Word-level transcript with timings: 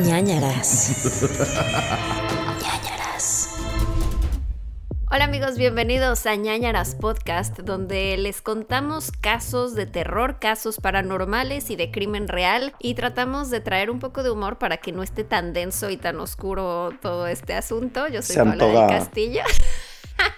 ñañaras. 0.00 0.90
ñañaras. 2.62 3.48
Hola 5.10 5.24
amigos, 5.24 5.58
bienvenidos 5.58 6.24
a 6.24 6.34
ñañaras 6.34 6.94
podcast, 6.94 7.58
donde 7.58 8.16
les 8.16 8.40
contamos 8.40 9.12
casos 9.12 9.74
de 9.74 9.84
terror, 9.84 10.38
casos 10.38 10.78
paranormales 10.78 11.68
y 11.68 11.76
de 11.76 11.90
crimen 11.90 12.26
real, 12.28 12.74
y 12.78 12.94
tratamos 12.94 13.50
de 13.50 13.60
traer 13.60 13.90
un 13.90 13.98
poco 13.98 14.22
de 14.22 14.30
humor 14.30 14.58
para 14.58 14.78
que 14.78 14.92
no 14.92 15.02
esté 15.02 15.24
tan 15.24 15.52
denso 15.52 15.90
y 15.90 15.98
tan 15.98 16.18
oscuro 16.20 16.92
todo 17.02 17.26
este 17.26 17.52
asunto. 17.52 18.08
Yo 18.08 18.22
soy 18.22 18.36
Paula 18.36 18.64
del. 18.64 18.88
Castillo. 18.88 19.42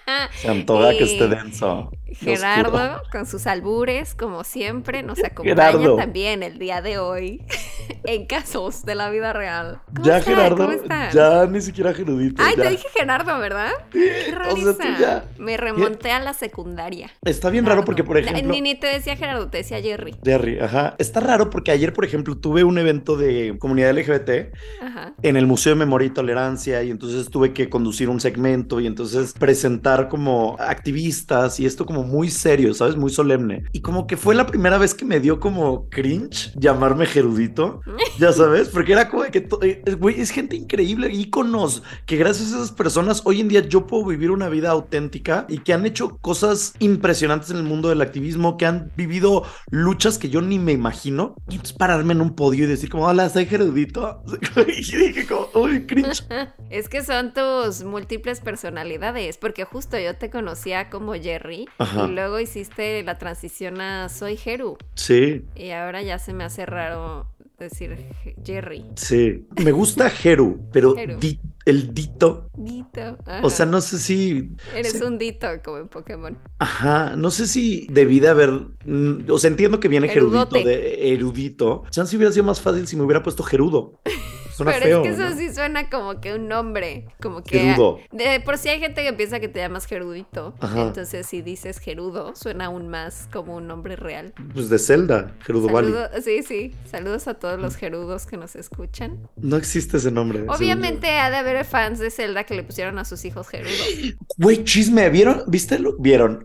Se 0.36 0.48
antoja 0.48 0.90
que 0.90 1.04
Y 1.04 1.12
esté 1.12 1.28
denso. 1.28 1.90
Gerardo, 2.16 2.76
oscuro. 2.76 3.02
con 3.10 3.26
sus 3.26 3.44
albures, 3.48 4.14
como 4.14 4.44
siempre, 4.44 5.02
nos 5.02 5.18
acompaña 5.24 5.54
Gerardo. 5.72 5.96
también 5.96 6.42
el 6.44 6.58
día 6.60 6.80
de 6.80 6.98
hoy 6.98 7.42
en 8.04 8.26
casos 8.26 8.84
de 8.84 8.94
la 8.94 9.10
vida 9.10 9.32
real. 9.32 9.80
¿Cómo 9.94 10.04
Ya, 10.06 10.18
está? 10.18 10.30
Gerardo. 10.30 10.56
¿Cómo 10.58 10.72
estás? 10.72 11.12
Ya 11.12 11.46
ni 11.46 11.60
siquiera 11.60 11.92
Gerudito. 11.92 12.40
Ay, 12.44 12.54
ya. 12.56 12.62
te 12.64 12.70
dije 12.70 12.86
Gerardo, 12.96 13.36
¿verdad? 13.40 13.72
Qué 13.90 14.32
o 14.48 14.72
sea, 14.74 14.98
ya. 14.98 15.24
Me 15.38 15.56
remonté 15.56 16.12
a 16.12 16.20
la 16.20 16.34
secundaria. 16.34 17.10
Está 17.24 17.50
bien 17.50 17.66
raro 17.66 17.84
porque, 17.84 18.04
por 18.04 18.16
ejemplo. 18.16 18.52
Ni, 18.52 18.60
ni 18.60 18.74
te 18.76 18.86
decía 18.86 19.16
Gerardo, 19.16 19.48
te 19.48 19.58
decía 19.58 19.80
Jerry. 19.82 20.14
Jerry, 20.24 20.60
ajá. 20.60 20.94
Está 20.98 21.18
raro 21.20 21.50
porque 21.50 21.72
ayer, 21.72 21.92
por 21.92 22.04
ejemplo, 22.04 22.36
tuve 22.36 22.62
un 22.62 22.78
evento 22.78 23.16
de 23.16 23.56
comunidad 23.58 23.92
LGBT 23.92 24.54
Ajá. 24.82 25.14
en 25.22 25.36
el 25.36 25.46
Museo 25.48 25.72
de 25.72 25.78
Memoria 25.80 26.06
y 26.06 26.10
Tolerancia 26.10 26.82
y 26.84 26.90
entonces 26.90 27.28
tuve 27.28 27.52
que 27.52 27.68
conducir 27.68 28.08
un 28.08 28.20
segmento 28.20 28.78
y 28.80 28.86
entonces 28.86 29.32
presentar 29.32 29.93
como 30.08 30.56
activistas 30.58 31.58
y 31.60 31.66
esto 31.66 31.86
como 31.86 32.02
muy 32.02 32.30
serio, 32.30 32.74
¿sabes? 32.74 32.96
Muy 32.96 33.10
solemne. 33.10 33.64
Y 33.72 33.80
como 33.80 34.06
que 34.06 34.16
fue 34.16 34.34
la 34.34 34.46
primera 34.46 34.78
vez 34.78 34.94
que 34.94 35.04
me 35.04 35.20
dio 35.20 35.40
como 35.40 35.88
cringe 35.88 36.52
llamarme 36.56 37.06
Gerudito, 37.06 37.80
ya 38.18 38.32
sabes, 38.32 38.68
porque 38.68 38.92
era 38.92 39.08
como 39.08 39.22
de 39.24 39.30
que, 39.30 39.48
eh, 39.62 39.94
güey, 39.98 40.20
es 40.20 40.30
gente 40.30 40.56
increíble, 40.56 41.12
íconos, 41.12 41.82
que 42.06 42.16
gracias 42.16 42.52
a 42.52 42.56
esas 42.56 42.72
personas 42.72 43.22
hoy 43.24 43.40
en 43.40 43.48
día 43.48 43.60
yo 43.60 43.86
puedo 43.86 44.04
vivir 44.06 44.30
una 44.30 44.48
vida 44.48 44.70
auténtica 44.70 45.46
y 45.48 45.58
que 45.58 45.72
han 45.72 45.86
hecho 45.86 46.18
cosas 46.18 46.74
impresionantes 46.78 47.50
en 47.50 47.56
el 47.58 47.64
mundo 47.64 47.88
del 47.88 48.00
activismo, 48.00 48.56
que 48.56 48.66
han 48.66 48.92
vivido 48.96 49.44
luchas 49.70 50.18
que 50.18 50.28
yo 50.28 50.40
ni 50.40 50.58
me 50.58 50.72
imagino. 50.72 51.34
Y 51.48 51.54
entonces 51.54 51.76
pararme 51.76 52.12
en 52.12 52.20
un 52.20 52.34
podio 52.34 52.64
y 52.64 52.68
decir 52.68 52.90
como, 52.90 53.06
hola, 53.06 53.28
soy 53.28 53.46
Gerudito. 53.46 54.22
y 54.66 54.96
dije 54.96 55.26
como, 55.26 55.48
uy, 55.54 55.86
cringe. 55.86 56.24
Es 56.70 56.88
que 56.88 57.04
son 57.04 57.32
tus 57.32 57.84
múltiples 57.84 58.40
personalidades, 58.40 59.36
porque 59.36 59.64
justo 59.64 59.83
yo 59.92 60.16
te 60.16 60.30
conocía 60.30 60.90
como 60.90 61.14
Jerry 61.14 61.66
Ajá. 61.78 62.06
y 62.08 62.12
luego 62.12 62.40
hiciste 62.40 63.02
la 63.02 63.18
transición 63.18 63.80
a 63.80 64.08
soy 64.08 64.36
Jeru 64.36 64.76
Sí, 64.94 65.44
y 65.54 65.70
ahora 65.70 66.02
ya 66.02 66.18
se 66.18 66.32
me 66.32 66.44
hace 66.44 66.66
raro 66.66 67.26
decir 67.58 67.96
Je- 68.24 68.34
Jerry. 68.44 68.84
sí. 68.96 69.46
Me 69.62 69.70
gusta 69.72 70.10
Geru, 70.10 70.60
pero 70.72 70.94
Jeru. 70.96 71.18
di- 71.18 71.38
el 71.64 71.94
dito, 71.94 72.50
Dito. 72.56 73.16
o 73.42 73.48
sea, 73.48 73.64
no 73.64 73.80
sé 73.80 73.98
si 73.98 74.50
Eres 74.74 75.00
un 75.00 75.16
Dito 75.18 75.46
como 75.64 75.78
en 75.78 75.88
Pokémon. 75.88 76.36
Ajá, 76.58 77.14
no 77.16 77.30
sé 77.30 77.46
si 77.46 77.86
debí 77.90 78.20
de 78.20 78.28
haber, 78.28 78.50
mm, 78.84 79.30
o 79.30 79.38
sea, 79.38 79.48
entiendo 79.48 79.80
que 79.80 79.88
viene 79.88 80.08
gerudito 80.08 80.56
Erudote. 80.56 80.64
de 80.68 81.14
erudito. 81.14 81.84
Chance 81.90 82.16
hubiera 82.16 82.32
sido 82.32 82.44
más 82.44 82.60
fácil 82.60 82.86
si 82.86 82.96
me 82.96 83.02
hubiera 83.04 83.22
puesto 83.22 83.42
gerudo. 83.44 84.00
Suena 84.54 84.72
Pero 84.72 84.84
feo. 84.84 85.04
es 85.04 85.16
que 85.16 85.22
eso 85.24 85.36
sí 85.36 85.52
suena 85.54 85.90
como 85.90 86.20
que 86.20 86.34
un 86.34 86.46
nombre, 86.48 87.06
como 87.20 87.42
que 87.42 87.58
Gerudo. 87.58 87.98
de 88.12 88.38
por 88.40 88.56
sí 88.56 88.68
hay 88.68 88.78
gente 88.78 89.02
que 89.02 89.12
piensa 89.12 89.40
que 89.40 89.48
te 89.48 89.58
llamas 89.58 89.86
Gerudito, 89.86 90.54
Ajá. 90.60 90.82
entonces 90.82 91.26
si 91.26 91.42
dices 91.42 91.78
Gerudo 91.78 92.36
suena 92.36 92.66
aún 92.66 92.88
más 92.88 93.28
como 93.32 93.56
un 93.56 93.66
nombre 93.66 93.96
real. 93.96 94.32
Pues 94.52 94.68
de 94.68 94.78
Zelda, 94.78 95.34
Gerudo 95.44 95.68
Valley. 95.68 95.92
Saludo- 95.92 96.22
sí, 96.22 96.42
sí, 96.44 96.74
saludos 96.88 97.26
a 97.26 97.34
todos 97.34 97.58
los 97.60 97.74
Gerudos 97.76 98.26
que 98.26 98.36
nos 98.36 98.54
escuchan. 98.54 99.28
No 99.36 99.56
existe 99.56 99.96
ese 99.96 100.10
nombre. 100.12 100.44
Obviamente 100.48 101.10
ha 101.18 101.30
de 101.30 101.36
haber 101.36 101.64
fans 101.64 101.98
de 101.98 102.10
Zelda 102.10 102.44
que 102.44 102.54
le 102.54 102.62
pusieron 102.62 102.98
a 102.98 103.04
sus 103.04 103.24
hijos 103.24 103.48
Gerudo. 103.48 103.72
Güey, 104.38 104.62
chisme, 104.64 105.08
¿vieron? 105.10 105.42
¿Viste? 105.48 105.78
lo- 105.80 105.96
¿Vieron? 105.98 106.44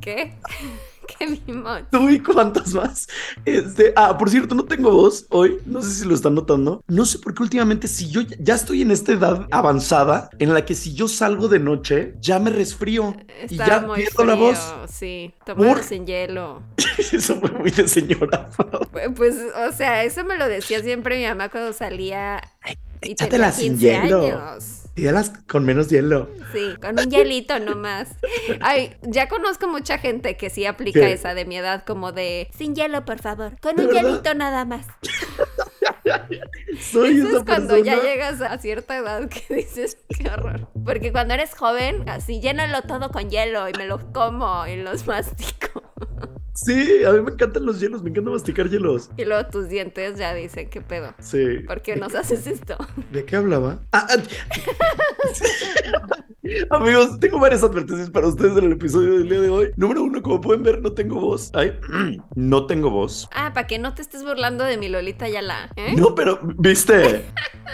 ¿Qué? 0.00 0.34
¿Qué 1.06 1.40
vimos? 1.46 1.82
Tú 1.90 2.08
y 2.08 2.18
cuántos 2.20 2.74
más. 2.74 3.06
Este, 3.44 3.92
ah, 3.96 4.16
por 4.18 4.28
cierto, 4.30 4.54
no 4.54 4.64
tengo 4.64 4.90
voz 4.90 5.26
hoy. 5.30 5.58
No 5.66 5.82
sé 5.82 5.90
si 5.90 6.04
lo 6.06 6.14
están 6.14 6.34
notando. 6.34 6.82
No 6.88 7.04
sé 7.06 7.18
por 7.18 7.34
qué 7.34 7.42
últimamente, 7.42 7.88
si 7.88 8.10
yo 8.10 8.22
ya- 8.40 8.54
estoy 8.54 8.82
en 8.82 8.90
esta 8.90 9.12
edad 9.12 9.46
avanzada 9.50 10.30
en 10.38 10.52
la 10.54 10.64
que 10.64 10.74
si 10.74 10.94
yo 10.94 11.08
salgo 11.08 11.48
de 11.48 11.58
noche, 11.58 12.14
ya 12.20 12.38
me 12.38 12.50
resfrío 12.50 13.14
y 13.48 13.56
ya 13.56 13.80
muy 13.80 13.96
pierdo 14.00 14.24
la 14.24 14.34
voz. 14.34 14.58
Sí, 14.88 15.32
tómalo 15.44 15.74
¿Por? 15.74 15.82
sin 15.84 16.06
hielo. 16.06 16.62
Eso 17.12 17.36
fue 17.40 17.50
muy 17.50 17.70
de 17.70 17.86
señora. 17.88 18.48
Pues, 19.14 19.36
o 19.68 19.72
sea, 19.72 20.04
eso 20.04 20.24
me 20.24 20.36
lo 20.36 20.48
decía 20.48 20.82
siempre 20.82 21.18
mi 21.18 21.26
mamá 21.26 21.48
cuando 21.50 21.72
salía 21.72 22.40
y 23.02 23.14
tenía 23.14 23.52
sin 23.52 23.72
15 23.78 23.86
hielo. 24.02 24.22
años. 24.24 24.82
Y 24.96 25.02
las 25.02 25.30
con 25.46 25.64
menos 25.66 25.88
hielo. 25.88 26.30
Sí, 26.52 26.74
con 26.80 26.98
un 26.98 27.10
hielito 27.10 27.58
nomás. 27.60 28.08
Ay, 28.62 28.96
ya 29.02 29.28
conozco 29.28 29.68
mucha 29.68 29.98
gente 29.98 30.36
que 30.38 30.48
sí 30.50 30.64
aplica 30.64 31.06
esa 31.08 31.34
de 31.34 31.44
mi 31.44 31.56
edad, 31.58 31.84
como 31.84 32.12
de 32.12 32.48
sin 32.56 32.74
hielo, 32.74 33.04
por 33.04 33.20
favor, 33.20 33.60
con 33.60 33.76
¿De 33.76 33.82
un 33.82 33.88
verdad? 33.94 34.08
hielito 34.08 34.34
nada 34.34 34.64
más. 34.64 34.86
Soy 36.80 37.18
Eso 37.18 37.28
esa 37.28 37.38
es 37.38 37.44
cuando 37.44 37.74
persona. 37.74 37.96
ya 37.96 38.02
llegas 38.02 38.40
a 38.40 38.58
cierta 38.58 38.96
edad 38.96 39.28
que 39.28 39.54
dices, 39.54 39.98
qué 40.08 40.28
horror. 40.30 40.68
Porque 40.84 41.12
cuando 41.12 41.34
eres 41.34 41.54
joven, 41.54 42.08
así 42.08 42.40
llénalo 42.40 42.82
todo 42.82 43.10
con 43.10 43.28
hielo 43.30 43.68
y 43.68 43.72
me 43.74 43.86
lo 43.86 44.12
como 44.12 44.66
y 44.66 44.76
los 44.76 45.06
mastico. 45.06 45.82
Sí, 46.56 47.04
a 47.04 47.12
mí 47.12 47.20
me 47.20 47.32
encantan 47.32 47.66
los 47.66 47.78
hielos, 47.80 48.02
me 48.02 48.08
encanta 48.08 48.30
masticar 48.30 48.70
hielos. 48.70 49.10
Y 49.18 49.26
luego 49.26 49.46
tus 49.48 49.68
dientes 49.68 50.18
ya 50.18 50.32
dicen, 50.34 50.70
¿qué 50.70 50.80
pedo? 50.80 51.14
Sí. 51.20 51.58
¿Por 51.66 51.82
qué 51.82 51.96
nos 51.96 52.14
haces 52.14 52.46
esto? 52.46 52.78
¿De 53.12 53.26
qué 53.26 53.36
hablaba? 53.36 53.80
Ah, 53.92 54.06
ah. 54.08 54.16
Amigos, 56.70 57.18
tengo 57.20 57.38
varias 57.38 57.62
advertencias 57.62 58.10
para 58.10 58.28
ustedes 58.28 58.56
en 58.56 58.64
el 58.64 58.72
episodio 58.72 59.18
del 59.18 59.28
día 59.28 59.40
de 59.40 59.50
hoy. 59.50 59.70
Número 59.76 60.02
uno, 60.02 60.22
como 60.22 60.40
pueden 60.40 60.62
ver, 60.62 60.80
no 60.80 60.92
tengo 60.92 61.20
voz. 61.20 61.50
Ay, 61.54 61.72
no 62.34 62.66
tengo 62.66 62.90
voz. 62.90 63.28
Ah, 63.34 63.52
para 63.52 63.66
que 63.66 63.78
no 63.78 63.94
te 63.94 64.02
estés 64.02 64.24
burlando 64.24 64.64
de 64.64 64.76
mi 64.76 64.88
Lolita 64.88 65.28
Yala, 65.28 65.70
¿eh? 65.76 65.94
No, 65.96 66.14
pero, 66.14 66.40
viste, 66.58 67.24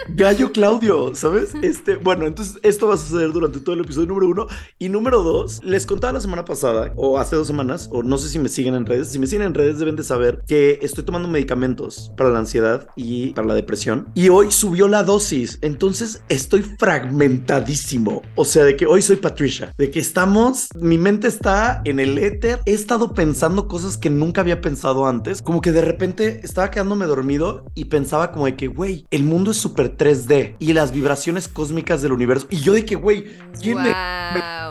Gallo 0.08 0.52
Claudio, 0.52 1.14
¿sabes? 1.14 1.54
Este, 1.62 1.96
bueno, 1.96 2.26
entonces 2.26 2.58
esto 2.62 2.88
va 2.88 2.94
a 2.94 2.98
suceder 2.98 3.32
durante 3.32 3.60
todo 3.60 3.74
el 3.74 3.82
episodio 3.82 4.08
número 4.08 4.28
uno. 4.28 4.46
Y 4.78 4.88
número 4.88 5.22
dos, 5.22 5.62
les 5.64 5.86
contaba 5.86 6.14
la 6.14 6.20
semana 6.20 6.44
pasada, 6.44 6.92
o 6.96 7.18
hace 7.18 7.36
dos 7.36 7.46
semanas, 7.46 7.88
o 7.92 8.02
no 8.02 8.18
sé 8.18 8.28
si 8.28 8.38
me 8.38 8.48
siguen 8.48 8.74
en 8.74 8.86
redes. 8.86 9.08
Si 9.08 9.18
me 9.18 9.26
siguen 9.26 9.46
en 9.46 9.54
redes, 9.54 9.78
deben 9.78 9.96
de 9.96 10.04
saber 10.04 10.42
que 10.46 10.78
estoy 10.82 11.04
tomando 11.04 11.28
medicamentos 11.28 12.12
para 12.16 12.30
la 12.30 12.38
ansiedad 12.38 12.88
y 12.96 13.30
para 13.30 13.48
la 13.48 13.54
depresión. 13.54 14.08
Y 14.14 14.28
hoy 14.28 14.50
subió 14.50 14.88
la 14.88 15.02
dosis. 15.02 15.58
Entonces 15.62 16.22
estoy 16.28 16.62
fragmentadísimo. 16.62 18.22
O 18.34 18.44
sea, 18.44 18.61
de 18.64 18.76
que 18.76 18.86
hoy 18.86 19.02
soy 19.02 19.16
Patricia, 19.16 19.72
de 19.76 19.90
que 19.90 20.00
estamos, 20.00 20.68
mi 20.74 20.98
mente 20.98 21.28
está 21.28 21.82
en 21.84 22.00
el 22.00 22.18
éter. 22.18 22.60
He 22.66 22.72
estado 22.72 23.14
pensando 23.14 23.68
cosas 23.68 23.96
que 23.96 24.10
nunca 24.10 24.40
había 24.40 24.60
pensado 24.60 25.06
antes. 25.06 25.42
Como 25.42 25.60
que 25.60 25.72
de 25.72 25.82
repente 25.82 26.40
estaba 26.42 26.70
quedándome 26.70 27.06
dormido 27.06 27.64
y 27.74 27.86
pensaba 27.86 28.32
como 28.32 28.46
de 28.46 28.56
que, 28.56 28.68
güey, 28.68 29.06
el 29.10 29.24
mundo 29.24 29.50
es 29.50 29.56
súper 29.56 29.96
3D 29.96 30.56
y 30.58 30.72
las 30.72 30.92
vibraciones 30.92 31.48
cósmicas 31.48 32.02
del 32.02 32.12
universo. 32.12 32.46
Y 32.50 32.58
yo 32.58 32.72
de 32.72 32.84
que, 32.84 32.94
güey, 32.94 33.24
¿quién 33.60 33.82
me-. 33.82 33.94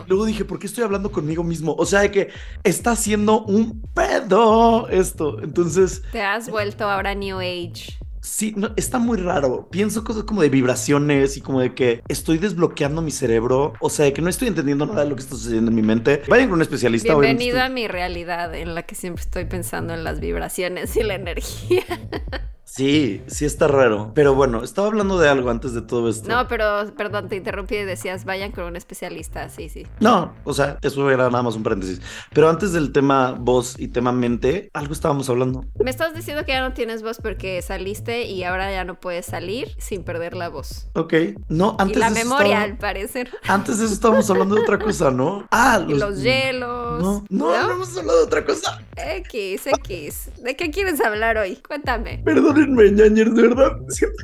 Luego 0.08 0.26
dije, 0.26 0.46
¿por 0.46 0.60
qué 0.60 0.68
estoy 0.68 0.84
hablando 0.84 1.12
conmigo 1.12 1.44
mismo? 1.44 1.76
O 1.78 1.86
sea, 1.86 2.02
de 2.02 2.12
que 2.12 2.30
está 2.64 2.92
haciendo 2.92 3.44
un 3.44 3.82
pedo 3.94 4.88
esto. 4.90 5.42
Entonces, 5.42 6.02
Te 6.12 6.22
has 6.22 6.50
vuelto 6.50 6.90
ahora 6.90 7.14
New 7.14 7.40
Age. 7.40 7.98
Sí, 8.32 8.54
no, 8.56 8.72
está 8.78 8.98
muy 8.98 9.18
raro. 9.18 9.68
Pienso 9.70 10.04
cosas 10.04 10.24
como 10.24 10.42
de 10.42 10.50
vibraciones 10.50 11.38
y 11.38 11.42
como 11.42 11.60
de 11.60 11.76
que 11.76 12.02
estoy 12.08 12.38
desbloqueando 12.38 13.02
mi 13.02 13.12
cerebro. 13.12 13.74
O 13.80 13.90
sea, 13.90 14.06
de 14.06 14.14
que 14.14 14.22
no 14.22 14.30
estoy 14.30 14.48
entendiendo 14.48 14.86
nada 14.86 15.04
de 15.04 15.10
lo 15.10 15.16
que 15.16 15.22
está 15.22 15.36
sucediendo 15.36 15.70
en 15.70 15.76
mi 15.76 15.82
mente. 15.82 16.22
Vayan 16.28 16.48
con 16.48 16.56
un 16.56 16.62
especialista. 16.62 17.16
obviamente 17.16 17.44
Bienvenido 17.44 17.66
a 17.66 17.70
mi 17.70 17.88
realidad 17.88 18.56
en 18.56 18.74
la 18.74 18.84
que 18.84 18.96
siempre 18.96 19.22
estoy 19.22 19.46
pensando 19.46 19.94
en 19.94 20.04
las 20.04 20.20
vibraciones 20.20 20.96
y 20.96 21.04
la 21.04 21.16
energía. 21.16 21.84
Sí, 22.74 23.22
sí 23.28 23.44
está 23.44 23.68
raro. 23.68 24.12
Pero 24.16 24.34
bueno, 24.34 24.64
estaba 24.64 24.88
hablando 24.88 25.20
de 25.20 25.28
algo 25.28 25.50
antes 25.50 25.74
de 25.74 25.82
todo 25.82 26.08
esto. 26.10 26.30
No, 26.30 26.48
pero 26.48 26.86
perdón, 26.96 27.28
te 27.28 27.36
interrumpí 27.36 27.76
y 27.76 27.84
decías, 27.84 28.24
vayan 28.24 28.52
con 28.54 28.64
un 28.64 28.78
especialista. 28.78 29.50
Sí, 29.50 29.68
sí. 29.68 29.86
No, 30.00 30.34
o 30.46 30.54
sea, 30.54 30.78
eso 30.82 31.10
era 31.12 31.30
nada 31.30 31.44
más 31.44 31.56
un 31.58 31.64
paréntesis. 31.64 32.02
Pero 32.34 32.50
antes 32.50 32.72
del 32.72 32.94
tema 32.94 33.34
voz 33.38 33.78
y 33.78 33.90
tema 33.90 34.14
mente, 34.14 34.70
algo 34.74 34.94
estábamos 34.94 35.30
hablando. 35.30 35.66
Me 35.84 35.92
estás 35.92 36.14
diciendo 36.16 36.46
que 36.46 36.54
ya 36.54 36.62
no 36.62 36.72
tienes 36.74 37.04
voz 37.04 37.18
porque 37.22 37.62
saliste 37.62 38.24
y 38.24 38.46
ahora 38.46 38.72
ya 38.72 38.86
no 38.86 39.00
puedes 39.02 39.26
salir 39.26 39.76
sin 39.78 40.04
perder 40.06 40.34
la 40.36 40.48
voz. 40.48 40.88
Ok. 40.96 41.14
No, 41.50 41.76
antes 41.78 41.98
y 41.98 42.00
la 42.00 42.10
de 42.10 42.20
eso 42.22 42.30
memoria, 42.30 42.46
estaba- 42.54 42.64
al 42.64 42.78
parecer. 42.78 43.32
Antes 43.50 43.80
de 43.80 43.86
eso 43.86 43.94
estábamos 43.94 44.30
hablando 44.30 44.56
de 44.56 44.62
otra 44.62 44.80
cosa, 44.80 45.12
¿no? 45.12 45.46
Ah, 45.52 45.84
Y 45.90 45.94
los 45.96 46.22
hielos. 46.24 47.02
No, 47.04 47.26
no, 47.30 47.50
no 47.68 47.72
hemos 47.72 47.98
hablado 47.98 48.20
de 48.20 48.26
otra 48.26 48.46
cosa. 48.46 48.82
X, 48.96 49.68
X. 49.68 50.30
¿De 50.42 50.56
qué 50.56 50.72
quieres 50.72 51.02
hablar 51.02 51.38
hoy? 51.38 51.58
Cuéntame. 51.68 52.22
Perdónenme, 52.66 53.24
de 53.24 53.42
verdad. 53.42 53.78
Siento, 53.90 54.24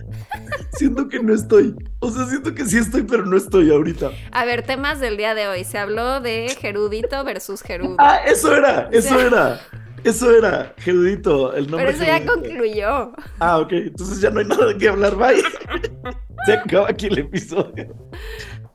siento 0.77 1.09
que 1.09 1.19
no 1.21 1.33
estoy. 1.33 1.75
O 1.99 2.11
sea, 2.11 2.25
siento 2.25 2.53
que 2.53 2.65
sí 2.65 2.77
estoy, 2.77 3.03
pero 3.03 3.25
no 3.25 3.37
estoy 3.37 3.71
ahorita. 3.71 4.11
A 4.31 4.45
ver, 4.45 4.63
temas 4.63 4.99
del 4.99 5.17
día 5.17 5.33
de 5.35 5.47
hoy. 5.47 5.63
Se 5.63 5.77
habló 5.77 6.21
de 6.21 6.55
Gerudito 6.59 7.23
versus 7.23 7.61
Gerudo. 7.61 7.95
Ah, 7.99 8.19
eso 8.25 8.55
era, 8.55 8.89
eso 8.91 9.17
Sí. 9.17 9.25
era. 9.25 9.59
Eso 10.03 10.31
era, 10.31 10.73
Gerudito, 10.77 11.53
el 11.55 11.69
nombre. 11.69 11.87
Pero 11.87 11.97
eso 11.97 12.05
ya 12.05 12.19
Gerudito. 12.19 12.33
concluyó. 12.49 13.11
Ah, 13.39 13.57
ok. 13.57 13.71
Entonces 13.73 14.21
ya 14.21 14.29
no 14.29 14.39
hay 14.39 14.45
nada 14.45 14.67
de 14.67 14.77
qué 14.77 14.89
hablar. 14.89 15.15
Bye. 15.15 15.41
Se 16.45 16.53
acaba 16.53 16.87
aquí 16.89 17.07
el 17.07 17.17
episodio. 17.17 17.93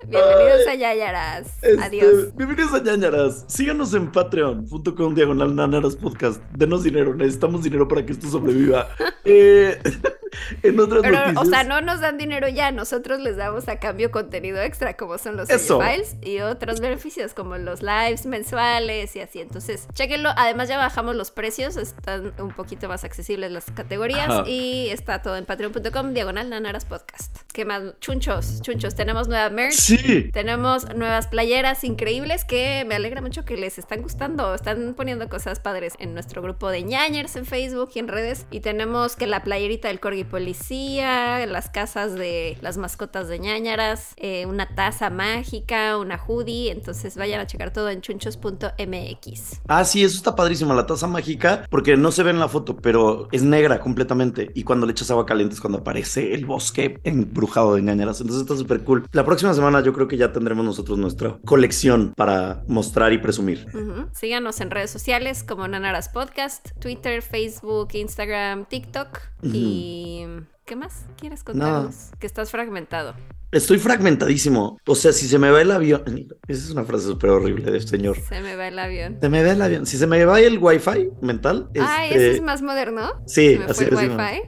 Bienvenidos 0.08 0.66
a 0.68 0.74
Yayaras. 0.74 1.46
Este, 1.62 1.82
Adiós. 1.82 2.34
Bienvenidos 2.36 2.74
a 2.74 2.80
ñañaras. 2.82 3.44
Síganos 3.46 3.94
en 3.94 4.10
patreon.com 4.10 5.14
diagonal 5.14 5.54
Ñañaras 5.54 5.96
podcast. 5.96 6.42
Denos 6.56 6.82
dinero. 6.82 7.14
Necesitamos 7.14 7.62
dinero 7.62 7.86
para 7.86 8.04
que 8.04 8.12
esto 8.12 8.28
sobreviva. 8.28 8.88
Eh, 9.24 9.78
en 10.64 10.80
otras 10.80 11.02
Pero, 11.02 11.16
noticias. 11.16 11.46
o 11.46 11.48
sea, 11.48 11.62
no 11.62 11.80
nos 11.80 12.00
dan 12.00 12.18
dinero 12.18 12.48
ya, 12.48 12.72
nosotros 12.72 13.20
les 13.20 13.36
damos 13.36 13.68
a 13.68 13.78
cambio 13.78 14.10
contenido 14.10 14.60
extra, 14.60 14.96
como 14.96 15.16
son 15.16 15.36
los 15.36 15.48
files 15.48 16.16
y 16.22 16.40
otros 16.40 16.80
beneficios, 16.80 17.32
como 17.32 17.56
los 17.56 17.82
lives 17.82 18.26
mensuales 18.26 19.14
y 19.14 19.20
así. 19.20 19.40
Entonces, 19.40 19.86
chequenlo. 19.94 20.30
Además, 20.36 20.68
ya 20.68 20.76
bajamos 20.76 21.14
los 21.14 21.30
precios, 21.30 21.76
están 21.76 22.32
un 22.40 22.50
poquito 22.50 22.88
más 22.88 23.04
accesibles 23.04 23.52
las 23.52 23.66
categorías 23.70 24.28
Ajá. 24.28 24.48
y 24.48 24.88
está 24.88 25.22
todo 25.22 25.36
en 25.36 25.44
patreon.com 25.44 26.14
diagonal 26.14 26.50
Nanaras 26.50 26.84
Podcast. 26.84 27.36
¿Qué 27.52 27.64
más? 27.64 27.82
Chunchos, 28.00 28.60
chunchos. 28.62 28.96
Tenemos 28.96 29.28
nueva 29.28 29.50
merch. 29.50 29.74
Sí. 29.74 29.91
Tenemos 30.32 30.94
nuevas 30.94 31.26
playeras 31.26 31.84
increíbles 31.84 32.44
que 32.44 32.84
me 32.86 32.94
alegra 32.94 33.20
mucho 33.20 33.44
que 33.44 33.56
les 33.56 33.78
están 33.78 34.02
gustando. 34.02 34.54
Están 34.54 34.94
poniendo 34.94 35.28
cosas 35.28 35.60
padres 35.60 35.94
en 35.98 36.14
nuestro 36.14 36.42
grupo 36.42 36.70
de 36.70 36.82
ñañers 36.82 37.36
en 37.36 37.44
Facebook 37.44 37.90
y 37.94 37.98
en 37.98 38.08
redes. 38.08 38.46
Y 38.50 38.60
tenemos 38.60 39.16
que 39.16 39.26
la 39.26 39.42
playerita 39.42 39.88
del 39.88 40.00
Corgi 40.00 40.24
Policía, 40.24 41.44
las 41.46 41.68
casas 41.70 42.14
de 42.14 42.58
las 42.60 42.76
mascotas 42.76 43.28
de 43.28 43.38
ñañaras, 43.38 44.14
eh, 44.16 44.46
una 44.46 44.74
taza 44.74 45.10
mágica, 45.10 45.96
una 45.98 46.16
hoodie. 46.16 46.70
Entonces 46.70 47.16
vayan 47.16 47.40
a 47.40 47.46
checar 47.46 47.72
todo 47.72 47.90
en 47.90 48.00
chunchos.mx. 48.00 49.60
Ah, 49.68 49.84
sí, 49.84 50.04
eso 50.04 50.16
está 50.16 50.34
padrísimo. 50.34 50.74
La 50.74 50.86
taza 50.86 51.06
mágica, 51.06 51.66
porque 51.70 51.96
no 51.96 52.12
se 52.12 52.22
ve 52.22 52.30
en 52.30 52.38
la 52.38 52.48
foto, 52.48 52.76
pero 52.76 53.28
es 53.32 53.42
negra 53.42 53.80
completamente. 53.80 54.50
Y 54.54 54.64
cuando 54.64 54.86
le 54.86 54.92
echas 54.92 55.10
agua 55.10 55.26
caliente 55.26 55.54
es 55.54 55.60
cuando 55.60 55.78
aparece 55.78 56.34
el 56.34 56.46
bosque 56.46 57.00
embrujado 57.04 57.74
de 57.74 57.82
ñañaras. 57.82 58.20
Entonces 58.20 58.42
está 58.42 58.56
súper 58.56 58.84
cool. 58.84 59.06
La 59.12 59.24
próxima 59.24 59.54
semana 59.54 59.81
yo 59.82 59.92
creo 59.92 60.08
que 60.08 60.16
ya 60.16 60.32
tendremos 60.32 60.64
nosotros 60.64 60.98
nuestra 60.98 61.38
colección 61.44 62.12
para 62.16 62.62
mostrar 62.66 63.12
y 63.12 63.18
presumir. 63.18 63.66
Síganos 64.12 64.60
en 64.60 64.70
redes 64.70 64.90
sociales 64.90 65.42
como 65.42 65.66
Nanaras 65.68 66.08
Podcast, 66.08 66.70
Twitter, 66.80 67.22
Facebook, 67.22 67.88
Instagram, 67.92 68.66
TikTok. 68.66 69.20
Y. 69.42 70.26
¿Qué 70.64 70.76
más 70.76 71.06
quieres 71.18 71.42
contarnos? 71.42 72.12
Que 72.18 72.26
estás 72.26 72.50
fragmentado. 72.50 73.14
Estoy 73.52 73.78
fragmentadísimo. 73.78 74.78
O 74.86 74.94
sea, 74.94 75.12
si 75.12 75.28
se 75.28 75.38
me 75.38 75.50
va 75.50 75.60
el 75.60 75.70
avión. 75.70 76.02
Esa 76.48 76.64
es 76.64 76.70
una 76.70 76.84
frase 76.84 77.04
súper 77.04 77.30
horrible 77.30 77.70
de 77.70 77.76
este 77.78 77.90
señor. 77.98 78.16
Se 78.28 78.40
me 78.40 78.56
va 78.56 78.68
el 78.68 78.78
avión. 78.78 79.18
Se 79.20 79.28
me 79.28 79.44
va 79.44 79.52
el 79.52 79.60
avión. 79.60 79.84
Si 79.84 79.98
se 79.98 80.06
me 80.06 80.24
va 80.24 80.40
el 80.40 80.58
wifi 80.58 81.10
mental. 81.20 81.68
Ay, 81.78 82.08
este, 82.08 82.28
ese 82.28 82.36
es 82.36 82.42
más 82.42 82.62
moderno. 82.62 83.12
Sí, 83.26 83.58
así 83.68 83.84
es. 83.84 83.90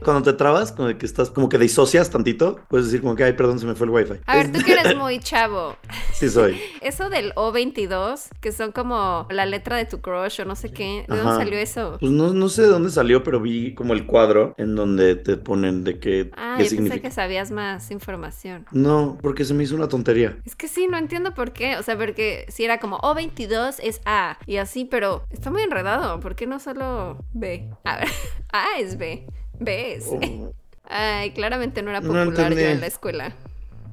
Cuando 0.03 0.23
te 0.23 0.33
trabas, 0.33 0.71
como 0.71 0.97
que 0.97 1.05
estás 1.05 1.29
como 1.29 1.49
que 1.49 1.59
disocias 1.59 2.09
tantito, 2.09 2.59
puedes 2.67 2.87
decir 2.87 3.01
como 3.01 3.15
que, 3.15 3.23
ay, 3.23 3.33
perdón, 3.33 3.59
se 3.59 3.67
me 3.67 3.75
fue 3.75 3.85
el 3.85 3.91
wifi. 3.91 4.13
A 4.25 4.37
ver, 4.37 4.51
tú 4.51 4.59
que 4.65 4.73
eres 4.73 4.97
muy 4.97 5.19
chavo. 5.19 5.75
Sí 6.13 6.29
soy. 6.29 6.57
Eso 6.81 7.09
del 7.09 7.33
O22, 7.33 8.29
que 8.39 8.53
son 8.53 8.71
como 8.71 9.27
la 9.29 9.45
letra 9.45 9.75
de 9.75 9.85
tu 9.85 9.99
crush 9.99 10.39
o 10.41 10.45
no 10.45 10.55
sé 10.55 10.71
qué. 10.71 11.05
¿De 11.09 11.13
Ajá. 11.13 11.23
dónde 11.23 11.43
salió 11.43 11.59
eso? 11.59 11.97
Pues 11.99 12.11
no, 12.11 12.33
no 12.33 12.47
sé 12.47 12.61
de 12.61 12.69
dónde 12.69 12.89
salió, 12.89 13.21
pero 13.21 13.41
vi 13.41 13.75
como 13.75 13.93
el 13.93 14.05
cuadro 14.05 14.55
en 14.57 14.75
donde 14.75 15.15
te 15.15 15.35
ponen 15.35 15.83
de 15.83 15.99
qué, 15.99 16.31
Ah, 16.37 16.55
qué 16.57 16.69
yo 16.69 16.77
pensé 16.77 17.01
que 17.01 17.11
sabías 17.11 17.51
más 17.51 17.91
información. 17.91 18.65
No, 18.71 18.94
porque 19.21 19.45
se 19.45 19.53
me 19.53 19.63
hizo 19.63 19.75
una 19.75 19.87
tontería. 19.87 20.37
Es 20.45 20.55
que 20.55 20.67
sí, 20.67 20.87
no 20.87 20.97
entiendo 20.97 21.33
por 21.33 21.51
qué. 21.53 21.77
O 21.77 21.83
sea, 21.83 21.97
porque 21.97 22.45
si 22.49 22.63
era 22.65 22.79
como 22.79 22.97
O22 22.99 23.75
es 23.81 24.01
A 24.05 24.37
y 24.45 24.57
así, 24.57 24.85
pero 24.85 25.25
está 25.31 25.51
muy 25.51 25.61
enredado. 25.63 26.19
¿Por 26.19 26.35
qué 26.35 26.47
no 26.47 26.59
solo 26.59 27.17
B? 27.33 27.69
A 27.83 27.97
ver, 27.97 28.07
A 28.51 28.79
es 28.79 28.97
B. 28.97 29.25
B 29.59 29.93
es. 29.95 30.07
Oh, 30.09 30.53
Ay, 30.87 31.31
claramente 31.31 31.81
no 31.81 31.89
era 31.89 31.99
No 32.01 32.07
popular 32.09 32.25
yo 32.35 32.41
entendí. 32.43 32.63
en 32.63 32.81
la 32.81 32.87
escuela. 32.87 33.35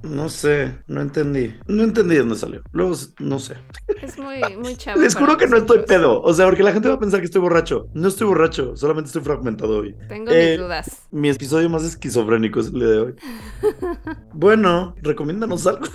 No 0.02 0.28
sé, 0.28 0.78
no 0.86 1.00
entendí. 1.00 1.54
No 1.66 1.82
entendí 1.82 2.14
de 2.14 2.20
dónde 2.20 2.36
salió. 2.36 2.62
Luego, 2.72 2.94
no 3.20 3.38
sé. 3.38 3.56
Es 4.00 4.18
muy, 4.18 4.40
muy 4.56 4.76
chavo. 4.76 5.00
Les 5.00 5.14
juro 5.14 5.36
que 5.36 5.46
no 5.46 5.56
estoy 5.56 5.84
pedo. 5.86 6.20
O 6.22 6.32
sea, 6.34 6.46
porque 6.46 6.62
la 6.62 6.72
gente 6.72 6.88
va 6.88 6.94
a 6.94 6.98
pensar 7.00 7.20
que 7.20 7.26
estoy 7.26 7.40
borracho. 7.40 7.88
No 7.94 8.08
estoy 8.08 8.26
borracho, 8.26 8.76
solamente 8.76 9.08
estoy 9.08 9.22
fragmentado 9.22 9.78
hoy. 9.78 9.94
Tengo 10.08 10.30
Eh, 10.32 10.50
mis 10.50 10.58
dudas. 10.60 11.02
Mi 11.10 11.28
episodio 11.30 11.68
más 11.70 11.84
esquizofrénico 11.84 12.60
es 12.60 12.66
el 12.66 12.74
día 12.74 12.88
de 12.88 12.98
hoy. 12.98 13.14
bueno, 14.32 14.94
recomiéndanos 15.02 15.66
algo. 15.66 15.86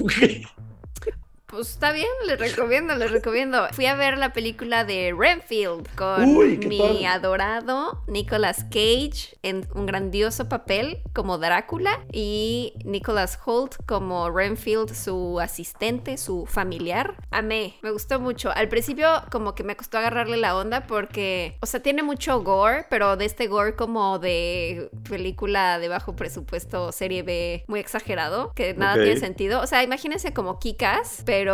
Pues 1.58 1.70
está 1.72 1.92
bien, 1.92 2.08
les 2.28 2.38
recomiendo, 2.40 2.94
les 2.94 3.10
recomiendo. 3.10 3.66
Fui 3.72 3.88
a 3.88 3.96
ver 3.96 4.20
la 4.20 4.32
película 4.32 4.86
de 4.86 5.12
Renfield 5.18 5.88
con 5.96 6.36
Uy, 6.38 6.56
mi 6.60 6.78
padre. 6.78 7.08
adorado 7.08 8.04
Nicolas 8.06 8.64
Cage 8.66 9.40
en 9.42 9.68
un 9.74 9.88
grandioso 9.88 10.48
papel 10.50 11.00
como 11.14 11.40
Drácula 11.40 12.00
y 12.12 12.74
Nicolas 12.86 13.40
Holt 13.44 13.76
como 13.88 14.30
Renfield, 14.30 14.94
su 14.94 15.40
asistente, 15.40 16.18
su 16.20 16.46
familiar. 16.46 17.16
Amé, 17.32 17.74
me 17.82 17.90
gustó 17.90 18.20
mucho. 18.20 18.52
Al 18.52 18.70
principio 18.70 19.08
como 19.32 19.56
que 19.56 19.64
me 19.64 19.76
costó 19.76 19.98
agarrarle 19.98 20.38
la 20.38 20.56
onda 20.56 20.86
porque, 20.86 21.58
o 21.62 21.66
sea, 21.66 21.82
tiene 21.82 22.04
mucho 22.04 22.40
gore, 22.44 22.86
pero 22.92 23.18
de 23.18 23.26
este 23.26 23.48
gore 23.48 23.76
como 23.76 24.20
de 24.20 24.92
película 25.10 25.80
de 25.80 25.88
bajo 25.88 26.16
presupuesto, 26.16 26.92
serie 26.92 27.24
B, 27.24 27.64
muy 27.66 27.80
exagerado, 27.80 28.52
que 28.54 28.76
nada 28.76 28.94
Ok. 28.94 29.02
tiene 29.06 29.20
sentido. 29.20 29.60
O 29.62 29.66
sea, 29.66 29.82
imagínense 29.82 30.34
como 30.34 30.60
Kikas, 30.60 31.24
pero 31.26 31.47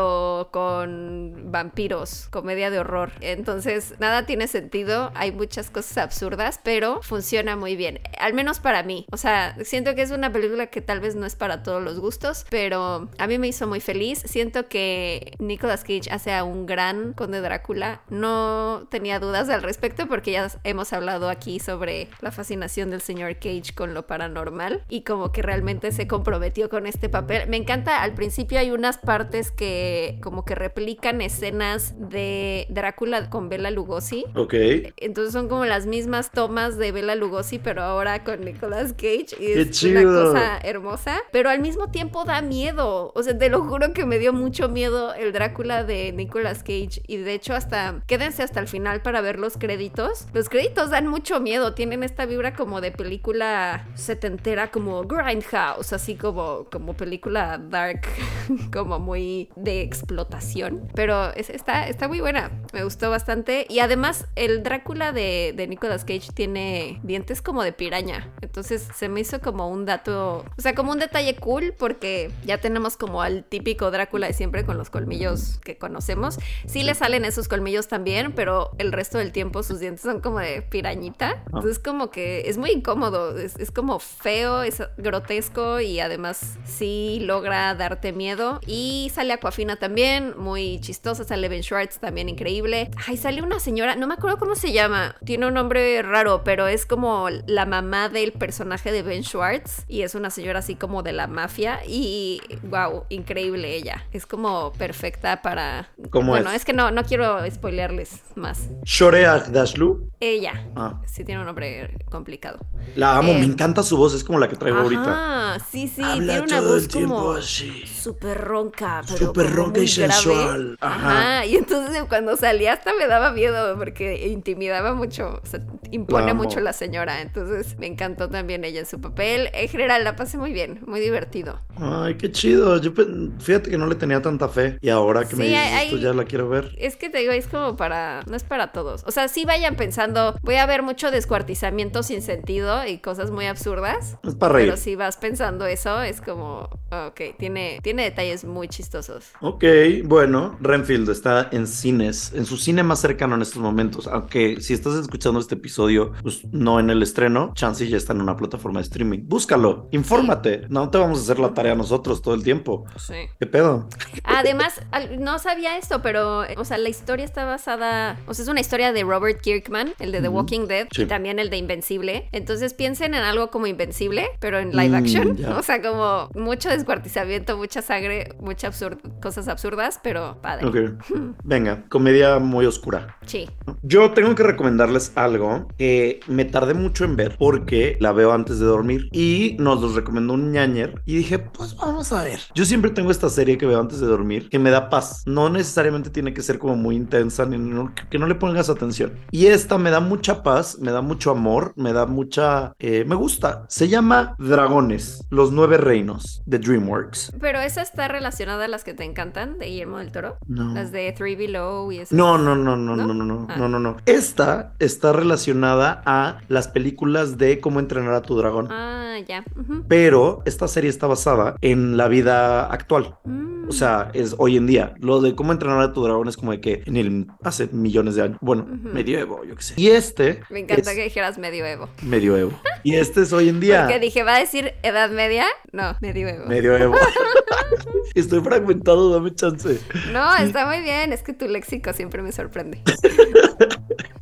con 0.52 1.52
vampiros, 1.52 2.28
comedia 2.30 2.70
de 2.70 2.80
horror. 2.80 3.12
Entonces, 3.22 3.96
nada 4.00 4.26
tiene 4.26 4.48
sentido. 4.48 5.12
Hay 5.16 5.32
muchas 5.32 5.70
cosas 5.70 5.98
absurdas, 5.98 6.60
pero 6.64 7.02
funciona 7.02 7.56
muy 7.56 7.76
bien. 7.76 8.00
Al 8.20 8.34
menos 8.34 8.60
para 8.60 8.84
mí. 8.84 9.06
O 9.12 9.18
sea, 9.18 9.56
siento 9.64 9.96
que 9.96 10.02
es 10.02 10.12
una 10.12 10.32
película 10.32 10.68
que 10.68 10.82
tal 10.82 11.00
vez 11.00 11.16
no 11.16 11.26
es 11.26 11.36
para 11.36 11.64
todos 11.64 11.82
los 11.84 12.00
gustos, 12.00 12.46
pero 12.50 13.10
a 13.18 13.28
mí 13.28 13.38
me 13.38 13.48
hizo 13.48 13.68
muy 13.68 13.80
feliz. 13.80 14.24
Siento 14.26 14.68
que 14.68 15.36
Nicolas 15.40 15.84
Cage 15.84 16.12
hace 16.12 16.34
a 16.34 16.44
un 16.44 16.66
gran 16.66 17.14
conde 17.14 17.42
Drácula. 17.42 18.02
No 18.10 18.88
tenía 18.90 19.20
dudas 19.20 19.50
al 19.50 19.64
respecto 19.64 20.08
porque 20.08 20.32
ya 20.32 20.48
hemos 20.64 20.94
hablado 20.94 21.30
aquí 21.30 21.60
sobre 21.60 22.10
la 22.22 22.32
fascinación 22.32 22.90
del 22.90 23.02
señor 23.02 23.36
Cage 23.36 23.74
con 23.76 23.94
lo 23.94 24.08
paranormal 24.08 24.84
y 24.90 25.02
como 25.02 25.32
que 25.32 25.42
realmente 25.42 25.92
se 25.92 26.08
comprometió 26.08 26.70
con 26.70 26.88
este 26.88 27.10
papel. 27.10 27.48
Me 27.50 27.58
encanta, 27.58 28.02
al 28.02 28.14
principio 28.14 28.60
hay 28.60 28.72
unas 28.72 28.98
partes 28.98 29.52
que 29.52 29.73
como 30.22 30.46
que 30.46 30.56
replican 30.56 31.22
escenas 31.22 31.94
de 31.98 32.66
Drácula 32.70 33.30
con 33.30 33.50
Bela 33.50 33.72
Lugosi. 33.72 34.26
ok. 34.36 34.54
Entonces 34.98 35.34
son 35.34 35.48
como 35.48 35.66
las 35.66 35.86
mismas 35.86 36.32
tomas 36.32 36.78
de 36.78 36.92
Bela 36.92 37.16
Lugosi, 37.16 37.60
pero 37.60 37.82
ahora 37.84 38.24
con 38.24 38.42
Nicolas 38.42 38.94
Cage. 38.94 39.36
Y 39.40 39.54
¡Qué 39.54 39.62
es 39.62 39.84
una 39.84 40.02
chido! 40.02 40.26
cosa 40.26 40.58
hermosa. 40.64 41.18
Pero 41.32 41.50
al 41.50 41.60
mismo 41.60 41.90
tiempo 41.92 42.24
da 42.26 42.42
miedo. 42.42 43.12
O 43.16 43.24
sea, 43.24 43.38
te 43.38 43.50
lo 43.50 43.62
juro 43.64 43.94
que 43.94 44.06
me 44.06 44.20
dio 44.20 44.34
mucho 44.34 44.70
miedo 44.70 45.14
el 45.14 45.34
Drácula 45.34 45.84
de 45.84 46.12
Nicolas 46.14 46.60
Cage. 46.60 47.02
Y 47.08 47.18
de 47.18 47.34
hecho, 47.34 47.54
hasta 47.54 48.02
quédense 48.08 48.44
hasta 48.44 48.60
el 48.60 48.68
final 48.68 49.02
para 49.02 49.22
ver 49.22 49.40
los 49.40 49.58
créditos. 49.58 50.28
Los 50.34 50.50
créditos 50.50 50.90
dan 50.90 51.08
mucho 51.08 51.40
miedo. 51.40 51.74
Tienen 51.74 52.04
esta 52.04 52.26
vibra 52.26 52.54
como 52.56 52.82
de 52.82 52.92
película 52.92 53.88
setentera, 53.96 54.72
como 54.72 55.04
Grindhouse, 55.04 55.94
así 55.94 56.16
como, 56.16 56.66
como 56.72 56.94
película 56.94 57.58
dark, 57.58 58.02
como 58.74 59.00
muy 59.00 59.50
de 59.64 59.82
explotación. 59.82 60.88
Pero 60.94 61.34
es- 61.34 61.50
está, 61.50 61.88
está 61.88 62.08
muy 62.08 62.20
buena. 62.20 62.52
Me 62.74 62.84
gustó 62.84 63.10
bastante. 63.10 63.66
Y 63.70 63.80
además, 63.80 64.28
el 64.36 64.62
Drácula 64.62 65.12
de, 65.12 65.54
de 65.56 65.68
Nicolas 65.68 66.04
Cage 66.06 66.32
tiene 66.34 67.00
dientes 67.04 67.42
como 67.42 67.64
de 67.64 67.72
piraña. 67.74 68.32
Entonces 68.42 68.88
se 68.96 69.10
me 69.10 69.22
hizo 69.22 69.40
como 69.42 69.70
un 69.70 69.86
dato, 69.86 70.46
o 70.58 70.62
sea, 70.62 70.76
como 70.76 70.92
un 70.92 71.00
detalle 71.00 71.36
cool 71.38 71.74
porque 71.78 72.30
ya 72.46 72.58
tenemos 72.60 72.98
como 72.98 73.22
al 73.22 73.46
típico 73.46 73.90
Drácula 73.90 74.28
de 74.28 74.34
siempre 74.34 74.66
con 74.66 74.78
los 74.78 74.90
colmillos 74.90 75.60
que 75.64 75.78
conocemos. 75.78 76.38
Sí 76.68 76.84
le 76.84 76.94
salen 76.94 77.24
esos 77.26 77.48
colmillos 77.48 77.88
también, 77.88 78.34
pero 78.34 78.72
el 78.78 78.92
resto 78.92 79.18
del 79.18 79.32
tiempo 79.32 79.64
sus 79.64 79.80
dientes 79.80 80.02
son 80.04 80.20
como 80.20 80.40
de 80.40 80.62
pirañita. 80.62 81.42
Entonces 81.48 81.80
como 81.80 82.12
que 82.12 82.50
es 82.50 82.58
muy 82.58 82.72
incómodo, 82.72 83.38
es, 83.38 83.56
es 83.58 83.72
como 83.72 84.00
feo, 84.00 84.62
es 84.64 84.82
grotesco 84.98 85.80
y 85.80 86.00
además 86.02 86.58
sí 86.66 87.20
logra 87.22 87.74
darte 87.76 88.12
miedo. 88.12 88.60
Y 88.68 89.10
sale 89.16 89.32
Aquafina 89.34 89.53
también, 89.80 90.34
muy 90.38 90.80
chistosa, 90.82 91.24
sale 91.24 91.48
Ben 91.48 91.62
Schwartz 91.64 92.00
también 92.00 92.28
increíble. 92.28 92.90
Ay, 93.08 93.18
sale 93.18 93.42
una 93.44 93.60
señora, 93.60 93.96
no 93.96 94.08
me 94.08 94.16
acuerdo 94.16 94.38
cómo 94.38 94.56
se 94.56 94.72
llama, 94.72 95.16
tiene 95.26 95.46
un 95.48 95.54
nombre 95.54 96.02
raro, 96.02 96.44
pero 96.44 96.68
es 96.68 96.86
como 96.86 97.30
la 97.46 97.66
mamá 97.66 98.10
del 98.10 98.32
personaje 98.32 98.92
de 98.92 99.04
Ben 99.04 99.24
Schwartz 99.24 99.86
y 99.88 100.02
es 100.02 100.16
una 100.16 100.30
señora 100.32 100.60
así 100.60 100.76
como 100.76 101.04
de 101.04 101.14
la 101.14 101.28
mafia 101.28 101.80
y 101.88 102.42
wow, 102.64 103.04
increíble 103.10 103.76
ella. 103.76 104.06
Es 104.12 104.26
como 104.26 104.74
perfecta 104.74 105.42
para... 105.42 105.90
¿Cómo 106.10 106.32
bueno, 106.32 106.50
es? 106.50 106.58
es? 106.58 106.66
que 106.66 106.74
no, 106.74 106.90
no 106.92 107.04
quiero 107.04 107.40
spoilearles 107.50 108.22
más. 108.36 108.70
Shore 108.84 109.26
Agdashlu. 109.26 110.10
Ella. 110.20 110.66
Ah, 110.76 111.00
Sí 111.06 111.24
tiene 111.24 111.42
un 111.42 111.46
nombre 111.48 111.96
complicado. 112.10 112.60
la 112.96 113.18
amo, 113.18 113.34
Eh, 113.34 113.40
me 113.40 113.46
encanta 113.46 113.84
su 113.84 113.98
voz, 113.98 114.14
es 114.16 114.24
como 114.24 114.40
la 114.40 114.48
que 114.48 114.56
traigo 114.56 114.80
ahorita. 114.80 115.04
Ah, 115.08 115.58
sí, 115.72 115.88
sí, 115.88 116.02
Habla 116.02 116.34
tiene 116.34 116.42
una 116.48 116.60
todo 116.60 116.74
voz 116.74 116.82
el 116.84 116.88
tiempo 116.88 117.16
como 117.16 117.32
así. 117.34 117.84
súper 117.86 118.42
ronca, 118.42 119.02
pero 119.08 119.18
Súper 119.48 119.56
ronca 119.56 119.80
y 119.82 119.88
sensual. 119.88 120.78
Ajá. 120.82 121.10
Ajá. 121.40 121.46
y 121.46 121.56
entonces 121.56 122.04
cuando 122.08 122.36
salía 122.38 122.74
hasta 122.74 122.92
me 122.94 123.08
daba 123.08 123.32
miedo 123.32 123.76
porque 123.78 124.28
intimidaba 124.28 124.94
mucho, 124.94 125.40
o 125.44 125.46
sea, 125.46 125.62
impone 125.92 126.28
La 126.28 126.34
mucho 126.34 126.60
la 126.60 126.74
señora, 126.74 127.22
entonces 127.22 127.78
me 127.78 127.88
encantó 127.88 128.30
también 128.30 128.64
ella 128.64 128.80
en 128.80 128.86
su 128.86 129.00
papel. 129.02 129.50
En 129.54 129.68
general 129.70 130.04
la 130.04 130.16
pasé 130.16 130.38
muy 130.38 130.54
bien, 130.54 130.80
muy 130.86 131.00
divertido. 131.00 131.60
Ay, 131.78 132.16
qué 132.16 132.32
chido. 132.32 132.80
Yo 132.82 132.92
fíjate 133.40 133.70
que 133.70 133.78
no 133.78 133.88
le 133.88 133.96
tenía 133.96 134.22
tanta 134.22 134.48
fe 134.50 134.78
y 134.82 134.90
ahora 134.90 135.28
que 135.28 135.36
me 135.36 135.46
dices 135.46 135.60
hay- 135.74 135.88
esto 135.88 135.98
ya 135.98 136.14
la 136.14 136.26
quiero 136.26 136.50
ver. 136.50 136.74
Es 136.78 136.96
que 136.96 137.10
te 137.10 137.20
digo, 137.20 137.32
es 137.32 137.48
como 137.48 137.76
para, 137.76 138.22
no 138.28 138.36
es 138.36 138.44
para 138.44 138.72
todos. 138.72 139.04
O 139.06 139.12
sea, 139.12 139.28
sí 139.28 139.46
vayan 139.46 139.76
pensando, 139.76 140.36
voy 140.42 140.56
a 140.56 140.66
ver 140.66 140.84
mucho 140.84 141.12
descuartizamiento 141.12 142.04
sin 142.04 142.22
sentido 142.22 142.86
y 142.86 143.00
cosas 143.00 143.32
muy 143.32 143.46
absurdas. 143.48 144.18
Es 144.24 144.36
para 144.36 144.54
reír. 144.54 144.68
Pero 144.68 144.78
si 144.78 144.96
vas 144.96 145.18
pensando 145.18 145.66
eso, 145.66 146.02
es 146.02 146.22
como, 146.22 146.70
ok, 146.92 147.22
tiene, 147.38 147.80
tiene 147.84 148.04
detalles 148.04 148.46
muy 148.46 148.68
chistosos. 148.68 149.32
Ok, 149.42 149.64
bueno, 150.06 150.56
Renfield 150.62 151.10
está 151.10 151.50
en 151.52 151.68
cines, 151.68 152.32
en 152.34 152.46
su 152.46 152.56
cine 152.58 152.82
más 152.84 153.02
cercano 153.02 153.36
en 153.36 153.42
estos 153.42 153.62
momentos. 153.62 154.08
Aunque 154.08 154.62
si 154.62 154.74
estás 154.74 154.96
escuchando 154.96 155.40
este 155.40 155.56
episodio, 155.56 156.14
pues 156.22 156.46
no 156.54 156.80
en 156.80 156.90
el 156.90 157.04
estreno, 157.04 157.52
chance 157.54 157.86
ya 157.88 157.98
está 157.98 158.14
en 158.14 158.22
una 158.22 158.38
plataforma 158.38 158.80
de 158.80 158.84
streaming. 158.86 159.20
Búscalo, 159.26 159.90
infórmate. 159.92 160.64
No 160.70 160.90
te 160.90 160.98
vamos 160.98 161.20
a 161.20 161.22
hacer 161.24 161.40
la 161.40 161.54
tarea 161.54 161.76
nosotros 161.76 162.22
todo 162.22 162.36
el 162.36 162.44
tiempo. 162.44 162.86
Sí. 162.98 163.16
¿Qué 163.40 163.46
pedo? 163.46 163.90
Además, 164.24 164.82
no 165.20 165.38
sabía 165.40 165.78
esto, 165.78 166.02
pero, 166.02 166.44
o 166.58 166.64
sea, 166.66 166.78
la 166.78 166.90
historia 166.90 167.26
está 167.26 167.44
basada, 167.44 168.18
o 168.28 168.34
sea, 168.34 168.44
es 168.44 168.50
una 168.50 168.62
historia 168.62 168.94
de 168.94 169.04
Robert 169.04 169.42
Kirkman, 169.42 169.94
el 170.00 170.12
de 170.14 170.22
The. 170.22 170.30
Walking 170.30 170.68
Dead, 170.68 170.88
Sí. 170.92 171.02
y 171.04 171.06
también 171.06 171.40
el 171.40 171.50
de 171.50 171.58
Invencible. 171.58 172.30
Entonces 172.32 172.74
piensen 172.74 173.14
en 173.14 173.24
algo 173.24 173.52
como 173.52 173.68
Invencible, 173.68 174.28
pero 174.40 174.60
en 174.60 174.72
live 174.72 174.90
Mm, 174.90 174.96
action. 174.96 175.38
O 175.58 175.64
sea, 175.64 175.82
como 175.82 176.30
mucho 176.34 176.70
descuartizamiento, 176.70 177.58
mucha 177.58 177.82
sangre, 177.82 178.34
muchas 178.40 178.76
cosas 179.24 179.48
absurdas, 179.48 180.00
pero 180.04 180.40
padre. 180.42 180.68
Ok. 180.68 180.78
Venga, 181.44 181.86
comedia 181.90 182.38
muy 182.40 182.66
oscura. 182.66 183.18
Sí. 183.26 183.50
Yo 183.82 184.12
tengo 184.12 184.36
que 184.36 184.44
recomendarles 184.44 185.12
algo 185.16 185.68
que 185.78 186.20
me 186.28 186.46
tardé 186.46 186.74
mucho 186.74 187.06
en 187.06 187.16
ver 187.16 187.36
porque 187.40 187.98
la 188.00 188.12
veo 188.12 188.32
antes 188.34 188.60
de 188.60 188.66
dormir 188.66 189.10
y 189.12 189.56
nos 189.60 189.82
los 189.82 189.96
recomendó 189.96 190.34
un 190.34 190.52
ñañer 190.52 191.02
y 191.06 191.16
dije, 191.16 191.40
pues 191.40 191.76
vamos 191.76 192.12
a 192.12 192.24
ver. 192.24 192.40
Yo 192.54 192.66
siempre 192.66 192.92
tengo 192.92 193.10
esta 193.12 193.30
serie 193.30 193.58
que 193.58 193.66
veo 193.66 193.80
antes 193.80 194.00
de 194.00 194.08
dormir 194.08 194.50
que 194.50 194.60
me 194.60 194.70
da 194.70 194.90
paz. 194.90 195.24
No 195.26 195.50
necesariamente 195.50 196.10
tiene 196.10 196.34
que 196.34 196.42
ser 196.42 196.60
como 196.60 196.76
muy 196.76 196.96
intensa 196.96 197.46
ni 197.46 197.58
no- 197.58 197.94
que 198.10 198.20
no 198.20 198.28
le 198.28 198.36
pongas 198.36 198.70
atención. 198.70 199.14
Y 199.32 199.48
esta 199.48 199.78
me 199.78 199.90
da 199.90 200.00
mucha 200.02 200.44
paz, 200.44 200.78
me 200.80 200.92
da 200.92 201.02
mucho 201.02 201.32
amor, 201.32 201.74
me 201.78 201.94
da 201.94 202.06
mucha... 202.06 202.74
eh, 202.80 203.06
me 203.08 203.16
gusta. 203.16 203.66
Se 203.70 203.88
llama 203.88 204.36
Dragones, 204.40 205.26
los 205.30 205.52
nueve 205.52 205.78
reinos 205.78 206.42
de 206.46 206.60
DreamWorks. 206.60 207.34
Pero 207.40 207.60
esa 207.62 207.82
está 207.82 208.08
relacionada 208.08 208.66
a 208.66 208.68
las 208.68 208.84
que 208.84 208.94
te 208.94 209.04
encantan 209.14 209.60
de 209.60 209.68
Guillermo 209.68 210.00
del 210.00 210.12
Toro. 210.12 210.38
No. 210.48 210.74
Las 210.74 210.92
de 210.92 211.12
Three 211.14 211.36
Below 211.36 211.92
y 211.92 212.00
eso. 212.00 212.16
No, 212.16 212.38
no, 212.38 212.56
no, 212.56 212.76
no, 212.76 212.96
¿No? 212.96 213.06
no, 213.08 213.14
no, 213.14 213.24
no, 213.24 213.48
Ah. 213.50 213.56
no, 213.58 213.70
no, 213.70 213.80
no. 213.80 213.98
Esta 214.06 214.74
está 214.80 215.14
relacionada 215.14 216.02
a 216.06 216.40
las 216.48 216.68
películas 216.68 217.38
de 217.38 217.60
cómo 217.60 217.80
entrenar 217.80 218.14
a 218.16 218.22
tu 218.22 218.36
dragón. 218.36 218.68
Ah, 218.72 219.18
ya. 219.28 219.44
Pero 219.88 220.42
esta 220.46 220.68
serie 220.68 220.90
está 220.90 221.08
basada 221.08 221.56
en 221.62 221.98
la 221.98 222.08
vida 222.08 222.66
actual. 222.66 223.16
Mm. 223.24 223.70
O 223.70 223.72
sea, 223.72 224.10
es 224.14 224.36
hoy 224.40 224.58
en 224.58 224.68
día. 224.68 224.94
Lo 225.00 225.22
de 225.22 225.36
cómo 225.36 225.52
entrenar 225.54 225.80
a 225.80 225.94
tu 225.94 226.04
dragón 226.04 226.28
es 226.28 226.36
como 226.36 226.52
de 226.52 226.60
que 226.60 226.84
en 226.86 226.98
el 226.98 227.28
hace 227.44 227.68
millones 227.72 228.16
de 228.16 228.24
años. 228.24 228.38
Bueno, 228.42 228.64
Ujú. 228.64 228.90
medioevo, 228.90 229.44
yo 229.46 229.56
qué 229.56 229.64
sé. 229.64 229.74
Y 229.78 229.88
este 229.90 230.42
Me 230.50 230.60
encanta 230.60 230.92
es 230.92 230.98
que 230.98 231.04
dijeras 231.04 231.38
medioevo. 231.38 231.88
medioevo. 232.02 232.52
Y 232.84 232.96
este 232.96 233.22
es 233.22 233.32
hoy 233.32 233.48
en 233.50 233.60
día. 233.62 233.84
Porque 233.84 234.00
dije, 234.00 234.24
¿va 234.24 234.36
a 234.36 234.40
decir 234.40 234.74
edad 234.84 235.10
media? 235.12 235.46
No, 235.72 235.96
medioevo. 236.02 236.46
Medioevo. 236.48 236.96
Estoy 238.16 238.42
fragmentado, 238.42 239.03
dame 239.10 239.34
chance. 239.34 239.80
No, 240.12 240.36
está 240.36 240.66
muy 240.66 240.82
bien. 240.82 241.14
Es 241.14 241.24
que 241.24 241.34
tu 241.34 241.48
léxico 241.48 241.94
siempre 241.94 242.22
me 242.22 242.32
sorprende. 242.32 242.82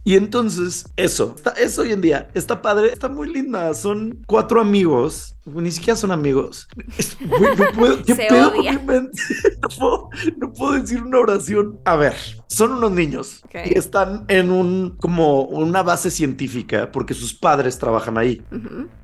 Y 0.03 0.15
entonces, 0.15 0.85
eso, 0.97 1.35
está, 1.35 1.51
es 1.51 1.77
hoy 1.77 1.91
en 1.91 2.01
día, 2.01 2.27
está 2.33 2.61
padre, 2.61 2.91
está 2.91 3.07
muy 3.07 3.31
linda. 3.31 3.71
Son 3.75 4.23
cuatro 4.25 4.59
amigos, 4.59 5.35
ni 5.45 5.71
siquiera 5.71 5.95
son 5.97 6.11
amigos. 6.11 6.67
Es- 6.97 7.17
güey, 7.19 7.55
no 7.55 7.65
puedo, 7.75 8.03
¿qué 8.03 8.15
Se 8.15 8.25
pedo 8.27 8.51
con 8.51 8.59
odia. 8.61 8.73
mi 8.73 8.85
mente? 8.85 9.21
No 9.61 9.69
puedo, 9.69 10.09
no 10.37 10.53
puedo 10.53 10.73
decir 10.73 11.03
una 11.03 11.19
oración. 11.19 11.79
A 11.85 11.95
ver, 11.95 12.13
son 12.47 12.71
unos 12.73 12.91
niños 12.91 13.41
Ok. 13.45 13.55
y 13.65 13.77
están 13.77 14.25
en 14.27 14.49
un, 14.51 14.95
como 14.99 15.43
una 15.43 15.83
base 15.83 16.09
científica 16.09 16.91
porque 16.91 17.13
sus 17.13 17.33
padres 17.35 17.77
trabajan 17.77 18.17
ahí. 18.17 18.41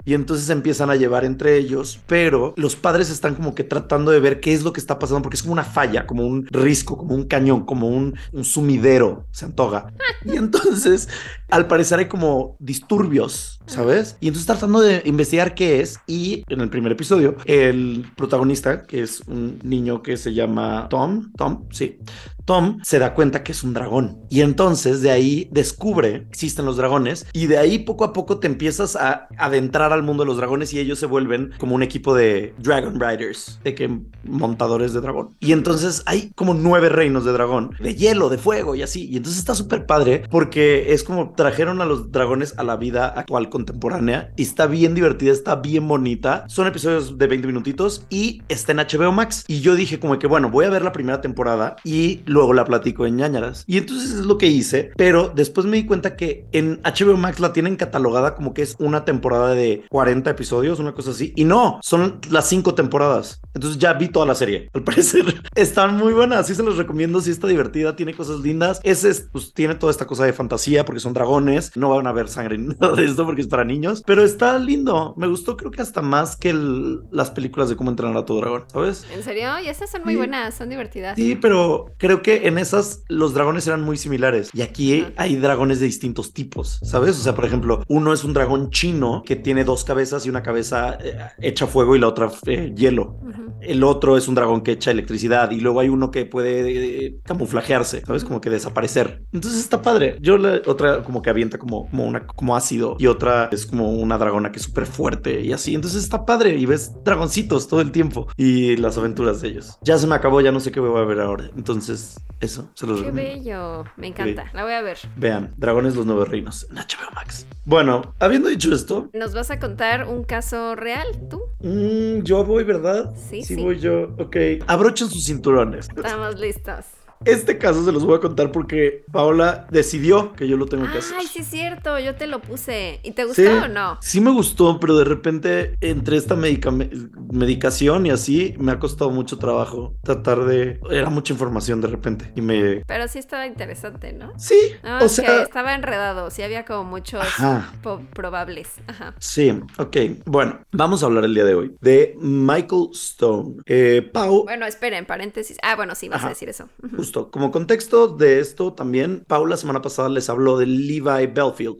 Y 0.03 0.13
entonces 0.15 0.49
empiezan 0.49 0.89
a 0.89 0.95
llevar 0.95 1.25
entre 1.25 1.57
ellos, 1.57 1.99
pero 2.07 2.53
los 2.57 2.75
padres 2.75 3.09
están 3.11 3.35
como 3.35 3.53
que 3.53 3.63
tratando 3.63 4.11
de 4.11 4.19
ver 4.19 4.39
qué 4.39 4.53
es 4.53 4.63
lo 4.63 4.73
que 4.73 4.79
está 4.79 4.97
pasando, 4.97 5.21
porque 5.21 5.35
es 5.35 5.41
como 5.43 5.53
una 5.53 5.63
falla, 5.63 6.07
como 6.07 6.25
un 6.25 6.47
risco, 6.47 6.97
como 6.97 7.13
un 7.13 7.25
cañón, 7.25 7.65
como 7.65 7.87
un, 7.87 8.17
un 8.33 8.43
sumidero, 8.43 9.25
se 9.31 9.45
antoja. 9.45 9.93
Y 10.25 10.35
entonces, 10.35 11.07
al 11.49 11.67
parecer 11.67 11.99
hay 11.99 12.07
como 12.07 12.55
disturbios, 12.59 13.59
¿sabes? 13.65 14.17
Y 14.19 14.27
entonces 14.27 14.47
tratando 14.47 14.81
de 14.81 15.01
investigar 15.05 15.55
qué 15.55 15.81
es, 15.81 15.99
y 16.07 16.43
en 16.49 16.61
el 16.61 16.69
primer 16.69 16.91
episodio, 16.91 17.35
el 17.45 18.05
protagonista, 18.15 18.83
que 18.83 19.01
es 19.01 19.21
un 19.27 19.59
niño 19.63 20.01
que 20.01 20.17
se 20.17 20.33
llama 20.33 20.87
Tom, 20.89 21.31
Tom, 21.37 21.65
sí. 21.71 21.99
Tom 22.47 22.79
se 22.81 22.97
da 22.97 23.13
cuenta 23.13 23.43
que 23.43 23.51
es 23.51 23.61
un 23.63 23.73
dragón 23.73 24.21
y 24.29 24.39
entonces 24.39 25.01
de 25.01 25.11
ahí 25.11 25.49
descubre 25.51 26.23
que 26.23 26.29
existen 26.29 26.65
los 26.65 26.77
dragones 26.77 27.27
y 27.33 27.47
de 27.47 27.57
ahí 27.57 27.79
poco 27.79 28.05
a 28.05 28.13
poco 28.13 28.39
te 28.39 28.47
empiezas 28.47 28.95
a 28.95 29.27
adentrar 29.37 29.91
al 29.91 30.01
mundo 30.01 30.23
de 30.23 30.27
los 30.27 30.37
dragones 30.37 30.73
y 30.73 30.79
ellos 30.79 30.97
se 30.97 31.05
vuelven 31.05 31.51
como 31.57 31.75
un 31.75 31.83
equipo 31.83 32.15
de 32.15 32.53
Dragon 32.57 32.99
Riders, 32.99 33.59
de 33.65 33.75
que 33.75 33.99
montadores 34.23 34.93
de 34.93 35.01
dragón. 35.01 35.35
Y 35.41 35.51
entonces 35.51 36.03
hay 36.05 36.31
como 36.35 36.53
nueve 36.53 36.87
reinos 36.87 37.25
de 37.25 37.33
dragón, 37.33 37.71
de 37.79 37.95
hielo, 37.95 38.29
de 38.29 38.37
fuego 38.37 38.75
y 38.75 38.81
así. 38.81 39.09
Y 39.09 39.17
entonces 39.17 39.39
está 39.39 39.53
súper 39.53 39.85
padre 39.85 40.23
porque 40.29 40.93
es 40.93 41.03
como 41.03 41.33
trajeron 41.33 41.81
a 41.81 41.85
los 41.85 42.11
dragones 42.11 42.57
a 42.57 42.63
la 42.63 42.77
vida 42.77 43.07
actual 43.07 43.49
contemporánea 43.49 44.31
y 44.37 44.43
está 44.43 44.67
bien 44.67 44.95
divertida, 44.95 45.33
está 45.33 45.55
bien 45.55 45.87
bonita. 45.87 46.45
Son 46.47 46.65
episodios 46.65 47.17
de 47.17 47.27
20 47.27 47.47
minutitos 47.47 48.05
y 48.09 48.41
está 48.47 48.71
en 48.71 48.77
HBO 48.77 49.11
Max. 49.11 49.43
Y 49.47 49.59
yo 49.59 49.75
dije 49.75 49.99
como 49.99 50.17
que 50.17 50.27
bueno, 50.27 50.49
voy 50.49 50.65
a 50.65 50.69
ver 50.69 50.81
la 50.81 50.93
primera 50.93 51.19
temporada 51.19 51.75
y 51.83 52.21
luego 52.37 52.53
la 52.53 52.65
platico 52.65 53.05
en 53.05 53.17
ñañaras. 53.17 53.63
Y 53.67 53.77
entonces 53.77 54.11
es 54.11 54.25
lo 54.25 54.37
que 54.37 54.47
hice, 54.47 54.91
pero 54.95 55.31
después 55.35 55.65
me 55.67 55.77
di 55.77 55.85
cuenta 55.85 56.15
que 56.15 56.45
en 56.51 56.79
HBO 56.83 57.17
Max 57.17 57.39
la 57.39 57.53
tienen 57.53 57.75
catalogada 57.75 58.35
como 58.35 58.53
que 58.53 58.61
es 58.61 58.75
una 58.79 59.03
temporada 59.05 59.53
de 59.53 59.83
40 59.89 60.29
episodios, 60.29 60.79
una 60.79 60.93
cosa 60.93 61.11
así. 61.11 61.33
Y 61.35 61.43
no, 61.43 61.79
son 61.81 62.19
las 62.29 62.47
cinco 62.47 62.73
temporadas. 62.75 63.41
Entonces 63.53 63.79
ya 63.79 63.93
vi 63.93 64.07
toda 64.09 64.25
la 64.25 64.35
serie. 64.35 64.69
Al 64.73 64.83
parecer 64.85 65.25
están 65.55 65.97
muy 65.97 66.13
buenas. 66.13 66.47
Sí 66.47 66.55
se 66.55 66.63
los 66.63 66.77
recomiendo. 66.77 67.19
Sí 67.21 67.31
está 67.31 67.47
divertida, 67.47 67.95
tiene 67.95 68.13
cosas 68.13 68.39
lindas. 68.39 68.79
Ese 68.83 69.09
es, 69.09 69.27
pues 69.31 69.53
tiene 69.53 69.75
toda 69.75 69.91
esta 69.91 70.05
cosa 70.05 70.25
de 70.25 70.33
fantasía 70.33 70.85
porque 70.85 70.99
son 70.99 71.13
dragones. 71.13 71.71
No 71.75 71.89
van 71.89 72.07
a 72.07 72.11
ver 72.11 72.29
sangre 72.29 72.57
ni 72.57 72.67
nada 72.79 72.93
de 72.95 73.05
esto 73.05 73.25
porque 73.25 73.41
es 73.41 73.47
para 73.47 73.63
niños. 73.65 74.03
Pero 74.05 74.23
está 74.23 74.57
lindo. 74.59 75.13
Me 75.17 75.27
gustó 75.27 75.57
creo 75.57 75.71
que 75.71 75.81
hasta 75.81 76.01
más 76.01 76.35
que 76.35 76.49
el- 76.51 77.01
las 77.11 77.31
películas 77.31 77.69
de 77.69 77.75
cómo 77.75 77.89
entrenar 77.89 78.15
a 78.17 78.25
tu 78.25 78.37
dragón, 78.37 78.65
¿sabes? 78.71 79.05
¿En 79.15 79.23
serio? 79.23 79.49
Y 79.63 79.67
estas 79.67 79.89
son 79.89 80.03
muy 80.03 80.13
Sí. 80.13 80.17
buenas, 80.17 80.55
son 80.55 80.69
divertidas. 80.69 81.15
Sí, 81.15 81.35
pero 81.35 81.93
creo 81.97 82.21
que 82.21 82.26
en 82.35 82.57
esas 82.57 83.03
los 83.07 83.33
dragones 83.33 83.67
eran 83.67 83.81
muy 83.81 83.97
similares 83.97 84.49
y 84.53 84.61
aquí 84.61 85.05
hay 85.15 85.35
dragones 85.35 85.79
de 85.79 85.85
distintos 85.85 86.33
tipos, 86.33 86.79
¿sabes? 86.83 87.17
O 87.19 87.21
sea, 87.21 87.35
por 87.35 87.45
ejemplo, 87.45 87.83
uno 87.87 88.13
es 88.13 88.23
un 88.23 88.33
dragón 88.33 88.69
chino 88.69 89.23
que 89.25 89.35
tiene 89.35 89.63
dos 89.63 89.83
cabezas 89.83 90.25
y 90.25 90.29
una 90.29 90.43
cabeza 90.43 90.97
eh, 91.01 91.17
hecha 91.39 91.67
fuego 91.67 91.95
y 91.95 91.99
la 91.99 92.07
otra 92.07 92.31
eh, 92.45 92.73
hielo. 92.75 93.19
El 93.61 93.83
otro 93.83 94.17
es 94.17 94.27
un 94.27 94.35
dragón 94.35 94.61
que 94.61 94.73
echa 94.73 94.91
electricidad 94.91 95.51
y 95.51 95.59
luego 95.59 95.79
hay 95.79 95.89
uno 95.89 96.11
que 96.11 96.25
puede 96.25 97.05
eh, 97.05 97.19
camuflajearse, 97.23 98.03
¿sabes? 98.05 98.23
Como 98.23 98.41
que 98.41 98.49
desaparecer. 98.49 99.23
Entonces 99.31 99.61
está 99.61 99.81
padre. 99.81 100.17
Yo 100.21 100.37
la 100.37 100.61
otra 100.65 101.03
como 101.03 101.21
que 101.21 101.29
avienta 101.29 101.57
como, 101.57 101.89
como 101.89 102.05
una 102.05 102.25
como 102.25 102.55
ácido 102.55 102.95
y 102.99 103.07
otra 103.07 103.49
es 103.51 103.65
como 103.65 103.91
una 103.91 104.17
dragona 104.17 104.51
que 104.51 104.59
es 104.59 104.65
súper 104.65 104.85
fuerte 104.85 105.41
y 105.41 105.53
así. 105.53 105.75
Entonces 105.75 106.03
está 106.03 106.25
padre 106.25 106.57
y 106.57 106.65
ves 106.65 106.91
dragoncitos 107.03 107.67
todo 107.67 107.81
el 107.81 107.91
tiempo 107.91 108.27
y 108.37 108.77
las 108.77 108.97
aventuras 108.97 109.41
de 109.41 109.49
ellos. 109.49 109.77
Ya 109.81 109.97
se 109.97 110.07
me 110.07 110.15
acabó, 110.15 110.41
ya 110.41 110.51
no 110.51 110.59
sé 110.59 110.71
qué 110.71 110.79
voy 110.79 110.99
a 110.99 111.05
ver 111.05 111.19
ahora. 111.19 111.49
Entonces, 111.55 112.06
eso, 112.39 112.69
se 112.75 112.85
los 112.85 113.01
Qué 113.01 113.07
recomiendo. 113.07 113.43
bello. 113.43 113.83
Me 113.97 114.07
encanta. 114.07 114.45
La 114.53 114.63
voy 114.63 114.73
a 114.73 114.81
ver. 114.81 114.97
Vean, 115.15 115.53
Dragones 115.57 115.95
los 115.95 116.05
Nuevos 116.05 116.27
Reinos 116.29 116.67
en 116.69 116.77
HBO 116.77 117.11
Max. 117.15 117.45
Bueno, 117.65 118.13
habiendo 118.19 118.49
dicho 118.49 118.73
esto, 118.73 119.09
¿Nos 119.13 119.33
vas 119.33 119.49
a 119.51 119.59
contar 119.59 120.07
un 120.07 120.23
caso 120.23 120.75
real, 120.75 121.07
tú? 121.29 121.41
mm, 121.59 122.21
yo 122.23 122.43
voy, 122.45 122.63
¿verdad? 122.63 123.13
Sí, 123.15 123.43
Sí, 123.43 123.55
sí. 123.55 123.63
voy 123.63 123.79
yo. 123.79 124.13
Ok. 124.19 124.35
Abrochen 124.67 125.09
sus 125.09 125.25
cinturones. 125.25 125.89
Estamos 125.95 126.39
listos. 126.39 126.85
Este 127.25 127.57
caso 127.57 127.83
se 127.83 127.91
los 127.91 128.05
voy 128.05 128.15
a 128.15 128.19
contar 128.19 128.51
porque 128.51 129.03
Paola 129.11 129.67
decidió 129.71 130.33
que 130.33 130.47
yo 130.47 130.57
lo 130.57 130.65
tengo 130.65 130.89
que 130.91 130.99
hacer. 130.99 131.17
Ay, 131.19 131.27
sí 131.27 131.39
es 131.39 131.47
cierto, 131.47 131.99
yo 131.99 132.15
te 132.15 132.27
lo 132.27 132.39
puse. 132.41 132.99
¿Y 133.03 133.11
te 133.11 133.25
gustó 133.25 133.41
Sí, 133.41 133.47
o 133.47 133.67
no? 133.67 133.97
sí 134.01 134.21
me 134.21 134.31
gustó, 134.31 134.79
pero 134.79 134.97
de 134.97 135.03
repente 135.05 135.75
entre 135.81 136.17
esta 136.17 136.35
medica- 136.35 136.71
medicación 136.71 138.05
y 138.05 138.11
así 138.11 138.55
me 138.57 138.71
ha 138.71 138.79
costado 138.79 139.09
mucho 139.11 139.37
trabajo 139.37 139.95
tratar 140.03 140.45
de... 140.45 140.79
Era 140.89 141.09
mucha 141.09 141.33
información 141.33 141.81
de 141.81 141.87
repente 141.87 142.31
y 142.35 142.41
me... 142.41 142.83
Pero 142.85 143.07
sí 143.07 143.19
estaba 143.19 143.45
interesante, 143.47 144.13
¿no? 144.13 144.33
Sí, 144.37 144.55
No, 144.83 144.99
o 144.99 145.05
es 145.05 145.15
que 145.19 145.25
sea... 145.25 145.41
estaba 145.43 145.73
enredado, 145.73 146.29
sí 146.29 146.41
había 146.43 146.65
como 146.65 146.83
muchos 146.85 147.21
Ajá. 147.21 147.73
probables. 148.13 148.69
Ajá. 148.87 149.15
Sí, 149.19 149.51
ok. 149.77 149.97
Bueno, 150.25 150.59
vamos 150.71 151.03
a 151.03 151.07
hablar 151.07 151.25
el 151.25 151.33
día 151.33 151.45
de 151.45 151.55
hoy 151.55 151.75
de 151.81 152.15
Michael 152.19 152.89
Stone. 152.93 153.55
Eh, 153.65 154.07
Pau, 154.13 154.43
Bueno, 154.43 154.65
esperen, 154.65 155.05
paréntesis. 155.05 155.57
Ah, 155.63 155.75
bueno, 155.75 155.95
sí, 155.95 156.09
vas 156.09 156.19
Ajá. 156.19 156.27
a 156.27 156.29
decir 156.29 156.49
eso. 156.49 156.69
Justo 157.07 157.31
como 157.31 157.51
contexto 157.51 158.09
de 158.09 158.41
esto 158.41 158.73
también, 158.73 159.23
Pau 159.27 159.45
la 159.45 159.55
semana 159.55 159.81
pasada 159.81 160.09
les 160.09 160.29
habló 160.29 160.57
de 160.57 160.65
Levi 160.65 161.27
Belfield, 161.27 161.77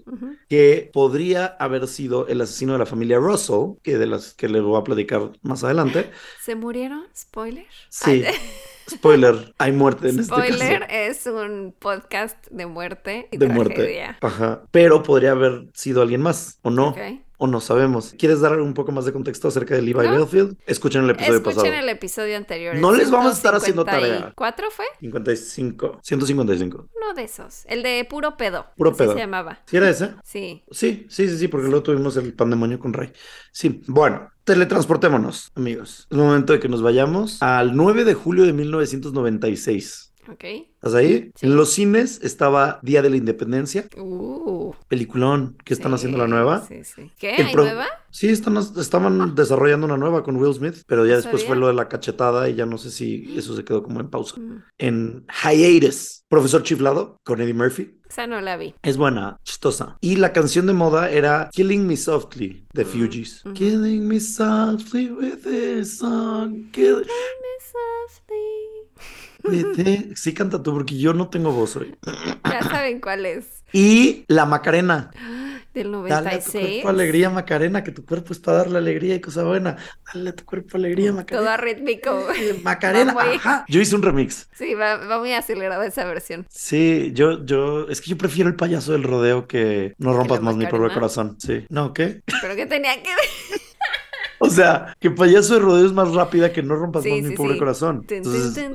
que 0.48 0.90
podría 0.94 1.48
haber 1.60 1.86
sido 1.90 2.28
el 2.28 2.40
asesino 2.40 2.72
de 2.72 2.80
la 2.80 2.86
familia 2.86 3.18
Russell, 3.18 3.76
que 3.84 3.98
de 3.98 4.08
las 4.08 4.34
que 4.34 4.48
les 4.48 4.62
voy 4.62 4.80
a 4.80 4.86
platicar 4.86 5.34
más 5.42 5.66
adelante. 5.66 6.12
¿Se 6.42 6.56
murieron? 6.56 7.04
¿Spoiler? 7.14 7.66
Sí, 7.90 8.24
spoiler, 8.90 9.54
hay 9.58 9.74
muerte 9.74 10.08
en 10.08 10.24
Spoiler 10.24 10.84
este 10.90 11.08
es 11.08 11.28
un 11.28 11.76
podcast 11.78 12.38
de 12.50 12.66
muerte 12.66 13.28
y 13.30 13.38
caso. 13.38 13.50
De 13.50 13.54
muerte. 13.54 13.76
tragedia. 13.76 14.18
Ajá. 14.22 14.64
Pero 14.72 15.04
podría 15.04 15.32
haber 15.32 15.68
sido 15.74 16.02
alguien 16.02 16.22
más, 16.22 16.58
¿o 16.62 16.70
no? 16.70 16.92
Ok. 16.92 17.00
O 17.40 17.46
no 17.46 17.62
sabemos. 17.62 18.16
¿Quieres 18.18 18.42
dar 18.42 18.60
un 18.60 18.74
poco 18.74 18.92
más 18.92 19.06
de 19.06 19.14
contexto 19.14 19.48
acerca 19.48 19.76
de 19.76 19.84
Levi 19.84 20.08
No. 20.08 20.12
Belfield? 20.12 20.58
Escuchen 20.66 21.04
el 21.04 21.12
episodio 21.12 21.36
Escuchen 21.38 21.56
pasado. 21.56 21.74
el 21.76 21.90
episodio 21.90 22.36
anterior. 22.38 22.76
No 22.76 22.92
les 22.92 23.12
vamos 23.12 23.32
a 23.32 23.36
estar 23.36 23.54
haciendo 23.54 23.84
154 23.84 24.72
fue? 24.72 24.86
55. 25.00 26.00
155. 26.02 26.90
Uno 26.96 27.14
de 27.14 27.24
esos. 27.24 27.64
El 27.68 27.84
de 27.84 28.06
puro 28.10 28.38
pedo. 28.38 28.66
Puro 28.76 28.96
pedo. 28.96 29.14
se 29.14 29.20
llamaba. 29.20 29.60
¿Sí 29.66 29.78
era 29.78 29.88
ese? 29.90 30.16
Sí. 30.24 30.64
Sí, 30.72 31.06
sí, 31.10 31.30
sí, 31.30 31.38
sí, 31.38 31.48
porque 31.48 31.68
luego 31.68 31.84
tuvimos 31.84 32.18
el 32.18 32.34
pandemonio 32.34 32.80
con 32.80 32.94
Ray. 32.94 33.12
Sí, 33.52 33.82
bueno, 33.88 34.32
teletransportémonos, 34.44 35.52
amigos. 35.56 36.08
Es 36.10 36.18
momento 36.18 36.54
de 36.54 36.60
que 36.60 36.70
nos 36.70 36.82
vayamos 36.82 37.42
al 37.44 37.76
9 37.76 38.04
de 38.04 38.14
julio 38.16 38.46
de 38.46 38.54
1996. 38.54 40.14
Ok. 40.30 40.44
¿Estás 40.44 40.94
ahí? 40.94 41.32
Sí. 41.36 41.46
En 41.46 41.56
los 41.56 41.72
cines 41.72 42.20
estaba 42.24 42.80
Día 42.84 43.02
de 43.02 43.10
la 43.10 43.18
Independencia, 43.18 43.88
Uh. 43.98 44.74
peliculón 44.88 45.58
que 45.64 45.74
están 45.74 45.92
sí, 45.92 45.96
haciendo 45.96 46.18
la 46.18 46.28
nueva. 46.28 46.66
Sí, 46.68 46.84
sí. 46.84 47.12
¿Qué? 47.18 47.36
El 47.36 47.48
¿Hay 47.48 47.54
pro- 47.54 47.64
nueva? 47.64 47.86
Sí, 48.12 48.30
están, 48.30 48.58
estaban 48.58 49.36
desarrollando 49.36 49.86
una 49.86 49.98
nueva 49.98 50.24
con 50.24 50.36
Will 50.38 50.54
Smith, 50.54 50.84
pero 50.88 51.06
ya 51.06 51.12
No 51.12 51.18
después 51.18 51.42
sabía. 51.42 51.48
fue 51.48 51.58
lo 51.58 51.68
de 51.68 51.74
la 51.74 51.88
cachetada 51.88 52.50
y 52.50 52.56
ya 52.56 52.66
no 52.66 52.78
sé 52.78 52.92
si 52.92 53.34
eso 53.38 53.56
se 53.56 53.64
quedó 53.64 53.84
como 53.84 54.00
en 54.00 54.10
pausa. 54.10 54.40
Mm. 54.40 54.64
En 54.78 55.26
Hiatus, 55.44 56.24
Profesor 56.28 56.64
Chiflado 56.64 57.18
con 57.24 57.42
Eddie 57.42 57.54
Murphy. 57.54 57.94
Esa 58.10 58.26
no 58.28 58.40
la 58.42 58.56
vi. 58.58 58.74
Es 58.84 58.98
buena, 58.98 59.38
chistosa. 59.44 59.98
Y 60.02 60.16
la 60.16 60.32
canción 60.34 60.66
de 60.66 60.74
moda 60.74 61.12
era 61.12 61.50
Killing 61.54 61.86
Me 61.86 61.98
Softly 61.98 62.66
de 62.74 62.86
Mm, 62.86 62.88
Fugees. 62.88 63.44
Killing 63.54 64.08
me 64.08 64.20
softly 64.20 65.10
with 65.12 65.44
this 65.44 65.98
song. 66.00 66.72
kill- 66.72 66.98
with 66.98 67.08
this- 69.44 70.20
Sí, 70.20 70.34
canta 70.34 70.62
tú, 70.62 70.74
porque 70.74 70.98
yo 70.98 71.14
no 71.14 71.30
tengo 71.30 71.52
voz 71.52 71.76
hoy. 71.76 71.96
Ya 72.50 72.62
saben 72.64 73.00
cuál 73.02 73.26
es. 73.26 73.64
Y 73.74 74.26
la 74.28 74.46
Macarena. 74.46 75.12
Del 75.74 75.92
Dale 75.92 76.08
a 76.14 76.40
tu 76.40 76.52
96. 76.54 76.70
cuerpo 76.82 76.90
alegría, 76.90 77.30
Macarena, 77.30 77.84
que 77.84 77.92
tu 77.92 78.04
cuerpo 78.04 78.34
es 78.34 78.40
para 78.40 78.58
darle 78.60 78.80
alegría 78.80 79.14
y 79.14 79.22
cosa 79.22 79.44
buena. 79.44 79.76
Dale 80.12 80.32
a 80.32 80.36
tu 80.36 80.44
cuerpo 80.44 80.76
alegría, 80.78 81.10
Todo 81.12 81.18
Macarena. 81.18 81.54
arrítmico. 81.54 82.28
Eh, 82.36 82.60
Macarena, 82.64 83.14
muy- 83.14 83.36
ajá. 83.36 83.64
Yo 83.68 83.80
hice 83.80 83.96
un 83.96 84.02
remix. 84.02 84.48
Sí, 84.56 84.74
va, 84.74 84.98
va 84.98 85.20
muy 85.20 85.34
acelerada 85.34 85.86
esa 85.86 86.06
versión. 86.06 86.48
Sí, 86.50 87.12
yo, 87.14 87.46
yo, 87.46 87.88
es 87.90 88.02
que 88.02 88.10
yo 88.10 88.18
prefiero 88.18 88.50
el 88.50 88.56
payaso 88.56 88.94
del 88.94 89.04
rodeo 89.04 89.48
que 89.48 89.94
no 90.00 90.14
rompas 90.14 90.42
más 90.42 90.56
mi 90.56 90.66
pobre 90.66 90.92
corazón. 90.92 91.36
Sí. 91.40 91.66
No, 91.70 91.94
¿qué? 91.94 92.22
Pero 92.42 92.56
que 92.56 92.66
tenía 92.66 92.96
que 93.04 93.10
ver. 93.10 93.62
O 94.40 94.50
sea, 94.50 94.96
que 95.00 95.12
payaso 95.12 95.56
de 95.56 95.60
rodeo 95.62 95.86
es 95.86 95.94
más 95.94 96.14
rápida 96.14 96.52
que 96.54 96.64
no 96.64 96.76
rompas 96.76 97.04
Sí, 97.04 97.10
más 97.10 97.22
mi 97.22 97.32
pobre 97.32 97.54
sí. 97.54 97.60
corazón. 97.60 98.08
Entonces, 98.22 98.68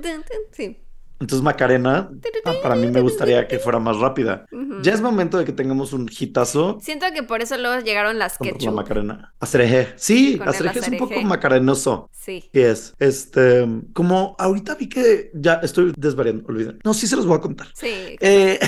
entonces 1.23 1.43
Macarena, 1.43 2.11
ah, 2.45 2.53
para 2.63 2.75
mí 2.75 2.89
me 2.89 3.01
gustaría 3.01 3.47
que 3.47 3.59
fuera 3.59 3.79
más 3.79 3.97
rápida. 3.99 4.47
Ya 4.83 4.93
es 4.93 5.01
momento 5.01 5.39
de 5.39 5.45
que 5.45 5.53
tengamos 5.53 5.93
un 5.93 6.11
hitazo 6.11 6.79
Siento 6.83 7.07
que 7.15 7.23
por 7.23 7.43
eso 7.43 7.57
luego 7.57 7.81
llegaron 7.81 8.19
las 8.19 8.39
con 8.39 8.49
la 8.49 8.53
ketchup. 8.55 8.75
Macarena. 8.75 9.33
Acereje. 9.39 9.93
Sí, 9.97 10.41
Acereje 10.45 10.81
es 10.81 10.89
un 10.89 10.99
poco 10.99 11.21
macarenoso. 11.23 12.11
Sí. 12.13 12.43
Sí 12.53 12.61
es. 12.61 12.95
Este, 12.99 13.67
como 13.93 14.35
ahorita 14.39 14.75
vi 14.75 14.89
que 14.89 15.31
ya 15.35 15.55
estoy 15.63 15.93
desvariando, 15.97 16.45
olviden. 16.49 16.79
No, 16.85 16.93
sí 16.93 17.07
se 17.07 17.15
los 17.17 17.27
voy 17.27 17.37
a 17.37 17.41
contar. 17.41 17.69
Sí. 17.75 18.17
Eh, 18.21 18.59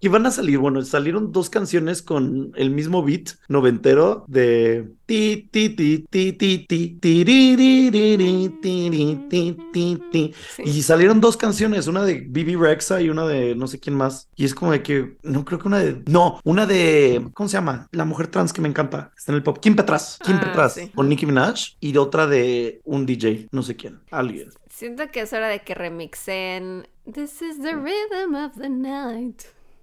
que 0.00 0.08
van 0.08 0.26
a 0.26 0.30
salir, 0.30 0.58
bueno, 0.58 0.82
salieron 0.82 1.32
dos 1.32 1.50
canciones 1.50 2.02
con 2.02 2.52
el 2.56 2.70
mismo 2.70 3.04
beat 3.04 3.30
noventero 3.48 4.24
de 4.26 4.88
ti 5.06 5.48
ti 5.52 5.70
ti 5.70 6.04
ti 6.10 6.32
ti 6.32 6.66
ti 6.68 6.98
tiririri, 7.00 8.58
tiri, 8.60 9.26
ti, 9.28 9.56
ti, 9.72 9.98
ti. 10.10 10.34
sí. 10.56 10.62
Y 10.64 10.82
salieron 10.82 11.20
dos 11.20 11.36
canciones, 11.76 11.86
una 11.88 12.04
de 12.04 12.20
Bibi 12.28 12.56
Rexa 12.56 13.00
y 13.00 13.10
una 13.10 13.26
de 13.26 13.54
no 13.54 13.66
sé 13.66 13.78
quién 13.80 13.96
más. 13.96 14.28
Y 14.36 14.44
es 14.44 14.54
como 14.54 14.72
de 14.72 14.82
que, 14.82 15.16
no 15.22 15.44
creo 15.44 15.58
que 15.58 15.68
una 15.68 15.78
de, 15.78 16.02
no, 16.06 16.40
una 16.44 16.66
de, 16.66 17.28
¿cómo 17.34 17.48
se 17.48 17.54
llama? 17.54 17.88
La 17.92 18.04
mujer 18.04 18.28
trans 18.28 18.52
que 18.52 18.60
me 18.60 18.68
encanta, 18.68 19.12
está 19.16 19.32
en 19.32 19.36
el 19.36 19.42
pop. 19.42 19.58
Kim 19.60 19.76
Petras, 19.76 20.18
Kim 20.24 20.36
Ah, 20.36 20.40
Petras, 20.44 20.74
sí. 20.74 20.88
con 20.94 21.08
Nicki 21.08 21.26
Minaj. 21.26 21.76
Y 21.80 21.96
otra 21.96 22.26
de 22.26 22.80
un 22.84 23.06
DJ, 23.06 23.48
no 23.52 23.62
sé 23.62 23.76
quién, 23.76 24.00
alguien. 24.10 24.50
Siento 24.70 25.08
que 25.10 25.20
es 25.20 25.32
hora 25.32 25.48
de 25.48 25.60
que 25.62 25.74
remixen 25.74 26.86
This 27.10 27.40
is 27.40 27.60
the 27.62 27.72
rhythm 27.74 28.34
of 28.34 28.52
the 28.58 28.68
night. 28.68 29.42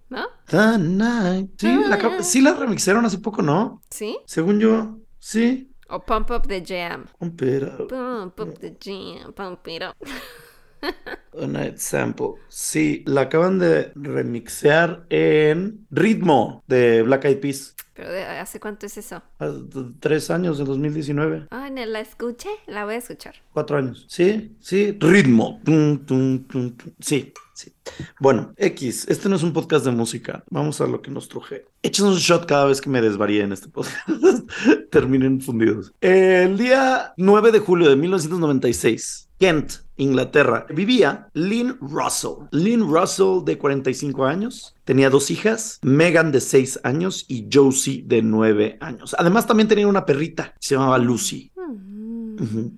¿No? 0.10 0.26
The 0.48 0.78
night. 0.78 1.50
Sí, 1.58 1.68
la, 1.88 1.98
acab- 1.98 2.22
sí 2.22 2.42
la 2.42 2.54
remixaron 2.54 3.04
hace 3.06 3.18
poco, 3.18 3.42
¿no? 3.42 3.82
¿Sí? 3.90 4.18
Según 4.26 4.60
yo, 4.60 4.98
sí. 5.18 5.72
O 5.90 6.04
Pump 6.04 6.30
Up 6.32 6.48
the 6.48 6.64
Jam. 6.66 7.06
Pero, 7.38 7.88
Pump 7.88 8.40
Up 8.40 8.60
the 8.60 8.78
Jam. 8.80 9.34
Pump 9.34 9.68
it 9.70 9.82
up. 9.84 9.96
a 10.84 11.48
night 11.48 11.78
sample. 11.78 12.36
Sí, 12.48 13.04
la 13.06 13.22
acaban 13.22 13.60
de 13.60 13.92
remixear 13.96 15.06
en 15.10 15.86
Ritmo 15.92 16.64
de 16.68 17.02
Black 17.04 17.26
Eyed 17.26 17.40
Peas. 17.40 17.76
Pero 17.94 18.12
¿de 18.12 18.24
¿hace 18.24 18.60
cuánto 18.60 18.88
es 18.88 18.98
eso? 18.98 19.22
Hace 19.38 19.60
Tres 20.00 20.32
años, 20.32 20.60
en 20.60 20.66
2019. 20.66 21.48
Ay, 21.52 21.72
no 21.72 21.86
la 21.86 22.00
escuché. 22.00 22.50
La 22.66 22.86
voy 22.86 22.96
a 22.96 22.98
escuchar. 22.98 23.36
Cuatro 23.54 23.78
años. 23.78 24.06
Sí, 24.10 24.56
sí. 24.60 24.98
Ritmo. 25.00 25.62
Tum, 25.64 26.04
tum, 26.04 26.44
tum, 26.46 26.72
tum. 26.72 26.92
Sí, 27.00 27.32
sí. 27.54 27.72
Bueno, 28.20 28.54
X, 28.58 29.06
este 29.10 29.30
no 29.30 29.36
es 29.36 29.44
un 29.44 29.54
podcast 29.54 29.86
de 29.86 29.92
música. 29.92 30.44
Vamos 30.50 30.82
a 30.82 30.88
lo 30.88 31.04
que 31.04 31.12
nos 31.12 31.30
truje. 31.30 31.68
Echen 31.84 32.08
un 32.08 32.16
shot 32.16 32.48
cada 32.48 32.66
vez 32.66 32.82
que 32.82 32.90
me 32.90 33.02
desvaríe 33.02 33.44
en 33.44 33.52
este 33.52 33.70
podcast. 33.70 34.08
Terminen 34.92 35.40
fundidos. 35.40 35.94
El 36.02 36.58
día 36.58 37.14
9 37.18 37.52
de 37.52 37.60
julio 37.60 37.90
de 37.90 37.96
1996, 37.96 39.30
Kent, 39.44 39.74
Inglaterra, 39.98 40.66
vivía 40.70 41.28
Lynn 41.34 41.78
Russell. 41.82 42.48
Lynn 42.52 42.90
Russell, 42.90 43.44
de 43.44 43.58
45 43.58 44.24
años, 44.24 44.74
tenía 44.86 45.10
dos 45.10 45.30
hijas, 45.32 45.80
Megan, 45.82 46.32
de 46.32 46.40
6 46.40 46.80
años, 46.86 47.26
y 47.28 47.50
Josie, 47.52 48.04
de 48.06 48.22
9 48.22 48.78
años. 48.80 49.14
Además, 49.20 49.46
también 49.46 49.68
tenía 49.68 49.86
una 49.86 50.06
perrita, 50.06 50.56
se 50.62 50.76
llamaba 50.76 50.98
Lucy. 50.98 51.52
Mm. 51.58 51.93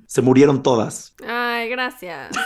Se 0.08 0.21
murieron 0.21 0.63
todas. 0.63 1.15
Ay, 1.28 1.69
gracias. 1.69 2.36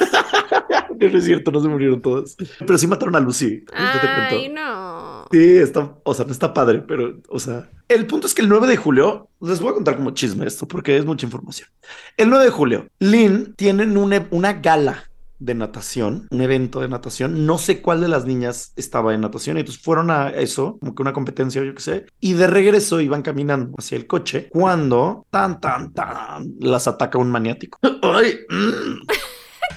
No 0.99 1.17
es 1.17 1.23
cierto, 1.23 1.49
no 1.51 1.61
se 1.61 1.69
murieron 1.69 2.01
todas. 2.01 2.35
Pero 2.59 2.77
sí 2.77 2.85
mataron 2.85 3.15
a 3.15 3.21
Lucy. 3.21 3.61
Te 3.61 3.71
Ay, 3.73 4.49
no. 4.49 5.25
Sí, 5.31 5.57
está, 5.57 5.95
o 6.03 6.13
sea, 6.13 6.25
no 6.25 6.31
está 6.33 6.53
padre, 6.53 6.79
pero, 6.79 7.21
o 7.29 7.39
sea, 7.39 7.69
el 7.87 8.05
punto 8.05 8.27
es 8.27 8.33
que 8.33 8.41
el 8.41 8.49
9 8.49 8.67
de 8.67 8.75
julio, 8.75 9.29
les 9.39 9.61
voy 9.61 9.69
a 9.69 9.75
contar 9.75 9.95
como 9.95 10.11
chisme 10.11 10.45
esto, 10.45 10.67
porque 10.67 10.97
es 10.97 11.05
mucha 11.05 11.25
información. 11.25 11.69
El 12.17 12.29
9 12.29 12.45
de 12.45 12.51
julio, 12.51 12.87
Lynn 12.99 13.53
tienen 13.55 13.95
una, 13.95 14.27
una 14.31 14.53
gala 14.53 15.08
de 15.39 15.55
natación, 15.55 16.27
un 16.29 16.41
evento 16.41 16.81
de 16.81 16.89
natación. 16.89 17.45
No 17.45 17.57
sé 17.57 17.81
cuál 17.81 18.01
de 18.01 18.07
las 18.07 18.25
niñas 18.25 18.73
estaba 18.75 19.13
en 19.13 19.21
natación, 19.21 19.57
y 19.57 19.61
entonces 19.61 19.81
fueron 19.81 20.11
a 20.11 20.29
eso, 20.29 20.77
como 20.79 20.95
que 20.95 21.01
una 21.01 21.13
competencia, 21.13 21.63
yo 21.63 21.73
qué 21.73 21.81
sé, 21.81 22.05
y 22.19 22.33
de 22.33 22.47
regreso 22.47 23.01
iban 23.01 23.21
caminando 23.21 23.73
hacia 23.77 23.97
el 23.97 24.07
coche 24.07 24.49
cuando 24.51 25.25
tan, 25.29 25.59
tan, 25.59 25.93
tan 25.93 26.53
las 26.59 26.87
ataca 26.87 27.17
un 27.17 27.31
maniático. 27.31 27.79
Ay, 28.01 28.39
mm. 28.49 29.07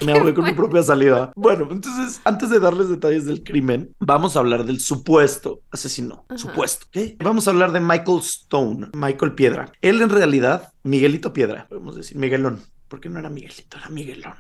Me 0.04 0.12
ahogué 0.12 0.34
con 0.34 0.44
mi 0.44 0.52
propia 0.52 0.82
salida. 0.82 1.32
Bueno, 1.36 1.68
entonces, 1.70 2.20
antes 2.24 2.50
de 2.50 2.58
darles 2.58 2.88
detalles 2.88 3.24
del 3.24 3.44
crimen, 3.44 3.94
vamos 4.00 4.36
a 4.36 4.40
hablar 4.40 4.64
del 4.64 4.80
supuesto 4.80 5.60
asesino. 5.70 6.24
Ajá. 6.28 6.38
Supuesto. 6.38 6.86
Vamos 7.18 7.46
a 7.46 7.50
hablar 7.50 7.72
de 7.72 7.80
Michael 7.80 8.18
Stone, 8.18 8.88
Michael 8.94 9.34
Piedra. 9.34 9.72
Él 9.80 10.02
en 10.02 10.10
realidad, 10.10 10.72
Miguelito 10.82 11.32
Piedra, 11.32 11.66
podemos 11.68 11.94
decir, 11.94 12.16
Miguelón. 12.16 12.60
Porque 12.88 13.08
no 13.08 13.20
era 13.20 13.30
Miguelito, 13.30 13.78
era 13.78 13.88
Miguelón. 13.90 14.34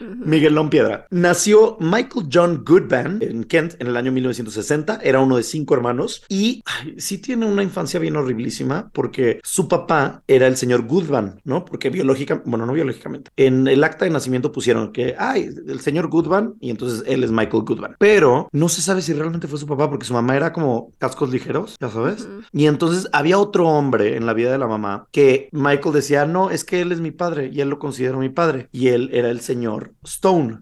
Miguelón 0.00 0.70
Piedra. 0.70 1.06
Nació 1.10 1.76
Michael 1.80 2.26
John 2.32 2.62
Goodman 2.64 3.18
en 3.22 3.44
Kent 3.44 3.74
en 3.78 3.88
el 3.88 3.96
año 3.96 4.12
1960. 4.12 5.00
Era 5.02 5.20
uno 5.20 5.36
de 5.36 5.42
cinco 5.42 5.74
hermanos 5.74 6.24
y 6.28 6.62
ay, 6.66 6.94
sí 6.98 7.18
tiene 7.18 7.46
una 7.46 7.62
infancia 7.62 8.00
bien 8.00 8.16
horriblísima 8.16 8.90
porque 8.92 9.40
su 9.42 9.68
papá 9.68 10.22
era 10.26 10.46
el 10.46 10.56
señor 10.56 10.86
Goodman, 10.86 11.40
¿no? 11.44 11.64
Porque 11.64 11.90
biológicamente, 11.90 12.48
bueno, 12.48 12.66
no 12.66 12.72
biológicamente, 12.72 13.30
en 13.36 13.66
el 13.66 13.84
acta 13.84 14.04
de 14.04 14.10
nacimiento 14.10 14.52
pusieron 14.52 14.92
que, 14.92 15.14
ay, 15.18 15.50
el 15.66 15.80
señor 15.80 16.08
Goodman 16.08 16.54
y 16.60 16.70
entonces 16.70 17.02
él 17.06 17.24
es 17.24 17.30
Michael 17.30 17.64
Goodman. 17.64 17.96
Pero 17.98 18.48
no 18.52 18.68
se 18.68 18.82
sabe 18.82 19.02
si 19.02 19.12
realmente 19.12 19.48
fue 19.48 19.58
su 19.58 19.66
papá 19.66 19.88
porque 19.88 20.06
su 20.06 20.14
mamá 20.14 20.36
era 20.36 20.52
como 20.52 20.92
cascos 20.98 21.30
ligeros, 21.30 21.76
ya 21.80 21.88
sabes. 21.88 22.28
Y 22.52 22.66
entonces 22.66 23.08
había 23.12 23.38
otro 23.38 23.68
hombre 23.68 24.16
en 24.16 24.26
la 24.26 24.34
vida 24.34 24.50
de 24.50 24.58
la 24.58 24.66
mamá 24.66 25.06
que 25.12 25.48
Michael 25.52 25.94
decía, 25.94 26.26
no, 26.26 26.50
es 26.50 26.64
que 26.64 26.80
él 26.80 26.92
es 26.92 27.00
mi 27.00 27.10
padre 27.10 27.50
y 27.52 27.60
él 27.60 27.70
lo 27.70 27.78
considero 27.78 28.18
mi 28.18 28.28
padre. 28.28 28.68
Y 28.72 28.88
él 28.88 29.10
era 29.12 29.30
el 29.30 29.40
señor 29.40 29.77
Stone. 30.04 30.58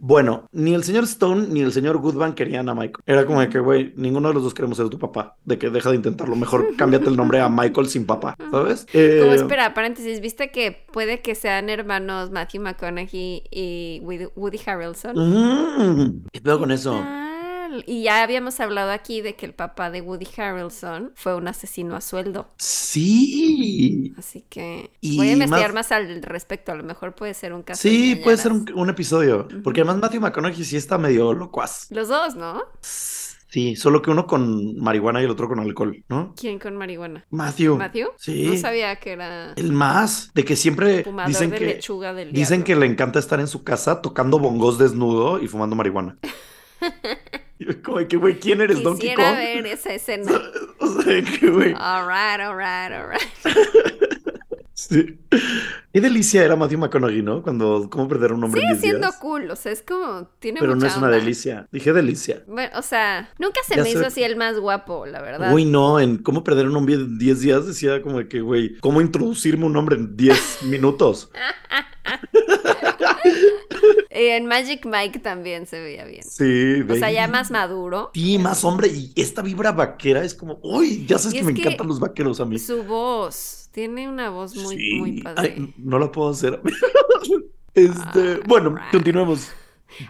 Bueno, 0.00 0.48
ni 0.52 0.74
el 0.74 0.84
señor 0.84 1.04
Stone 1.04 1.46
ni 1.48 1.60
el 1.60 1.72
señor 1.72 1.98
Goodman 1.98 2.34
querían 2.34 2.68
a 2.68 2.74
Michael. 2.74 3.02
Era 3.06 3.26
como 3.26 3.40
de 3.40 3.48
que, 3.48 3.58
güey, 3.58 3.92
ninguno 3.96 4.28
de 4.28 4.34
los 4.34 4.42
dos 4.44 4.54
queremos 4.54 4.76
ser 4.76 4.88
tu 4.88 4.98
papá. 4.98 5.36
De 5.44 5.58
que 5.58 5.70
deja 5.70 5.90
de 5.90 5.96
intentarlo. 5.96 6.36
Mejor 6.36 6.66
cámbiate 6.76 7.08
el 7.08 7.16
nombre 7.16 7.40
a 7.40 7.48
Michael 7.48 7.88
sin 7.88 8.06
papá, 8.06 8.36
¿sabes? 8.50 8.86
Como 8.92 9.02
Eh, 9.02 9.34
espera, 9.34 9.74
paréntesis, 9.74 10.20
¿viste 10.20 10.50
que 10.50 10.84
puede 10.92 11.20
que 11.20 11.34
sean 11.34 11.68
hermanos 11.70 12.30
Matthew 12.30 12.62
McConaughey 12.62 13.42
y 13.50 14.00
Woody- 14.04 14.30
Woody 14.36 14.60
Harrelson? 14.66 15.16
mm, 15.16 16.24
¿Qué 16.32 16.40
pedo 16.40 16.58
con 16.58 16.70
eso? 16.70 17.00
Y 17.86 18.02
ya 18.04 18.22
habíamos 18.22 18.58
hablado 18.60 18.90
aquí 18.90 19.20
de 19.20 19.34
que 19.36 19.46
el 19.46 19.54
papá 19.54 19.90
de 19.90 20.00
Woody 20.00 20.26
Harrelson 20.36 21.12
fue 21.14 21.34
un 21.34 21.48
asesino 21.48 21.96
a 21.96 22.00
sueldo. 22.00 22.48
Sí. 22.58 24.12
Así 24.18 24.44
que 24.48 24.90
Y 25.00 25.16
voy 25.16 25.28
a 25.28 25.32
investigar 25.32 25.72
más- 25.72 25.90
más... 25.90 25.92
al 25.92 26.22
respecto. 26.22 26.72
A 26.72 26.74
lo 26.74 26.84
mejor 26.84 27.14
puede 27.14 27.34
ser 27.34 27.52
un 27.52 27.62
caso. 27.62 27.80
Sí, 27.82 28.14
de 28.14 28.22
puede 28.22 28.36
ser 28.36 28.52
un, 28.52 28.66
un 28.74 28.88
episodio. 28.90 29.48
Porque 29.62 29.80
además 29.82 29.98
Matthew 29.98 30.20
McConaughey 30.20 30.64
sí 30.64 30.76
está 30.76 30.98
medio 30.98 31.32
locuaz. 31.32 31.86
Los 31.90 32.08
dos, 32.08 32.34
¿no? 32.36 32.62
Sí, 33.50 33.76
solo 33.76 34.02
que 34.02 34.10
uno 34.10 34.26
con 34.26 34.76
marihuana 34.78 35.22
y 35.22 35.24
el 35.24 35.30
otro 35.30 35.48
con 35.48 35.58
alcohol, 35.60 36.04
¿no? 36.10 36.34
¿Quién 36.36 36.58
con 36.58 36.76
marihuana? 36.76 37.24
Matthew. 37.30 37.78
¿Matthew? 37.78 38.08
Sí. 38.18 38.46
No 38.46 38.56
sabía 38.58 38.96
que 38.96 39.12
era 39.12 39.54
El 39.54 39.72
más, 39.72 40.30
de 40.34 40.44
que 40.44 40.54
siempre 40.54 41.02
fumador 41.02 41.28
dicen 41.28 41.50
de 41.50 41.56
que 41.58 41.64
lechuga 41.66 42.12
del 42.12 42.30
dicen 42.32 42.62
diablo. 42.62 42.64
que 42.66 42.76
le 42.86 42.92
encanta 42.92 43.18
estar 43.18 43.40
en 43.40 43.46
su 43.48 43.64
casa 43.64 44.02
tocando 44.02 44.38
bongos 44.38 44.76
desnudo 44.76 45.40
y 45.40 45.48
fumando 45.48 45.76
marihuana. 45.76 46.18
Yo 47.66 47.82
Como 47.82 48.06
que, 48.06 48.16
güey, 48.16 48.38
¿quién 48.38 48.60
eres 48.60 48.82
Donkey 48.82 49.10
Quisiera 49.10 49.30
Kong? 49.30 49.38
ver 49.38 49.66
esa 49.66 49.92
escena. 49.94 50.30
O 50.78 50.86
sea, 51.02 51.22
que, 51.22 51.50
güey, 51.50 51.74
Alright, 51.76 52.40
alright, 52.40 52.92
alright. 52.92 53.22
sí. 54.74 55.18
Qué 55.92 56.00
delicia 56.00 56.44
era 56.44 56.54
Matthew 56.54 56.78
McConaughey, 56.78 57.22
¿no? 57.22 57.42
Cuando, 57.42 57.88
¿cómo 57.90 58.06
perder 58.06 58.30
a 58.30 58.34
un 58.34 58.44
hombre 58.44 58.60
Sigue 58.60 58.72
10 58.74 58.80
siendo 58.80 59.08
días? 59.08 59.16
cool, 59.16 59.50
o 59.50 59.56
sea, 59.56 59.72
es 59.72 59.82
como, 59.82 60.28
tiene 60.38 60.60
Pero 60.60 60.76
no 60.76 60.86
es 60.86 60.96
una 60.96 61.06
onda. 61.06 61.18
delicia. 61.18 61.66
Dije 61.72 61.92
delicia. 61.92 62.44
Bueno, 62.46 62.70
o 62.78 62.82
sea, 62.82 63.30
nunca 63.38 63.60
se 63.66 63.74
Ya 63.74 63.82
me 63.82 63.90
sé. 63.90 63.98
hizo 63.98 64.06
así 64.06 64.22
el 64.22 64.36
más 64.36 64.58
guapo, 64.60 65.06
la 65.06 65.20
verdad. 65.20 65.52
Uy, 65.52 65.64
no, 65.64 65.98
en 65.98 66.18
cómo 66.18 66.44
perder 66.44 66.66
a 66.66 66.68
un 66.68 66.76
hombre 66.76 66.94
en 66.94 67.18
10 67.18 67.40
días 67.40 67.66
decía 67.66 68.00
como 68.02 68.26
que, 68.28 68.40
güey, 68.40 68.76
¿cómo 68.78 69.00
introducirme 69.00 69.64
un 69.66 69.76
hombre 69.76 69.96
en 69.96 70.16
10 70.16 70.62
minutos? 70.64 71.30
Y 74.10 74.26
en 74.26 74.46
Magic 74.46 74.84
Mike 74.86 75.20
también 75.20 75.66
se 75.66 75.80
veía 75.80 76.04
bien. 76.04 76.22
Sí, 76.24 76.82
O 76.88 76.94
sea, 76.96 77.10
ya 77.12 77.28
más 77.28 77.50
maduro. 77.50 78.10
Sí, 78.14 78.38
más 78.38 78.64
hombre. 78.64 78.88
Y 78.88 79.12
esta 79.14 79.42
vibra 79.42 79.72
vaquera 79.72 80.24
es 80.24 80.34
como, 80.34 80.58
uy, 80.62 81.06
ya 81.06 81.18
sabes 81.18 81.34
Y 81.34 81.38
que 81.38 81.44
me 81.44 81.54
que 81.54 81.60
encantan 81.62 81.86
los 81.86 82.00
vaqueros 82.00 82.40
a 82.40 82.44
mí. 82.44 82.58
Su 82.58 82.82
voz, 82.84 83.68
tiene 83.72 84.08
una 84.08 84.30
voz 84.30 84.56
muy, 84.56 84.76
Sí. 84.76 84.94
muy 84.98 85.22
padre. 85.22 85.54
Ay, 85.56 85.74
no 85.78 85.98
la 85.98 86.10
puedo 86.10 86.30
hacer. 86.30 86.60
este, 87.74 88.36
bueno, 88.46 88.70
Alright. 88.70 88.90
continuemos. 88.90 89.48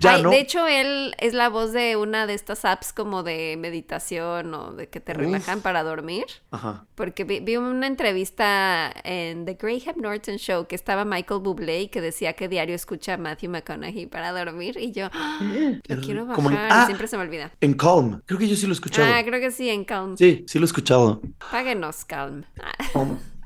Ya, 0.01 0.15
Ay, 0.15 0.23
¿no? 0.23 0.31
De 0.31 0.41
hecho, 0.41 0.67
él 0.67 1.15
es 1.19 1.35
la 1.35 1.49
voz 1.49 1.73
de 1.73 1.97
una 1.97 2.27
de 2.27 2.35
estas 2.35 2.65
apps 2.65 2.93
como 2.93 3.23
de 3.23 3.57
meditación 3.59 4.53
o 4.55 4.73
de 4.73 4.89
que 4.89 5.01
te 5.01 5.13
Uf. 5.13 5.19
relajan 5.19 5.61
para 5.61 5.83
dormir. 5.85 6.25
Ajá. 6.51 6.85
Porque 6.95 7.25
vi, 7.25 7.41
vi 7.41 7.57
una 7.57 7.87
entrevista 7.87 8.93
en 9.05 9.45
The 9.45 9.55
Graham 9.55 9.97
Norton 10.01 10.37
Show 10.37 10.67
que 10.67 10.75
estaba 10.75 11.05
Michael 11.05 11.41
Bublé 11.41 11.83
y 11.83 11.89
que 11.89 12.01
decía 12.01 12.33
que 12.33 12.49
diario 12.49 12.75
escucha 12.75 13.15
a 13.15 13.17
Matthew 13.19 13.51
McConaughey 13.51 14.07
para 14.07 14.33
dormir. 14.33 14.77
Y 14.81 14.93
yo, 14.93 15.09
¡ah! 15.13 15.39
lo 15.89 16.01
quiero 16.01 16.23
bajar. 16.23 16.35
Como 16.37 16.51
en- 16.51 16.57
ah, 16.59 16.85
siempre 16.87 17.07
se 17.07 17.17
me 17.17 17.23
olvida. 17.23 17.53
en 17.61 17.75
Calm. 17.75 18.21
Creo 18.27 18.39
que 18.39 18.49
yo 18.49 18.57
sí 18.57 18.67
lo 18.67 18.73
he 18.73 18.75
escuchado. 18.75 19.09
Ah, 19.13 19.23
creo 19.25 19.41
que 19.41 19.51
sí, 19.51 19.69
en 19.71 19.85
Calm. 19.85 20.17
Sí, 20.17 20.45
sí 20.49 20.59
lo 20.59 20.65
he 20.65 20.67
escuchado. 20.67 21.21
Páguenos, 21.51 22.05
Calm. 22.05 22.45
Ah, 22.61 22.73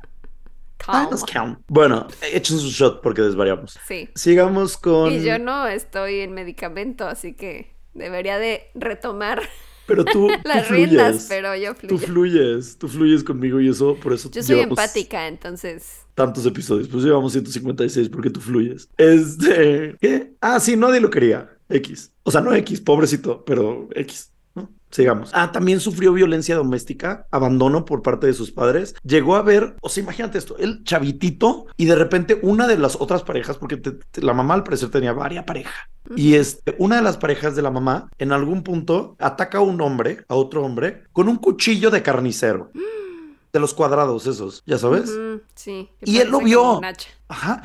Calm. 0.85 1.09
Ah, 1.13 1.27
Calm. 1.33 1.63
Bueno, 1.69 2.07
echen 2.33 2.59
su 2.59 2.69
shot 2.69 3.03
porque 3.03 3.23
desvariamos. 3.23 3.79
Sí. 3.87 4.09
Sigamos 4.15 4.77
con. 4.77 5.13
Y 5.13 5.23
yo 5.23 5.39
no 5.39 5.67
estoy 5.67 6.21
en 6.21 6.33
medicamento, 6.33 7.07
así 7.07 7.35
que 7.35 7.75
debería 7.95 8.39
de 8.39 8.63
retomar 8.75 9.43
Pero 9.87 10.05
tú, 10.05 10.29
las 10.45 10.69
tú 10.69 10.75
riendas, 10.75 11.27
pero 11.29 11.57
yo 11.57 11.75
Tú 11.75 11.99
fluyo. 11.99 12.07
fluyes, 12.07 12.79
tú 12.79 12.89
fluyes 12.89 13.25
conmigo 13.25 13.61
y 13.61 13.69
eso, 13.69 13.97
por 13.97 14.13
eso 14.13 14.31
Yo 14.31 14.43
soy 14.43 14.61
empática, 14.61 15.27
entonces. 15.27 16.03
tantos 16.15 16.47
episodios. 16.47 16.89
Pues 16.89 17.05
llevamos 17.05 17.33
156 17.33 18.09
porque 18.09 18.31
tú 18.31 18.41
fluyes. 18.41 18.89
Este, 18.97 19.97
¿qué? 20.01 20.35
Ah, 20.41 20.61
sí, 20.61 20.77
nadie 20.77 21.01
lo 21.01 21.11
quería. 21.11 21.51
X. 21.69 22.13
O 22.23 22.31
sea, 22.31 22.41
no 22.41 22.55
X, 22.55 22.81
pobrecito, 22.81 23.45
pero 23.45 23.89
X. 23.95 24.32
Sigamos. 24.93 25.31
Ah, 25.33 25.51
también 25.51 25.81
sufrió 25.81 26.13
violencia 26.13 26.55
doméstica, 26.55 27.27
abandono 27.31 27.85
por 27.85 28.03
parte 28.03 28.27
de 28.29 28.35
sus 28.35 28.53
padres. 28.53 28.95
Llegó 29.03 29.35
a 29.37 29.43
ver, 29.43 29.75
o 29.81 29.89
sea, 29.89 30.03
imagínate 30.05 30.39
esto, 30.39 30.57
el 30.59 30.85
chavitito 30.85 31.67
y 31.77 31.87
de 31.87 31.95
repente 31.97 32.39
una 32.43 32.69
de 32.69 32.79
las 32.79 33.01
otras 33.01 33.23
parejas, 33.23 33.57
porque 33.57 33.79
te- 33.79 33.93
te- 33.93 34.21
la 34.23 34.35
mamá 34.35 34.55
al 34.55 34.63
parecer 34.65 34.91
tenía 34.91 35.13
varias 35.15 35.45
parejas. 35.45 35.75
Y 36.15 36.35
este, 36.35 36.77
una 36.79 36.97
de 36.97 37.03
las 37.03 37.17
parejas 37.17 37.57
de 37.57 37.63
la 37.63 37.71
mamá, 37.71 38.09
en 38.19 38.33
algún 38.33 38.63
punto, 38.63 39.17
ataca 39.19 39.59
a 39.59 39.61
un 39.63 39.81
hombre, 39.81 40.25
a 40.29 40.35
otro 40.35 40.63
hombre, 40.63 41.05
con 41.13 41.29
un 41.29 41.37
cuchillo 41.37 41.91
de 41.91 42.03
carnicero. 42.03 42.71
De 43.53 43.61
los 43.61 43.75
cuadrados 43.75 44.27
esos, 44.27 44.63
ya 44.67 44.79
sabes. 44.79 45.11
Sí. 45.55 45.89
Y 46.03 46.19
él 46.19 46.31
lo 46.31 46.39
vio. 46.41 46.81
Ajá. 47.29 47.63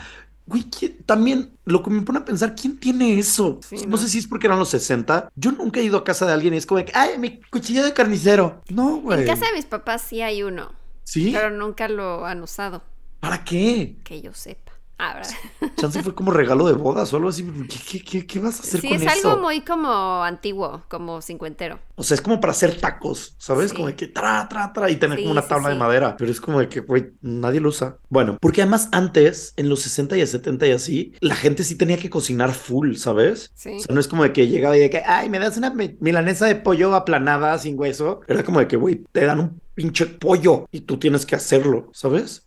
Güey, 0.47 0.63
¿quién- 0.63 0.97
también 1.05 1.51
lo 1.65 1.83
que 1.83 1.89
me 1.89 2.01
pone 2.01 2.19
a 2.19 2.25
pensar, 2.25 2.55
¿quién 2.55 2.77
tiene 2.79 3.19
eso? 3.19 3.60
Sí, 3.67 3.75
no, 3.83 3.88
¿no? 3.91 3.97
sé 3.97 4.07
si 4.10 4.17
es 4.17 4.27
porque 4.27 4.47
eran 4.47 4.60
los 4.60 4.69
60. 4.69 5.29
Yo 5.36 5.51
nunca 5.51 5.79
he 5.79 5.83
ido 5.83 5.97
a 5.97 6.03
casa 6.03 6.25
de 6.25 6.33
alguien 6.33 6.53
y 6.53 6.57
es 6.57 6.65
como 6.65 6.79
de, 6.79 6.86
que, 6.86 6.93
ay, 6.95 7.17
mi 7.19 7.39
cuchillo 7.51 7.83
de 7.83 7.93
carnicero. 7.93 8.62
No, 8.69 8.97
güey. 9.01 9.21
En 9.21 9.27
casa 9.27 9.45
de 9.47 9.53
mis 9.53 9.65
papás 9.65 10.01
sí 10.01 10.21
hay 10.21 10.43
uno, 10.43 10.71
¿Sí? 11.03 11.31
pero 11.33 11.49
nunca 11.51 11.88
lo 11.89 12.25
han 12.25 12.41
usado, 12.41 12.81
¿Para 13.19 13.43
qué? 13.43 13.97
que 14.03 14.21
yo 14.21 14.33
sepa. 14.33 14.66
Ah, 14.99 15.13
¿verdad? 15.13 15.29
Chance 15.75 16.01
fue 16.01 16.15
como 16.15 16.31
regalo 16.31 16.65
de 16.65 16.73
boda, 16.73 17.05
solo 17.05 17.29
así. 17.29 17.43
¿Qué, 17.69 17.77
qué, 17.88 18.03
qué- 18.03 18.25
qué 18.25 18.39
vas 18.39 18.60
a 18.60 18.63
hacer 18.63 18.81
Sí, 18.81 18.88
con 18.88 18.97
es 18.97 19.03
eso? 19.03 19.29
algo 19.29 19.41
muy 19.43 19.62
como 19.62 20.23
antiguo, 20.23 20.83
como 20.89 21.21
cincuentero. 21.21 21.77
O 21.95 22.01
sea, 22.03 22.15
es 22.15 22.21
como 22.21 22.39
para 22.39 22.51
hacer 22.51 22.79
tacos, 22.81 23.36
¿sabes? 23.38 23.69
Sí. 23.69 23.75
Como 23.75 23.88
de 23.89 23.95
que 23.95 24.07
tra, 24.07 24.47
tra, 24.49 24.73
tra 24.73 24.89
y 24.89 24.95
tener 24.95 25.17
Sí, 25.19 25.23
como 25.23 25.33
una 25.33 25.43
sí, 25.43 25.49
tabla 25.49 25.69
de 25.69 25.75
sí. 25.75 25.79
madera. 25.79 26.15
Pero 26.17 26.31
es 26.31 26.41
como 26.41 26.60
de 26.60 26.67
que, 26.69 26.79
güey, 26.79 27.12
nadie 27.21 27.60
lo 27.60 27.69
usa. 27.69 27.97
Bueno, 28.10 28.38
porque 28.41 28.63
además 28.63 28.89
antes, 28.91 29.53
en 29.55 29.69
los 29.69 29.81
60 29.81 30.17
y 30.17 30.25
70 30.25 30.65
y 30.65 30.71
así, 30.71 31.13
la 31.19 31.36
gente 31.36 31.63
sí 31.63 31.75
tenía 31.75 31.97
que 31.97 32.10
cocinar 32.10 32.51
full, 32.53 32.95
¿sabes? 32.95 33.51
Sí. 33.53 33.77
O 33.77 33.79
sea, 33.81 33.93
no 33.93 33.99
es 33.99 34.07
como 34.07 34.23
de 34.23 34.33
que 34.33 34.47
llegaba 34.47 34.75
y 34.77 34.79
de 34.79 34.89
que, 34.89 35.03
ay, 35.05 35.29
me 35.29 35.38
das 35.38 35.57
una 35.57 35.69
mi- 35.71 35.95
milanesa 35.99 36.47
de 36.47 36.55
pollo 36.55 36.95
aplanada 36.95 37.55
sin 37.60 37.79
hueso. 37.79 38.21
Era 38.27 38.43
como 38.43 38.60
de 38.60 38.67
que, 38.67 38.77
güey, 38.77 39.03
te 39.12 39.25
dan 39.25 39.39
un 39.41 39.62
pinche 39.77 40.07
pollo 40.07 40.67
y 40.71 40.81
tú 40.81 40.97
tienes 40.97 41.27
que 41.27 41.35
hacerlo, 41.35 41.91
¿sabes? 41.93 42.43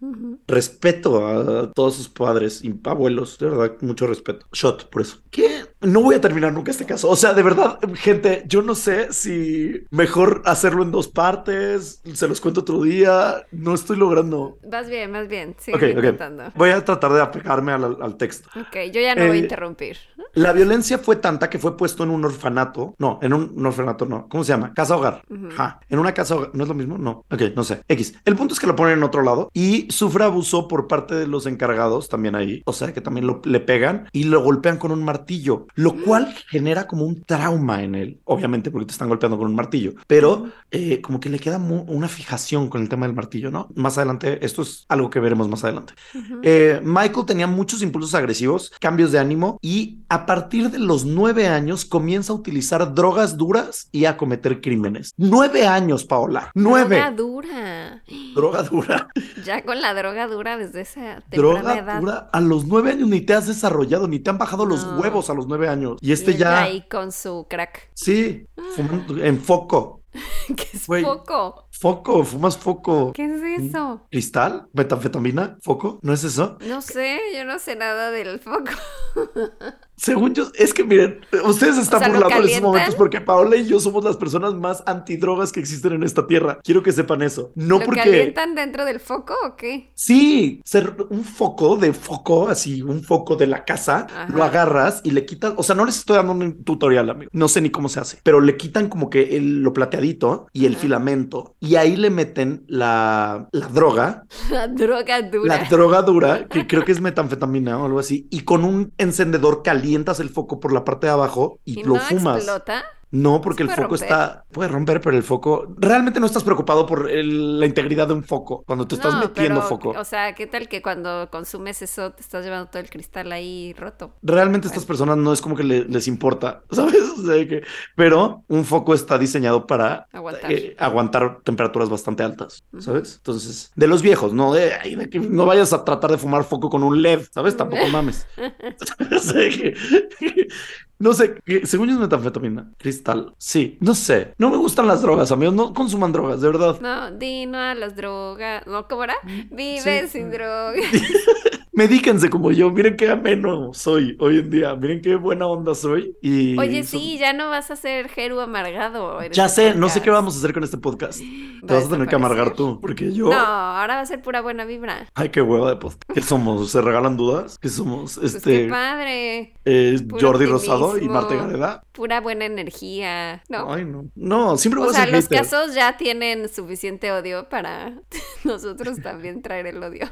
Respeto 0.49 1.29
a 1.29 1.71
todos 1.73 1.95
sus 1.95 2.09
padres 2.09 2.65
y 2.65 2.75
abuelos, 2.83 3.39
de 3.39 3.49
verdad, 3.49 3.77
mucho 3.83 4.09
respeto. 4.09 4.47
Shot, 4.53 4.91
por 4.91 5.03
eso. 5.03 5.19
¿Qué? 5.31 5.65
No 5.83 6.03
voy 6.03 6.15
a 6.17 6.21
terminar 6.21 6.53
nunca 6.53 6.71
este 6.71 6.85
caso. 6.85 7.09
O 7.09 7.17
sea, 7.17 7.33
de 7.33 7.43
verdad, 7.43 7.79
gente, 7.95 8.45
yo 8.47 8.61
no 8.63 8.75
sé 8.75 9.13
si 9.13 9.83
mejor 9.91 10.43
hacerlo 10.45 10.83
en 10.83 10.91
dos 10.91 11.09
partes, 11.09 12.03
se 12.13 12.29
los 12.29 12.41
cuento 12.41 12.61
otro 12.61 12.83
día, 12.83 13.47
no 13.51 13.75
estoy 13.75 13.97
logrando. 13.97 14.59
Vas 14.69 14.89
bien, 14.89 15.13
vas 15.13 15.27
bien. 15.29 15.57
Sigue 15.59 15.77
Ok, 15.77 15.83
ok. 15.99 16.05
intentando. 16.05 16.45
Voy 16.55 16.71
a 16.71 16.85
tratar 16.85 17.13
de 17.13 17.23
apegarme 17.23 17.73
al, 17.73 17.97
al 18.03 18.17
texto. 18.17 18.49
Ok, 18.61 18.77
yo 18.93 19.01
ya 19.01 19.15
no 19.15 19.27
voy 19.27 19.37
a 19.37 19.41
Eh, 19.41 19.43
interrumpir. 19.43 19.97
La 20.35 20.53
violencia 20.53 20.99
fue 20.99 21.17
tanta 21.17 21.49
que 21.51 21.59
fue 21.59 21.77
puesto 21.77 22.05
en 22.05 22.11
un 22.11 22.25
orfanato. 22.25 22.95
No, 22.99 23.19
en 23.23 23.33
un, 23.33 23.53
un 23.57 23.67
orfanato 23.67 24.07
no. 24.07 24.29
¿Cómo 24.29 24.45
se 24.45 24.53
llama? 24.53 24.73
Casa 24.75 24.97
hogar. 24.97 25.23
Ajá. 25.53 25.81
En 25.89 25.99
una 25.99 26.13
casa 26.15 26.37
hogar. 26.37 26.51
¿No 26.53 26.63
es 26.65 26.69
lo 26.69 26.75
mismo? 26.75 26.99
No. 26.99 27.25
Ok, 27.31 27.43
no 27.57 27.65
sé. 27.65 27.81
X. 27.89 28.15
El 28.25 28.37
punto 28.37 28.55
es 28.55 28.61
que 28.61 28.67
lo 28.67 28.77
ponen 28.77 28.99
en 28.99 29.03
otro 29.03 29.23
lado 29.23 29.51
y 29.55 29.91
sufre 29.91 30.25
abuso 30.25 30.69
por 30.69 30.87
parte 30.87 31.15
de 31.15 31.27
los 31.27 31.47
encargados 31.47 32.09
también 32.09 32.35
ahí. 32.35 32.63
O 32.67 32.73
sea 32.73 32.93
que 32.93 33.01
también 33.01 33.27
lo, 33.27 33.41
le 33.45 33.61
pegan 33.61 34.09
y 34.13 34.25
lo 34.25 34.43
golpean 34.43 34.77
con 34.79 34.93
un 34.93 35.05
martillo, 35.05 35.67
lo 35.75 35.95
cual 35.95 36.35
genera 36.49 36.87
como 36.87 37.05
un 37.05 37.23
trauma 37.23 37.83
en 37.83 37.95
él. 37.95 38.21
Obviamente 38.25 38.71
porque 38.71 38.87
te 38.87 38.93
están 38.93 39.09
golpeando 39.09 39.39
con 39.39 39.49
un 39.49 39.55
martillo, 39.55 39.95
pero 40.07 40.51
eh, 40.71 41.01
como 41.01 41.21
que 41.21 41.29
le 41.29 41.39
queda 41.39 41.59
una 41.59 42.09
fijación 42.09 42.69
con 42.69 42.83
el 42.83 42.89
tema 42.89 43.07
del 43.07 43.15
martillo, 43.15 43.51
¿no? 43.51 43.69
Más 43.75 43.99
adelante, 43.99 44.45
esto 44.45 44.63
es 44.63 44.85
algo 44.89 45.11
que 45.11 45.21
veremos 45.21 45.49
más 45.49 45.65
adelante. 45.65 45.95
Eh, 46.43 46.81
Michael 46.83 47.27
tenía 47.27 47.47
muchos 47.47 47.83
impulsos 47.83 48.15
agresivos, 48.15 48.73
cambios 48.81 49.13
de 49.13 49.19
ánimo 49.19 49.59
y 49.63 49.99
a 50.09 50.27
partir 50.27 50.71
de 50.71 50.79
los 50.79 51.05
nueve 51.05 51.49
años 51.49 51.85
comienza 51.85 52.33
a 52.33 52.37
utilizar 52.37 52.95
drogas 52.95 53.37
duras 53.37 53.89
y 53.93 54.05
a 54.05 54.17
cometer 54.17 54.61
crímenes. 54.61 55.13
Nueve 55.17 55.67
años, 55.67 56.05
Paola. 56.05 56.51
Nueve. 56.55 56.97
Droga 56.97 57.11
dura. 57.13 58.03
Droga 58.35 58.63
dura. 58.63 59.09
Ya 59.45 59.65
con 59.65 59.81
la 59.81 59.95
droga 59.95 60.27
dura 60.27 60.57
desde 60.57 60.83
esa 60.83 61.23
temprana 61.29 61.61
Droga 61.63 61.79
edad. 61.79 62.01
dura. 62.01 62.29
A 62.33 62.41
los 62.41 62.67
nueve 62.67 62.91
años 62.93 63.09
ni 63.09 63.21
te 63.21 63.35
has 63.35 63.47
desarrollado, 63.47 64.09
ni 64.09 64.19
te 64.19 64.31
han 64.31 64.39
bajado 64.39 64.67
los 64.67 64.85
huevos 64.99 65.31
a 65.31 65.35
los 65.35 65.47
nueve 65.47 65.60
años. 65.69 65.99
Y 66.01 66.13
este 66.13 66.33
Y 66.33 66.37
ya. 66.37 66.63
Ahí 66.63 66.83
con 66.89 67.13
su 67.13 67.47
crack. 67.49 67.91
Sí, 67.95 68.47
fumando 68.75 69.23
en 69.23 69.41
foco. 69.41 70.01
¿Qué 70.57 70.69
es 70.73 70.87
poco? 70.87 71.69
Foco, 71.71 72.25
fumas 72.25 72.59
foco. 72.59 73.13
¿Qué 73.13 73.25
es 73.25 73.65
eso? 73.65 74.07
¿Cristal? 74.11 74.69
¿Metanfetamina? 74.73 75.59
¿Foco? 75.63 76.01
¿No 76.03 76.13
es 76.13 76.25
eso? 76.25 76.59
No 76.67 76.83
sé, 76.83 77.21
yo 77.35 77.45
no 77.45 77.59
sé 77.59 77.77
nada 77.77 78.11
del 78.11 78.41
foco. 78.41 78.73
Según 80.01 80.33
yo, 80.35 80.45
es 80.55 80.73
que 80.73 80.83
miren, 80.83 81.21
ustedes 81.45 81.77
están 81.77 82.01
sea, 82.01 82.09
¿lo 82.09 82.15
burlando 82.15 82.37
en 82.39 82.49
estos 82.49 82.63
momentos 82.63 82.95
porque 82.95 83.21
Paola 83.21 83.57
y 83.57 83.67
yo 83.67 83.79
somos 83.81 84.03
las 84.03 84.17
personas 84.17 84.55
más 84.55 84.83
antidrogas 84.87 85.53
que 85.53 85.61
existen 85.61 85.93
en 85.93 86.03
esta 86.05 86.27
tierra. 86.27 86.59
Quiero 86.65 86.83
que 86.83 86.91
sepan 86.93 87.21
eso. 87.21 87.53
No 87.55 87.79
¿Lo 87.79 87.85
porque. 87.85 88.01
calientan 88.01 88.55
dentro 88.55 88.87
del 88.87 88.99
foco 88.99 89.35
o 89.47 89.57
qué? 89.57 89.93
Sí, 89.95 90.63
ser 90.65 90.95
un 91.11 91.23
foco 91.23 91.77
de 91.77 91.93
foco, 91.93 92.49
así, 92.49 92.81
un 92.81 93.03
foco 93.03 93.37
de 93.37 93.47
la 93.47 93.65
casa, 93.67 94.07
Ajá. 94.11 94.29
lo 94.33 94.43
agarras 94.43 95.03
y 95.05 95.11
le 95.11 95.27
quitas, 95.27 95.53
o 95.57 95.63
sea, 95.63 95.75
no 95.77 95.85
les 95.85 95.99
estoy 95.99 96.17
dando 96.17 96.33
un 96.33 96.65
tutorial, 96.65 97.11
amigo, 97.11 97.31
no 97.35 97.49
sé 97.49 97.61
ni 97.61 97.69
cómo 97.69 97.89
se 97.91 98.01
hace, 98.01 98.19
pero 98.23 98.41
le 98.41 98.57
quitan 98.57 98.89
como 98.89 99.11
que 99.11 99.37
el- 99.37 99.61
lo 99.63 99.73
plateadito 99.75 100.47
y 100.55 100.65
el 100.65 100.73
Ajá. 100.73 100.81
filamento 100.83 101.57
y 101.61 101.75
ahí 101.77 101.97
le 101.97 102.09
meten 102.09 102.65
la, 102.69 103.49
la 103.53 103.69
droga, 103.69 104.25
La 104.51 104.67
droga 104.67 105.21
dura. 105.23 105.59
la 105.59 105.65
droga 105.69 106.03
dura, 106.03 106.49
que 106.49 106.67
creo 106.67 106.85
que 106.87 106.93
es 106.93 107.01
metanfetamina 107.03 107.79
o 107.79 107.85
algo 107.85 107.99
así, 107.99 108.27
y 108.31 108.41
con 108.45 108.65
un 108.65 108.93
encendedor 108.97 109.63
calientas 109.91 110.21
el 110.21 110.31
foco 110.31 110.61
por 110.61 110.73
la 110.73 110.85
parte 110.85 111.07
de 111.09 111.13
abajo 111.13 111.59
y, 111.65 111.81
¿Y 111.81 111.83
lo 111.83 111.95
no 111.95 112.01
fumas. 112.01 112.37
explota? 112.37 112.85
No, 113.13 113.41
porque 113.41 113.65
¿Se 113.65 113.71
el 113.71 113.77
foco 113.77 113.89
romper? 113.89 114.03
está, 114.09 114.45
puede 114.53 114.69
romper, 114.69 115.01
pero 115.01 115.17
el 115.17 115.23
foco, 115.23 115.67
realmente 115.77 116.21
no 116.21 116.27
estás 116.27 116.45
preocupado 116.45 116.87
por 116.87 117.11
el- 117.11 117.59
la 117.59 117.67
integridad 117.67 118.07
de 118.09 118.15
un 118.15 118.25
foco 118.25 118.63
cuando 118.67 118.87
te 118.87 118.95
estás 118.95 119.15
No, 119.15 119.21
metiendo 119.21 119.57
pero, 119.61 119.69
foco. 119.69 119.91
O 119.91 120.05
sea, 120.05 120.35
¿qué 120.35 120.47
tal 120.47 120.69
que 120.69 120.81
cuando 120.81 121.29
consumes 121.31 121.83
eso 121.83 122.13
te 122.13 122.23
estás 122.23 122.45
llevando 122.45 122.69
todo 122.71 122.81
el 122.81 122.89
cristal 122.91 123.33
ahí 123.33 123.75
roto? 123.77 124.13
Realmente 124.23 124.69
estas 124.69 124.85
personas 124.85 125.17
no 125.17 125.33
es 125.33 125.41
como 125.41 125.57
que 125.57 125.65
le- 125.65 125.85
les 125.87 126.07
importa, 126.07 126.63
¿sabes? 126.71 127.03
O 127.19 127.23
sea, 127.27 127.47
que, 127.49 127.63
pero 127.97 128.45
un 128.49 128.65
foco 128.65 128.95
está 128.95 129.19
diseñado 129.19 129.67
para 129.67 130.07
Aguantar. 130.13 130.53
eh, 130.53 130.77
aguantar 130.79 131.41
temperaturas 131.43 131.89
bastante 131.89 132.23
altas, 132.23 132.63
¿sabes? 132.79 133.17
Entonces, 133.17 133.73
de 133.75 133.87
los 133.89 134.03
viejos, 134.03 134.33
no 134.33 134.53
de, 134.53 134.75
ay, 134.75 134.95
de 134.95 135.11
que 135.11 135.19
no 135.21 135.47
vayas 135.47 135.73
a 135.73 135.85
tratar 135.85 136.11
de 136.13 136.19
fumar 136.19 136.45
foco 136.45 136.71
con 136.71 136.83
un 136.83 137.03
LED, 137.03 137.23
¿sabes? 137.33 137.57
Tampoco 137.57 137.87
mames. 137.89 138.27
No 141.01 141.15
sé, 141.15 141.41
según 141.65 141.89
yo 141.89 141.95
es 141.95 141.99
metanfetamina, 142.01 142.71
cristal, 142.77 143.35
sí, 143.39 143.79
no 143.81 143.95
sé, 143.95 144.35
no 144.37 144.51
me 144.51 144.59
gustan 144.59 144.87
las 144.87 145.01
drogas, 145.01 145.33
amigos, 145.33 145.55
no 145.55 145.73
consuman 145.73 146.13
drogas, 146.13 146.43
de 146.43 146.47
verdad. 146.49 146.79
No, 146.81 147.11
di 147.13 147.47
no 147.47 147.59
a 147.59 147.75
las 147.75 147.97
drogas. 147.97 148.67
¿No? 148.67 148.87
¿Cómo 148.87 149.05
era? 149.05 149.15
Vive 149.51 150.03
Sí. 150.03 150.09
sin 150.09 150.31
drogas. 150.31 150.85
Medíquense 151.81 152.29
como 152.29 152.53
yo, 152.53 152.71
miren 152.71 152.95
qué 152.95 153.09
ameno 153.09 153.73
soy 153.73 154.15
hoy 154.21 154.41
en 154.41 154.51
día, 154.51 154.75
miren 154.75 155.01
qué 155.01 155.17
buena 155.17 155.47
onda 155.47 155.75
soy 155.75 156.15
y... 156.21 156.59
Oye, 156.59 156.83
sí, 156.83 157.17
ya 157.17 157.33
no 157.33 157.49
vas 157.49 157.71
a 157.71 157.77
ser 157.77 158.11
Jeru 158.11 158.39
amargado. 158.41 159.19
Ya 159.31 159.47
este 159.47 159.73
sé, 159.73 159.79
no 159.79 159.89
sé 159.89 160.03
qué 160.03 160.11
vamos 160.11 160.35
a 160.35 160.39
hacer 160.41 160.53
con 160.53 160.63
este 160.63 160.77
podcast. 160.77 161.21
Te 161.21 161.73
vas 161.73 161.87
a 161.87 161.89
tener 161.89 162.07
que 162.07 162.15
amargar 162.15 162.53
tú, 162.53 162.79
porque 162.83 163.15
yo... 163.15 163.31
No, 163.31 163.39
ahora 163.39 163.95
va 163.95 164.01
a 164.03 164.05
ser 164.05 164.21
pura 164.21 164.43
buena 164.43 164.67
vibra. 164.67 165.07
Ay, 165.15 165.31
qué 165.31 165.41
hueva 165.41 165.71
de 165.71 165.77
podcast. 165.77 166.03
¿Qué 166.13 166.21
somos? 166.21 166.71
¿Se 166.71 166.83
regalan 166.83 167.17
dudas? 167.17 167.59
¿Qué 167.59 167.71
somos? 167.71 168.19
Pues 168.19 168.35
Este... 168.35 168.65
qué 168.65 168.69
padre. 168.69 169.55
eh, 169.65 170.07
Jordi 170.21 170.45
Rosado 170.45 170.99
y. 170.99 171.09
Marte 171.09 171.35
Gareda. 171.35 171.83
Pura 171.93 172.21
buena 172.21 172.45
energía. 172.45 173.43
No. 173.49 173.73
Ay, 173.73 173.87
no. 173.87 174.05
No, 174.15 174.59
siempre 174.59 174.83
o 174.83 174.85
vas 174.85 174.93
sea, 174.93 175.05
a 175.05 175.07
ser 175.07 175.15
los 175.15 175.25
hater. 175.25 175.39
casos 175.39 175.75
ya 175.75 175.97
tienen 175.97 176.51
suficiente 176.51 177.11
odio 177.11 177.49
para 177.49 177.95
nosotros 178.45 179.01
también 179.01 179.41
traer 179.41 179.67
el 179.67 179.83
odio. 179.83 180.11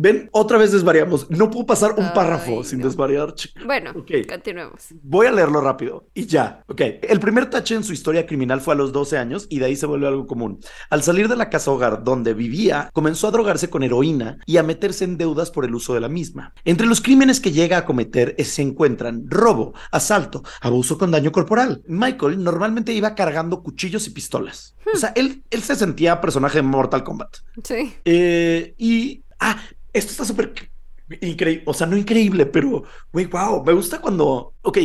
Ven, 0.00 0.28
otra 0.32 0.58
vez 0.58 0.72
desvariamos. 0.72 1.30
No 1.30 1.50
puedo 1.50 1.66
pasar 1.66 1.92
un 1.96 2.04
Ay, 2.04 2.10
párrafo 2.14 2.62
sin 2.64 2.78
no. 2.80 2.86
desvariar. 2.86 3.34
chica. 3.34 3.60
Bueno, 3.64 3.92
continuemos. 3.92 4.86
Voy 5.02 5.26
a 5.26 5.32
leerlo 5.32 5.60
rápido 5.60 6.06
y 6.14 6.26
ya. 6.26 6.62
Ok. 6.68 6.80
El 7.02 7.20
primer 7.20 7.50
tache 7.50 7.74
en 7.74 7.84
su 7.84 7.92
historia 7.92 8.26
criminal 8.26 8.60
fue 8.60 8.74
a 8.74 8.76
los 8.76 8.92
12 8.92 9.18
años 9.18 9.46
y 9.50 9.58
de 9.58 9.66
ahí 9.66 9.76
se 9.76 9.86
vuelve 9.86 10.06
algo 10.06 10.26
común. 10.26 10.60
Al 10.90 11.02
salir 11.02 11.28
de 11.28 11.36
la 11.36 11.50
casa 11.50 11.70
hogar 11.70 12.04
donde 12.04 12.34
vivía, 12.34 12.90
comenzó 12.92 13.28
a 13.28 13.30
drogarse 13.32 13.68
con 13.70 13.82
heroína 13.82 14.38
y 14.46 14.56
a 14.56 14.62
meterse 14.62 15.04
en 15.04 15.18
deudas 15.18 15.50
por 15.50 15.64
el 15.64 15.74
uso 15.74 15.94
de 15.94 16.00
la 16.00 16.08
misma. 16.08 16.52
Entre 16.64 16.86
los 16.86 17.00
crímenes 17.00 17.40
que 17.40 17.52
llega 17.52 17.78
a 17.78 17.84
cometer 17.84 18.34
se 18.44 18.62
encuentran 18.62 19.24
robo, 19.28 19.74
asalto, 19.90 20.42
abuso 20.60 20.96
con 20.98 21.10
daño 21.10 21.32
corporal. 21.32 21.82
Michael 21.86 22.42
normalmente 22.42 22.92
iba 22.92 23.14
cargando 23.14 23.62
cuchillos 23.62 24.06
y 24.06 24.10
pistolas. 24.10 24.76
O 24.94 24.96
sea, 24.96 25.12
él, 25.16 25.42
él 25.50 25.62
se 25.62 25.74
sentía 25.76 26.20
personaje 26.20 26.58
de 26.58 26.62
Mortal 26.62 27.04
Kombat. 27.04 27.36
Sí. 27.62 27.94
Eh, 28.04 28.74
y, 28.78 29.22
ah, 29.38 29.60
esto 29.92 30.12
está 30.12 30.24
súper 30.24 30.52
increíble, 31.20 31.64
o 31.66 31.74
sea, 31.74 31.86
no 31.86 31.96
increíble, 31.96 32.46
pero, 32.46 32.84
güey, 33.12 33.26
wow, 33.26 33.64
me 33.64 33.72
gusta 33.72 34.00
cuando, 34.00 34.54
ok, 34.62 34.78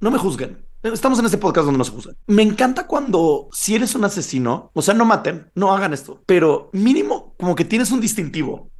no 0.00 0.10
me 0.10 0.18
juzguen. 0.18 0.64
Estamos 0.82 1.18
en 1.18 1.24
este 1.24 1.38
podcast 1.38 1.64
donde 1.64 1.78
no 1.78 1.84
se 1.84 1.90
juzgan. 1.90 2.16
Me 2.28 2.42
encanta 2.42 2.86
cuando 2.86 3.48
si 3.52 3.74
eres 3.74 3.94
un 3.96 4.04
asesino, 4.04 4.70
o 4.72 4.82
sea, 4.82 4.94
no 4.94 5.04
maten, 5.04 5.50
no 5.54 5.72
hagan 5.72 5.92
esto, 5.92 6.22
pero 6.26 6.70
mínimo 6.72 7.34
como 7.38 7.56
que 7.56 7.64
tienes 7.64 7.90
un 7.90 8.00
distintivo, 8.00 8.70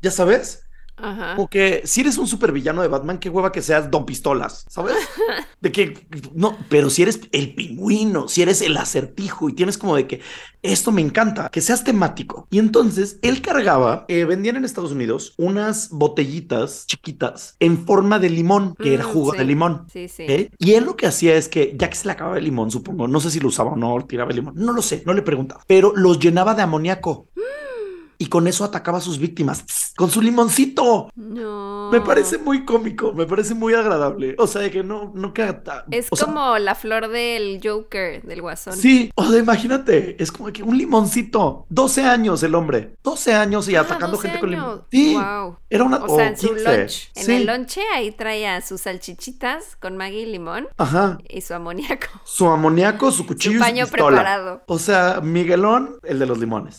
ya 0.00 0.10
sabes. 0.10 0.64
Ajá. 1.02 1.34
Como 1.36 1.48
que 1.48 1.82
si 1.84 2.00
eres 2.02 2.18
un 2.18 2.26
supervillano 2.28 2.82
de 2.82 2.88
Batman, 2.88 3.18
qué 3.18 3.28
hueva 3.28 3.52
que 3.52 3.62
seas 3.62 3.90
Don 3.90 4.06
Pistolas, 4.06 4.64
¿sabes? 4.68 4.94
De 5.60 5.72
que 5.72 6.06
no, 6.34 6.56
pero 6.68 6.90
si 6.90 7.02
eres 7.02 7.20
el 7.32 7.54
pingüino, 7.54 8.28
si 8.28 8.42
eres 8.42 8.62
el 8.62 8.76
acertijo 8.76 9.48
y 9.48 9.54
tienes 9.54 9.78
como 9.78 9.96
de 9.96 10.06
que 10.06 10.20
esto 10.62 10.92
me 10.92 11.00
encanta, 11.02 11.48
que 11.50 11.60
seas 11.60 11.84
temático. 11.84 12.46
Y 12.50 12.58
entonces 12.58 13.18
él 13.22 13.42
cargaba, 13.42 14.04
eh, 14.08 14.24
vendían 14.24 14.56
en 14.56 14.64
Estados 14.64 14.92
Unidos 14.92 15.34
unas 15.38 15.88
botellitas 15.90 16.86
chiquitas 16.86 17.56
en 17.60 17.84
forma 17.86 18.18
de 18.18 18.30
limón, 18.30 18.74
que 18.76 18.94
era 18.94 19.04
Mm, 19.04 19.08
jugo 19.12 19.32
sí. 19.32 19.38
de 19.38 19.44
limón. 19.44 19.86
Sí, 19.92 20.08
sí. 20.08 20.24
¿ok? 20.24 20.52
Y 20.58 20.74
él 20.74 20.84
lo 20.84 20.96
que 20.96 21.06
hacía 21.06 21.34
es 21.36 21.48
que, 21.48 21.74
ya 21.76 21.90
que 21.90 21.96
se 21.96 22.06
le 22.06 22.12
acababa 22.12 22.38
el 22.38 22.44
limón, 22.44 22.70
supongo, 22.70 23.08
no 23.08 23.20
sé 23.20 23.30
si 23.30 23.40
lo 23.40 23.48
usaba 23.48 23.72
o 23.72 23.76
no, 23.76 24.04
tiraba 24.06 24.30
el 24.30 24.36
limón, 24.36 24.54
no 24.56 24.72
lo 24.72 24.82
sé, 24.82 25.02
no 25.06 25.14
le 25.14 25.22
preguntaba, 25.22 25.62
pero 25.66 25.92
los 25.96 26.18
llenaba 26.18 26.54
de 26.54 26.62
amoníaco. 26.62 27.28
Y 28.22 28.26
con 28.28 28.46
eso 28.46 28.62
atacaba 28.62 28.98
a 28.98 29.00
sus 29.00 29.18
víctimas, 29.18 29.64
con 29.96 30.08
su 30.08 30.22
limoncito. 30.22 31.10
No. 31.16 31.90
Me 31.90 32.00
parece 32.00 32.38
muy 32.38 32.64
cómico, 32.64 33.12
me 33.12 33.26
parece 33.26 33.52
muy 33.52 33.74
agradable. 33.74 34.36
O 34.38 34.46
sea, 34.46 34.62
de 34.62 34.70
que 34.70 34.84
no, 34.84 35.10
no 35.12 35.34
queda 35.34 35.60
Es 35.90 36.06
o 36.08 36.14
sea, 36.14 36.26
como 36.26 36.56
la 36.58 36.76
flor 36.76 37.08
del 37.08 37.60
Joker, 37.60 38.22
del 38.22 38.40
guasón. 38.40 38.76
Sí, 38.76 39.10
o 39.16 39.24
sea, 39.24 39.40
imagínate, 39.40 40.22
es 40.22 40.30
como 40.30 40.52
que 40.52 40.62
un 40.62 40.78
limoncito. 40.78 41.66
12 41.68 42.04
años 42.04 42.40
el 42.44 42.54
hombre. 42.54 42.94
12 43.02 43.34
años 43.34 43.68
y 43.68 43.74
Ah, 43.74 43.80
atacando 43.80 44.16
12 44.16 44.28
gente 44.28 44.40
con 44.40 44.50
limón. 44.52 44.84
Sí, 44.92 45.14
Wow. 45.14 45.56
era 45.68 45.82
una. 45.82 45.96
O 45.96 46.14
sea, 46.16 46.28
en 46.28 46.36
su 46.38 46.48
15. 46.54 46.78
lunch. 46.78 47.10
En 47.16 47.24
Sí. 47.26 47.32
el 47.32 47.46
lonche 47.46 47.80
ahí 47.92 48.12
traía 48.12 48.60
sus 48.60 48.82
salchichitas 48.82 49.74
con 49.80 49.96
Maggie 49.96 50.20
y 50.22 50.26
limón 50.26 50.68
Ajá. 50.76 51.18
y 51.28 51.40
su 51.40 51.54
amoníaco. 51.54 52.06
Su 52.24 52.46
amoníaco, 52.48 53.10
su 53.10 53.26
cuchillo 53.26 53.54
Su 53.54 53.58
y 53.58 53.60
paño 53.60 53.86
su 53.86 53.92
pistola. 53.92 54.16
preparado. 54.18 54.62
O 54.68 54.78
sea, 54.78 55.20
Miguelón, 55.22 55.96
el 56.04 56.20
de 56.20 56.26
los 56.26 56.38
limones. 56.38 56.78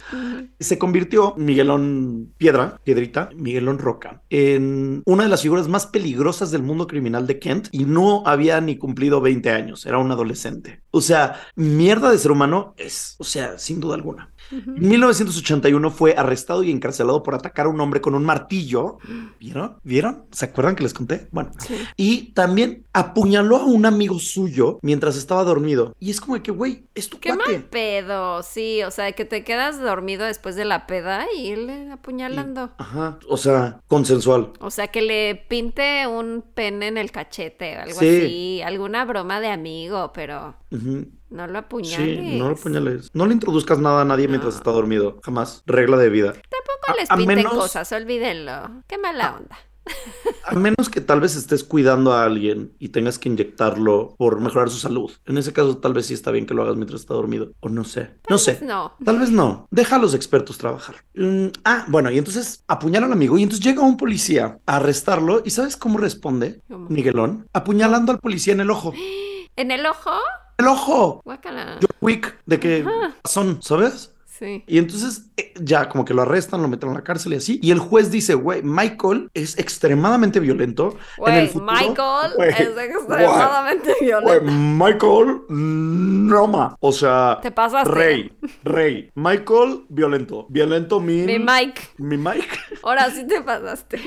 Se 0.59 0.77
convirtió 0.79 1.32
Miguelón 1.37 2.33
Piedra, 2.37 2.79
Piedrita, 2.83 3.29
Miguelón 3.35 3.79
Roca, 3.79 4.21
en 4.29 5.01
una 5.05 5.23
de 5.23 5.29
las 5.29 5.41
figuras 5.41 5.67
más 5.67 5.87
peligrosas 5.87 6.51
del 6.51 6.63
mundo 6.63 6.87
criminal 6.87 7.27
de 7.27 7.39
Kent 7.39 7.67
y 7.71 7.85
no 7.85 8.23
había 8.25 8.59
ni 8.61 8.77
cumplido 8.77 9.21
20 9.21 9.49
años, 9.51 9.85
era 9.85 9.97
un 9.97 10.11
adolescente. 10.11 10.81
O 10.91 11.01
sea, 11.01 11.41
mierda 11.55 12.11
de 12.11 12.17
ser 12.17 12.31
humano 12.31 12.73
es, 12.77 13.15
o 13.17 13.23
sea, 13.23 13.57
sin 13.57 13.79
duda 13.79 13.95
alguna. 13.95 14.32
Ujú. 14.57 14.71
En 14.75 14.87
1981 14.89 15.89
fue 15.91 16.13
arrestado 16.17 16.63
y 16.63 16.71
encarcelado 16.71 17.23
por 17.23 17.35
atacar 17.35 17.65
a 17.65 17.69
un 17.69 17.79
hombre 17.81 18.01
con 18.01 18.15
un 18.15 18.23
martillo. 18.23 18.97
¿Vieron? 19.39 19.77
¿Vieron? 19.83 20.25
¿Se 20.31 20.45
acuerdan 20.45 20.75
que 20.75 20.83
les 20.83 20.93
conté? 20.93 21.27
Bueno, 21.31 21.51
Sí. 21.59 21.75
y 21.97 22.31
también 22.33 22.85
apuñaló 22.93 23.57
a 23.57 23.65
un 23.65 23.85
amigo 23.85 24.19
suyo 24.19 24.79
mientras 24.81 25.15
estaba 25.17 25.43
dormido. 25.43 25.95
Y 25.99 26.11
es 26.11 26.21
como 26.21 26.35
de 26.35 26.43
que, 26.43 26.51
güey, 26.51 26.85
es 26.95 27.09
tu 27.09 27.19
Qué 27.19 27.29
cuate. 27.33 27.51
mal 27.53 27.63
pedo, 27.65 28.43
sí, 28.43 28.83
o 28.83 28.91
sea, 28.91 29.11
que 29.13 29.25
te 29.25 29.43
quedas 29.43 29.79
dormido 29.81 30.25
después 30.25 30.55
de 30.55 30.65
la 30.65 30.85
peda 30.87 31.25
y 31.37 31.49
él 31.51 31.89
apuñalando. 31.91 32.71
Ajá, 32.77 33.19
o 33.27 33.37
sea, 33.37 33.79
consensual. 33.87 34.53
O 34.59 34.69
sea, 34.69 34.87
que 34.87 35.01
le 35.01 35.35
pinte 35.47 36.05
un 36.07 36.43
pene 36.53 36.87
en 36.87 36.97
el 36.97 37.11
cachete 37.11 37.77
o 37.77 37.81
algo 37.81 37.99
Sí. 37.99 38.07
así, 38.17 38.61
alguna 38.63 39.05
broma 39.05 39.39
de 39.39 39.47
amigo, 39.47 40.11
pero 40.13 40.55
Ujú. 40.71 41.07
No 41.33 41.47
lo 41.47 41.57
apuñales. 41.59 41.97
Sí, 41.97 42.37
no 42.39 42.47
lo 42.49 42.55
apuñales. 42.55 43.09
No 43.13 43.25
le 43.25 43.33
introduzcas 43.33 43.79
nada 43.79 44.01
a 44.01 44.05
nadie 44.05 44.27
mientras 44.27 44.55
está 44.55 44.71
dormido. 44.71 45.19
Jamás. 45.23 45.63
Regla 45.65 45.97
de 45.97 46.09
vida. 46.09 46.31
Tampoco 46.33 46.87
A- 46.87 46.95
les 46.95 47.09
pinten 47.09 47.27
menos- 47.37 47.53
cosas, 47.53 47.91
olvídenlo. 47.91 48.83
Qué 48.87 48.97
mala 48.97 49.35
onda. 49.35 49.57
A 50.45 50.55
menos 50.55 50.89
que 50.89 51.01
tal 51.01 51.19
vez 51.19 51.35
estés 51.35 51.63
cuidando 51.65 52.13
a 52.13 52.23
alguien 52.23 52.73
y 52.79 52.89
tengas 52.89 53.19
que 53.19 53.27
inyectarlo 53.27 54.15
por 54.17 54.39
mejorar 54.39 54.69
su 54.69 54.77
salud. 54.77 55.11
En 55.25 55.37
ese 55.37 55.51
caso, 55.51 55.77
tal 55.77 55.93
vez 55.93 56.05
sí 56.05 56.13
está 56.13 56.31
bien 56.31 56.45
que 56.45 56.53
lo 56.53 56.63
hagas 56.63 56.77
mientras 56.77 57.01
está 57.01 57.13
dormido. 57.13 57.51
O 57.59 57.67
no 57.67 57.83
sé. 57.83 58.11
No 58.29 58.37
sé. 58.37 58.59
No. 58.61 58.93
Tal 59.03 59.19
vez 59.19 59.29
no. 59.31 59.67
Deja 59.71 59.97
a 59.97 59.99
los 59.99 60.13
expertos 60.13 60.57
trabajar. 60.57 60.95
Mm, 61.15 61.47
ah, 61.65 61.83
bueno, 61.89 62.09
y 62.11 62.17
entonces 62.17 62.63
apuñala 62.67 63.07
al 63.07 63.11
amigo 63.13 63.37
y 63.37 63.43
entonces 63.43 63.65
llega 63.65 63.81
un 63.81 63.97
policía 63.97 64.57
a 64.65 64.75
arrestarlo 64.77 65.41
y 65.43 65.49
¿sabes 65.49 65.75
cómo 65.75 65.97
responde 65.97 66.61
¿Cómo? 66.69 66.87
Miguelón? 66.89 67.47
Apuñalando 67.51 68.11
al 68.13 68.19
policía 68.19 68.53
en 68.53 68.61
el 68.61 68.69
ojo. 68.71 68.93
¿En 69.57 69.69
el 69.71 69.85
ojo? 69.85 70.11
¡El 70.57 70.67
ojo! 70.67 71.21
Guácala. 71.25 71.77
John 71.81 71.97
Wick, 72.01 72.37
de 72.45 72.59
que 72.59 72.85
Ajá. 72.87 73.15
son, 73.25 73.61
¿sabes? 73.61 74.09
Sí. 74.25 74.63
Y 74.67 74.79
entonces 74.79 75.29
eh, 75.37 75.53
ya 75.61 75.87
como 75.87 76.03
que 76.05 76.13
lo 76.13 76.23
arrestan, 76.23 76.61
lo 76.61 76.67
meten 76.67 76.89
a 76.89 76.93
la 76.93 77.03
cárcel 77.03 77.33
y 77.33 77.35
así. 77.37 77.59
Y 77.61 77.69
el 77.71 77.77
juez 77.79 78.09
dice, 78.11 78.33
güey, 78.33 78.61
Michael 78.63 79.29
es 79.35 79.57
extremadamente 79.59 80.39
violento. 80.39 80.97
en 81.25 81.33
el 81.35 81.47
Güey, 81.47 81.47
futuro- 81.49 81.71
Michael 81.71 82.31
es 82.49 82.59
extremadamente 82.77 83.93
güey, 83.99 84.09
violento. 84.09 84.51
Michael, 84.51 85.41
no 85.49 86.47
ma. 86.47 86.75
O 86.79 86.91
sea, 86.91 87.39
Te 87.41 87.51
pasaste. 87.51 87.91
rey, 87.91 88.31
rey. 88.63 89.11
Michael, 89.15 89.85
violento. 89.89 90.47
Violento 90.49 90.99
mi... 90.99 91.21
Mi 91.21 91.37
Mike. 91.39 91.81
Mi 91.97 92.17
Mike. 92.17 92.47
Ahora 92.83 93.09
sí 93.11 93.25
te 93.27 93.39
pasaste. 93.41 94.01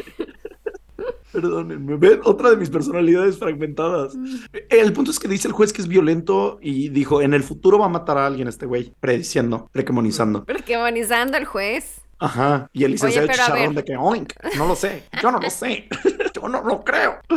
Perdónenme, 1.36 1.96
ven 1.96 2.20
otra 2.24 2.48
de 2.48 2.56
mis 2.56 2.70
personalidades 2.70 3.38
fragmentadas. 3.38 4.16
Mm. 4.16 4.36
El 4.70 4.92
punto 4.94 5.10
es 5.10 5.18
que 5.18 5.28
dice 5.28 5.48
el 5.48 5.52
juez 5.52 5.70
que 5.70 5.82
es 5.82 5.86
violento 5.86 6.58
y 6.62 6.88
dijo, 6.88 7.20
en 7.20 7.34
el 7.34 7.42
futuro 7.42 7.78
va 7.78 7.86
a 7.86 7.90
matar 7.90 8.16
a 8.16 8.26
alguien 8.26 8.48
este 8.48 8.64
güey, 8.64 8.94
prediciendo, 9.00 9.68
premonizando. 9.70 10.46
Premonizando 10.46 11.36
el 11.36 11.44
juez. 11.44 11.95
Ajá. 12.18 12.68
Y 12.72 12.84
el 12.84 12.92
licenciado 12.92 13.28
Chicharrón 13.28 13.74
de 13.74 13.84
que, 13.84 13.96
oink, 13.96 14.32
no 14.56 14.66
lo 14.66 14.74
sé, 14.76 15.04
yo 15.22 15.30
no 15.30 15.38
lo 15.38 15.50
sé, 15.50 15.88
yo 16.34 16.48
no 16.48 16.62
lo 16.62 16.82
creo. 16.84 17.18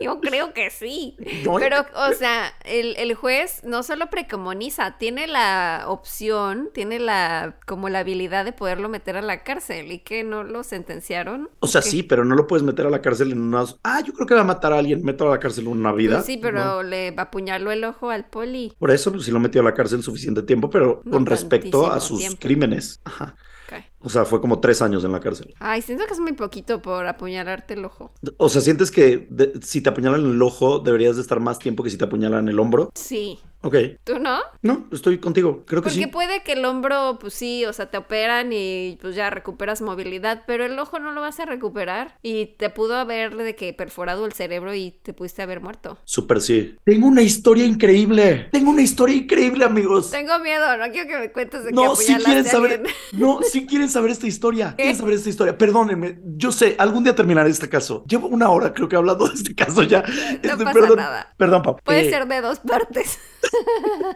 Yo 0.00 0.20
creo 0.20 0.52
que 0.54 0.70
sí. 0.70 1.16
Pero, 1.58 1.84
o 1.96 2.12
sea, 2.12 2.52
el, 2.64 2.94
el 2.98 3.14
juez 3.16 3.62
no 3.64 3.82
solo 3.82 4.10
precomoniza, 4.10 4.96
tiene 4.96 5.26
la 5.26 5.86
opción, 5.88 6.70
tiene 6.72 7.00
la 7.00 7.56
como 7.66 7.88
la 7.88 7.98
habilidad 8.00 8.44
de 8.44 8.52
poderlo 8.52 8.88
meter 8.88 9.16
a 9.16 9.22
la 9.22 9.42
cárcel 9.42 9.90
y 9.90 9.98
que 9.98 10.22
no 10.22 10.44
lo 10.44 10.62
sentenciaron. 10.62 11.50
O 11.58 11.66
sea, 11.66 11.80
¿Qué? 11.82 11.90
sí, 11.90 12.02
pero 12.04 12.24
no 12.24 12.36
lo 12.36 12.46
puedes 12.46 12.62
meter 12.62 12.86
a 12.86 12.90
la 12.90 13.02
cárcel 13.02 13.32
en 13.32 13.40
unas... 13.42 13.76
Ah, 13.82 14.00
yo 14.06 14.12
creo 14.12 14.26
que 14.28 14.34
va 14.34 14.42
a 14.42 14.44
matar 14.44 14.72
a 14.72 14.78
alguien, 14.78 15.02
mételo 15.02 15.30
a 15.30 15.34
la 15.34 15.40
cárcel 15.40 15.66
una 15.66 15.92
vida. 15.92 16.16
Pues 16.18 16.26
sí, 16.26 16.36
pero 16.40 16.64
No. 16.64 16.82
le 16.84 17.12
apuñaló 17.16 17.72
el 17.72 17.82
ojo 17.82 18.10
al 18.10 18.24
poli. 18.26 18.72
Por 18.78 18.92
eso, 18.92 19.10
pues 19.10 19.24
sí 19.24 19.32
lo 19.32 19.40
metió 19.40 19.62
a 19.62 19.64
la 19.64 19.74
cárcel 19.74 20.04
suficiente 20.04 20.44
tiempo, 20.44 20.70
pero 20.70 21.02
No 21.06 21.10
con 21.10 21.26
respecto 21.26 21.90
a 21.90 21.98
sus 21.98 22.20
tiempo. 22.20 22.38
crímenes. 22.40 23.00
Ajá. 23.04 23.34
Ok. 23.68 23.87
O 24.08 24.10
sea, 24.10 24.24
fue 24.24 24.40
como 24.40 24.58
tres 24.58 24.80
años 24.80 25.04
en 25.04 25.12
la 25.12 25.20
cárcel. 25.20 25.54
Ay, 25.60 25.82
siento 25.82 26.06
que 26.06 26.14
es 26.14 26.18
muy 26.20 26.32
poquito 26.32 26.80
por 26.80 27.06
apuñalarte 27.06 27.74
el 27.74 27.84
ojo. 27.84 28.10
O 28.38 28.48
sea, 28.48 28.62
¿sientes 28.62 28.90
que 28.90 29.26
de- 29.28 29.52
si 29.62 29.82
te 29.82 29.90
apuñalan 29.90 30.24
el 30.24 30.40
ojo 30.40 30.78
deberías 30.78 31.16
de 31.16 31.22
estar 31.22 31.40
más 31.40 31.58
tiempo 31.58 31.82
que 31.82 31.90
si 31.90 31.98
te 31.98 32.06
apuñalan 32.06 32.48
el 32.48 32.58
hombro? 32.58 32.90
Sí. 32.94 33.38
Ok. 33.60 33.74
¿Tú 34.04 34.18
no? 34.20 34.38
No, 34.62 34.86
estoy 34.92 35.18
contigo. 35.18 35.64
Creo 35.66 35.82
que 35.82 35.88
Porque 35.90 36.04
sí. 36.04 36.06
puede 36.06 36.42
que 36.44 36.52
el 36.52 36.64
hombro, 36.64 37.18
pues 37.20 37.34
sí, 37.34 37.64
o 37.66 37.72
sea, 37.72 37.90
te 37.90 37.98
operan 37.98 38.50
y 38.52 38.96
pues 39.00 39.16
ya 39.16 39.30
recuperas 39.30 39.82
movilidad, 39.82 40.44
pero 40.46 40.64
el 40.64 40.78
ojo 40.78 41.00
no 41.00 41.10
lo 41.10 41.20
vas 41.20 41.40
a 41.40 41.44
recuperar 41.44 42.16
y 42.22 42.54
te 42.56 42.70
pudo 42.70 42.94
haber 42.96 43.36
de 43.36 43.56
que 43.56 43.72
perforado 43.74 44.24
el 44.26 44.32
cerebro 44.32 44.74
y 44.76 44.92
te 45.02 45.12
pudiste 45.12 45.42
haber 45.42 45.60
muerto. 45.60 45.98
Súper 46.04 46.40
sí. 46.40 46.76
Tengo 46.84 47.08
una 47.08 47.22
historia 47.22 47.64
increíble. 47.66 48.48
Tengo 48.52 48.70
una 48.70 48.82
historia 48.82 49.16
increíble, 49.16 49.64
amigos. 49.64 50.12
Tengo 50.12 50.38
miedo, 50.38 50.76
no 50.76 50.84
quiero 50.92 51.08
que 51.08 51.18
me 51.18 51.32
cuentes 51.32 51.64
de 51.64 51.70
que 51.70 51.74
No, 51.74 51.96
si 51.96 52.12
apuñalaste 52.12 52.24
quieren 52.24 52.44
saber, 52.44 52.82
no, 53.12 53.40
si 53.42 53.66
quieren 53.66 53.88
saber 53.90 53.97
esta 54.06 54.26
historia, 54.26 54.70
¿Qué? 54.76 54.84
quieren 54.84 54.96
saber 54.96 55.14
esta 55.14 55.28
historia. 55.28 55.58
Perdónenme, 55.58 56.18
yo 56.36 56.52
sé, 56.52 56.76
algún 56.78 57.04
día 57.04 57.14
terminaré 57.14 57.50
este 57.50 57.68
caso. 57.68 58.04
Llevo 58.08 58.28
una 58.28 58.48
hora, 58.50 58.72
creo 58.72 58.88
que 58.88 58.96
hablando 58.96 59.26
de 59.28 59.34
este 59.34 59.54
caso 59.54 59.82
ya. 59.82 60.00
Este, 60.00 60.48
pasa 60.56 60.72
perdón, 60.72 60.96
nada. 60.96 61.34
Perdón, 61.36 61.62
papá. 61.62 61.80
Puede 61.84 62.06
Eh, 62.06 62.10
ser 62.10 62.26
de 62.26 62.40
dos 62.40 62.58
partes. 62.60 63.18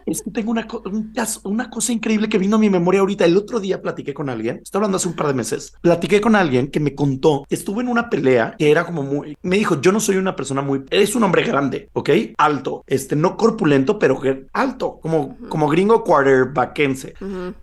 Es 0.07 0.23
que 0.23 0.31
tengo 0.31 0.51
una, 0.51 0.67
co- 0.67 0.83
un 0.87 1.13
caso- 1.13 1.41
una 1.45 1.71
cosa 1.71 1.93
increíble 1.93 2.29
que 2.29 2.39
vino 2.39 2.57
a 2.57 2.59
mi 2.59 2.71
memoria 2.71 3.01
ahorita. 3.01 3.25
El 3.25 3.37
otro 3.37 3.61
día 3.61 3.81
platiqué 3.83 4.15
con 4.15 4.29
alguien, 4.29 4.61
estoy 4.63 4.79
hablando 4.79 4.97
hace 4.97 5.09
un 5.09 5.15
par 5.17 5.29
de 5.29 5.35
meses, 5.35 5.75
platiqué 5.81 6.21
con 6.21 6.37
alguien 6.37 6.71
que 6.71 6.81
me 6.81 6.95
contó, 6.95 7.45
estuve 7.49 7.83
en 7.83 7.89
una 7.89 8.11
pelea 8.11 8.55
que 8.59 8.71
era 8.71 8.85
como 8.85 9.03
muy, 9.03 9.37
me 9.43 9.57
dijo, 9.59 9.81
yo 9.81 9.93
no 9.93 10.01
soy 10.01 10.17
una 10.17 10.37
persona 10.37 10.63
muy, 10.63 10.85
eres 10.91 11.15
un 11.15 11.25
hombre 11.25 11.45
grande, 11.45 11.89
¿ok? 11.93 12.11
Alto, 12.39 12.85
este, 12.87 13.17
no 13.17 13.37
corpulento, 13.37 13.99
pero 13.99 14.21
alto, 14.53 14.99
como, 15.01 15.37
como 15.49 15.69
gringo 15.69 16.05
quarterbackense. 16.05 17.15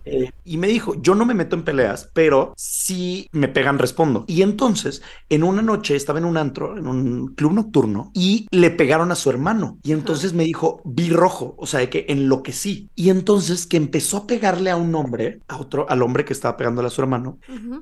Eh, 0.04 0.30
y 0.44 0.56
me 0.56 0.68
dijo, 0.68 0.94
yo 1.00 1.14
no 1.14 1.24
me 1.26 1.34
meto 1.34 1.56
en 1.56 1.64
peleas, 1.64 2.10
pero 2.12 2.52
si 2.56 3.28
me 3.32 3.48
pegan, 3.48 3.78
respondo. 3.78 4.24
Y 4.26 4.42
entonces, 4.42 5.02
en 5.28 5.42
una 5.44 5.62
noche 5.62 5.96
estaba 5.96 6.18
en 6.18 6.24
un 6.24 6.36
antro, 6.36 6.76
en 6.76 6.86
un 6.86 7.34
club 7.34 7.52
nocturno, 7.52 8.10
y 8.14 8.46
le 8.50 8.70
pegaron 8.70 9.12
a 9.12 9.14
su 9.14 9.30
hermano. 9.30 9.78
Y 9.82 9.92
entonces 9.92 10.32
me 10.32 10.44
dijo, 10.44 10.80
vi 10.84 11.10
rojo, 11.10 11.49
o 11.58 11.66
sea, 11.66 11.80
de 11.80 11.90
que 11.90 12.06
enloquecí. 12.08 12.88
Y 12.94 13.10
entonces 13.10 13.66
que 13.66 13.76
empezó 13.76 14.18
a 14.18 14.26
pegarle 14.26 14.70
a 14.70 14.76
un 14.76 14.94
hombre, 14.94 15.40
a 15.48 15.56
otro, 15.58 15.86
al 15.88 16.02
hombre 16.02 16.24
que 16.24 16.32
estaba 16.32 16.56
pegándole 16.56 16.88
a 16.88 16.90
su 16.90 17.00
hermano. 17.00 17.38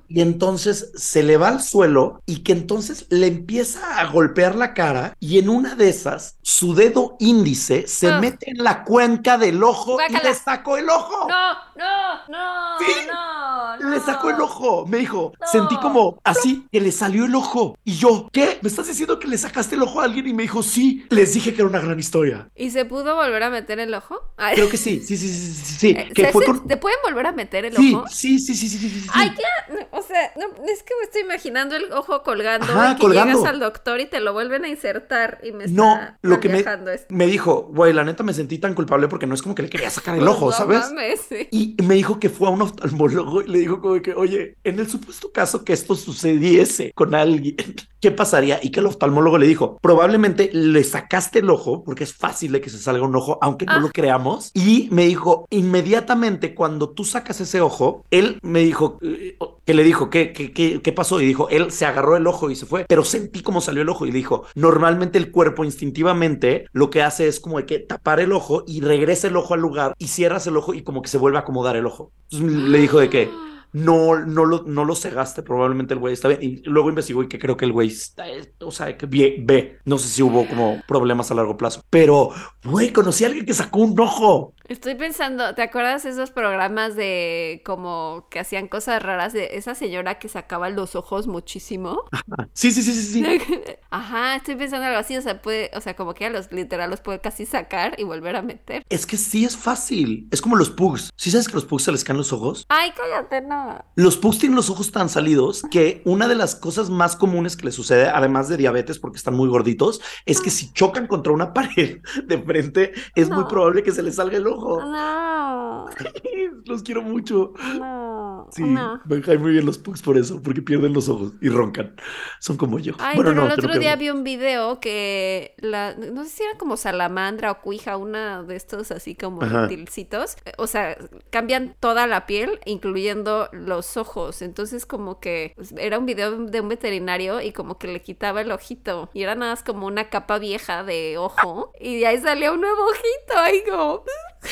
Y 0.08 0.20
entonces 0.20 0.92
se 0.94 1.22
le 1.22 1.36
va 1.36 1.48
al 1.48 1.62
suelo 1.62 2.22
y 2.26 2.38
que 2.38 2.52
entonces 2.52 3.06
le 3.10 3.26
empieza 3.26 3.98
a 4.00 4.10
golpear 4.10 4.54
la 4.54 4.74
cara 4.74 5.14
y 5.20 5.38
en 5.38 5.48
una 5.48 5.74
de 5.74 5.88
esas 5.88 6.36
su 6.42 6.74
dedo 6.74 7.16
índice 7.18 7.86
se 7.86 8.08
Ah. 8.08 8.20
mete 8.20 8.50
en 8.50 8.62
la 8.64 8.84
cuenca 8.84 9.36
del 9.38 9.62
ojo 9.62 9.92
Guácala. 9.94 10.20
y 10.22 10.26
le 10.28 10.34
sacó 10.34 10.76
el 10.76 10.88
ojo. 10.88 11.28
No, 11.28 11.34
no, 11.78 12.26
no, 12.28 12.78
Sí. 12.78 12.92
no, 13.06 13.76
no. 13.76 13.90
Le 13.90 14.00
sacó 14.00 14.30
el 14.30 14.40
ojo, 14.40 14.86
me 14.86 14.98
dijo. 14.98 15.32
No. 15.40 15.46
Sentí 15.46 15.76
como 15.76 16.20
así 16.24 16.66
que 16.70 16.80
le 16.80 16.92
salió 16.92 17.24
el 17.24 17.34
ojo. 17.34 17.76
Y 17.84 17.96
yo, 17.96 18.28
¿qué? 18.32 18.58
¿Me 18.62 18.68
estás 18.68 18.86
diciendo 18.88 19.18
que 19.18 19.28
le 19.28 19.38
sacaste 19.38 19.76
el 19.76 19.82
ojo 19.82 20.00
a 20.00 20.04
alguien? 20.04 20.26
Y 20.26 20.34
me 20.34 20.42
dijo, 20.42 20.62
sí. 20.62 21.06
Les 21.10 21.32
dije 21.34 21.54
que 21.54 21.60
era 21.62 21.68
una 21.70 21.78
gran 21.80 21.98
historia. 21.98 22.48
¿Y 22.56 22.70
se 22.70 22.84
pudo 22.84 23.14
volver 23.14 23.42
a 23.44 23.50
meter 23.50 23.78
el 23.78 23.94
ojo? 23.94 24.16
Ay, 24.36 24.56
Creo 24.56 24.68
que 24.68 24.76
sí, 24.76 25.00
sí, 25.00 25.16
sí, 25.16 25.28
sí, 25.28 25.54
sí, 25.54 25.74
sí. 25.78 25.88
eh, 25.90 26.10
Que 26.14 26.26
¿se- 26.26 26.32
fue 26.32 26.44
se- 26.44 26.50
con... 26.52 26.66
¿Te 26.66 26.76
pueden 26.76 26.98
volver 27.04 27.26
a 27.26 27.32
meter 27.32 27.64
el 27.64 27.76
Sí, 27.76 27.94
ojo? 27.94 28.06
sí, 28.08 28.38
sí, 28.38 28.54
sí, 28.54 28.68
sí, 28.68 28.78
sí, 28.78 28.90
sí, 28.90 29.00
sí. 29.00 29.08
Ay, 29.14 29.32
¿qué? 29.34 29.86
O 29.92 30.02
sea, 30.02 30.32
no, 30.36 30.46
es 30.66 30.82
que 30.82 30.94
me 30.98 31.04
estoy 31.04 31.22
imaginando 31.22 31.76
el 31.76 31.92
ojo 31.92 32.22
colgando 32.22 32.66
Ajá, 32.72 32.92
y 32.92 32.94
que 32.96 33.00
colgando. 33.02 33.34
llegas 33.38 33.48
al 33.50 33.60
doctor 33.60 34.00
y 34.00 34.06
te 34.06 34.20
lo 34.20 34.32
vuelven 34.32 34.64
a 34.64 34.68
insertar 34.68 35.40
y 35.42 35.52
me 35.52 35.64
está 35.64 35.76
No, 35.76 35.98
lo 36.22 36.40
que 36.40 36.48
me, 36.48 36.58
esto. 36.60 36.70
me 37.10 37.26
dijo, 37.26 37.68
güey, 37.72 37.92
la 37.92 38.04
neta 38.04 38.22
me 38.22 38.32
sentí 38.34 38.58
tan 38.58 38.74
culpable 38.74 39.08
porque 39.08 39.26
no 39.26 39.34
es 39.34 39.42
como 39.42 39.54
que 39.54 39.62
le 39.62 39.70
quería 39.70 39.90
sacar 39.90 40.16
el 40.16 40.26
ojo, 40.26 40.46
No 40.46 40.52
¿sabes? 40.52 40.80
mames, 40.88 41.20
sí. 41.28 41.48
Y 41.50 41.67
me 41.82 41.94
dijo 41.94 42.18
que 42.18 42.28
fue 42.28 42.48
a 42.48 42.50
un 42.50 42.62
oftalmólogo 42.62 43.42
y 43.42 43.48
le 43.48 43.58
dijo 43.58 43.80
como 43.80 44.00
que, 44.00 44.14
oye, 44.14 44.56
en 44.64 44.78
el 44.78 44.88
supuesto 44.88 45.30
caso 45.32 45.64
que 45.64 45.72
esto 45.72 45.94
sucediese 45.94 46.92
con 46.94 47.14
alguien, 47.14 47.56
¿qué 48.00 48.10
pasaría? 48.10 48.60
Y 48.62 48.70
que 48.70 48.80
el 48.80 48.86
oftalmólogo 48.86 49.38
le 49.38 49.46
dijo, 49.46 49.78
probablemente 49.82 50.50
le 50.52 50.84
sacaste 50.84 51.40
el 51.40 51.50
ojo, 51.50 51.84
porque 51.84 52.04
es 52.04 52.14
fácil 52.14 52.52
de 52.52 52.60
que 52.60 52.70
se 52.70 52.78
salga 52.78 53.04
un 53.04 53.14
ojo, 53.16 53.38
aunque 53.42 53.66
no 53.66 53.72
Ah. 53.72 53.80
lo 53.80 53.88
creamos. 53.90 54.50
Y 54.54 54.88
me 54.90 55.06
dijo, 55.06 55.46
inmediatamente 55.50 56.54
cuando 56.54 56.90
tú 56.90 57.04
sacas 57.04 57.40
ese 57.40 57.60
ojo, 57.60 58.04
él 58.10 58.38
me 58.42 58.60
dijo, 58.60 58.98
eh, 59.02 59.36
que 59.64 59.74
le 59.74 59.82
dijo, 59.84 60.10
¿qué, 60.10 60.32
qué, 60.32 60.52
qué, 60.52 60.80
qué 60.82 60.92
pasó? 60.92 61.20
Y 61.20 61.26
dijo, 61.26 61.48
él 61.50 61.70
se 61.70 61.86
agarró 61.86 62.16
el 62.16 62.26
ojo 62.26 62.50
y 62.50 62.56
se 62.56 62.66
fue, 62.66 62.84
pero 62.88 63.04
sentí 63.04 63.42
cómo 63.42 63.60
salió 63.60 63.82
el 63.82 63.88
ojo 63.88 64.06
y 64.06 64.10
dijo, 64.10 64.44
normalmente 64.54 65.18
el 65.18 65.30
cuerpo 65.30 65.64
instintivamente 65.64 66.66
lo 66.72 66.90
que 66.90 67.02
hace 67.02 67.26
es 67.28 67.40
como 67.40 67.58
de 67.58 67.66
que 67.66 67.78
tapar 67.78 68.20
el 68.20 68.32
ojo 68.32 68.64
y 68.66 68.80
regresa 68.80 69.26
el 69.28 69.36
ojo 69.36 69.54
al 69.54 69.60
lugar 69.60 69.94
y 69.98 70.08
cierras 70.08 70.46
el 70.46 70.56
ojo 70.56 70.74
y 70.74 70.82
como 70.82 71.02
que 71.02 71.08
se 71.08 71.18
vuelve 71.18 71.38
a 71.38 71.40
acomodar 71.42 71.76
el 71.76 71.86
ojo. 71.86 72.12
Entonces 72.30 72.68
le 72.68 72.78
dijo 72.78 72.98
de 72.98 73.08
que 73.10 73.30
no, 73.72 74.18
no, 74.24 74.44
lo, 74.44 74.62
no 74.64 74.84
lo 74.84 74.94
cegaste, 74.94 75.42
probablemente 75.42 75.94
el 75.94 76.00
güey 76.00 76.14
está 76.14 76.28
bien. 76.28 76.42
Y 76.42 76.62
luego 76.68 76.88
investigó 76.88 77.22
y 77.22 77.28
que 77.28 77.38
creo 77.38 77.56
que 77.56 77.64
el 77.64 77.72
güey 77.72 77.88
está, 77.88 78.24
o 78.60 78.70
sea, 78.70 78.96
que 78.96 79.06
ve, 79.06 79.36
ve. 79.40 79.78
No 79.84 79.98
sé 79.98 80.08
si 80.08 80.22
hubo 80.22 80.46
como 80.46 80.82
problemas 80.86 81.30
a 81.30 81.34
largo 81.34 81.56
plazo, 81.56 81.82
pero, 81.90 82.30
güey, 82.64 82.92
conocí 82.92 83.24
a 83.24 83.28
alguien 83.28 83.46
que 83.46 83.54
sacó 83.54 83.80
un 83.80 83.98
ojo. 84.00 84.54
Estoy 84.68 84.96
pensando, 84.96 85.54
¿te 85.54 85.62
acuerdas 85.62 86.04
esos 86.04 86.30
programas 86.30 86.94
de 86.94 87.62
como 87.64 88.26
que 88.30 88.38
hacían 88.38 88.68
cosas 88.68 89.02
raras 89.02 89.32
de 89.32 89.48
esa 89.52 89.74
señora 89.74 90.18
que 90.18 90.28
sacaba 90.28 90.68
los 90.68 90.94
ojos 90.94 91.26
muchísimo? 91.26 92.04
Sí, 92.52 92.70
sí, 92.72 92.82
sí, 92.82 92.92
sí, 92.92 93.02
sí. 93.02 93.24
Ajá, 93.90 94.36
estoy 94.36 94.56
pensando 94.56 94.84
algo 94.84 94.98
así, 94.98 95.16
o 95.16 95.22
sea, 95.22 95.40
puede, 95.40 95.70
o 95.74 95.80
sea, 95.80 95.96
como 95.96 96.12
que 96.12 96.26
a 96.26 96.30
los 96.30 96.52
literal 96.52 96.90
los 96.90 97.00
puede 97.00 97.18
casi 97.18 97.46
sacar 97.46 97.94
y 97.98 98.04
volver 98.04 98.36
a 98.36 98.42
meter. 98.42 98.84
Es 98.90 99.06
que 99.06 99.16
sí 99.16 99.46
es 99.46 99.56
fácil. 99.56 100.28
Es 100.30 100.42
como 100.42 100.56
los 100.56 100.68
pugs. 100.68 101.08
¿Sí 101.16 101.30
sabes 101.30 101.48
que 101.48 101.54
los 101.54 101.64
pugs 101.64 101.84
se 101.84 101.92
les 101.92 102.04
caen 102.04 102.18
los 102.18 102.34
ojos? 102.34 102.66
Ay, 102.68 102.92
cállate, 102.94 103.40
no. 103.40 103.82
Los 103.94 104.18
pugs 104.18 104.38
tienen 104.38 104.56
los 104.56 104.68
ojos 104.68 104.92
tan 104.92 105.08
salidos 105.08 105.62
que 105.70 106.02
una 106.04 106.28
de 106.28 106.34
las 106.34 106.54
cosas 106.54 106.90
más 106.90 107.16
comunes 107.16 107.56
que 107.56 107.64
les 107.64 107.74
sucede, 107.74 108.08
además 108.08 108.50
de 108.50 108.58
diabetes 108.58 108.98
porque 108.98 109.16
están 109.16 109.34
muy 109.34 109.48
gorditos, 109.48 110.02
es 110.26 110.42
que 110.42 110.50
si 110.50 110.74
chocan 110.74 111.06
contra 111.06 111.32
una 111.32 111.52
pared 111.54 112.02
de 112.26 112.42
frente, 112.42 112.92
es 113.14 113.30
muy 113.30 113.44
probable 113.44 113.82
que 113.82 113.92
se 113.92 114.02
les 114.02 114.16
salga 114.16 114.36
el 114.36 114.46
ojo. 114.46 114.57
No, 114.58 115.86
Los 116.66 116.82
quiero 116.82 117.02
mucho. 117.02 117.52
no. 117.78 118.48
Sí, 118.52 118.62
no. 118.62 119.00
me 119.04 119.20
caen 119.20 119.42
muy 119.42 119.52
bien 119.52 119.66
los 119.66 119.78
pugs 119.78 120.02
por 120.02 120.16
eso, 120.16 120.42
porque 120.42 120.62
pierden 120.62 120.92
los 120.92 121.08
ojos 121.08 121.32
y 121.40 121.48
roncan. 121.48 121.94
Son 122.40 122.56
como 122.56 122.78
yo. 122.78 122.94
Ay, 122.98 123.16
bueno, 123.16 123.30
pero 123.30 123.42
no, 123.42 123.46
el 123.46 123.58
otro 123.58 123.78
día 123.78 123.96
vi 123.96 124.10
un 124.10 124.24
video 124.24 124.80
que 124.80 125.54
la, 125.58 125.94
no 125.94 126.24
sé 126.24 126.30
si 126.30 126.42
era 126.42 126.56
como 126.58 126.76
salamandra 126.76 127.50
o 127.50 127.60
cuija, 127.60 127.96
una 127.96 128.42
de 128.42 128.56
estos 128.56 128.90
así 128.90 129.14
como 129.14 129.42
Ajá. 129.42 129.62
reptilcitos. 129.62 130.36
O 130.56 130.66
sea, 130.66 130.96
cambian 131.30 131.74
toda 131.80 132.06
la 132.06 132.26
piel, 132.26 132.60
incluyendo 132.64 133.48
los 133.52 133.96
ojos. 133.96 134.42
Entonces, 134.42 134.86
como 134.86 135.20
que 135.20 135.54
era 135.76 135.98
un 135.98 136.06
video 136.06 136.36
de 136.46 136.60
un 136.60 136.68
veterinario 136.68 137.40
y 137.40 137.52
como 137.52 137.78
que 137.78 137.88
le 137.88 138.00
quitaba 138.00 138.40
el 138.40 138.52
ojito. 138.52 139.10
Y 139.12 139.22
era 139.22 139.34
nada 139.34 139.52
más 139.52 139.62
como 139.62 139.86
una 139.86 140.08
capa 140.10 140.38
vieja 140.38 140.84
de 140.84 141.18
ojo. 141.18 141.72
Y 141.80 142.00
de 142.00 142.06
ahí 142.06 142.18
salía 142.18 142.52
un 142.52 142.60
nuevo 142.60 142.82
ojito. 142.84 143.38
Ahí 143.38 143.62
como. 143.68 144.02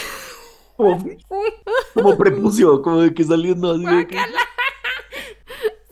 Como, 0.77 1.05
como 1.95 2.19
prepucio, 2.19 2.83
como 2.83 3.01
de 3.01 3.15
que 3.15 3.25
saliendo 3.25 3.73
así. 3.73 3.85
de 3.85 4.07
que- 4.07 4.19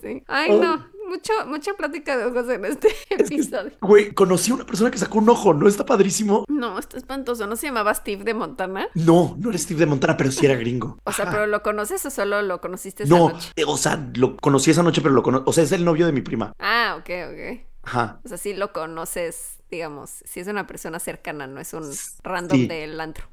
Sí. 0.03 0.23
Ay, 0.29 0.51
Oh. 0.53 0.63
no. 0.63 0.95
Mucho, 1.09 1.33
mucha 1.47 1.75
plática 1.75 2.17
de 2.17 2.25
ojos 2.25 2.49
en 2.51 2.65
este 2.65 2.89
Es 2.89 3.29
que, 3.29 3.35
episodio. 3.37 3.71
güey, 3.83 4.13
conocí 4.15 4.51
a 4.51 4.55
una 4.55 4.67
persona 4.67 4.91
que 4.91 4.99
sacó 4.99 5.19
un 5.19 5.29
ojo, 5.29 5.53
¿no? 5.55 5.69
Está 5.69 5.85
padrísimo. 5.87 6.45
No, 6.49 6.79
está 6.79 6.97
espantoso. 6.97 7.47
¿No 7.47 7.57
se 7.57 7.67
llamaba 7.67 7.95
Steve 7.95 8.25
de 8.25 8.35
Montana? 8.35 8.89
No, 8.95 9.37
no 9.39 9.51
era 9.51 9.59
Steve 9.59 9.81
de 9.81 9.87
Montana, 9.87 10.17
pero 10.17 10.33
sí 10.33 10.45
era 10.47 10.57
gringo. 10.57 10.99
O 11.05 11.13
sea, 11.13 11.27
Ajá. 11.27 11.33
pero 11.35 11.47
¿lo 11.47 11.63
conoces 11.63 12.05
o 12.07 12.11
solo 12.11 12.43
lo 12.43 12.61
conociste 12.61 13.05
esa 13.05 13.15
No, 13.17 13.29
noche? 13.29 13.53
eh, 13.55 13.65
o 13.67 13.77
sea, 13.77 14.11
lo 14.17 14.37
conocí 14.39 14.71
esa 14.73 14.83
noche, 14.83 15.03
pero 15.03 15.15
lo 15.15 15.23
conozco. 15.23 15.51
O 15.51 15.53
sea, 15.53 15.63
es 15.63 15.73
el 15.73 15.85
novio 15.85 16.07
de 16.07 16.13
mi 16.13 16.23
prima. 16.23 16.53
Ah, 16.59 16.97
ok, 16.99 17.11
ok. 17.31 17.67
Ajá. 17.85 18.21
O 18.25 18.29
sea, 18.29 18.39
sí 18.39 18.55
lo 18.55 18.73
conoces, 18.73 19.59
digamos, 19.71 20.11
si 20.25 20.41
es 20.41 20.49
una 20.49 20.67
persona 20.67 20.99
cercana, 20.99 21.47
no 21.47 21.61
es 21.61 21.73
un 21.75 21.89
random 22.25 22.59
Sí. 22.61 22.67
del 22.67 22.99
antro. 23.01 23.27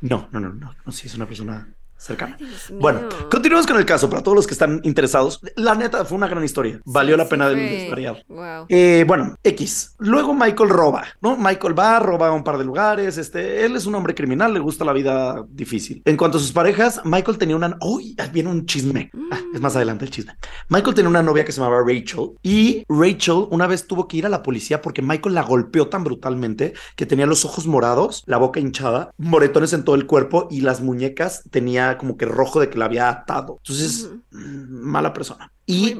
No, 0.00 0.28
no, 0.32 0.40
no, 0.40 0.52
no. 0.52 0.74
No, 0.84 0.92
sí, 0.92 1.06
es 1.06 1.14
una 1.14 1.26
persona 1.26 1.72
cercana. 2.02 2.36
Bueno, 2.80 3.08
continuemos 3.30 3.66
con 3.66 3.76
el 3.78 3.84
caso. 3.84 4.10
Para 4.10 4.22
todos 4.22 4.36
los 4.36 4.46
que 4.46 4.54
están 4.54 4.80
interesados, 4.84 5.40
la 5.56 5.74
neta 5.74 6.04
fue 6.04 6.16
una 6.16 6.28
gran 6.28 6.44
historia. 6.44 6.80
Valió 6.84 7.14
Sí, 7.14 7.18
la 7.18 7.24
sí 7.24 7.30
pena 7.30 7.44
fue. 7.46 7.54
de. 7.54 8.24
Wow. 8.28 8.66
Eh, 8.68 9.04
bueno, 9.06 9.36
X. 9.42 9.94
Luego 9.98 10.34
Michael 10.34 10.70
roba, 10.70 11.04
¿no? 11.20 11.36
Michael 11.36 11.78
va, 11.78 11.98
roba 11.98 12.28
a 12.28 12.32
un 12.32 12.44
par 12.44 12.58
de 12.58 12.64
lugares. 12.64 13.18
Este, 13.18 13.64
él 13.64 13.76
es 13.76 13.86
un 13.86 13.94
hombre 13.94 14.14
criminal, 14.14 14.52
le 14.52 14.60
gusta 14.60 14.84
la 14.84 14.92
vida 14.92 15.44
difícil. 15.48 16.02
En 16.04 16.16
cuanto 16.16 16.38
a 16.38 16.40
sus 16.40 16.52
parejas, 16.52 17.00
Michael 17.04 17.38
tenía 17.38 17.56
una. 17.56 17.76
¡Uy! 17.80 18.16
viene 18.32 18.50
un 18.50 18.66
chisme. 18.66 19.10
Ah, 19.30 19.40
es 19.54 19.60
más 19.60 19.76
adelante 19.76 20.04
el 20.04 20.10
chisme. 20.10 20.34
Michael 20.68 20.94
tenía 20.94 21.08
una 21.08 21.22
novia 21.22 21.44
que 21.44 21.52
se 21.52 21.60
llamaba 21.60 21.82
Rachel 21.86 22.30
y 22.42 22.84
Rachel 22.88 23.46
una 23.50 23.66
vez 23.66 23.86
tuvo 23.86 24.08
que 24.08 24.16
ir 24.16 24.26
a 24.26 24.28
la 24.28 24.42
policía 24.42 24.80
porque 24.80 25.02
Michael 25.02 25.34
la 25.34 25.42
golpeó 25.42 25.88
tan 25.88 26.02
brutalmente 26.04 26.72
que 26.96 27.06
tenía 27.06 27.26
los 27.26 27.44
ojos 27.44 27.66
morados, 27.66 28.22
la 28.26 28.38
boca 28.38 28.60
hinchada, 28.60 29.10
moretones 29.18 29.72
en 29.72 29.84
todo 29.84 29.94
el 29.96 30.06
cuerpo 30.06 30.48
y 30.50 30.60
las 30.62 30.80
muñecas 30.80 31.42
tenía 31.50 31.91
como 31.98 32.16
que 32.16 32.26
rojo 32.26 32.60
de 32.60 32.70
que 32.70 32.78
la 32.78 32.86
había 32.86 33.08
atado. 33.08 33.58
Entonces, 33.58 34.10
mm, 34.30 34.90
mala 34.90 35.12
persona. 35.12 35.52
Y 35.72 35.98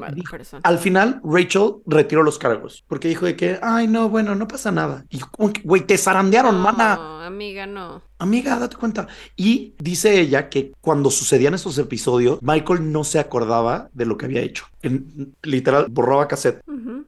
al 0.63 0.77
final, 0.79 1.19
Rachel 1.23 1.75
retiró 1.85 2.23
los 2.23 2.37
cargos 2.37 2.83
porque 2.87 3.07
dijo 3.07 3.25
de 3.25 3.35
que, 3.35 3.59
ay, 3.61 3.87
no, 3.87 4.09
bueno, 4.09 4.35
no 4.35 4.47
pasa 4.47 4.71
nada. 4.71 5.05
Y, 5.09 5.19
güey, 5.63 5.81
te 5.85 5.97
zarandearon, 5.97 6.59
mana. 6.59 6.95
No, 6.95 7.21
amiga, 7.21 7.65
no. 7.65 8.01
Amiga, 8.19 8.57
date 8.57 8.77
cuenta. 8.77 9.07
Y 9.35 9.73
dice 9.79 10.19
ella 10.19 10.47
que 10.49 10.71
cuando 10.79 11.09
sucedían 11.11 11.53
estos 11.53 11.77
episodios, 11.77 12.39
Michael 12.41 12.91
no 12.91 13.03
se 13.03 13.19
acordaba 13.19 13.89
de 13.93 14.05
lo 14.05 14.17
que 14.17 14.25
había 14.25 14.41
hecho. 14.41 14.65
En- 14.81 15.33
literal, 15.43 15.87
borraba 15.89 16.27
cassette. 16.27 16.61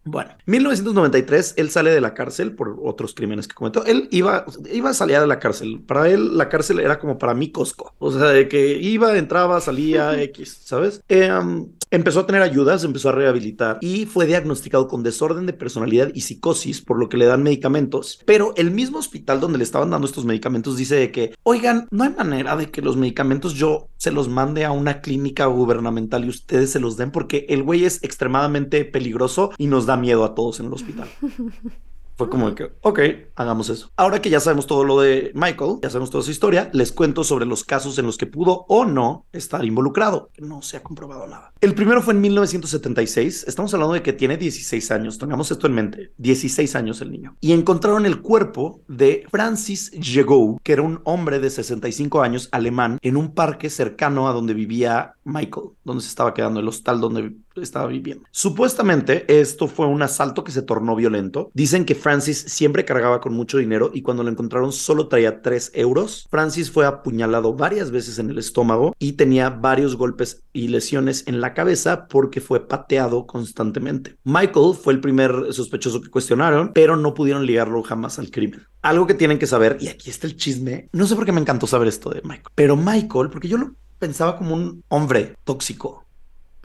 Bueno, 0.03 0.31
1993 0.45 1.53
él 1.57 1.69
sale 1.71 1.91
de 1.91 2.01
la 2.01 2.13
cárcel 2.13 2.53
por 2.53 2.77
otros 2.83 3.13
crímenes 3.13 3.47
que 3.47 3.55
cometió. 3.55 3.83
Él 3.85 4.07
iba, 4.11 4.45
iba 4.71 4.89
a 4.89 4.93
salir 4.93 5.19
de 5.19 5.27
la 5.27 5.39
cárcel. 5.39 5.81
Para 5.85 6.09
él 6.09 6.37
la 6.37 6.49
cárcel 6.49 6.79
era 6.79 6.99
como 6.99 7.17
para 7.17 7.33
mí 7.33 7.51
Costco. 7.51 7.93
O 7.97 8.11
sea, 8.11 8.27
de 8.27 8.47
que 8.47 8.77
iba, 8.77 9.17
entraba, 9.17 9.59
salía, 9.61 10.21
X, 10.23 10.59
¿sabes? 10.65 11.01
Eh, 11.07 11.31
um, 11.31 11.69
empezó 11.95 12.21
a 12.21 12.25
tener 12.25 12.41
ayudas, 12.41 12.83
empezó 12.83 13.09
a 13.09 13.13
rehabilitar 13.13 13.77
y 13.81 14.05
fue 14.05 14.25
diagnosticado 14.25 14.87
con 14.87 15.03
desorden 15.03 15.45
de 15.45 15.53
personalidad 15.53 16.11
y 16.13 16.21
psicosis, 16.21 16.81
por 16.81 16.99
lo 16.99 17.09
que 17.09 17.17
le 17.17 17.25
dan 17.25 17.43
medicamentos. 17.43 18.19
Pero 18.25 18.53
el 18.57 18.71
mismo 18.71 18.99
hospital 18.99 19.39
donde 19.39 19.57
le 19.57 19.63
estaban 19.63 19.89
dando 19.89 20.07
estos 20.07 20.25
medicamentos 20.25 20.77
dice 20.77 20.95
de 20.95 21.11
que, 21.11 21.35
oigan, 21.43 21.87
no 21.91 22.03
hay 22.03 22.11
manera 22.11 22.55
de 22.55 22.69
que 22.69 22.81
los 22.81 22.97
medicamentos 22.97 23.53
yo 23.53 23.87
se 23.97 24.11
los 24.11 24.27
mande 24.27 24.65
a 24.65 24.71
una 24.71 25.01
clínica 25.01 25.45
gubernamental 25.45 26.25
y 26.25 26.29
ustedes 26.29 26.71
se 26.71 26.79
los 26.79 26.97
den 26.97 27.11
porque 27.11 27.45
el 27.49 27.63
güey 27.63 27.85
es 27.85 28.03
extremadamente 28.03 28.85
peligroso 28.85 29.51
y 29.57 29.67
nos 29.67 29.85
da 29.85 29.97
miedo 29.97 30.23
a 30.25 30.35
todos 30.35 30.59
en 30.59 30.67
el 30.67 30.73
hospital. 30.73 31.07
Fue 32.17 32.29
como 32.29 32.53
que, 32.55 32.71
ok, 32.81 32.99
hagamos 33.35 33.69
eso. 33.69 33.91
Ahora 33.97 34.21
que 34.21 34.29
ya 34.29 34.39
sabemos 34.39 34.67
todo 34.67 34.85
lo 34.85 35.01
de 35.01 35.31
Michael, 35.33 35.79
ya 35.81 35.89
sabemos 35.89 36.11
toda 36.11 36.23
su 36.23 36.31
historia, 36.31 36.69
les 36.71 36.93
cuento 36.93 37.23
sobre 37.23 37.45
los 37.45 37.63
casos 37.63 37.97
en 37.97 38.05
los 38.05 38.17
que 38.17 38.25
pudo 38.25 38.65
o 38.69 38.85
no 38.85 39.25
estar 39.33 39.65
involucrado. 39.65 40.29
No 40.37 40.61
se 40.61 40.77
ha 40.77 40.83
comprobado 40.83 41.27
nada. 41.27 41.51
El 41.59 41.75
primero 41.75 42.01
fue 42.01 42.13
en 42.13 42.21
1976. 42.21 43.45
Estamos 43.47 43.73
hablando 43.73 43.93
de 43.93 44.01
que 44.01 44.13
tiene 44.13 44.37
16 44.37 44.91
años. 44.91 45.17
Tengamos 45.17 45.51
esto 45.51 45.67
en 45.67 45.73
mente. 45.73 46.11
16 46.17 46.75
años 46.75 47.01
el 47.01 47.11
niño. 47.11 47.35
Y 47.41 47.51
encontraron 47.51 48.05
el 48.05 48.21
cuerpo 48.21 48.81
de 48.87 49.25
Francis 49.29 49.91
Jegou, 49.99 50.59
que 50.63 50.73
era 50.73 50.83
un 50.83 51.01
hombre 51.03 51.39
de 51.39 51.49
65 51.49 52.21
años 52.21 52.47
alemán, 52.51 52.97
en 53.01 53.17
un 53.17 53.33
parque 53.33 53.69
cercano 53.69 54.29
a 54.29 54.33
donde 54.33 54.53
vivía 54.53 55.15
Michael, 55.25 55.71
donde 55.83 56.03
se 56.03 56.09
estaba 56.09 56.33
quedando 56.33 56.59
el 56.59 56.67
hostal 56.67 57.01
donde 57.01 57.35
estaba 57.61 57.87
viviendo. 57.87 58.25
Supuestamente 58.31 59.25
esto 59.39 59.67
fue 59.67 59.87
un 59.87 60.01
asalto 60.01 60.43
que 60.43 60.51
se 60.51 60.61
tornó 60.61 60.95
violento. 60.95 61.51
Dicen 61.53 61.85
que 61.85 61.95
Francis 61.95 62.45
siempre 62.47 62.85
cargaba 62.85 63.21
con 63.21 63.33
mucho 63.33 63.57
dinero 63.57 63.91
y 63.93 64.01
cuando 64.01 64.23
lo 64.23 64.29
encontraron 64.29 64.71
solo 64.71 65.07
traía 65.07 65.41
3 65.41 65.71
euros. 65.75 66.27
Francis 66.29 66.71
fue 66.71 66.85
apuñalado 66.85 67.53
varias 67.53 67.91
veces 67.91 68.19
en 68.19 68.29
el 68.29 68.37
estómago 68.37 68.93
y 68.99 69.13
tenía 69.13 69.49
varios 69.49 69.95
golpes 69.95 70.41
y 70.53 70.67
lesiones 70.67 71.27
en 71.27 71.41
la 71.41 71.53
cabeza 71.53 72.07
porque 72.07 72.41
fue 72.41 72.67
pateado 72.67 73.25
constantemente. 73.27 74.17
Michael 74.23 74.75
fue 74.81 74.93
el 74.93 75.01
primer 75.01 75.53
sospechoso 75.53 76.01
que 76.01 76.09
cuestionaron, 76.09 76.71
pero 76.73 76.95
no 76.95 77.13
pudieron 77.13 77.45
ligarlo 77.45 77.83
jamás 77.83 78.19
al 78.19 78.31
crimen. 78.31 78.65
Algo 78.81 79.07
que 79.07 79.13
tienen 79.13 79.39
que 79.39 79.47
saber, 79.47 79.77
y 79.79 79.87
aquí 79.87 80.09
está 80.09 80.27
el 80.27 80.35
chisme, 80.35 80.89
no 80.91 81.07
sé 81.07 81.15
por 81.15 81.25
qué 81.25 81.31
me 81.31 81.41
encantó 81.41 81.65
saber 81.65 81.87
esto 81.87 82.11
de 82.11 82.21
Michael, 82.21 82.51
pero 82.53 82.75
Michael, 82.75 83.29
porque 83.31 83.47
yo 83.47 83.57
lo 83.57 83.73
pensaba 83.97 84.37
como 84.37 84.53
un 84.53 84.83
hombre 84.89 85.35
tóxico, 85.43 86.05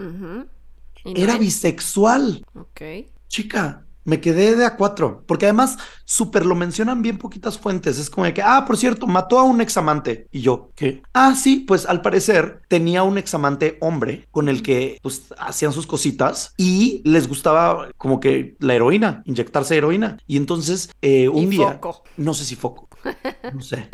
Ujú. 0.00 0.46
¿Y 0.46 0.59
no 1.04 1.12
era 1.14 1.36
es? 1.36 1.38
bisexual. 1.38 2.44
Ok. 2.54 2.80
Chica, 3.28 3.86
me 4.04 4.20
quedé 4.20 4.56
de 4.56 4.64
a 4.64 4.76
cuatro, 4.76 5.24
porque 5.26 5.46
además 5.46 5.76
súper 6.04 6.44
lo 6.46 6.54
mencionan 6.56 7.02
bien 7.02 7.18
poquitas 7.18 7.58
fuentes. 7.58 7.98
Es 7.98 8.10
como 8.10 8.24
de 8.26 8.34
que, 8.34 8.42
ah, 8.42 8.64
por 8.66 8.76
cierto, 8.76 9.06
mató 9.06 9.38
a 9.38 9.44
un 9.44 9.60
examante. 9.60 10.26
Y 10.32 10.40
yo, 10.40 10.72
¿qué? 10.74 11.02
Ah, 11.14 11.34
sí, 11.36 11.58
pues 11.66 11.86
al 11.86 12.02
parecer 12.02 12.62
tenía 12.68 13.02
un 13.04 13.18
examante 13.18 13.78
hombre 13.80 14.26
con 14.30 14.48
el 14.48 14.62
que 14.62 14.98
pues 15.02 15.26
hacían 15.38 15.72
sus 15.72 15.86
cositas 15.86 16.54
y 16.56 17.02
les 17.04 17.28
gustaba 17.28 17.90
como 17.96 18.18
que 18.20 18.56
la 18.58 18.74
heroína, 18.74 19.22
inyectarse 19.26 19.76
heroína. 19.76 20.18
Y 20.26 20.36
entonces 20.38 20.90
eh, 21.02 21.28
un 21.28 21.48
Y 21.48 21.50
día, 21.50 21.80
foco. 21.80 22.02
no 22.16 22.34
sé 22.34 22.44
si 22.44 22.56
foco, 22.56 22.88
no 23.50 23.60
sé, 23.62 23.90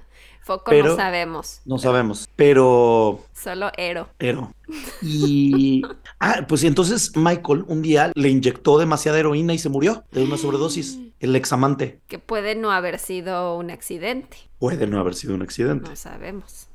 Foco 0.46 0.70
Pero- 0.70 0.90
no 0.90 0.96
sabemos. 0.96 1.60
no 1.64 1.76
sabemos, 1.76 2.28
pero 2.36 3.18
Solo 3.32 3.72
Ero. 3.76 4.08
Ero. 4.20 4.54
Y. 5.02 5.82
Ah, 6.20 6.44
pues 6.46 6.62
entonces 6.62 7.16
Michael 7.16 7.64
un 7.66 7.82
día 7.82 8.12
le 8.14 8.28
inyectó 8.28 8.78
demasiada 8.78 9.18
heroína 9.18 9.54
y 9.54 9.58
se 9.58 9.68
murió 9.68 10.04
de 10.12 10.22
una 10.22 10.36
sobredosis. 10.36 11.00
El 11.18 11.34
examante. 11.34 11.98
Que 12.06 12.20
puede 12.20 12.54
no 12.54 12.70
haber 12.70 13.00
sido 13.00 13.56
un 13.56 13.72
accidente. 13.72 14.36
Puede 14.60 14.86
no 14.86 15.00
haber 15.00 15.16
sido 15.16 15.34
un 15.34 15.42
accidente. 15.42 15.90
No 15.90 15.96
sabemos. 15.96 16.68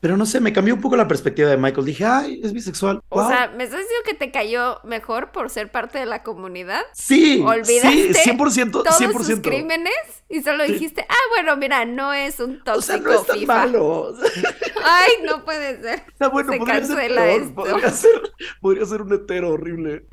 Pero 0.00 0.16
no 0.16 0.26
sé, 0.26 0.40
me 0.40 0.52
cambió 0.52 0.74
un 0.74 0.80
poco 0.80 0.96
la 0.96 1.08
perspectiva 1.08 1.48
de 1.48 1.56
Michael. 1.56 1.86
Dije, 1.86 2.04
ay, 2.04 2.40
es 2.44 2.52
bisexual. 2.52 3.00
O 3.08 3.26
sea, 3.26 3.48
¿me 3.56 3.64
estás 3.64 3.80
diciendo 3.80 4.04
que 4.04 4.14
te 4.14 4.30
cayó 4.30 4.78
mejor 4.84 5.32
por 5.32 5.48
ser 5.50 5.70
parte 5.70 5.98
de 5.98 6.06
la 6.06 6.22
comunidad? 6.22 6.82
sí, 6.92 7.42
olvidaste 7.44 8.14
sí, 8.14 8.30
100%. 8.30 8.70
Todos 8.72 9.00
100%. 9.00 9.22
sus 9.24 9.40
crímenes 9.40 9.94
y 10.28 10.42
solo 10.42 10.64
dijiste, 10.64 11.06
ah, 11.08 11.14
bueno, 11.34 11.56
mira, 11.56 11.84
no 11.86 12.12
es 12.12 12.40
un 12.40 12.62
tóxico 12.62 12.78
O 12.78 12.82
sea, 12.82 12.96
no 12.98 13.12
es 13.12 13.26
tan 13.26 13.38
FIFA. 13.38 13.54
malo. 13.54 14.14
Ay, 14.84 15.12
no 15.24 15.44
puede 15.44 15.80
ser. 15.80 16.02
Está 16.08 16.28
bueno, 16.28 16.52
Se 16.52 16.58
podría 16.58 16.74
cancela 16.80 17.26
esto. 17.30 17.54
Podría 17.54 17.90
ser, 17.90 18.32
podría 18.60 18.84
ser 18.84 19.02
un 19.02 19.12
hetero 19.14 19.50
horrible. 19.50 20.06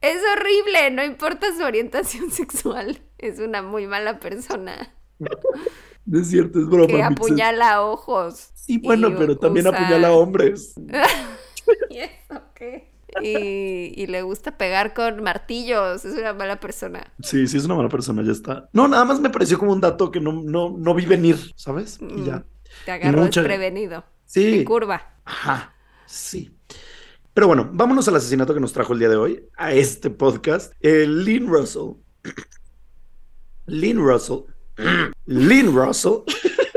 Es 0.00 0.20
horrible, 0.34 0.90
no 0.90 1.04
importa 1.04 1.46
su 1.56 1.62
orientación 1.62 2.30
sexual. 2.32 3.00
Es 3.18 3.38
una 3.38 3.62
muy 3.62 3.86
mala 3.86 4.18
persona 4.18 4.94
No 6.10 6.18
es 6.22 6.28
cierto, 6.28 6.58
es 6.60 6.66
broma. 6.66 6.86
que 6.88 7.02
apuñala 7.02 7.82
ojos. 7.82 8.50
Sí, 8.54 8.78
bueno, 8.78 9.14
pero 9.16 9.36
también 9.38 9.66
usa- 9.66 9.78
apuñala 9.78 10.08
a 10.08 10.12
hombres. 10.12 10.74
¿Y 11.90 11.98
eso 11.98 12.42
qué? 12.54 12.90
Y, 13.22 13.92
y 14.00 14.06
le 14.06 14.22
gusta 14.22 14.56
pegar 14.56 14.94
con 14.94 15.22
martillos. 15.22 16.04
Es 16.04 16.16
una 16.16 16.32
mala 16.32 16.60
persona. 16.60 17.12
Sí, 17.22 17.46
sí, 17.48 17.56
es 17.56 17.64
una 17.64 17.74
mala 17.74 17.88
persona, 17.88 18.22
ya 18.22 18.32
está. 18.32 18.68
No, 18.72 18.86
nada 18.88 19.04
más 19.04 19.20
me 19.20 19.30
pareció 19.30 19.58
como 19.58 19.72
un 19.72 19.80
dato 19.80 20.10
que 20.10 20.20
no, 20.20 20.32
no, 20.32 20.76
no 20.78 20.94
vi 20.94 21.06
venir, 21.06 21.36
¿sabes? 21.56 21.98
Y 22.00 22.24
ya. 22.24 22.36
Mm, 22.36 22.44
Te 22.84 22.90
agarró 22.92 23.22
mucha- 23.22 23.40
desprevenido. 23.42 24.04
Sí. 24.26 24.58
En 24.60 24.64
curva. 24.64 25.14
Ajá, 25.24 25.74
sí. 26.06 26.54
Pero 27.34 27.46
bueno, 27.48 27.68
vámonos 27.72 28.06
al 28.08 28.16
asesinato 28.16 28.54
que 28.54 28.60
nos 28.60 28.72
trajo 28.72 28.92
el 28.92 28.98
día 29.00 29.08
de 29.08 29.16
hoy, 29.16 29.44
a 29.56 29.72
este 29.72 30.10
podcast. 30.10 30.72
Eh, 30.80 31.06
Lynn 31.08 31.48
Russell. 31.48 31.94
Lynn 33.66 33.98
Russell. 33.98 34.42
Lynn 35.26 35.74
Russell. 35.74 36.22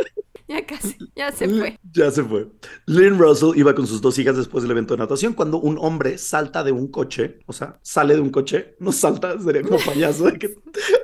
Ya 0.46 0.64
casi, 0.68 0.96
ya 1.16 1.32
se 1.32 1.50
fue. 1.50 1.80
Ya 1.94 2.12
se 2.12 2.24
fue. 2.24 2.48
Lynn 2.86 3.18
Russell 3.18 3.58
iba 3.58 3.74
con 3.74 3.88
sus 3.88 4.02
dos 4.02 4.20
hijas 4.20 4.38
después 4.38 4.62
del 4.62 4.70
evento 4.70 4.94
de 4.94 5.00
natación 5.00 5.34
cuando 5.34 5.58
un 5.58 5.80
hombre 5.80 6.20
salta 6.20 6.64
de 6.64 6.72
un 6.72 6.90
coche, 6.90 7.40
o 7.48 7.54
sea, 7.54 7.80
sale 7.82 8.14
de 8.14 8.20
un 8.22 8.30
coche, 8.30 8.76
no 8.80 8.92
salta, 8.92 9.40
sería 9.40 9.64
como 9.64 9.80
payaso 9.80 10.26
de 10.26 10.38
que, 10.38 10.56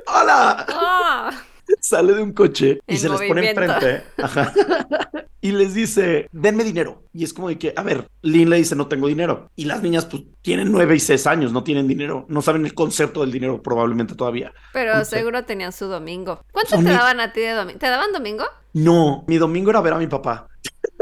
¡Hola! 0.05 0.67
¡Ah! 0.69 1.43
Sale 1.82 2.13
de 2.13 2.22
un 2.22 2.34
coche 2.34 2.80
y 2.88 2.97
se 2.97 3.09
les 3.09 3.22
pone 3.22 3.49
enfrente 3.49 4.03
ajá, 4.22 4.53
y 5.41 5.51
les 5.51 5.74
dice, 5.74 6.28
denme 6.32 6.63
dinero. 6.63 7.03
Y 7.13 7.24
es 7.24 7.34
como 7.34 7.47
de 7.49 7.57
que, 7.57 7.74
a 7.76 7.82
ver, 7.84 8.07
Lynn 8.22 8.49
le 8.49 8.57
dice, 8.57 8.76
no 8.76 8.88
tengo 8.88 9.07
dinero. 9.07 9.49
Y 9.55 9.65
las 9.65 9.82
niñas, 9.82 10.05
pues, 10.05 10.24
tienen 10.41 10.72
nueve 10.72 10.95
y 10.95 10.99
seis 10.99 11.26
años, 11.28 11.51
no 11.53 11.63
tienen 11.63 11.88
dinero, 11.88 12.26
no 12.28 12.41
saben 12.41 12.65
el 12.65 12.74
concepto 12.74 13.22
del 13.22 13.32
dinero 13.32 13.61
probablemente 13.61 14.15
todavía. 14.15 14.51
Pero 14.74 15.03
seguro 15.05 15.45
tenían 15.45 15.72
su 15.72 15.86
domingo. 15.88 16.41
¿Cuánto 16.51 16.76
te 16.76 16.82
mi- 16.84 16.91
daban 16.91 17.20
a 17.20 17.32
ti 17.34 17.41
de 17.41 17.51
domingo? 17.51 17.80
¿Te 17.80 17.88
daban 17.88 18.11
domingo? 18.11 18.43
No, 18.74 19.24
mi 19.28 19.38
domingo 19.38 19.70
era 19.72 19.82
ver 19.82 19.93
a 19.93 19.97
mi 19.97 20.07
papá. 20.07 20.47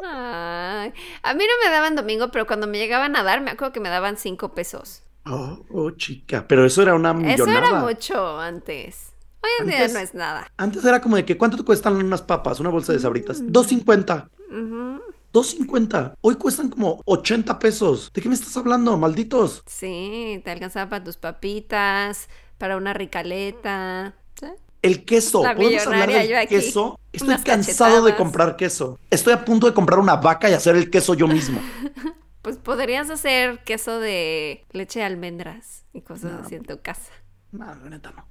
Ay, 0.04 0.94
a 1.24 1.34
mí 1.34 1.44
no 1.44 1.66
me 1.66 1.72
daban 1.74 1.96
domingo, 1.96 2.30
pero 2.32 2.46
cuando 2.46 2.68
me 2.68 2.78
llegaban 2.78 3.16
a 3.16 3.24
dar, 3.24 3.42
me 3.42 3.52
acuerdo 3.52 3.74
que 3.74 3.80
me 3.80 3.90
daban 3.90 4.18
cinco 4.18 4.54
pesos. 4.54 5.04
Oh, 5.26 5.66
oh, 5.72 5.92
chica, 5.92 6.46
pero 6.48 6.66
eso 6.66 6.82
era 6.84 6.96
una 6.96 7.12
Eso 7.12 7.20
millonada. 7.20 7.58
era 7.70 7.74
mucho 7.82 8.40
antes. 8.40 9.12
Hoy 9.42 9.50
en 9.62 9.68
día 9.68 9.88
no 9.88 10.00
es 10.00 10.14
nada. 10.14 10.52
Antes 10.58 10.84
era 10.84 11.00
como 11.02 11.16
de 11.16 11.26
que, 11.26 11.38
¿cuánto 11.38 11.58
te 11.58 11.64
cuestan 11.64 11.96
unas 11.96 12.22
papas, 12.22 12.60
una 12.60 12.70
bolsa 12.70 12.94
de 12.94 13.00
sabritas? 13.00 13.42
2.50. 13.44 14.30
Ujú. 14.50 15.02
2.50. 15.34 16.14
Hoy 16.22 16.36
cuestan 16.36 16.70
como 16.70 17.02
80 17.06 17.60
pesos. 17.60 18.12
¿De 18.14 18.22
qué 18.22 18.30
me 18.30 18.36
estás 18.36 18.56
hablando, 18.58 18.98
malditos? 18.98 19.62
Sí, 19.66 20.42
te 20.44 20.52
alcanzaba 20.52 20.90
para 20.90 21.04
tus 21.04 21.18
papitas, 21.18 22.28
para 22.58 22.78
una 22.78 22.94
ricaleta. 22.94 24.16
¿sí? 24.40 24.48
El 24.82 25.06
queso. 25.06 25.44
La 25.44 25.56
¿Podemos 25.56 25.86
hablar 25.86 26.10
del 26.12 26.30
yo 26.30 26.38
aquí. 26.40 26.48
queso? 26.56 27.00
Estoy 27.12 27.30
Unas 27.30 27.44
cansado 27.44 28.04
de 28.06 28.16
comprar 28.16 28.56
queso. 28.56 29.00
Estoy 29.10 29.34
a 29.34 29.46
punto 29.46 29.68
de 29.68 29.74
comprar 29.74 30.00
una 30.00 30.16
vaca 30.16 30.50
y 30.50 30.54
hacer 30.54 30.76
el 30.76 30.90
queso 30.90 31.14
yo 31.14 31.28
mismo. 31.28 31.60
Pues 32.44 32.56
podrías 32.56 33.10
hacer 33.10 33.60
queso 33.66 34.00
de 34.00 34.66
leche 34.72 35.00
de 35.00 35.06
almendras 35.06 35.84
y 35.92 36.00
cosas 36.00 36.32
No. 36.32 36.40
así 36.46 36.56
en 36.56 36.64
tu 36.64 36.82
casa. 36.82 37.12
No, 37.52 37.66
la 37.66 37.90
neta 37.90 38.12
no. 38.12 38.26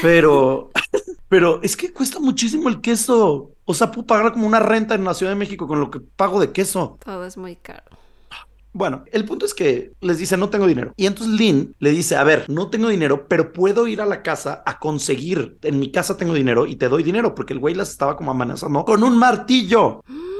Pero, 0.00 0.70
pero 1.28 1.60
es 1.62 1.76
que 1.76 1.92
cuesta 1.92 2.18
muchísimo 2.18 2.68
el 2.68 2.80
queso. 2.80 3.50
O 3.64 3.74
sea, 3.74 3.90
puedo 3.90 4.06
pagar 4.06 4.32
como 4.32 4.46
una 4.46 4.60
renta 4.60 4.94
en 4.94 5.04
la 5.04 5.14
Ciudad 5.14 5.32
de 5.32 5.38
México 5.38 5.66
con 5.66 5.80
lo 5.80 5.90
que 5.90 6.00
pago 6.00 6.40
de 6.40 6.52
queso. 6.52 6.98
Todo 7.04 7.24
es 7.24 7.36
muy 7.36 7.56
caro. 7.56 7.84
Bueno, 8.74 9.04
el 9.12 9.26
punto 9.26 9.44
es 9.44 9.52
que 9.52 9.92
les 10.00 10.16
dice 10.16 10.38
no 10.38 10.48
tengo 10.48 10.66
dinero. 10.66 10.94
Y 10.96 11.04
entonces 11.06 11.38
Lynn 11.38 11.74
le 11.78 11.90
dice, 11.90 12.16
a 12.16 12.24
ver, 12.24 12.48
no 12.48 12.70
tengo 12.70 12.88
dinero, 12.88 13.26
pero 13.28 13.52
puedo 13.52 13.86
ir 13.86 14.00
a 14.00 14.06
la 14.06 14.22
casa 14.22 14.62
a 14.64 14.78
conseguir. 14.78 15.58
En 15.60 15.78
mi 15.78 15.92
casa 15.92 16.16
tengo 16.16 16.32
dinero 16.32 16.66
y 16.66 16.76
te 16.76 16.88
doy 16.88 17.02
dinero 17.02 17.34
porque 17.34 17.52
el 17.52 17.58
güey 17.58 17.74
las 17.74 17.90
estaba 17.90 18.16
como 18.16 18.30
amenazando 18.30 18.84
con 18.86 19.02
un 19.02 19.18
martillo, 19.18 20.02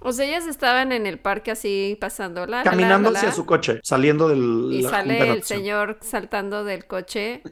O 0.00 0.12
sea, 0.12 0.26
ellas 0.26 0.46
estaban 0.46 0.92
en 0.92 1.06
el 1.06 1.18
parque 1.18 1.50
así 1.50 1.96
pasando 2.00 2.46
la, 2.46 2.58
la, 2.58 2.62
caminando 2.64 3.10
la, 3.10 3.14
la, 3.14 3.18
hacia 3.18 3.32
su 3.32 3.46
coche, 3.46 3.80
saliendo 3.82 4.28
del... 4.28 4.68
Y 4.72 4.82
sale 4.82 5.32
el 5.32 5.42
señor 5.42 5.98
saltando 6.00 6.64
del 6.64 6.86
coche 6.86 7.42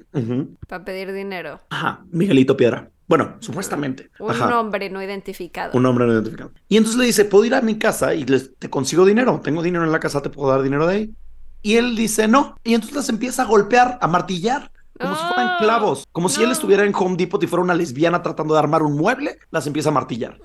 para 0.68 0.84
pedir 0.84 1.12
dinero. 1.12 1.60
Ajá, 1.70 2.04
Miguelito 2.10 2.56
Piedra. 2.56 2.90
Bueno, 3.08 3.36
supuestamente. 3.38 4.10
Un 4.18 4.30
Ajá. 4.32 4.58
hombre 4.58 4.90
no 4.90 5.02
identificado. 5.02 5.76
Un 5.78 5.86
hombre 5.86 6.06
no 6.06 6.12
identificado. 6.12 6.50
Y 6.68 6.76
entonces 6.76 6.98
le 6.98 7.06
dice, 7.06 7.24
puedo 7.24 7.44
ir 7.44 7.54
a 7.54 7.60
mi 7.60 7.78
casa 7.78 8.14
y 8.14 8.24
les, 8.24 8.56
te 8.56 8.68
consigo 8.68 9.04
dinero. 9.04 9.40
Tengo 9.42 9.62
dinero 9.62 9.84
en 9.84 9.92
la 9.92 10.00
casa, 10.00 10.22
te 10.22 10.30
puedo 10.30 10.50
dar 10.50 10.62
dinero 10.62 10.86
de 10.86 10.94
ahí. 10.94 11.14
Y 11.62 11.76
él 11.76 11.94
dice, 11.94 12.26
no. 12.26 12.56
Y 12.64 12.74
entonces 12.74 12.96
las 12.96 13.08
empieza 13.08 13.42
a 13.42 13.46
golpear, 13.46 13.98
a 14.00 14.08
martillar, 14.08 14.72
como 14.98 15.14
si 15.14 15.24
fueran 15.24 15.46
No, 15.46 15.58
clavos. 15.58 16.04
Como 16.10 16.28
si 16.28 16.42
él 16.42 16.50
estuviera 16.50 16.84
en 16.84 16.94
Home 16.94 17.16
Depot 17.16 17.42
y 17.42 17.46
fuera 17.46 17.62
una 17.62 17.74
lesbiana 17.74 18.22
tratando 18.22 18.54
de 18.54 18.60
armar 18.60 18.82
un 18.82 18.96
mueble, 18.96 19.38
las 19.50 19.66
empieza 19.66 19.90
a 19.90 19.92
martillar. 19.92 20.38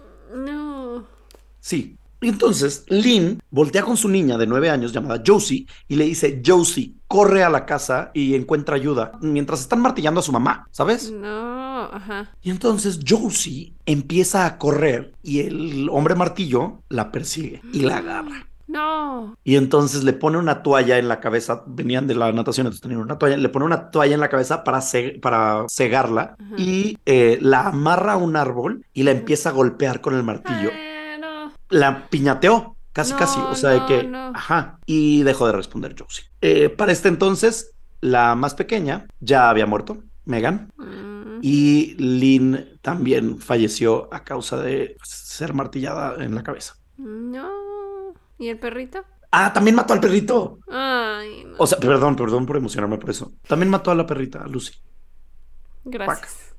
Sí. 1.62 1.96
Y 2.24 2.28
entonces 2.30 2.86
Lynn 2.88 3.40
voltea 3.50 3.82
con 3.82 3.98
su 3.98 4.08
niña 4.08 4.38
de 4.38 4.46
nueve 4.46 4.70
años 4.70 4.92
llamada 4.94 5.24
Josie 5.26 5.66
y 5.88 5.96
le 5.96 6.04
dice, 6.06 6.40
Josie, 6.46 6.94
corre 7.08 7.44
a 7.44 7.50
la 7.50 7.66
casa 7.66 8.12
y 8.14 8.36
encuentra 8.36 8.76
ayuda. 8.76 9.14
Mientras 9.22 9.62
están 9.62 9.82
martillando 9.82 10.20
a 10.20 10.24
su 10.24 10.32
mamá, 10.32 10.68
¿sabes? 10.70 11.10
No, 11.12 11.84
ajá. 11.86 12.30
Y 12.44 12.52
entonces 12.52 13.00
Josie 13.08 13.74
empieza 13.88 14.46
a 14.46 14.60
correr 14.60 15.14
y 15.24 15.40
el 15.40 15.90
hombre 15.90 16.14
martillo 16.14 16.84
la 16.90 17.12
persigue 17.12 17.62
y 17.74 17.80
la 17.80 17.98
agarra. 17.98 18.46
No. 18.68 19.36
Y 19.44 19.56
entonces 19.56 20.04
le 20.04 20.14
pone 20.14 20.38
una 20.38 20.62
toalla 20.62 21.00
en 21.00 21.08
la 21.08 21.20
cabeza, 21.20 21.64
venían 21.66 22.06
de 22.06 22.14
la 22.16 22.32
natación, 22.32 22.68
entonces 22.68 22.82
tenían 22.84 23.02
una 23.02 23.18
toalla, 23.18 23.36
le 23.36 23.50
pone 23.50 23.66
una 23.66 23.90
toalla 23.90 24.14
en 24.14 24.20
la 24.22 24.30
cabeza 24.30 24.64
para, 24.64 24.80
ce- 24.82 25.18
para 25.22 25.66
cegarla 25.70 26.36
Ajá. 26.40 26.56
y 26.58 26.98
eh, 27.08 27.40
la 27.42 27.68
amarra 27.70 28.14
a 28.14 28.18
un 28.18 28.36
árbol 28.38 28.86
y 28.94 29.02
la 29.04 29.12
empieza 29.12 29.50
a 29.50 29.54
golpear 29.54 30.02
con 30.02 30.14
el 30.16 30.22
martillo. 30.24 30.70
Ay. 30.72 30.91
La 31.72 32.08
piñateó, 32.10 32.76
casi 32.94 33.14
No, 33.14 33.20
casi, 33.20 33.40
o 33.40 33.56
sea, 33.56 33.72
de 33.72 33.86
que, 33.86 34.04
no. 34.04 34.32
ajá, 34.36 34.80
y 34.86 35.24
dejó 35.24 35.48
de 35.48 35.54
responder 35.54 35.96
Josie. 35.98 36.26
Eh, 36.42 36.70
para 36.70 36.92
este 36.92 37.08
entonces, 37.08 37.74
la 38.02 38.36
más 38.36 38.54
pequeña 38.56 39.08
ya 39.20 39.50
había 39.50 39.66
muerto, 39.66 40.04
Megan, 40.26 40.70
Mm. 40.78 41.40
y 41.42 41.96
Lynn 41.98 42.80
también 42.82 43.40
falleció 43.40 44.14
a 44.14 44.24
causa 44.24 44.58
de 44.58 44.98
ser 45.04 45.54
martillada 45.54 46.24
en 46.24 46.36
la 46.36 46.44
cabeza. 46.44 46.76
No. 46.98 48.14
¿Y 48.38 48.50
el 48.50 48.60
perrito? 48.60 49.04
Ah, 49.32 49.54
también 49.54 49.76
mató 49.76 49.94
al 49.94 50.02
perrito. 50.02 50.60
Ay, 50.70 51.46
no. 51.46 51.56
O 51.58 51.66
sea, 51.66 51.80
perdón, 51.80 52.16
perdón 52.16 52.46
por 52.46 52.58
emocionarme 52.58 52.98
por 52.98 53.10
eso. 53.10 53.32
También 53.48 53.70
mató 53.70 53.90
a 53.92 53.96
la 53.96 54.06
perrita, 54.06 54.42
a 54.44 54.48
Lucy. 54.48 54.74
Gracias. 55.86 56.54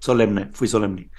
Solemne, 0.00 0.50
fui 0.52 0.68
solemne. 0.68 1.10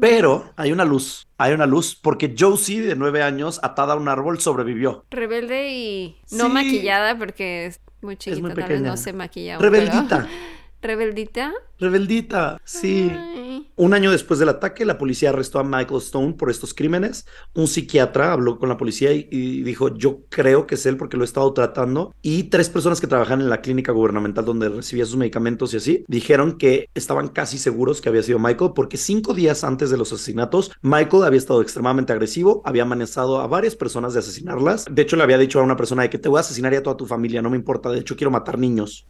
Pero 0.00 0.50
hay 0.56 0.72
una 0.72 0.84
luz, 0.84 1.28
hay 1.38 1.52
una 1.52 1.66
luz 1.66 1.94
porque 2.00 2.34
Josie, 2.38 2.80
de 2.82 2.96
nueve 2.96 3.22
años, 3.22 3.60
atada 3.62 3.94
a 3.94 3.96
un 3.96 4.08
árbol, 4.08 4.40
sobrevivió. 4.40 5.04
Rebelde 5.10 5.70
y 5.72 6.16
no 6.32 6.46
Sí. 6.46 6.52
maquillada 6.52 7.16
porque 7.16 7.66
es 7.66 7.80
muy 8.00 8.16
chiquita, 8.16 8.40
muy 8.40 8.50
tal 8.50 8.56
vez 8.56 8.66
pequeña. 8.66 8.88
no 8.90 8.96
se 8.96 9.12
maquilla. 9.12 9.58
pero- 9.58 9.70
Rebeldita, 9.70 10.26
¿Rebeldita? 10.82 11.52
rebeldita, 11.78 12.60
sí. 12.64 13.12
Ay. 13.14 13.51
Un 13.76 13.94
año 13.94 14.10
después 14.10 14.38
del 14.38 14.48
ataque, 14.48 14.84
la 14.84 14.98
policía 14.98 15.30
arrestó 15.30 15.58
a 15.58 15.64
Michael 15.64 15.98
Stone 15.98 16.34
por 16.34 16.50
estos 16.50 16.74
crímenes. 16.74 17.26
Un 17.54 17.66
psiquiatra 17.66 18.32
habló 18.32 18.58
con 18.58 18.68
la 18.68 18.76
policía 18.76 19.12
y, 19.12 19.28
y 19.30 19.62
dijo, 19.62 19.94
yo 19.94 20.22
creo 20.28 20.66
que 20.66 20.76
es 20.76 20.86
él 20.86 20.96
porque 20.96 21.16
lo 21.16 21.24
he 21.24 21.26
estado 21.26 21.52
tratando. 21.52 22.14
Y 22.22 22.44
tres 22.44 22.68
personas 22.68 23.00
que 23.00 23.06
trabajan 23.06 23.40
en 23.40 23.48
la 23.48 23.60
clínica 23.60 23.92
gubernamental 23.92 24.44
donde 24.44 24.68
recibía 24.68 25.06
sus 25.06 25.16
medicamentos 25.16 25.74
y 25.74 25.76
así, 25.76 26.04
dijeron 26.08 26.58
que 26.58 26.88
estaban 26.94 27.28
casi 27.28 27.58
seguros 27.58 28.00
que 28.00 28.08
había 28.08 28.22
sido 28.22 28.38
Michael 28.38 28.72
porque 28.74 28.96
cinco 28.96 29.34
días 29.34 29.64
antes 29.64 29.90
de 29.90 29.96
los 29.96 30.12
asesinatos, 30.12 30.72
Michael 30.82 31.24
había 31.24 31.38
estado 31.38 31.62
extremadamente 31.62 32.12
agresivo, 32.12 32.62
había 32.64 32.82
amenazado 32.82 33.40
a 33.40 33.46
varias 33.46 33.76
personas 33.76 34.12
de 34.12 34.20
asesinarlas. 34.20 34.86
De 34.90 35.02
hecho, 35.02 35.16
le 35.16 35.22
había 35.22 35.38
dicho 35.38 35.60
a 35.60 35.62
una 35.62 35.76
persona 35.76 36.02
de 36.02 36.10
que 36.10 36.18
te 36.18 36.28
voy 36.28 36.38
a 36.38 36.40
asesinar 36.40 36.72
y 36.72 36.76
a 36.76 36.82
toda 36.82 36.96
tu 36.96 37.06
familia, 37.06 37.42
no 37.42 37.50
me 37.50 37.56
importa, 37.56 37.90
de 37.90 38.00
hecho 38.00 38.16
quiero 38.16 38.30
matar 38.30 38.58
niños. 38.58 39.06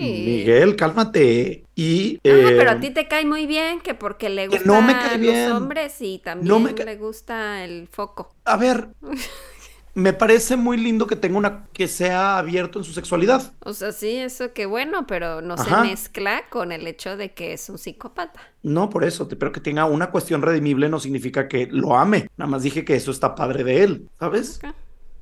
Miguel, 0.00 0.76
cálmate. 0.76 1.64
Y... 1.74 2.16
Ah, 2.16 2.20
eh, 2.24 2.54
pero 2.56 2.70
a 2.72 2.80
ti 2.80 2.90
te 2.90 3.08
cae 3.08 3.24
muy 3.24 3.46
bien 3.46 3.80
que 3.80 3.94
porque 3.94 4.28
le 4.28 4.48
gustan 4.48 4.66
no 4.66 4.82
me 4.82 4.92
cae 4.98 5.18
bien. 5.18 5.48
los 5.50 5.56
hombres 5.62 5.96
y 6.00 6.18
también 6.18 6.48
No 6.48 6.60
me 6.60 6.74
ca- 6.74 6.84
le 6.84 6.96
gusta 6.96 7.64
el 7.64 7.88
foco. 7.88 8.34
A 8.44 8.56
ver, 8.56 8.88
me 9.94 10.12
parece 10.12 10.56
muy 10.56 10.76
lindo 10.76 11.06
que 11.06 11.16
tenga 11.16 11.38
una 11.38 11.66
que 11.72 11.88
sea 11.88 12.38
abierto 12.38 12.78
en 12.78 12.84
su 12.84 12.92
sexualidad. 12.92 13.52
O 13.64 13.72
sea, 13.72 13.92
sí, 13.92 14.16
eso 14.16 14.52
que 14.52 14.66
bueno, 14.66 15.06
pero 15.06 15.40
no 15.42 15.54
Ajá. 15.54 15.82
se 15.82 15.88
mezcla 15.88 16.48
con 16.50 16.72
el 16.72 16.86
hecho 16.86 17.16
de 17.16 17.32
que 17.34 17.52
es 17.52 17.68
un 17.70 17.78
psicópata. 17.78 18.40
No 18.62 18.90
por 18.90 19.04
eso, 19.04 19.26
pero 19.28 19.52
que 19.52 19.60
tenga 19.60 19.86
una 19.86 20.10
cuestión 20.10 20.42
redimible 20.42 20.88
no 20.88 21.00
significa 21.00 21.48
que 21.48 21.66
lo 21.70 21.96
ame. 21.96 22.28
Nada 22.36 22.50
más 22.50 22.62
dije 22.62 22.84
que 22.84 22.94
eso 22.94 23.10
está 23.10 23.34
padre 23.34 23.64
de 23.64 23.82
él, 23.84 24.10
¿sabes? 24.18 24.64
Ok. 24.64 24.74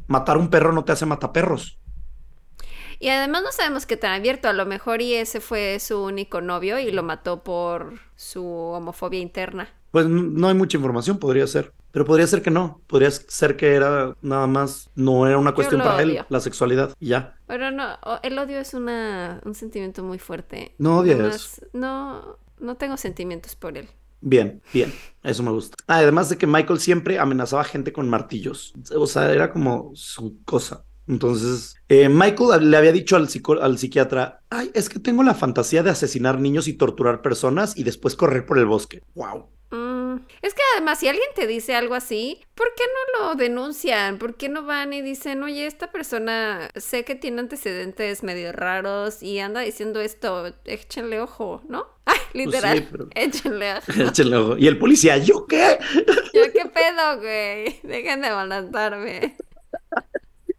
Matar 0.08 0.38
un 0.38 0.50
perro 0.50 0.72
no 0.72 0.84
te 0.84 0.92
hace 0.92 1.06
mataperros. 1.06 1.80
Y 3.00 3.08
además 3.08 3.42
no 3.42 3.52
sabemos 3.52 3.86
qué 3.86 3.96
tan 3.96 4.12
abierto. 4.12 4.48
A 4.48 4.52
lo 4.52 4.66
mejor 4.66 5.02
y 5.02 5.14
ese 5.14 5.40
fue 5.40 5.78
su 5.80 6.02
único 6.02 6.40
novio 6.40 6.78
y 6.78 6.90
lo 6.90 7.02
mató 7.02 7.42
por 7.42 7.94
su 8.16 8.44
homofobia 8.44 9.20
interna. 9.20 9.68
Pues 9.90 10.06
no 10.06 10.48
hay 10.48 10.54
mucha 10.54 10.76
información, 10.76 11.18
podría 11.18 11.46
ser. 11.46 11.72
Pero 11.92 12.04
podría 12.04 12.26
ser 12.26 12.42
que 12.42 12.50
no. 12.50 12.82
Podría 12.86 13.10
ser 13.10 13.56
que 13.56 13.74
era 13.74 14.14
nada 14.20 14.46
más, 14.46 14.90
no 14.94 15.26
era 15.26 15.38
una 15.38 15.54
cuestión 15.54 15.80
para 15.80 16.02
él, 16.02 16.24
la 16.28 16.40
sexualidad. 16.40 16.94
y 17.00 17.08
ya. 17.08 17.36
Pero 17.46 17.70
no, 17.70 17.98
el 18.22 18.38
odio 18.38 18.60
es 18.60 18.74
una, 18.74 19.40
un 19.44 19.54
sentimiento 19.54 20.02
muy 20.02 20.18
fuerte. 20.18 20.74
No 20.78 20.98
odias. 20.98 21.64
No, 21.72 22.38
no 22.58 22.76
tengo 22.76 22.96
sentimientos 22.96 23.56
por 23.56 23.78
él. 23.78 23.88
Bien, 24.20 24.60
bien, 24.74 24.92
eso 25.22 25.42
me 25.44 25.52
gusta. 25.52 25.76
Ah, 25.86 25.98
además 25.98 26.28
de 26.28 26.36
que 26.36 26.46
Michael 26.46 26.80
siempre 26.80 27.18
amenazaba 27.18 27.62
a 27.62 27.64
gente 27.64 27.92
con 27.92 28.08
martillos. 28.10 28.74
O 28.94 29.06
sea, 29.06 29.32
era 29.32 29.52
como 29.52 29.92
su 29.94 30.42
cosa. 30.44 30.84
Entonces, 31.08 31.76
eh, 31.88 32.08
Michael 32.08 32.70
le 32.70 32.76
había 32.76 32.92
dicho 32.92 33.16
al, 33.16 33.28
psico- 33.28 33.60
al 33.60 33.78
psiquiatra, 33.78 34.40
ay, 34.50 34.70
es 34.74 34.88
que 34.88 34.98
tengo 34.98 35.22
la 35.22 35.34
fantasía 35.34 35.82
de 35.82 35.90
asesinar 35.90 36.38
niños 36.40 36.68
y 36.68 36.74
torturar 36.74 37.22
personas 37.22 37.76
y 37.76 37.84
después 37.84 38.14
correr 38.14 38.44
por 38.46 38.58
el 38.58 38.66
bosque. 38.66 39.02
Wow. 39.14 39.48
Mm, 39.70 40.16
Es 40.42 40.54
que 40.54 40.62
además, 40.74 40.98
si 40.98 41.08
alguien 41.08 41.28
te 41.34 41.46
dice 41.46 41.74
algo 41.74 41.94
así, 41.94 42.40
¿por 42.54 42.68
qué 42.76 42.84
no 43.20 43.28
lo 43.28 43.34
denuncian? 43.34 44.18
¿Por 44.18 44.36
qué 44.36 44.48
no 44.48 44.64
van 44.64 44.92
y 44.92 45.02
dicen, 45.02 45.42
oye, 45.42 45.66
esta 45.66 45.90
persona 45.92 46.70
sé 46.76 47.04
que 47.04 47.14
tiene 47.14 47.40
antecedentes 47.40 48.22
medio 48.22 48.52
raros 48.52 49.22
y 49.22 49.38
anda 49.40 49.60
diciendo 49.60 50.00
esto, 50.00 50.52
échenle 50.64 51.20
ojo, 51.20 51.62
¿no? 51.68 51.86
Ay, 52.06 52.18
Literal. 52.32 52.78
sí, 52.78 52.86
pero- 52.90 53.08
Échenle 53.14 53.74
ojo. 53.74 53.92
Échenle 54.08 54.36
ojo. 54.36 54.56
Y 54.58 54.66
el 54.66 54.78
policía, 54.78 55.18
¿yo 55.18 55.46
qué? 55.46 55.78
Yo, 56.34 56.42
¿qué 56.52 56.64
pedo, 56.66 57.18
güey? 57.20 57.80
Dejen 57.82 58.22
de 58.22 58.30
balanzarme. 58.30 59.36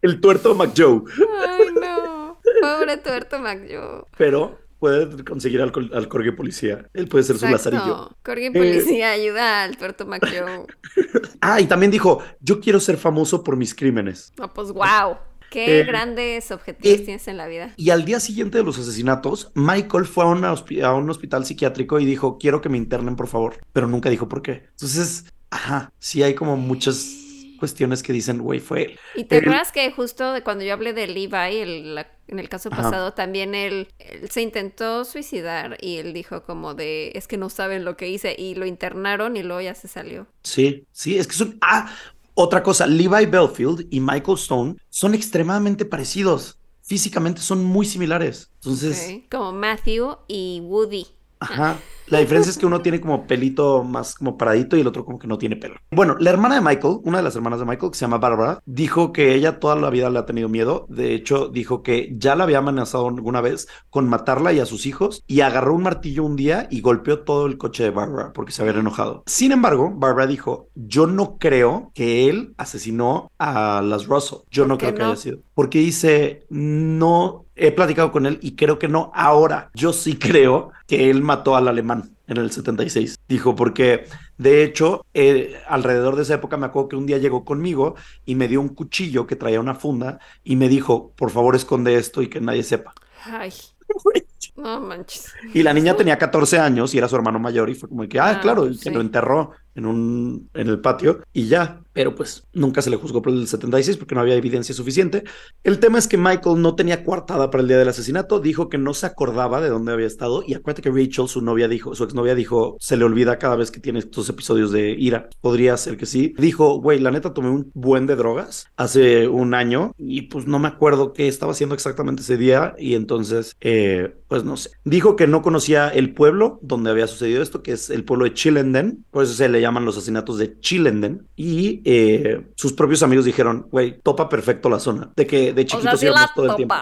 El 0.02 0.20
tuerto 0.20 0.54
McJoe. 0.54 1.02
Ay, 1.40 1.66
no. 1.80 2.40
Pobre 2.60 2.96
tuerto 2.98 3.38
McJo. 3.38 4.06
Pero 4.16 4.58
puede 4.78 5.24
conseguir 5.24 5.60
al, 5.60 5.72
al 5.92 6.08
corgi 6.08 6.32
policía. 6.32 6.88
Él 6.94 7.06
puede 7.08 7.24
ser 7.24 7.38
su 7.38 7.46
lazarillo. 7.48 8.10
Corgi 8.22 8.50
Policía 8.50 9.12
ayuda 9.12 9.64
al 9.64 9.76
tuerto 9.76 10.06
McJo. 10.06 10.66
Ah, 11.42 11.60
y 11.60 11.66
también 11.66 11.90
dijo, 11.90 12.22
yo 12.40 12.60
quiero 12.60 12.80
ser 12.80 12.98
famoso 12.98 13.42
por 13.42 13.56
mis 13.56 13.74
crímenes. 13.74 14.32
No, 14.38 14.52
pues 14.52 14.72
wow. 14.72 15.16
Qué 15.48 15.80
Eh, 15.80 15.84
grandes 15.84 16.50
objetivos 16.50 17.00
eh, 17.00 17.04
tienes 17.04 17.26
en 17.28 17.36
la 17.36 17.46
vida. 17.48 17.72
Y 17.76 17.90
al 17.90 18.04
día 18.04 18.20
siguiente 18.20 18.58
de 18.58 18.64
los 18.64 18.78
asesinatos, 18.78 19.50
Michael 19.54 20.04
fue 20.06 20.24
a, 20.24 20.28
una 20.28 20.50
a 20.50 20.94
un 20.94 21.10
hospital 21.10 21.44
psiquiátrico 21.46 21.98
y 21.98 22.04
dijo, 22.04 22.38
quiero 22.38 22.60
que 22.60 22.68
me 22.68 22.76
internen, 22.76 23.16
por 23.16 23.26
favor. 23.26 23.56
Pero 23.72 23.88
nunca 23.88 24.10
dijo 24.10 24.28
por 24.28 24.42
qué. 24.42 24.68
Entonces, 24.72 25.24
ajá, 25.50 25.92
sí 25.98 26.22
hay 26.22 26.34
como 26.34 26.56
muchas 26.56 27.19
cuestiones 27.60 28.02
que 28.02 28.12
dicen, 28.12 28.38
güey, 28.38 28.58
fue 28.58 28.82
él. 28.82 28.98
¿Y 29.14 29.24
te 29.24 29.36
acuerdas 29.38 29.70
que 29.70 29.92
justo 29.92 30.32
de 30.32 30.42
cuando 30.42 30.64
yo 30.64 30.72
hablé 30.72 30.92
de 30.92 31.06
Levi, 31.06 31.56
el- 31.58 31.94
la- 31.94 32.10
en 32.26 32.40
el 32.40 32.48
caso 32.48 32.68
Ajá. 32.72 32.82
pasado, 32.82 33.12
también 33.12 33.54
él, 33.54 33.86
él 34.00 34.28
se 34.30 34.42
intentó 34.42 35.04
suicidar 35.04 35.76
y 35.80 35.98
él 35.98 36.12
dijo 36.12 36.42
como 36.42 36.74
de, 36.74 37.12
es 37.14 37.28
que 37.28 37.36
no 37.36 37.50
saben 37.50 37.84
lo 37.84 37.96
que 37.96 38.08
hice 38.08 38.34
y 38.36 38.56
lo 38.56 38.66
internaron 38.66 39.36
y 39.36 39.44
luego 39.44 39.60
ya 39.60 39.76
se 39.76 39.86
salió. 39.86 40.26
Sí, 40.42 40.84
sí, 40.90 41.16
es 41.18 41.28
que 41.28 41.34
son... 41.34 41.56
Ah, 41.60 41.94
otra 42.34 42.62
cosa, 42.62 42.86
Levi 42.86 43.26
Belfield 43.26 43.86
y 43.90 44.00
Michael 44.00 44.38
Stone 44.38 44.76
son 44.88 45.14
extremadamente 45.14 45.84
parecidos. 45.84 46.56
Físicamente 46.82 47.40
son 47.40 47.64
muy 47.64 47.86
similares. 47.86 48.50
Entonces. 48.56 49.20
Como 49.30 49.52
Matthew 49.52 50.16
y 50.26 50.60
Woody. 50.64 51.06
Ajá. 51.40 51.78
La 52.10 52.18
diferencia 52.18 52.50
es 52.50 52.58
que 52.58 52.66
uno 52.66 52.82
tiene 52.82 53.00
como 53.00 53.26
pelito 53.26 53.84
más 53.84 54.16
como 54.16 54.36
paradito 54.36 54.76
y 54.76 54.80
el 54.80 54.86
otro 54.88 55.04
como 55.04 55.18
que 55.18 55.28
no 55.28 55.38
tiene 55.38 55.54
pelo. 55.54 55.76
Bueno, 55.92 56.16
la 56.18 56.30
hermana 56.30 56.56
de 56.56 56.60
Michael, 56.60 56.98
una 57.04 57.18
de 57.18 57.22
las 57.22 57.36
hermanas 57.36 57.60
de 57.60 57.66
Michael, 57.66 57.92
que 57.92 57.98
se 57.98 58.04
llama 58.04 58.18
Barbara, 58.18 58.60
dijo 58.66 59.12
que 59.12 59.34
ella 59.34 59.60
toda 59.60 59.76
la 59.76 59.90
vida 59.90 60.10
le 60.10 60.18
ha 60.18 60.26
tenido 60.26 60.48
miedo. 60.48 60.86
De 60.88 61.14
hecho, 61.14 61.48
dijo 61.48 61.84
que 61.84 62.12
ya 62.16 62.34
la 62.34 62.44
había 62.44 62.58
amenazado 62.58 63.06
alguna 63.06 63.40
vez 63.40 63.68
con 63.90 64.08
matarla 64.08 64.52
y 64.52 64.58
a 64.58 64.66
sus 64.66 64.86
hijos 64.86 65.22
y 65.28 65.42
agarró 65.42 65.74
un 65.74 65.84
martillo 65.84 66.24
un 66.24 66.34
día 66.34 66.66
y 66.68 66.80
golpeó 66.80 67.20
todo 67.20 67.46
el 67.46 67.58
coche 67.58 67.84
de 67.84 67.90
Barbara 67.90 68.32
porque 68.32 68.50
se 68.50 68.62
había 68.62 68.74
enojado. 68.74 69.22
Sin 69.26 69.52
embargo, 69.52 69.92
Barbara 69.94 70.26
dijo, 70.26 70.68
yo 70.74 71.06
no 71.06 71.38
creo 71.38 71.92
que 71.94 72.28
él 72.28 72.54
asesinó 72.56 73.30
a 73.38 73.82
las 73.82 74.06
Russell. 74.06 74.38
Yo 74.50 74.64
¿Por 74.64 74.68
no 74.68 74.78
creo 74.78 74.94
que 74.96 75.02
haya 75.04 75.16
sido. 75.16 75.38
Porque 75.54 75.78
dice, 75.78 76.44
no, 76.48 77.46
he 77.54 77.72
platicado 77.72 78.10
con 78.10 78.26
él 78.26 78.38
y 78.42 78.56
creo 78.56 78.78
que 78.78 78.88
no. 78.88 79.12
Ahora, 79.14 79.70
yo 79.74 79.92
sí 79.92 80.16
creo 80.18 80.72
que 80.86 81.10
él 81.10 81.22
mató 81.22 81.54
al 81.54 81.68
alemán 81.68 81.99
en 82.30 82.38
el 82.38 82.50
76. 82.50 83.16
Dijo, 83.28 83.54
porque 83.54 84.04
de 84.38 84.64
hecho, 84.64 85.06
eh, 85.14 85.60
alrededor 85.68 86.16
de 86.16 86.22
esa 86.22 86.34
época 86.34 86.56
me 86.56 86.66
acuerdo 86.66 86.88
que 86.88 86.96
un 86.96 87.06
día 87.06 87.18
llegó 87.18 87.44
conmigo 87.44 87.94
y 88.24 88.34
me 88.34 88.48
dio 88.48 88.60
un 88.60 88.70
cuchillo 88.70 89.26
que 89.26 89.36
traía 89.36 89.60
una 89.60 89.74
funda 89.74 90.18
y 90.44 90.56
me 90.56 90.68
dijo, 90.68 91.12
por 91.16 91.30
favor, 91.30 91.56
esconde 91.56 91.96
esto 91.96 92.22
y 92.22 92.28
que 92.28 92.40
nadie 92.40 92.62
sepa. 92.62 92.94
Ay, 93.24 93.52
no 94.56 94.80
manches. 94.80 95.32
Y 95.52 95.62
la 95.62 95.72
niña 95.74 95.96
tenía 95.96 96.18
14 96.18 96.58
años 96.58 96.94
y 96.94 96.98
era 96.98 97.08
su 97.08 97.16
hermano 97.16 97.38
mayor 97.38 97.70
y 97.70 97.74
fue 97.74 97.88
como 97.88 98.08
que, 98.08 98.18
ah, 98.18 98.30
Ah, 98.30 98.40
claro, 98.40 98.66
y 98.66 98.68
pues 98.68 98.80
que 98.80 98.90
lo 98.90 99.00
enterró 99.00 99.52
en 99.80 99.86
un 99.86 100.50
en 100.54 100.68
el 100.68 100.80
patio 100.80 101.20
y 101.32 101.46
ya, 101.46 101.82
pero 101.92 102.14
pues 102.14 102.46
nunca 102.52 102.82
se 102.82 102.90
le 102.90 102.96
juzgó 102.96 103.20
por 103.22 103.32
el 103.32 103.46
76 103.46 103.96
porque 103.96 104.14
no 104.14 104.20
había 104.20 104.34
evidencia 104.34 104.74
suficiente. 104.74 105.24
El 105.64 105.78
tema 105.78 105.98
es 105.98 106.06
que 106.06 106.16
Michael 106.16 106.62
no 106.62 106.74
tenía 106.74 107.04
coartada 107.04 107.50
para 107.50 107.62
el 107.62 107.68
día 107.68 107.78
del 107.78 107.88
asesinato, 107.88 108.40
dijo 108.40 108.68
que 108.68 108.78
no 108.78 108.94
se 108.94 109.06
acordaba 109.06 109.60
de 109.60 109.68
dónde 109.68 109.92
había 109.92 110.06
estado 110.06 110.42
y 110.46 110.54
acuérdate 110.54 110.82
que 110.82 110.90
Rachel, 110.90 111.28
su 111.28 111.42
novia 111.42 111.68
dijo, 111.68 111.94
su 111.94 112.04
exnovia 112.04 112.34
dijo, 112.34 112.76
se 112.80 112.96
le 112.96 113.04
olvida 113.04 113.38
cada 113.38 113.56
vez 113.56 113.70
que 113.70 113.80
tiene 113.80 113.98
estos 113.98 114.28
episodios 114.28 114.70
de 114.72 114.90
ira. 114.90 115.28
Podría 115.40 115.76
ser 115.76 115.96
que 115.96 116.06
sí. 116.06 116.34
Dijo, 116.38 116.80
güey, 116.80 116.98
la 116.98 117.10
neta 117.10 117.34
tomé 117.34 117.50
un 117.50 117.70
buen 117.74 118.06
de 118.06 118.16
drogas 118.16 118.66
hace 118.76 119.28
un 119.28 119.54
año 119.54 119.94
y 119.98 120.22
pues 120.22 120.46
no 120.46 120.58
me 120.58 120.68
acuerdo 120.68 121.12
qué 121.12 121.28
estaba 121.28 121.52
haciendo 121.52 121.74
exactamente 121.74 122.22
ese 122.22 122.36
día 122.36 122.74
y 122.78 122.94
entonces, 122.94 123.56
eh, 123.60 124.14
pues 124.28 124.44
no 124.44 124.56
sé. 124.56 124.70
Dijo 124.84 125.16
que 125.16 125.26
no 125.26 125.42
conocía 125.42 125.88
el 125.88 126.14
pueblo 126.14 126.58
donde 126.62 126.90
había 126.90 127.06
sucedido 127.06 127.42
esto, 127.42 127.62
que 127.62 127.72
es 127.72 127.90
el 127.90 128.04
pueblo 128.04 128.24
de 128.24 128.34
Chilenden, 128.34 129.04
por 129.10 129.24
eso 129.24 129.34
se 129.34 129.48
le 129.48 129.60
llaman 129.70 129.84
los 129.84 129.96
asesinatos 129.96 130.38
de 130.38 130.58
Chilenden 130.60 131.28
y 131.36 131.80
eh, 131.84 132.50
sus 132.56 132.72
propios 132.72 133.02
amigos 133.02 133.24
dijeron, 133.24 133.68
güey, 133.70 134.00
topa 134.00 134.28
perfecto 134.28 134.68
la 134.68 134.80
zona, 134.80 135.10
de 135.14 135.26
que 135.26 135.52
de 135.52 135.62
O 135.62 135.68
sea, 135.68 135.78
chiquitos 135.78 136.00
sí 136.00 136.06
íbamos 136.06 136.34
todo 136.34 136.46
el 136.50 136.56
tiempo. 136.56 136.74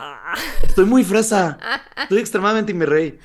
Estoy 0.62 0.86
muy 0.86 1.04
fresa, 1.04 1.58
estoy 2.02 2.18
extremadamente 2.18 2.72
mi 2.72 2.86
rey. 2.86 3.18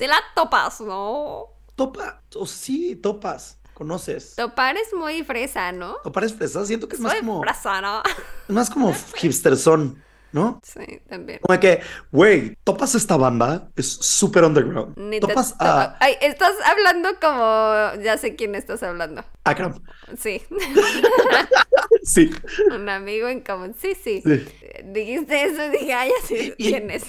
La 0.00 0.16
topas, 0.34 0.80
¿no? 0.80 1.46
Topa, 1.74 2.22
o 2.36 2.46
sí, 2.46 2.96
topas, 2.96 3.58
conoces. 3.74 4.36
Topar 4.36 4.76
es 4.76 4.94
muy 4.94 5.24
fresa, 5.24 5.72
¿no? 5.72 5.96
Topar 6.04 6.24
es 6.24 6.34
fresa, 6.34 6.64
siento 6.64 6.86
que 6.86 6.96
es 6.96 7.00
más 7.00 7.14
como, 7.14 7.42
fresa, 7.42 7.80
¿no? 7.80 8.02
es 8.48 8.54
más 8.54 8.70
como 8.70 8.94
hipsterzón, 9.22 10.02
¿no? 10.32 10.60
Sí, 10.62 11.00
también. 11.08 11.40
Como 11.42 11.58
que, 11.60 11.80
güey, 12.10 12.56
topas 12.64 12.94
esta 12.94 13.16
banda, 13.16 13.68
es 13.76 13.86
súper 13.92 14.44
underground. 14.44 14.96
Ni 14.96 15.20
te 15.20 15.26
Topas 15.26 15.56
topa- 15.58 15.64
a 15.64 15.96
Ay, 16.00 16.14
estás 16.20 16.52
hablando 16.64 17.10
como... 17.20 18.02
Ya 18.02 18.16
sé 18.18 18.34
quién 18.36 18.54
estás 18.54 18.82
hablando. 18.82 19.24
Akram. 19.44 19.74
Sí, 20.18 20.40
Sí, 22.02 22.30
un 22.74 22.88
amigo 22.88 23.28
en 23.28 23.40
común. 23.40 23.74
Sí, 23.78 23.92
sí. 24.02 24.22
sí. 24.24 24.44
Dijiste 24.86 25.44
eso 25.44 25.64
y 25.66 25.70
dije, 25.70 25.92
ay, 25.92 26.10
ya 26.20 26.26
sé 26.26 26.54
Y- 26.58 26.70
quién 26.70 26.90
es. 26.90 27.04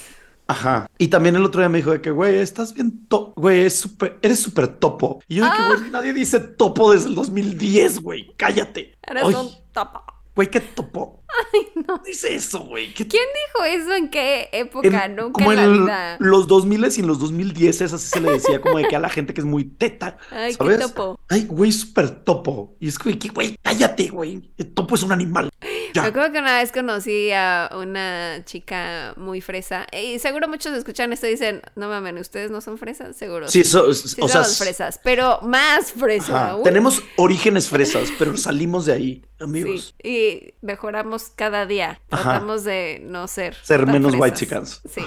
Ajá. 0.46 0.88
Y 0.98 1.08
también 1.08 1.36
el 1.38 1.46
otro 1.46 1.62
día 1.62 1.70
me 1.70 1.78
dijo 1.78 1.92
de 1.92 2.02
que, 2.02 2.12
güey, 2.12 2.38
estás 2.38 2.74
bien 2.74 3.08
topo, 3.08 3.40
güey, 3.42 3.62
es 3.66 3.80
súper, 3.80 4.20
eres 4.22 4.40
súper 4.42 4.68
topo. 4.68 5.24
Y 5.28 5.36
yo 5.36 5.46
de 5.46 5.50
que, 5.52 5.58
Ah. 5.58 5.68
güey, 5.78 5.90
nadie 5.90 6.14
dice 6.14 6.40
topo 6.42 6.92
desde 6.92 7.08
el 7.10 7.16
2010, 7.16 8.02
güey, 8.02 8.34
cállate. 8.38 8.94
Eres 9.02 9.24
Ay, 9.26 9.34
un 9.36 9.50
topa. 9.72 10.04
Güey, 10.36 10.50
¿qué 10.50 10.60
topo? 10.62 11.22
Ay, 11.54 11.84
no. 11.88 12.00
Dice 12.06 12.36
eso, 12.36 12.60
güey. 12.62 12.94
¿qué 12.94 13.08
¿Quién 13.08 13.24
dijo 13.48 13.66
eso? 13.66 13.96
¿En 13.96 14.10
qué 14.10 14.50
época? 14.52 15.06
en- 15.06 15.16
Nunca 15.16 15.32
como 15.34 15.52
en 15.52 15.58
la 15.58 15.68
vida. 15.68 16.18
los 16.20 16.48
2000 16.48 16.86
y 16.96 17.00
en 17.02 17.08
los 17.08 17.20
2010 17.20 17.82
así 17.82 18.08
se 18.08 18.22
le 18.22 18.32
decía 18.34 18.62
como 18.62 18.78
de 18.78 18.88
que 18.88 18.96
a 18.96 19.00
la 19.00 19.10
gente 19.10 19.34
que 19.34 19.42
es 19.42 19.46
muy 19.46 19.64
teta, 19.64 20.18
Ay, 20.32 20.52
qué 20.52 20.58
¿sabes? 20.58 20.80
topo. 20.80 21.20
Ay, 21.30 21.46
güey, 21.46 21.72
súper 21.72 22.10
topo. 22.24 22.76
Y 22.80 22.88
es 22.88 23.00
que, 23.00 23.14
güey, 23.30 23.58
cállate, 23.64 24.10
güey. 24.10 24.52
El 24.58 24.74
topo 24.74 24.94
es 24.96 25.04
un 25.04 25.12
animal. 25.12 25.50
Me 25.62 25.70
Ya. 25.94 26.06
acuerdo 26.06 26.32
que 26.34 26.40
una 26.40 26.58
vez 26.58 26.72
conocí 26.72 27.32
a 27.32 27.70
una 27.76 28.44
chica 28.46 29.14
muy 29.18 29.42
fresa. 29.42 29.86
Y 29.92 30.18
seguro 30.20 30.48
muchos 30.48 30.74
escuchan 30.74 31.14
esto 31.14 31.28
y 31.28 31.32
dicen, 31.32 31.62
no 31.76 31.90
mames, 31.90 32.20
¿ustedes 32.22 32.50
no 32.52 32.62
son 32.62 32.78
fresas? 32.80 33.16
Seguro. 33.16 33.48
Sí, 33.48 33.64
so- 33.64 33.92
Sí 33.94 34.20
o 34.22 34.28
sea, 34.28 34.44
somos 34.44 34.58
fresas, 34.58 35.00
pero 35.04 35.40
más 35.44 35.92
fresa. 35.94 36.36
ajá, 36.36 36.50
aún. 36.52 36.64
tenemos 36.64 37.02
orígenes 37.18 37.70
fresas, 37.70 38.10
pero 38.18 38.36
salimos 38.38 38.86
de 38.88 38.94
ahí, 38.94 39.26
amigos. 39.40 39.94
Sí, 40.02 40.10
y 40.10 40.23
mejoramos 40.62 41.30
cada 41.36 41.66
día. 41.66 42.00
Ajá. 42.12 42.42
Tratamos 42.42 42.64
de 42.64 43.02
no 43.04 43.28
ser. 43.28 43.56
Ser 43.62 43.86
tan 43.86 43.92
menos 43.92 44.12
fresas. 44.12 44.22
white 44.22 44.38
chickens. 44.38 44.82
Sí. 44.90 45.02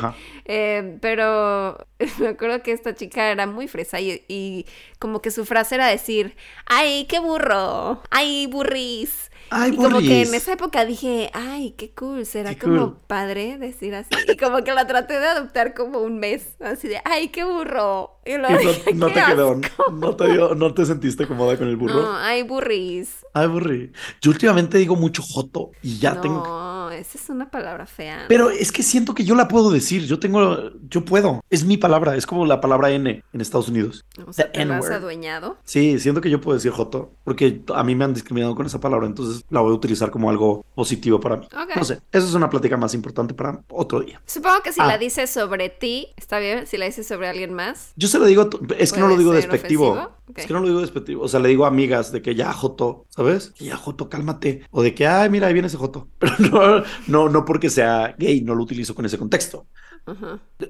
Eh, 0.45 0.99
pero 1.01 1.79
me 2.19 2.29
acuerdo 2.29 2.63
que 2.63 2.73
esta 2.73 2.95
chica 2.95 3.31
era 3.31 3.47
muy 3.47 3.69
fresa 3.69 4.01
y, 4.01 4.25
y 4.29 4.67
como 4.99 5.21
que 5.23 5.31
su 5.31 5.45
frase 5.45 5.77
era 5.77 5.87
decir, 5.89 6.37
¡ay, 6.67 7.07
qué 7.09 7.19
burro! 7.19 8.03
¡ay, 8.11 8.47
burris! 8.47 9.31
Ay, 9.51 9.73
y 9.75 9.77
como 9.77 9.99
que 10.01 10.17
burris. 10.17 10.29
en 10.29 10.35
esa 10.35 10.53
época 10.55 10.85
dije, 10.85 11.31
¡ay, 11.33 11.73
qué 11.79 11.93
cool! 11.95 12.27
Será 12.27 12.55
Qué 12.55 12.59
como 12.59 12.81
cool. 12.93 12.99
padre 13.07 13.59
decir 13.59 13.95
así. 13.95 14.11
Y 14.29 14.37
como 14.37 14.65
que 14.65 14.73
la 14.75 14.87
traté 14.87 15.19
de 15.21 15.27
adoptar 15.27 15.73
como 15.75 16.01
un 16.01 16.19
mes, 16.19 16.57
así 16.61 16.89
de, 16.89 17.01
¡ay, 17.05 17.29
qué 17.29 17.45
burro! 17.45 18.16
Y 18.27 18.33
Y 18.33 18.39
luego 18.39 18.55
no, 18.93 18.95
no 18.95 19.07
"Qué 19.09 19.15
te 19.15 19.25
quedó, 19.27 19.51
asco". 19.63 19.93
no 19.93 20.17
te, 20.17 20.33
dio- 20.33 20.55
no 20.55 20.75
te 20.75 20.85
sentiste 20.87 21.27
cómoda 21.27 21.57
con 21.57 21.69
el 21.69 21.77
burro. 21.77 21.95
No, 22.03 22.17
¡ay, 22.17 22.43
burris! 22.43 23.25
Ay, 23.33 23.47
burri. 23.47 23.93
Yo 24.21 24.31
últimamente 24.31 24.79
digo 24.79 24.97
mucho 24.97 25.23
joto 25.23 25.71
y 25.83 25.99
ya 25.99 26.15
no, 26.15 26.21
tengo. 26.21 26.91
esa 26.91 27.19
es 27.19 27.29
una 27.29 27.51
palabra 27.51 27.87
fea. 27.87 28.25
Pero 28.29 28.51
es 28.51 28.73
que 28.73 28.83
siento 28.83 29.15
que 29.15 29.25
yo 29.25 29.35
la 29.35 29.47
puedo 29.49 29.71
decir. 29.71 30.05
Yo 30.07 30.19
tengo, 30.19 30.71
yo 30.89 31.05
puedo. 31.05 31.45
Es 31.51 31.65
mi 31.65 31.77
palabra. 31.77 32.17
Es 32.17 32.27
como 32.27 32.47
la 32.47 32.61
palabra 32.61 32.91
N 32.91 33.23
en 33.33 33.41
Estados 33.41 33.69
Unidos. 33.69 34.05
o 34.27 34.33
sea, 34.33 34.47
the 34.51 34.59
te 34.61 34.65
lo 34.65 34.75
has 34.75 34.91
adueñado. 34.91 35.59
Sí, 35.65 35.99
siento 36.01 36.21
que 36.21 36.31
yo 36.31 36.41
puedo 36.41 36.57
decir 36.57 36.73
joto 36.73 37.13
porque 37.25 37.61
a 37.75 37.85
mí 37.85 37.95
me 37.95 38.05
han 38.05 38.15
discriminado 38.15 38.55
con 38.55 38.65
esa 38.67 38.81
palabra, 38.81 39.07
entonces 39.07 39.45
la 39.51 39.61
voy 39.61 39.73
a 39.73 39.75
utilizar 39.75 40.11
como 40.11 40.31
algo 40.31 40.65
positivo 40.75 41.21
para 41.21 41.37
mí. 41.37 41.47
Ok. 41.47 41.77
No 41.77 41.85
sé, 41.85 42.01
esa 42.13 42.27
es 42.27 42.35
una 42.35 42.49
plática 42.51 42.77
más 42.77 42.95
importante 42.95 43.35
para 43.35 43.61
otro 43.69 44.01
día. 44.01 44.21
Supongo 44.27 44.63
que 44.63 44.73
si 44.73 44.81
Ah. 44.81 44.87
la 44.87 44.99
dices 44.99 45.29
sobre 45.31 45.69
ti, 45.69 46.09
está 46.17 46.39
bien. 46.39 46.67
Si 46.67 46.77
la 46.79 46.87
dices 46.87 47.07
sobre 47.07 47.29
alguien 47.29 47.53
más, 47.53 47.93
Yo 47.97 48.09
se 48.17 48.21
lo 48.21 48.27
digo, 48.27 48.49
es 48.79 48.93
que 48.93 49.01
no 49.01 49.07
lo 49.07 49.15
¿Puede 49.15 49.25
digo 49.25 49.33
despectivo. 49.33 50.11
Es 50.35 50.47
que 50.47 50.53
no 50.53 50.61
lo 50.61 50.67
digo 50.69 50.81
despectivo. 50.81 51.23
O 51.23 51.29
sea, 51.29 51.41
le 51.41 51.49
digo 51.49 51.65
a 51.65 51.69
amigas 51.69 52.13
de 52.13 52.23
que 52.23 52.35
ya 52.35 52.53
joto, 52.53 53.07
¿sabes? 53.11 53.53
Que 53.57 53.67
ya 53.67 53.77
joto, 53.77 54.09
cálmate. 54.09 54.63
O 54.71 54.83
de 54.83 54.95
que, 54.95 55.07
ay, 55.07 55.31
mira, 55.31 55.47
ahí 55.47 55.53
viene 55.53 55.69
ese 55.69 55.77
joto. 55.77 56.09
Pero 56.19 56.35
no, 56.39 56.83
no, 57.07 57.29
no 57.29 57.45
porque 57.45 57.71
sea 57.71 58.15
gay, 58.19 58.41
no 58.41 58.55
lo 58.55 58.63
utilizo 58.63 58.95
con 58.95 59.05
ese 59.05 59.19
contexto. 59.19 59.67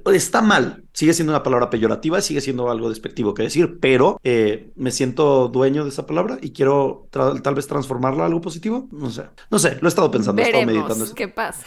Está 0.07 0.41
mal, 0.41 0.85
sigue 0.95 1.13
siendo 1.13 1.33
una 1.33 1.43
palabra 1.43 1.69
peyorativa, 1.69 2.23
sigue 2.23 2.41
siendo 2.41 2.71
algo 2.71 2.89
despectivo 2.89 3.35
que 3.35 3.43
decir, 3.43 3.79
pero 3.81 4.19
eh, 4.25 4.71
me 4.77 4.91
siento 4.91 5.49
dueño 5.49 5.85
de 5.85 5.91
esa 5.91 6.07
palabra 6.07 6.39
y 6.41 6.53
quiero 6.53 7.07
tal 7.11 7.55
vez 7.55 7.67
transformarla 7.67 8.23
a 8.23 8.27
algo 8.27 8.41
positivo. 8.41 8.89
No 8.93 9.11
sé, 9.11 9.25
no 9.51 9.59
sé, 9.59 9.77
lo 9.83 9.89
he 9.89 9.91
estado 9.91 10.11
pensando, 10.11 10.41
he 10.41 10.47
estado 10.47 10.65
meditando 10.65 11.05
eso. 11.05 11.15
qué 11.15 11.29
pasa. 11.29 11.67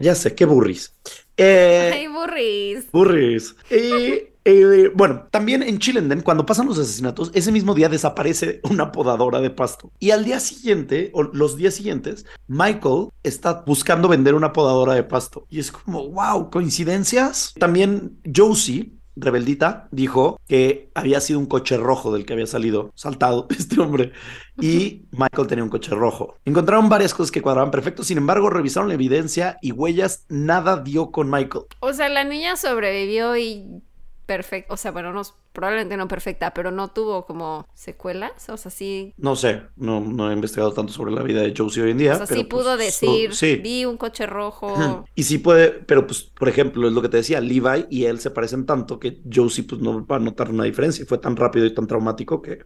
Ya 0.00 0.16
sé, 0.16 0.34
qué 0.34 0.46
burris. 0.46 0.96
Eh, 1.36 1.92
Ay, 1.94 2.08
burris. 2.08 2.90
burris. 2.90 3.54
Y 3.70 4.32
Eh, 4.48 4.92
bueno, 4.94 5.26
también 5.32 5.64
en 5.64 5.80
Chilenden, 5.80 6.20
cuando 6.20 6.46
pasan 6.46 6.66
los 6.66 6.78
asesinatos, 6.78 7.32
ese 7.34 7.50
mismo 7.50 7.74
día 7.74 7.88
desaparece 7.88 8.60
una 8.70 8.92
podadora 8.92 9.40
de 9.40 9.50
pasto. 9.50 9.90
Y 9.98 10.12
al 10.12 10.24
día 10.24 10.38
siguiente, 10.38 11.10
o 11.14 11.24
los 11.24 11.56
días 11.56 11.74
siguientes, 11.74 12.26
Michael 12.46 13.08
está 13.24 13.64
buscando 13.66 14.06
vender 14.06 14.36
una 14.36 14.52
podadora 14.52 14.94
de 14.94 15.02
pasto. 15.02 15.48
Y 15.50 15.58
es 15.58 15.72
como, 15.72 16.10
wow, 16.10 16.48
coincidencias. 16.48 17.54
También 17.58 18.20
Josie, 18.34 18.92
rebeldita, 19.16 19.88
dijo 19.90 20.38
que 20.46 20.90
había 20.94 21.20
sido 21.20 21.40
un 21.40 21.46
coche 21.46 21.76
rojo 21.76 22.12
del 22.12 22.24
que 22.24 22.34
había 22.34 22.46
salido 22.46 22.92
saltado 22.94 23.48
este 23.58 23.80
hombre 23.80 24.12
y 24.60 25.06
Michael 25.10 25.48
tenía 25.48 25.64
un 25.64 25.70
coche 25.70 25.90
rojo. 25.92 26.36
Encontraron 26.44 26.88
varias 26.88 27.14
cosas 27.14 27.32
que 27.32 27.42
cuadraban 27.42 27.72
perfecto, 27.72 28.04
sin 28.04 28.18
embargo, 28.18 28.48
revisaron 28.48 28.88
la 28.88 28.94
evidencia 28.94 29.58
y 29.60 29.72
huellas, 29.72 30.24
nada 30.28 30.76
dio 30.82 31.10
con 31.10 31.28
Michael. 31.30 31.64
O 31.80 31.92
sea, 31.92 32.08
la 32.08 32.24
niña 32.24 32.56
sobrevivió 32.56 33.36
y 33.36 33.82
perfecto, 34.26 34.74
o 34.74 34.76
sea, 34.76 34.90
bueno, 34.90 35.12
no, 35.12 35.22
probablemente 35.52 35.96
no 35.96 36.08
perfecta, 36.08 36.52
pero 36.52 36.70
no 36.70 36.88
tuvo 36.88 37.24
como 37.24 37.66
secuelas, 37.74 38.48
o 38.48 38.56
sea, 38.56 38.70
sí. 38.70 39.14
No 39.16 39.36
sé, 39.36 39.62
no, 39.76 40.00
no 40.00 40.30
he 40.30 40.34
investigado 40.34 40.72
tanto 40.72 40.92
sobre 40.92 41.12
la 41.12 41.22
vida 41.22 41.40
de 41.42 41.54
Josie 41.56 41.82
hoy 41.82 41.92
en 41.92 41.98
día. 41.98 42.14
O 42.14 42.16
sea, 42.16 42.26
sí 42.26 42.34
pero, 42.44 42.48
pudo 42.48 42.76
pues, 42.76 43.00
decir, 43.00 43.30
so- 43.30 43.36
sí. 43.36 43.56
vi 43.56 43.84
un 43.84 43.96
coche 43.96 44.26
rojo. 44.26 45.04
Y 45.14 45.22
sí 45.22 45.38
puede, 45.38 45.70
pero 45.70 46.06
pues, 46.06 46.22
por 46.22 46.48
ejemplo, 46.48 46.86
es 46.88 46.92
lo 46.92 47.00
que 47.02 47.08
te 47.08 47.18
decía, 47.18 47.40
Levi 47.40 47.86
y 47.88 48.04
él 48.04 48.20
se 48.20 48.30
parecen 48.30 48.66
tanto 48.66 48.98
que 49.00 49.22
Josie 49.32 49.64
pues 49.64 49.80
no 49.80 50.04
va 50.06 50.16
a 50.16 50.18
notar 50.20 50.50
una 50.50 50.64
diferencia. 50.64 51.04
Fue 51.06 51.18
tan 51.18 51.36
rápido 51.36 51.64
y 51.66 51.72
tan 51.74 51.86
traumático 51.86 52.42
que... 52.42 52.64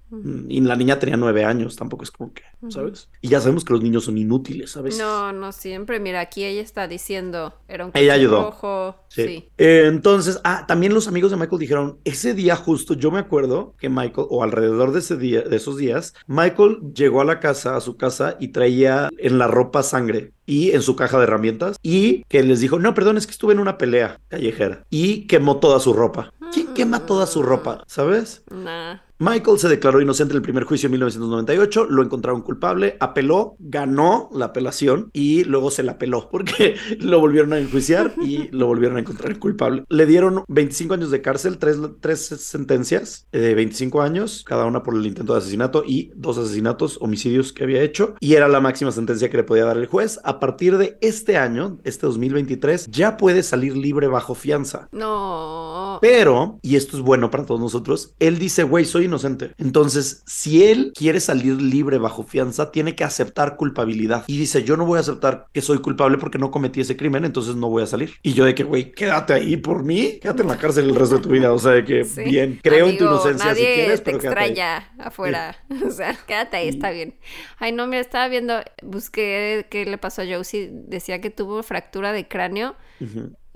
Y 0.48 0.60
la 0.60 0.76
niña 0.76 0.98
tenía 0.98 1.16
nueve 1.16 1.44
años, 1.44 1.76
tampoco 1.76 2.02
es 2.04 2.10
como 2.10 2.32
que. 2.32 2.42
¿sabes? 2.68 3.08
Y 3.22 3.28
ya 3.28 3.40
sabemos 3.40 3.64
que 3.64 3.72
los 3.72 3.82
niños 3.82 4.04
son 4.04 4.18
inútiles, 4.18 4.70
¿sabes? 4.72 4.98
No, 4.98 5.32
no 5.32 5.52
siempre. 5.52 5.98
Mira, 5.98 6.20
aquí 6.20 6.44
ella 6.44 6.60
está 6.60 6.88
diciendo, 6.88 7.54
era 7.68 7.84
un 7.86 7.90
coche 7.92 8.04
Ella 8.04 8.14
ayudó. 8.14 8.42
rojo. 8.42 8.96
Sí. 9.08 9.24
Sí. 9.26 9.48
Eh, 9.58 9.84
entonces, 9.86 10.40
ah, 10.44 10.64
también 10.68 10.92
los 10.94 11.08
amigos 11.08 11.30
de 11.30 11.36
Michael 11.36 11.49
dijeron, 11.58 11.98
ese 12.04 12.34
día 12.34 12.56
justo, 12.56 12.94
yo 12.94 13.10
me 13.10 13.18
acuerdo 13.18 13.74
que 13.78 13.88
Michael, 13.88 14.26
o 14.30 14.42
alrededor 14.42 14.92
de 14.92 15.00
ese 15.00 15.16
día, 15.16 15.42
de 15.42 15.56
esos 15.56 15.76
días, 15.76 16.14
Michael 16.26 16.78
llegó 16.94 17.20
a 17.20 17.24
la 17.24 17.40
casa, 17.40 17.76
a 17.76 17.80
su 17.80 17.96
casa, 17.96 18.36
y 18.40 18.48
traía 18.48 19.08
en 19.18 19.38
la 19.38 19.46
ropa 19.46 19.82
sangre 19.82 20.32
y 20.46 20.72
en 20.72 20.82
su 20.82 20.96
caja 20.96 21.18
de 21.18 21.24
herramientas, 21.24 21.76
y 21.82 22.24
que 22.24 22.42
les 22.42 22.60
dijo, 22.60 22.78
no, 22.78 22.94
perdón, 22.94 23.16
es 23.16 23.26
que 23.26 23.32
estuve 23.32 23.52
en 23.52 23.60
una 23.60 23.78
pelea 23.78 24.20
callejera, 24.28 24.84
y 24.90 25.26
quemó 25.26 25.58
toda 25.58 25.80
su 25.80 25.92
ropa. 25.92 26.32
¿Quién 26.52 26.74
quema 26.74 27.06
toda 27.06 27.26
su 27.26 27.42
ropa? 27.42 27.84
¿Sabes? 27.86 28.42
Nah. 28.50 28.98
Michael 29.22 29.58
se 29.58 29.68
declaró 29.68 30.00
inocente 30.00 30.32
en 30.32 30.36
el 30.38 30.42
primer 30.42 30.64
juicio 30.64 30.86
en 30.86 30.92
1998, 30.92 31.88
lo 31.90 32.02
encontraron 32.02 32.40
culpable, 32.40 32.96
apeló, 33.00 33.54
ganó 33.58 34.30
la 34.32 34.46
apelación 34.46 35.10
y 35.12 35.44
luego 35.44 35.70
se 35.70 35.82
la 35.82 35.92
apeló 35.92 36.30
porque 36.30 36.76
lo 37.00 37.20
volvieron 37.20 37.52
a 37.52 37.58
enjuiciar 37.58 38.14
y 38.24 38.48
lo 38.48 38.66
volvieron 38.66 38.96
a 38.96 39.00
encontrar 39.00 39.38
culpable. 39.38 39.84
Le 39.90 40.06
dieron 40.06 40.42
25 40.48 40.94
años 40.94 41.10
de 41.10 41.20
cárcel, 41.20 41.58
tres, 41.58 41.76
tres 42.00 42.20
sentencias 42.20 43.28
de 43.30 43.54
25 43.54 44.00
años, 44.00 44.42
cada 44.42 44.64
una 44.64 44.82
por 44.82 44.94
el 44.94 45.04
intento 45.04 45.34
de 45.34 45.40
asesinato 45.40 45.84
y 45.86 46.12
dos 46.14 46.38
asesinatos, 46.38 46.96
homicidios 47.02 47.52
que 47.52 47.64
había 47.64 47.82
hecho, 47.82 48.14
y 48.20 48.36
era 48.36 48.48
la 48.48 48.60
máxima 48.60 48.90
sentencia 48.90 49.28
que 49.28 49.36
le 49.36 49.44
podía 49.44 49.66
dar 49.66 49.76
el 49.76 49.86
juez. 49.86 50.18
A 50.24 50.40
partir 50.40 50.78
de 50.78 50.96
este 51.02 51.36
año, 51.36 51.78
este 51.84 52.06
2023, 52.06 52.86
ya 52.90 53.18
puede 53.18 53.42
salir 53.42 53.76
libre 53.76 54.06
bajo 54.06 54.34
fianza. 54.34 54.88
No. 54.92 55.98
Pero, 56.00 56.58
y 56.62 56.76
esto 56.76 56.96
es 56.96 57.02
bueno 57.02 57.30
para 57.30 57.44
todos 57.44 57.60
nosotros, 57.60 58.14
él 58.18 58.38
dice, 58.38 58.62
güey, 58.62 58.86
soy 58.86 59.09
inocente. 59.10 59.52
Entonces, 59.58 60.22
si 60.26 60.64
él 60.64 60.92
quiere 60.96 61.20
salir 61.20 61.60
libre 61.60 61.98
bajo 61.98 62.22
fianza, 62.22 62.70
tiene 62.72 62.94
que 62.94 63.04
aceptar 63.04 63.56
culpabilidad. 63.56 64.24
Y 64.26 64.38
dice, 64.38 64.64
yo 64.64 64.76
no 64.76 64.86
voy 64.86 64.96
a 64.98 65.00
aceptar 65.00 65.46
que 65.52 65.60
soy 65.62 65.78
culpable 65.78 66.18
porque 66.18 66.38
no 66.38 66.50
cometí 66.50 66.80
ese 66.80 66.96
crimen, 66.96 67.24
entonces 67.24 67.56
no 67.56 67.68
voy 67.68 67.82
a 67.82 67.86
salir. 67.86 68.14
Y 68.22 68.32
yo 68.32 68.44
de 68.44 68.54
que, 68.54 68.64
güey, 68.64 68.92
quédate 68.92 69.32
ahí 69.34 69.56
por 69.56 69.84
mí, 69.84 70.18
quédate 70.20 70.42
en 70.42 70.48
la 70.48 70.56
cárcel 70.58 70.88
el 70.88 70.94
resto 70.96 71.16
de 71.16 71.22
tu 71.22 71.28
vida. 71.28 71.52
O 71.52 71.58
sea, 71.58 71.72
de 71.72 71.84
que, 71.84 72.04
Sí. 72.04 72.22
bien, 72.24 72.58
creo 72.62 72.88
en 72.88 72.96
tu 72.98 73.04
inocencia 73.04 73.54
si 73.54 73.60
quieres, 73.62 74.02
te 74.02 74.12
pero 74.12 74.18
ahí. 74.18 74.50
extraña 74.50 74.92
afuera. 74.98 75.56
O 75.86 75.90
sea, 75.90 76.16
quédate 76.26 76.56
ahí, 76.56 76.68
está 76.68 76.90
bien. 76.90 77.14
Ay, 77.58 77.72
no, 77.72 77.86
mira, 77.86 78.00
estaba 78.00 78.28
viendo, 78.28 78.54
busqué 78.82 79.66
qué 79.70 79.84
le 79.84 79.98
pasó 79.98 80.22
a 80.22 80.24
Josie. 80.26 80.70
Decía 80.72 81.20
que 81.20 81.30
tuvo 81.30 81.62
fractura 81.62 82.12
de 82.12 82.28
cráneo. 82.28 82.76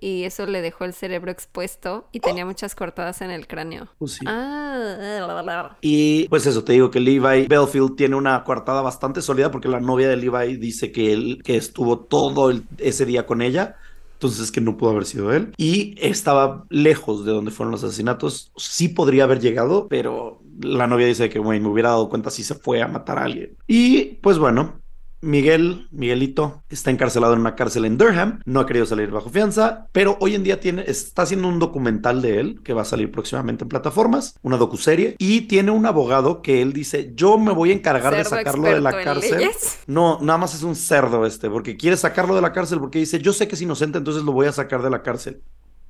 Y 0.04 0.24
eso 0.24 0.44
le 0.44 0.60
dejó 0.60 0.84
el 0.84 0.92
cerebro 0.92 1.30
expuesto 1.30 2.06
y 2.12 2.20
tenía 2.20 2.44
muchas 2.44 2.74
cortadas 2.74 3.22
en 3.22 3.30
el 3.30 3.46
cráneo. 3.46 3.88
Pues 3.98 4.12
sí. 4.12 4.26
Ah, 4.28 5.76
Y 5.80 6.28
pues 6.28 6.44
eso, 6.46 6.62
te 6.62 6.74
digo 6.74 6.90
que 6.90 7.00
Levi 7.00 7.46
Belfield 7.46 7.96
tiene 7.96 8.14
una 8.14 8.44
coartada 8.44 8.82
bastante 8.82 9.22
sólida 9.22 9.50
porque 9.50 9.68
la 9.68 9.80
novia 9.80 10.08
de 10.08 10.16
Levi 10.18 10.58
dice 10.58 10.92
que 10.92 11.14
él 11.14 11.40
que 11.42 11.56
estuvo 11.56 12.00
todo 12.00 12.50
el- 12.50 12.64
ese 12.76 13.06
día 13.06 13.24
con 13.24 13.40
ella. 13.40 13.76
Entonces 14.12 14.52
que 14.52 14.60
no 14.60 14.76
pudo 14.76 14.90
haber 14.90 15.06
sido 15.06 15.32
él. 15.32 15.52
Y 15.56 15.94
estaba 15.98 16.64
lejos 16.70 17.24
de 17.24 17.32
donde 17.32 17.50
fueron 17.50 17.72
los 17.72 17.82
asesinatos. 17.82 18.52
Sí 18.56 18.88
podría 18.88 19.24
haber 19.24 19.40
llegado, 19.40 19.88
pero 19.88 20.40
la 20.60 20.86
novia 20.86 21.06
dice 21.06 21.28
que, 21.28 21.38
güey, 21.38 21.60
me 21.60 21.68
hubiera 21.68 21.90
dado 21.90 22.08
cuenta 22.08 22.30
si 22.30 22.42
se 22.42 22.54
fue 22.54 22.80
a 22.82 22.88
matar 22.88 23.18
a 23.18 23.24
alguien. 23.24 23.56
Y 23.66 24.16
pues 24.22 24.38
bueno, 24.38 24.80
Miguel, 25.24 25.88
Miguelito, 25.90 26.62
está 26.68 26.90
encarcelado 26.90 27.32
en 27.32 27.40
una 27.40 27.54
cárcel 27.54 27.86
en 27.86 27.96
Durham, 27.96 28.40
no 28.44 28.60
ha 28.60 28.66
querido 28.66 28.84
salir 28.84 29.10
bajo 29.10 29.30
fianza, 29.30 29.88
pero 29.92 30.18
hoy 30.20 30.34
en 30.34 30.44
día 30.44 30.60
tiene, 30.60 30.84
está 30.86 31.22
haciendo 31.22 31.48
un 31.48 31.58
documental 31.58 32.20
de 32.20 32.40
él 32.40 32.60
que 32.62 32.74
va 32.74 32.82
a 32.82 32.84
salir 32.84 33.10
próximamente 33.10 33.64
en 33.64 33.70
plataformas, 33.70 34.38
una 34.42 34.58
docuserie, 34.58 35.16
y 35.18 35.42
tiene 35.42 35.70
un 35.70 35.86
abogado 35.86 36.42
que 36.42 36.60
él 36.60 36.72
dice, 36.72 37.12
yo 37.14 37.38
me 37.38 37.52
voy 37.52 37.70
a 37.70 37.74
encargar 37.74 38.14
de 38.14 38.24
sacarlo 38.24 38.68
de 38.68 38.80
la 38.80 39.02
cárcel. 39.02 39.38
leyes. 39.38 39.78
No, 39.86 40.18
nada 40.20 40.38
más 40.38 40.54
es 40.54 40.62
un 40.62 40.76
cerdo 40.76 41.24
este, 41.24 41.48
porque 41.48 41.76
quiere 41.76 41.96
sacarlo 41.96 42.34
de 42.34 42.42
la 42.42 42.52
cárcel 42.52 42.78
porque 42.78 42.98
dice, 42.98 43.18
yo 43.18 43.32
sé 43.32 43.48
que 43.48 43.54
es 43.54 43.62
inocente, 43.62 43.98
entonces 43.98 44.22
lo 44.22 44.32
voy 44.32 44.46
a 44.46 44.52
sacar 44.52 44.82
de 44.82 44.90
la 44.90 45.02
cárcel. 45.02 45.40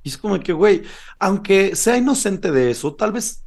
Y 0.01 0.09
es 0.09 0.17
como 0.17 0.39
que, 0.39 0.53
güey, 0.53 0.83
aunque 1.19 1.75
sea 1.75 1.97
inocente 1.97 2.51
de 2.51 2.71
eso, 2.71 2.93
tal 2.93 3.11
vez 3.11 3.43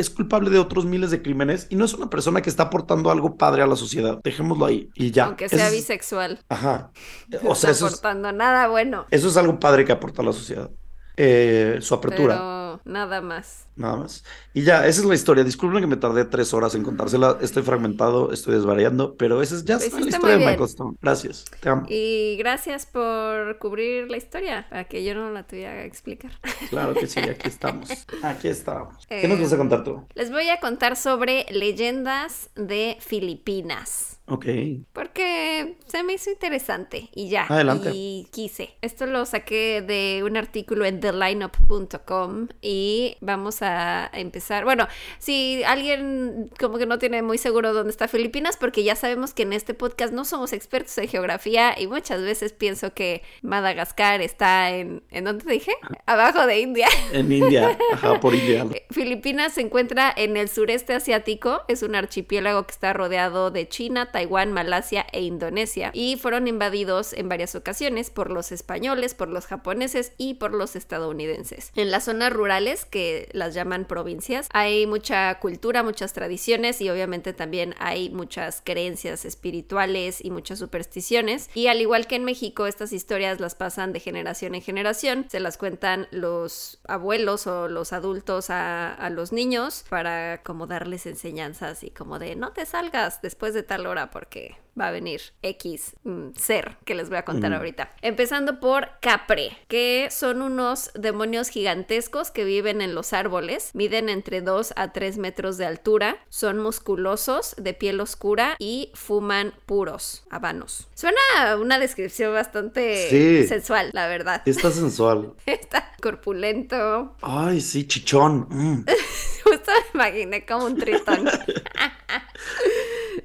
es 0.00 0.10
culpable 0.10 0.50
de 0.50 0.58
otros 0.58 0.84
miles 0.86 1.10
de 1.10 1.22
crímenes 1.22 1.66
y 1.70 1.76
no 1.76 1.84
es 1.84 1.94
una 1.94 2.10
persona 2.10 2.42
que 2.42 2.50
está 2.50 2.64
aportando 2.64 3.10
algo 3.10 3.36
padre 3.36 3.62
a 3.62 3.66
la 3.66 3.76
sociedad. 3.76 4.18
Dejémoslo 4.24 4.66
ahí 4.66 4.90
y 4.94 5.10
ya. 5.12 5.26
Aunque 5.26 5.48
sea 5.48 5.66
es- 5.68 5.72
bisexual. 5.72 6.40
Ajá. 6.48 6.90
No 7.28 7.38
O 7.50 7.54
sea, 7.54 7.70
está 7.70 7.70
eso 7.70 7.86
es, 7.86 7.92
aportando 7.94 8.32
nada 8.32 8.68
bueno. 8.68 9.06
eso 9.10 9.28
es 9.28 9.36
algo 9.36 9.58
padre 9.60 9.84
que 9.84 9.92
aporta 9.92 10.22
a 10.22 10.24
la 10.24 10.32
sociedad. 10.32 10.70
Eh, 11.16 11.78
su 11.80 11.94
apertura, 11.94 12.34
Pero 12.34 12.59
nada 12.84 13.20
más. 13.20 13.68
nada 13.76 13.96
más. 13.96 14.24
Y 14.52 14.62
ya, 14.62 14.86
esa 14.86 15.00
es 15.00 15.06
la 15.06 15.14
historia. 15.14 15.44
Disculpen 15.44 15.80
que 15.80 15.86
me 15.86 15.96
tardé 15.96 16.24
tres 16.24 16.52
horas 16.54 16.74
en 16.74 16.82
contársela. 16.84 17.38
Estoy 17.40 17.62
fragmentado, 17.62 18.32
estoy 18.32 18.54
desvariando, 18.54 19.16
pero 19.16 19.42
esa 19.42 19.54
es 19.56 19.64
ya 19.64 19.78
la 19.78 19.86
hiciste 19.86 20.10
historia 20.10 20.38
de. 20.38 20.38
Michael 20.38 20.68
Stone. 20.68 20.96
Gracias. 21.00 21.44
Te 21.60 21.68
amo. 21.70 21.86
Y 21.86 22.36
gracias 22.38 22.86
por 22.86 23.58
cubrir 23.58 24.10
la 24.10 24.16
historia, 24.16 24.66
para 24.70 24.84
que 24.84 25.04
yo 25.04 25.14
no 25.14 25.30
la 25.30 25.46
tuviera 25.46 25.74
que 25.82 25.86
explicar. 25.86 26.32
Claro 26.68 26.96
que 26.96 27.06
sí, 27.06 27.20
aquí 27.28 27.48
estamos. 27.48 28.08
Aquí 28.20 28.48
estamos. 28.48 29.08
¿Qué 29.18 29.28
nos 29.28 29.38
Eh, 29.38 29.40
vas 29.40 29.52
a 29.52 29.56
contar 29.58 29.84
tú? 29.84 30.06
Les 30.14 30.30
voy 30.30 30.48
a 30.50 30.60
contar 30.60 30.96
sobre 30.96 31.46
leyendas 31.50 32.50
de 32.56 32.98
Filipinas. 33.00 34.19
Ok. 34.30 34.46
Porque 34.92 35.76
se 35.86 36.02
me 36.04 36.14
hizo 36.14 36.30
interesante 36.30 37.08
y 37.14 37.28
ya. 37.28 37.46
Adelante. 37.48 37.90
Y 37.92 38.28
quise. 38.32 38.76
Esto 38.80 39.06
lo 39.06 39.26
saqué 39.26 39.82
de 39.82 40.22
un 40.24 40.36
artículo 40.36 40.84
en 40.84 41.00
thelineup.com 41.00 42.48
y 42.62 43.16
vamos 43.20 43.62
a 43.62 44.08
empezar. 44.12 44.64
Bueno, 44.64 44.86
si 45.18 45.62
alguien 45.64 46.50
como 46.58 46.78
que 46.78 46.86
no 46.86 46.98
tiene 46.98 47.22
muy 47.22 47.38
seguro 47.38 47.74
dónde 47.74 47.90
está 47.90 48.06
Filipinas, 48.06 48.56
porque 48.56 48.84
ya 48.84 48.94
sabemos 48.94 49.34
que 49.34 49.42
en 49.42 49.52
este 49.52 49.74
podcast 49.74 50.12
no 50.12 50.24
somos 50.24 50.52
expertos 50.52 50.96
en 50.98 51.08
geografía 51.08 51.74
y 51.78 51.88
muchas 51.88 52.22
veces 52.22 52.52
pienso 52.52 52.94
que 52.94 53.22
Madagascar 53.42 54.20
está 54.20 54.70
en... 54.70 55.02
¿En 55.10 55.24
dónde 55.24 55.44
te 55.44 55.52
dije? 55.52 55.72
Abajo 56.06 56.46
de 56.46 56.60
India. 56.60 56.86
En 57.12 57.32
India. 57.32 57.76
Ajá, 57.92 58.20
por 58.20 58.34
India. 58.34 58.64
Filipinas 58.90 59.54
se 59.54 59.62
encuentra 59.62 60.12
en 60.16 60.36
el 60.36 60.48
sureste 60.48 60.94
asiático, 60.94 61.62
es 61.68 61.82
un 61.82 61.94
archipiélago 61.96 62.64
que 62.66 62.72
está 62.72 62.92
rodeado 62.92 63.50
de 63.50 63.68
China, 63.68 64.12
Taiwán, 64.12 64.19
Malasia 64.26 65.06
e 65.12 65.22
Indonesia 65.22 65.90
y 65.92 66.16
fueron 66.16 66.48
invadidos 66.48 67.12
en 67.12 67.28
varias 67.28 67.54
ocasiones 67.54 68.10
por 68.10 68.30
los 68.30 68.52
españoles, 68.52 69.14
por 69.14 69.28
los 69.28 69.46
japoneses 69.46 70.12
y 70.16 70.34
por 70.34 70.52
los 70.52 70.76
estadounidenses. 70.76 71.72
En 71.76 71.90
las 71.90 72.04
zonas 72.04 72.32
rurales, 72.32 72.84
que 72.84 73.28
las 73.32 73.54
llaman 73.54 73.84
provincias, 73.84 74.48
hay 74.52 74.86
mucha 74.86 75.38
cultura, 75.40 75.82
muchas 75.82 76.12
tradiciones 76.12 76.80
y 76.80 76.90
obviamente 76.90 77.32
también 77.32 77.74
hay 77.78 78.10
muchas 78.10 78.62
creencias 78.64 79.24
espirituales 79.24 80.24
y 80.24 80.30
muchas 80.30 80.58
supersticiones. 80.58 81.50
Y 81.54 81.66
al 81.66 81.80
igual 81.80 82.06
que 82.06 82.16
en 82.16 82.24
México 82.24 82.66
estas 82.66 82.92
historias 82.92 83.40
las 83.40 83.54
pasan 83.54 83.92
de 83.92 84.00
generación 84.00 84.54
en 84.54 84.62
generación, 84.62 85.26
se 85.28 85.40
las 85.40 85.58
cuentan 85.58 86.08
los 86.10 86.80
abuelos 86.86 87.46
o 87.46 87.68
los 87.68 87.92
adultos 87.92 88.50
a, 88.50 88.94
a 88.94 89.10
los 89.10 89.32
niños 89.32 89.84
para 89.88 90.42
como 90.42 90.66
darles 90.66 91.06
enseñanzas 91.06 91.82
y 91.82 91.90
como 91.90 92.18
de 92.18 92.36
no 92.36 92.52
te 92.52 92.66
salgas 92.66 93.22
después 93.22 93.54
de 93.54 93.62
tal 93.62 93.86
hora 93.86 93.99
porque 94.10 94.56
va 94.80 94.86
a 94.88 94.90
venir 94.92 95.20
X 95.42 95.94
mm, 96.04 96.28
ser 96.36 96.76
que 96.86 96.94
les 96.94 97.08
voy 97.10 97.18
a 97.18 97.24
contar 97.24 97.52
ahorita. 97.52 97.92
Empezando 98.02 98.60
por 98.60 98.88
Capre, 99.02 99.58
que 99.68 100.08
son 100.10 100.40
unos 100.40 100.90
demonios 100.94 101.48
gigantescos 101.48 102.30
que 102.30 102.44
viven 102.44 102.80
en 102.80 102.94
los 102.94 103.12
árboles, 103.12 103.70
miden 103.74 104.08
entre 104.08 104.40
2 104.40 104.72
a 104.76 104.92
3 104.92 105.18
metros 105.18 105.58
de 105.58 105.66
altura, 105.66 106.24
son 106.28 106.58
musculosos, 106.60 107.54
de 107.58 107.74
piel 107.74 108.00
oscura 108.00 108.54
y 108.58 108.90
fuman 108.94 109.52
puros 109.66 110.24
habanos. 110.30 110.88
Suena 110.94 111.18
una 111.60 111.78
descripción 111.78 112.32
bastante 112.32 113.08
Sí. 113.10 113.46
sensual, 113.48 113.90
la 113.92 114.06
verdad. 114.06 114.40
Está 114.46 114.70
sensual. 114.70 115.34
Está 115.46 115.92
corpulento. 116.00 117.16
Ay, 117.20 117.60
sí, 117.60 117.86
chichón. 117.86 118.46
Mm. 118.48 118.84
Justo 119.44 119.72
me 119.94 120.00
imaginé 120.08 120.46
como 120.46 120.66
un 120.66 120.76
tritón. 120.78 121.28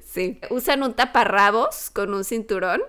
Sí. 0.04 0.40
Usan 0.50 0.82
un 0.82 0.94
taparrabos 0.94 1.90
con 1.90 2.14
un 2.14 2.24
cinturón. 2.24 2.80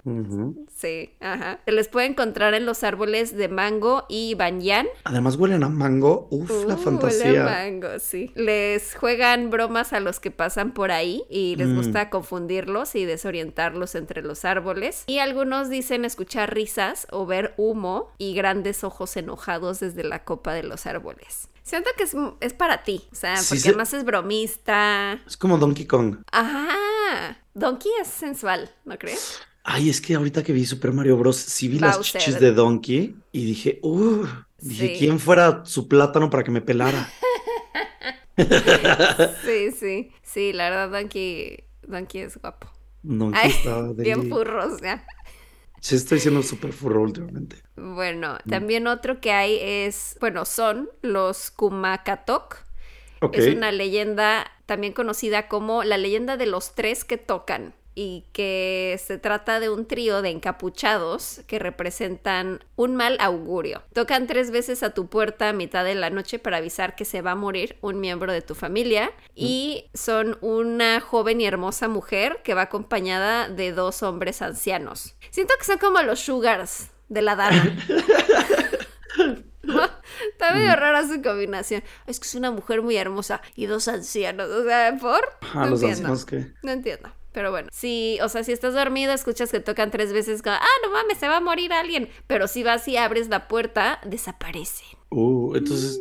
Sí, 0.74 1.12
ajá. 1.20 1.60
Se 1.66 1.72
les 1.72 1.88
puede 1.88 2.08
encontrar 2.08 2.54
en 2.54 2.66
los 2.66 2.84
árboles 2.84 3.36
de 3.36 3.48
mango 3.50 4.06
y 4.10 4.36
banyan. 4.36 4.88
Además 5.04 5.36
huelen 5.36 5.64
a 5.64 5.70
mango. 5.70 6.28
Uf, 6.32 6.50
la 6.50 6.56
Uh, 6.56 6.60
huele 6.62 6.74
a 6.74 6.78
fantasía. 6.78 7.44
mango, 7.44 8.00
sí. 8.00 8.32
Les 8.36 8.96
juegan 8.96 9.50
bromas 9.50 9.94
a 9.94 10.00
los 10.00 10.20
que 10.20 10.32
pasan 10.32 10.74
por 10.74 10.92
ahí 10.92 11.24
y 11.30 11.56
les 11.56 11.68
Mm. 11.70 11.76
gusta 11.78 12.10
confundirlos 12.10 12.96
y 12.96 13.06
desorientarlos 13.06 13.96
entre 13.96 14.22
los 14.22 14.46
árboles. 14.46 15.04
Y 15.08 15.20
algunos 15.20 15.70
dicen 15.70 16.06
escuchar 16.06 16.54
risas 16.54 17.08
o 17.12 17.26
ver 17.26 17.54
humo 17.58 18.12
y 18.18 18.34
grandes 18.36 18.84
ojos 18.84 19.18
enojados 19.18 19.80
desde 19.80 20.04
la 20.04 20.24
copa 20.24 20.54
de 20.54 20.64
los 20.64 20.86
árboles. 20.86 21.50
Siento 21.68 21.90
que 21.98 22.04
es, 22.04 22.16
es 22.40 22.54
para 22.54 22.84
ti, 22.86 23.02
o 23.12 23.16
sea, 23.16 23.36
Sí, 23.36 23.50
porque 23.50 23.60
sí. 23.60 23.68
además 23.68 23.94
es 23.94 24.06
bromista. 24.06 25.20
Es 25.28 25.36
como 25.36 25.58
Donkey 25.58 25.86
Kong. 25.86 26.20
Ajá. 26.32 27.38
Donkey 27.54 27.92
es 28.02 28.08
sensual, 28.08 28.70
¿no 28.86 28.98
crees? 28.98 29.40
Ay, 29.66 29.90
es 29.90 30.00
que 30.00 30.16
ahorita 30.16 30.44
que 30.44 30.54
vi 30.54 30.66
Super 30.66 30.94
Mario 30.94 31.18
Bros. 31.18 31.36
sí 31.36 31.68
vi 31.68 31.78
las 31.80 32.00
chichis 32.00 32.40
de 32.40 32.54
Donkey 32.54 33.18
y 33.34 33.44
dije, 33.46 33.80
uh, 33.84 34.26
dije, 34.60 34.88
Sí. 34.88 34.96
¿quién 34.98 35.20
fuera 35.20 35.66
su 35.66 35.90
plátano 35.90 36.30
para 36.30 36.46
que 36.46 36.52
me 36.52 36.62
pelara? 36.62 37.10
Sí, 39.46 39.72
sí. 39.78 40.12
Sí, 40.24 40.54
la 40.54 40.70
verdad, 40.70 40.90
Donkey, 41.02 41.66
Donkey 41.86 42.22
es 42.22 42.38
guapo. 42.38 42.68
Donkey 43.04 43.40
Ay, 43.44 43.52
estaba 43.52 43.92
Bien 43.94 44.30
furros, 44.30 44.80
ya. 44.82 45.06
Sí, 45.88 45.96
estoy 45.96 46.20
siendo 46.20 46.44
súper 46.44 46.74
furro 46.74 47.02
últimamente. 47.02 47.64
Bueno, 47.76 48.38
Mm. 48.46 48.50
también 48.50 48.88
otro 48.88 49.22
que 49.22 49.32
hay 49.32 49.60
es, 49.62 50.18
bueno, 50.20 50.46
son 50.46 50.90
los 51.02 51.52
Kumakatok. 51.52 52.58
Ok. 53.22 53.38
Es 53.38 53.48
una 53.48 53.72
leyenda 53.72 54.52
también 54.66 54.94
conocida 54.94 55.48
como 55.48 55.84
la 55.84 55.98
leyenda 55.98 56.38
de 56.38 56.48
los 56.48 56.76
tres 56.76 57.06
que 57.06 57.18
tocan 57.18 57.74
y 58.00 58.26
que 58.32 59.02
se 59.04 59.18
trata 59.18 59.60
de 59.60 59.72
un 59.72 59.88
trío 59.88 60.22
de 60.22 60.30
encapuchados 60.30 61.42
que 61.48 61.58
representan 61.58 62.64
un 62.76 62.96
mal 62.96 63.18
augurio. 63.20 63.82
Tocan 63.92 64.28
tres 64.28 64.52
veces 64.52 64.84
a 64.84 64.92
tu 64.92 65.08
puerta 65.08 65.50
a 65.50 65.54
mitad 65.54 65.84
de 65.84 65.96
la 65.96 66.12
noche 66.12 66.38
para 66.38 66.58
avisar 66.58 66.96
que 66.96 67.06
se 67.06 67.24
va 67.24 67.32
a 67.32 67.36
morir 67.36 67.76
un 67.82 68.00
miembro 68.00 68.32
de 68.32 68.44
tu 68.44 68.54
familia 68.54 69.12
y 69.34 69.90
son 69.96 70.38
una 70.42 71.02
joven 71.02 71.42
y 71.42 71.48
hermosa 71.48 71.88
mujer 71.88 72.42
que 72.44 72.54
va 72.54 72.62
acompañada 72.64 73.50
de 73.50 73.72
dos 73.72 74.04
hombres 74.04 74.44
ancianos. 74.44 75.16
Siento 75.32 75.56
que 75.58 75.66
son 75.66 75.80
como 75.80 76.00
los 76.04 76.20
sugars 76.20 76.92
de 77.10 77.24
la 77.24 77.36
dama. 77.36 77.64
¿No? 79.64 79.82
Está 80.34 80.54
medio 80.54 80.76
rara 80.76 81.08
su 81.08 81.20
combinación. 81.24 81.84
Es 82.06 82.20
que 82.20 82.28
es 82.28 82.36
una 82.36 82.52
mujer 82.52 82.84
muy 82.84 82.96
hermosa 82.96 83.42
y 83.56 83.66
dos 83.66 83.88
ancianos. 83.88 84.50
O 84.50 84.64
sea, 84.66 84.96
¿por? 85.02 85.28
Ajá, 85.42 85.62
no 85.62 85.72
los 85.72 85.82
entiendo. 85.82 86.12
ancianos 86.12 86.26
que. 86.26 86.54
No 86.62 86.72
entiendo. 86.72 87.10
Pero 87.38 87.52
bueno, 87.52 87.70
si, 87.72 88.18
o 88.24 88.30
sea, 88.30 88.44
si 88.44 88.52
estás 88.52 88.74
dormido, 88.74 89.14
escuchas 89.14 89.52
que 89.52 89.60
tocan 89.60 89.92
tres 89.92 90.12
veces, 90.12 90.42
como, 90.42 90.56
ah, 90.56 90.78
no 90.84 90.90
mames, 90.92 91.20
se 91.20 91.28
va 91.28 91.38
a 91.38 91.40
morir 91.40 91.72
alguien. 91.72 92.10
Pero 92.26 92.48
si 92.48 92.64
vas 92.64 92.88
y 92.88 92.98
abres 92.98 93.28
la 93.30 93.48
puerta, 93.48 94.00
desaparecen. 94.04 94.88
Uh, 95.12 95.56
entonces, 95.56 96.00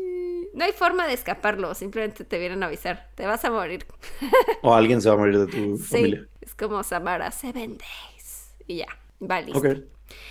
No 0.54 0.64
hay 0.64 0.72
forma 0.72 1.06
de 1.06 1.12
escaparlo, 1.12 1.74
simplemente 1.74 2.24
te 2.24 2.38
vienen 2.38 2.62
a 2.62 2.66
avisar, 2.68 3.10
te 3.16 3.26
vas 3.26 3.44
a 3.44 3.50
morir. 3.50 3.84
o 4.62 4.74
alguien 4.74 5.02
se 5.02 5.10
va 5.10 5.16
a 5.16 5.18
morir 5.18 5.38
de 5.40 5.46
tu 5.46 5.76
Sí, 5.76 5.84
familia. 5.84 6.26
es 6.40 6.54
como 6.54 6.82
Samara, 6.82 7.30
seven 7.30 7.76
days. 7.76 8.54
Y 8.66 8.76
ya, 8.78 8.86
va 9.20 9.42
listo. 9.42 9.58
Ok, 9.58 9.66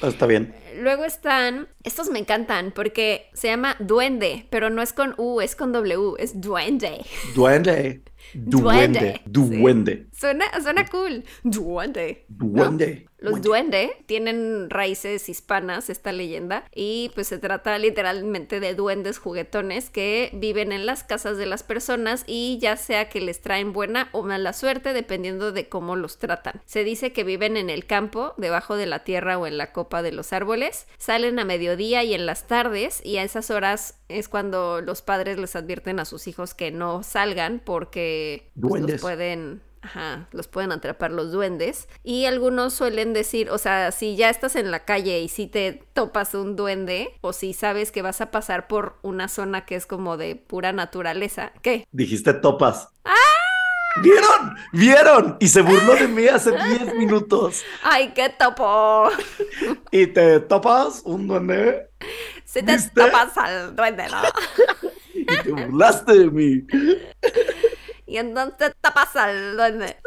Ah, 0.01 0.07
está 0.07 0.25
bien. 0.25 0.55
Luego 0.79 1.03
están, 1.03 1.67
estos 1.83 2.09
me 2.09 2.17
encantan 2.17 2.71
porque 2.71 3.29
se 3.33 3.49
llama 3.49 3.75
duende, 3.79 4.47
pero 4.49 4.69
no 4.69 4.81
es 4.81 4.93
con 4.93 5.13
U, 5.17 5.41
es 5.41 5.55
con 5.55 5.71
W, 5.73 6.13
es 6.17 6.39
duende. 6.41 7.05
Duende. 7.35 8.01
Duende. 8.33 9.21
Duende. 9.25 10.07
Suena, 10.11 10.45
suena 10.61 10.87
cool. 10.87 11.23
Duende. 11.43 12.25
¿no? 12.29 12.47
Duende. 12.47 13.07
Los 13.17 13.41
duende 13.41 13.91
tienen 14.05 14.69
raíces 14.69 15.29
hispanas, 15.29 15.89
esta 15.89 16.11
leyenda, 16.11 16.65
y 16.75 17.11
pues 17.15 17.27
se 17.27 17.39
trata 17.39 17.77
literalmente 17.77 18.59
de 18.59 18.75
duendes 18.75 19.17
juguetones 19.17 19.89
que 19.89 20.29
viven 20.33 20.71
en 20.71 20.85
las 20.85 21.03
casas 21.03 21.37
de 21.37 21.45
las 21.45 21.63
personas 21.63 22.23
y 22.27 22.59
ya 22.61 22.77
sea 22.77 23.09
que 23.09 23.21
les 23.21 23.41
traen 23.41 23.73
buena 23.73 24.09
o 24.11 24.21
mala 24.21 24.53
suerte 24.53 24.93
dependiendo 24.93 25.51
de 25.51 25.69
cómo 25.69 25.95
los 25.95 26.17
tratan. 26.17 26.61
Se 26.65 26.83
dice 26.83 27.13
que 27.13 27.23
viven 27.23 27.57
en 27.57 27.69
el 27.69 27.85
campo, 27.85 28.33
debajo 28.37 28.75
de 28.75 28.85
la 28.85 29.03
tierra 29.03 29.37
o 29.37 29.47
en 29.47 29.57
la 29.57 29.71
copa 29.71 30.01
de 30.01 30.11
los 30.11 30.33
árboles, 30.33 30.85
salen 30.97 31.39
a 31.39 31.45
mediodía 31.45 32.03
y 32.03 32.13
en 32.13 32.25
las 32.25 32.47
tardes 32.47 33.03
y 33.03 33.17
a 33.17 33.23
esas 33.23 33.49
horas 33.49 33.99
es 34.09 34.29
cuando 34.29 34.81
los 34.81 35.01
padres 35.01 35.37
les 35.37 35.55
advierten 35.55 35.99
a 35.99 36.05
sus 36.05 36.27
hijos 36.27 36.53
que 36.53 36.71
no 36.71 37.03
salgan 37.03 37.61
porque 37.63 38.51
pues, 38.59 38.81
los 38.81 39.01
pueden 39.01 39.61
Ajá, 39.85 40.27
los 40.31 40.47
pueden 40.47 40.71
atrapar 40.71 41.11
los 41.11 41.31
duendes. 41.31 41.87
Y 42.03 42.25
algunos 42.25 42.73
suelen 42.73 43.13
decir, 43.13 43.51
o 43.51 43.59
sea, 43.59 43.91
si 43.91 44.15
ya 44.15 44.31
estás 44.31 44.55
en 44.55 44.71
la 44.71 44.83
calle 44.83 45.19
y 45.19 45.27
si 45.27 45.45
te 45.45 45.83
topas 45.93 46.33
un 46.33 46.55
duende, 46.55 47.13
o 47.21 47.33
si 47.33 47.53
sabes 47.53 47.91
que 47.91 48.01
vas 48.01 48.19
a 48.19 48.31
pasar 48.31 48.67
por 48.67 48.97
una 49.03 49.27
zona 49.27 49.65
que 49.65 49.75
es 49.75 49.85
como 49.85 50.17
de 50.17 50.35
pura 50.35 50.73
naturaleza, 50.73 51.51
¿qué? 51.61 51.85
Dijiste 51.91 52.33
topas. 52.33 52.89
¿Vieron? 54.01 54.55
¿Vieron? 54.73 55.37
Y 55.39 55.47
se 55.47 55.61
burló 55.61 55.95
de 55.95 56.07
mí 56.07 56.27
hace 56.27 56.51
10 56.51 56.95
minutos. 56.97 57.63
¡Ay, 57.81 58.11
qué 58.13 58.29
topo! 58.29 59.09
¿Y 59.91 60.07
te 60.07 60.41
topas 60.41 61.01
un 61.05 61.27
duende? 61.27 61.89
Si 62.55 62.63
te 62.63 62.71
¿Viste? 62.71 62.89
topas 62.95 63.37
al 63.37 63.75
duende, 63.75 64.07
¿no? 64.09 64.21
Y 65.13 65.25
te 65.25 65.51
burlaste 65.51 66.13
de 66.19 66.31
mí. 66.31 66.65
Y 68.07 68.17
entonces 68.17 68.71
tapas 68.81 69.15
al 69.15 69.57
duende. 69.57 69.97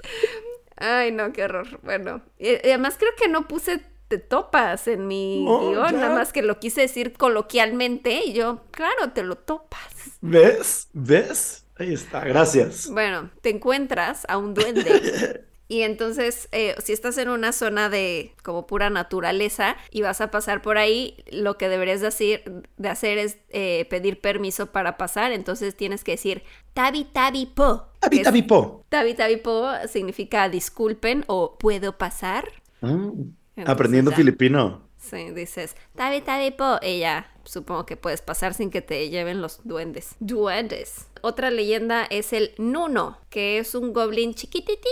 Ay, 0.76 1.10
no, 1.10 1.32
qué 1.32 1.44
horror. 1.44 1.80
Bueno, 1.82 2.22
y, 2.38 2.50
y 2.50 2.56
además 2.64 2.94
creo 2.96 3.10
que 3.20 3.28
no 3.28 3.48
puse 3.48 3.82
te 4.06 4.18
topas 4.18 4.88
en 4.88 5.06
mi 5.06 5.58
guion, 5.58 5.92
ya. 5.92 5.98
nada 5.98 6.10
más 6.10 6.32
que 6.32 6.42
lo 6.42 6.58
quise 6.60 6.82
decir 6.82 7.12
coloquialmente 7.16 8.24
y 8.24 8.32
yo, 8.32 8.64
claro, 8.70 9.10
te 9.12 9.22
lo 9.22 9.36
topas. 9.36 10.18
¿Ves? 10.20 10.88
¿Ves? 10.92 11.66
Ahí 11.76 11.92
está, 11.92 12.20
gracias. 12.24 12.88
Bueno, 12.90 13.30
te 13.42 13.50
encuentras 13.50 14.24
a 14.28 14.38
un 14.38 14.54
duende. 14.54 15.47
Y 15.70 15.82
entonces, 15.82 16.48
eh, 16.52 16.74
si 16.82 16.94
estás 16.94 17.18
en 17.18 17.28
una 17.28 17.52
zona 17.52 17.90
de 17.90 18.32
como 18.42 18.66
pura 18.66 18.88
naturaleza 18.88 19.76
y 19.90 20.00
vas 20.00 20.22
a 20.22 20.30
pasar 20.30 20.62
por 20.62 20.78
ahí, 20.78 21.16
lo 21.30 21.58
que 21.58 21.68
deberías 21.68 22.00
de 22.00 22.06
hacer, 22.06 22.42
de 22.78 22.88
hacer 22.88 23.18
es 23.18 23.36
eh, 23.50 23.86
pedir 23.90 24.20
permiso 24.22 24.72
para 24.72 24.96
pasar. 24.96 25.30
Entonces 25.32 25.76
tienes 25.76 26.04
que 26.04 26.12
decir 26.12 26.42
tabi 26.72 27.04
tabi 27.04 27.44
po. 27.46 27.88
que 28.00 28.06
es- 28.20 28.26
Habitabipo. 28.26 28.86
Tabi 28.88 29.12
tabi 29.12 29.36
po 29.36 29.68
significa 29.92 30.48
disculpen 30.48 31.24
o 31.26 31.58
puedo 31.58 31.98
pasar. 31.98 32.48
Entonces, 32.80 33.34
aprendiendo 33.66 34.10
ya. 34.12 34.16
filipino. 34.16 34.88
Sí, 34.96 35.30
dices 35.32 35.76
tabi 35.94 36.22
tabi 36.22 36.50
po 36.50 36.80
ya. 36.80 37.30
Supongo 37.44 37.84
que 37.86 37.96
puedes 37.96 38.22
pasar 38.22 38.54
sin 38.54 38.70
que 38.70 38.80
te 38.82 39.08
lleven 39.10 39.42
los 39.42 39.60
duendes. 39.66 40.14
Duendes. 40.20 41.08
Otra 41.22 41.50
leyenda 41.50 42.04
es 42.08 42.32
el 42.32 42.52
Nuno, 42.58 43.18
que 43.30 43.58
es 43.58 43.74
un 43.74 43.92
goblin 43.92 44.34
chiquititito 44.34 44.86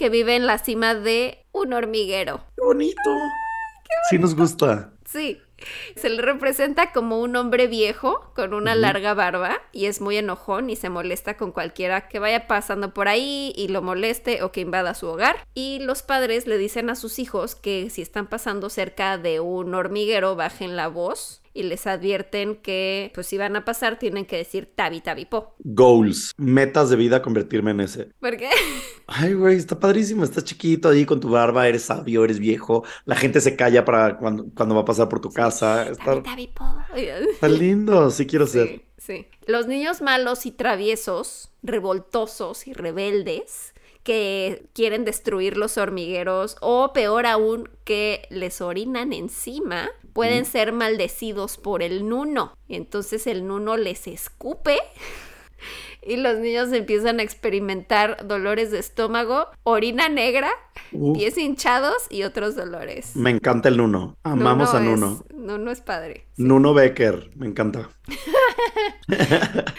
que 0.00 0.08
vive 0.08 0.34
en 0.34 0.46
la 0.46 0.56
cima 0.56 0.94
de 0.94 1.44
un 1.52 1.74
hormiguero. 1.74 2.40
Qué 2.56 2.64
bonito. 2.64 3.10
Sí 4.08 4.18
nos 4.18 4.34
gusta. 4.34 4.94
Sí. 5.04 5.38
Se 5.94 6.08
le 6.08 6.22
representa 6.22 6.90
como 6.90 7.20
un 7.20 7.36
hombre 7.36 7.66
viejo 7.66 8.32
con 8.34 8.54
una 8.54 8.74
larga 8.74 9.12
barba 9.12 9.60
y 9.72 9.84
es 9.84 10.00
muy 10.00 10.16
enojón 10.16 10.70
y 10.70 10.76
se 10.76 10.88
molesta 10.88 11.36
con 11.36 11.52
cualquiera 11.52 12.08
que 12.08 12.18
vaya 12.18 12.46
pasando 12.46 12.94
por 12.94 13.08
ahí 13.08 13.52
y 13.54 13.68
lo 13.68 13.82
moleste 13.82 14.42
o 14.42 14.52
que 14.52 14.62
invada 14.62 14.94
su 14.94 15.06
hogar. 15.06 15.36
Y 15.52 15.80
los 15.80 16.02
padres 16.02 16.46
le 16.46 16.56
dicen 16.56 16.88
a 16.88 16.96
sus 16.96 17.18
hijos 17.18 17.54
que 17.54 17.90
si 17.90 18.00
están 18.00 18.26
pasando 18.26 18.70
cerca 18.70 19.18
de 19.18 19.40
un 19.40 19.74
hormiguero 19.74 20.34
bajen 20.34 20.76
la 20.76 20.88
voz 20.88 21.39
y 21.52 21.64
les 21.64 21.86
advierten 21.86 22.56
que 22.56 23.10
pues 23.14 23.26
si 23.26 23.36
van 23.38 23.56
a 23.56 23.64
pasar 23.64 23.98
tienen 23.98 24.24
que 24.24 24.36
decir 24.36 24.70
tabi 24.74 25.00
tabi 25.00 25.24
po. 25.24 25.54
Goals. 25.58 26.32
Metas 26.36 26.90
de 26.90 26.96
vida, 26.96 27.22
convertirme 27.22 27.72
en 27.72 27.80
ese. 27.80 28.10
¿Por 28.20 28.36
qué? 28.36 28.48
Ay, 29.06 29.34
güey, 29.34 29.56
está 29.56 29.78
padrísimo. 29.78 30.22
Estás 30.24 30.44
chiquito 30.44 30.88
ahí 30.88 31.04
con 31.04 31.20
tu 31.20 31.28
barba, 31.28 31.66
eres 31.66 31.82
sabio, 31.82 32.24
eres 32.24 32.38
viejo. 32.38 32.84
La 33.04 33.16
gente 33.16 33.40
se 33.40 33.56
calla 33.56 33.84
para 33.84 34.18
cuando, 34.18 34.46
cuando 34.54 34.74
va 34.74 34.82
a 34.82 34.84
pasar 34.84 35.08
por 35.08 35.20
tu 35.20 35.30
casa. 35.30 35.88
Está, 35.88 36.04
Tabi 36.04 36.22
tabi 36.22 36.46
po. 36.48 36.64
está 36.94 37.48
lindo. 37.48 38.10
Sí 38.10 38.26
quiero 38.26 38.46
ser. 38.46 38.68
Sí, 38.68 38.82
sí. 38.98 39.26
Los 39.46 39.66
niños 39.66 40.00
malos 40.02 40.46
y 40.46 40.52
traviesos, 40.52 41.50
revoltosos 41.62 42.68
y 42.68 42.72
rebeldes, 42.72 43.74
que 44.02 44.66
quieren 44.72 45.04
destruir 45.04 45.56
los 45.56 45.76
hormigueros 45.76 46.56
o 46.60 46.92
peor 46.92 47.26
aún, 47.26 47.68
que 47.84 48.22
les 48.30 48.60
orinan 48.60 49.12
encima, 49.12 49.90
pueden 50.12 50.44
ser 50.44 50.72
maldecidos 50.72 51.56
por 51.56 51.82
el 51.82 52.08
nuno. 52.08 52.54
Y 52.68 52.76
entonces 52.76 53.26
el 53.26 53.46
nuno 53.46 53.76
les 53.76 54.06
escupe 54.06 54.78
y 56.02 56.16
los 56.16 56.38
niños 56.38 56.72
empiezan 56.72 57.20
a 57.20 57.22
experimentar 57.22 58.26
dolores 58.26 58.70
de 58.70 58.78
estómago, 58.78 59.48
orina 59.62 60.08
negra, 60.08 60.50
pies 61.14 61.36
hinchados 61.38 61.94
y 62.08 62.22
otros 62.22 62.56
dolores. 62.56 63.14
Me 63.16 63.30
encanta 63.30 63.68
el 63.68 63.76
Nuno. 63.76 64.16
Amamos 64.22 64.74
a 64.74 64.80
Nuno. 64.80 65.24
Es, 65.28 65.36
Nuno 65.36 65.70
es 65.70 65.80
padre. 65.80 66.26
sí. 66.36 66.42
Nuno 66.42 66.74
Becker, 66.74 67.30
me 67.36 67.46
encanta. 67.46 67.90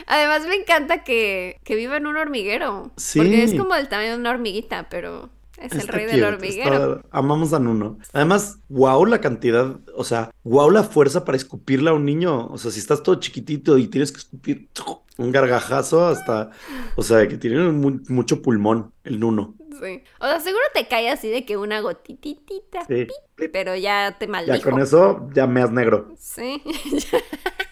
Además 0.08 0.46
me 0.48 0.56
encanta 0.56 1.04
que, 1.04 1.60
que 1.64 1.76
viva 1.76 1.98
en 1.98 2.06
un 2.08 2.18
hormiguero. 2.18 2.92
Sí. 2.98 3.20
Porque 3.20 3.44
es 3.44 3.54
como 3.56 3.76
del 3.76 3.88
tamaño 3.88 4.12
de 4.12 4.18
una 4.18 4.32
hormiguita, 4.32 4.88
pero 4.90 5.30
es 5.62 5.72
el 5.74 5.88
rey 5.88 6.06
cute, 6.06 6.16
del 6.18 6.24
hormiguero. 6.34 6.96
está- 6.98 7.08
Amamos 7.12 7.54
a 7.54 7.60
Nuno. 7.60 7.98
Además, 8.14 8.60
wow 8.70 9.06
la 9.06 9.20
cantidad, 9.22 9.78
o 9.96 10.04
sea, 10.04 10.32
wow 10.44 10.70
la 10.72 10.84
fuerza 10.84 11.26
para 11.26 11.36
escupirle 11.38 11.90
a 11.90 11.94
un 11.94 12.06
niño. 12.06 12.48
O 12.48 12.58
sea, 12.58 12.72
si 12.72 12.80
estás 12.80 13.04
todo 13.04 13.16
chiquitito 13.16 13.78
y 13.78 13.88
tienes 13.88 14.12
que 14.12 14.20
escupir 14.20 14.70
un 15.18 15.32
gargajazo 15.32 16.08
hasta, 16.08 16.50
o 16.96 17.04
sea, 17.04 17.28
que 17.28 17.38
tiene 17.38 17.70
mu- 17.72 18.00
mucho 18.10 18.42
pulmón 18.42 18.92
el 19.04 19.20
Nuno. 19.20 19.56
Sí. 19.82 20.04
O 20.20 20.26
sea, 20.26 20.40
seguro 20.40 20.64
te 20.74 20.88
cae 20.88 21.10
así 21.10 21.30
de 21.30 21.46
que 21.46 21.58
una 21.58 21.80
gotitita, 21.82 22.86
Sí. 22.88 23.08
pero 23.52 23.76
ya 23.76 24.18
te 24.20 24.26
Ya 24.26 24.32
maldijo. 24.32 24.70
con 24.70 24.80
eso 24.82 25.28
ya 25.34 25.48
me 25.48 25.62
has 25.62 25.72
negro. 25.72 26.10
Sí. 26.20 26.62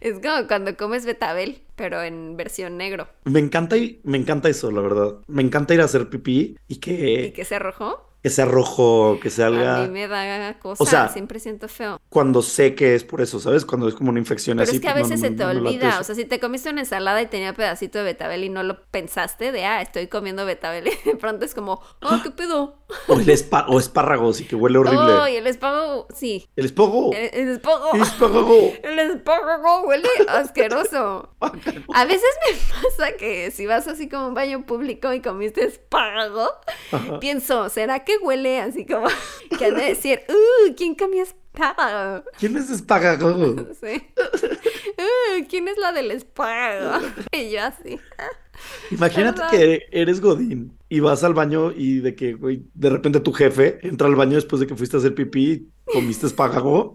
es 0.00 0.14
como 0.20 0.46
cuando 0.48 0.76
comes 0.76 1.06
betabel, 1.06 1.62
pero 1.76 2.02
en 2.02 2.36
versión 2.36 2.76
negro. 2.76 3.08
Me 3.24 3.40
encanta 3.40 3.76
y 3.76 4.00
me 4.04 4.18
encanta 4.18 4.48
eso, 4.48 4.70
la 4.70 4.80
verdad. 4.80 5.16
Me 5.26 5.42
encanta 5.42 5.74
ir 5.74 5.80
a 5.80 5.84
hacer 5.84 6.08
pipí 6.08 6.56
y 6.68 6.78
¿Y 7.18 7.30
que, 7.30 7.32
que 7.32 7.44
se 7.44 7.56
arrojó? 7.56 8.13
Que 8.24 8.30
sea 8.30 8.46
rojo, 8.46 9.18
que 9.20 9.28
A 9.28 9.30
salga 9.30 9.80
mí 9.82 9.88
me 9.90 10.08
da 10.08 10.58
cosa, 10.58 10.82
O 10.82 10.86
sea, 10.86 11.08
siempre 11.10 11.38
siento 11.40 11.68
feo. 11.68 12.00
cuando 12.08 12.40
sé 12.40 12.74
que 12.74 12.94
es 12.94 13.04
por 13.04 13.20
eso, 13.20 13.38
¿sabes? 13.38 13.66
Cuando 13.66 13.86
es 13.86 13.94
como 13.94 14.08
una 14.08 14.18
infección 14.18 14.56
Pero 14.56 14.66
así. 14.66 14.76
es 14.76 14.82
que 14.82 14.88
a 14.88 14.94
pues, 14.94 15.10
veces 15.10 15.20
no, 15.20 15.28
se 15.28 15.34
te 15.34 15.44
no 15.44 15.50
olvida, 15.50 16.00
o 16.00 16.04
sea, 16.04 16.14
si 16.14 16.24
te 16.24 16.40
comiste 16.40 16.70
una 16.70 16.80
ensalada 16.80 17.20
y 17.20 17.26
tenía 17.26 17.52
pedacito 17.52 17.98
de 17.98 18.04
betabel 18.04 18.42
y 18.44 18.48
no 18.48 18.62
lo 18.62 18.82
pensaste 18.86 19.52
de, 19.52 19.66
ah, 19.66 19.82
estoy 19.82 20.06
comiendo 20.06 20.46
betabel 20.46 20.88
y 21.04 21.10
de 21.10 21.16
pronto 21.16 21.44
es 21.44 21.54
como, 21.54 21.82
oh, 22.00 22.20
¿qué 22.22 22.30
pedo? 22.30 22.78
O, 23.08 23.12
el 23.20 23.26
espa- 23.28 23.66
o 23.68 23.78
espárragos 23.78 24.40
y 24.40 24.46
que 24.46 24.56
huele 24.56 24.78
horrible. 24.78 25.12
Oh, 25.12 25.28
y 25.28 25.36
el 25.36 25.46
espárrago, 25.46 26.06
sí, 26.14 26.48
El 26.56 26.64
espogo. 26.64 27.12
el, 27.12 27.28
el 27.34 27.48
espárrago. 27.50 27.94
Espárrago. 27.94 28.72
El 28.84 28.98
espárrago 29.00 29.82
huele 29.86 30.08
asqueroso. 30.28 31.28
A 31.92 32.04
veces 32.06 32.22
me 32.48 32.56
pasa 32.82 33.16
que 33.18 33.50
si 33.50 33.66
vas 33.66 33.86
así 33.86 34.08
como 34.08 34.22
a 34.24 34.28
un 34.28 34.34
baño 34.34 34.64
público 34.64 35.12
y 35.12 35.20
comiste 35.20 35.64
espárrago, 35.64 36.48
Ajá. 36.92 37.20
pienso, 37.20 37.68
¿será 37.68 38.04
que 38.04 38.13
huele 38.22 38.60
así 38.60 38.84
como 38.86 39.06
que 39.58 39.64
han 39.66 39.74
de 39.76 39.84
decir, 39.86 40.20
uh, 40.28 40.74
¿quién 40.76 40.94
comió 40.94 41.22
espárrago? 41.22 42.24
¿Quién 42.38 42.56
es 42.56 42.70
espárrago? 42.70 43.56
Sí. 43.80 44.02
Uh, 44.98 45.44
¿quién 45.48 45.68
es 45.68 45.76
la 45.78 45.92
del 45.92 46.10
espárrago? 46.10 47.04
Y 47.32 47.50
yo 47.50 47.64
así. 47.64 47.98
Imagínate 48.92 49.42
que 49.50 49.82
eres 49.90 50.20
Godín 50.20 50.78
y 50.88 51.00
vas 51.00 51.24
al 51.24 51.34
baño 51.34 51.72
y 51.72 51.98
de 51.98 52.14
que, 52.14 52.34
güey, 52.34 52.62
de 52.74 52.90
repente 52.90 53.18
tu 53.20 53.32
jefe 53.32 53.78
entra 53.82 54.06
al 54.06 54.14
baño 54.14 54.36
después 54.36 54.60
de 54.60 54.66
que 54.68 54.76
fuiste 54.76 54.96
a 54.96 55.00
hacer 55.00 55.14
pipí 55.14 55.50
y 55.52 55.92
comiste 55.92 56.26
espárrago. 56.26 56.94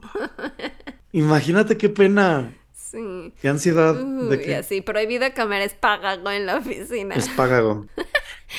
Imagínate 1.12 1.78
qué 1.78 1.90
pena, 1.90 2.54
Sí. 2.74 3.34
qué 3.42 3.50
ansiedad 3.50 4.02
Uh, 4.02 4.30
de 4.30 4.36
y 4.38 4.40
que 4.40 4.56
así, 4.56 4.82
prohibido 4.82 5.28
comer 5.36 5.62
espárrago 5.64 6.32
en 6.32 6.46
la 6.46 6.58
oficina. 6.58 7.16
espárrago. 7.16 7.86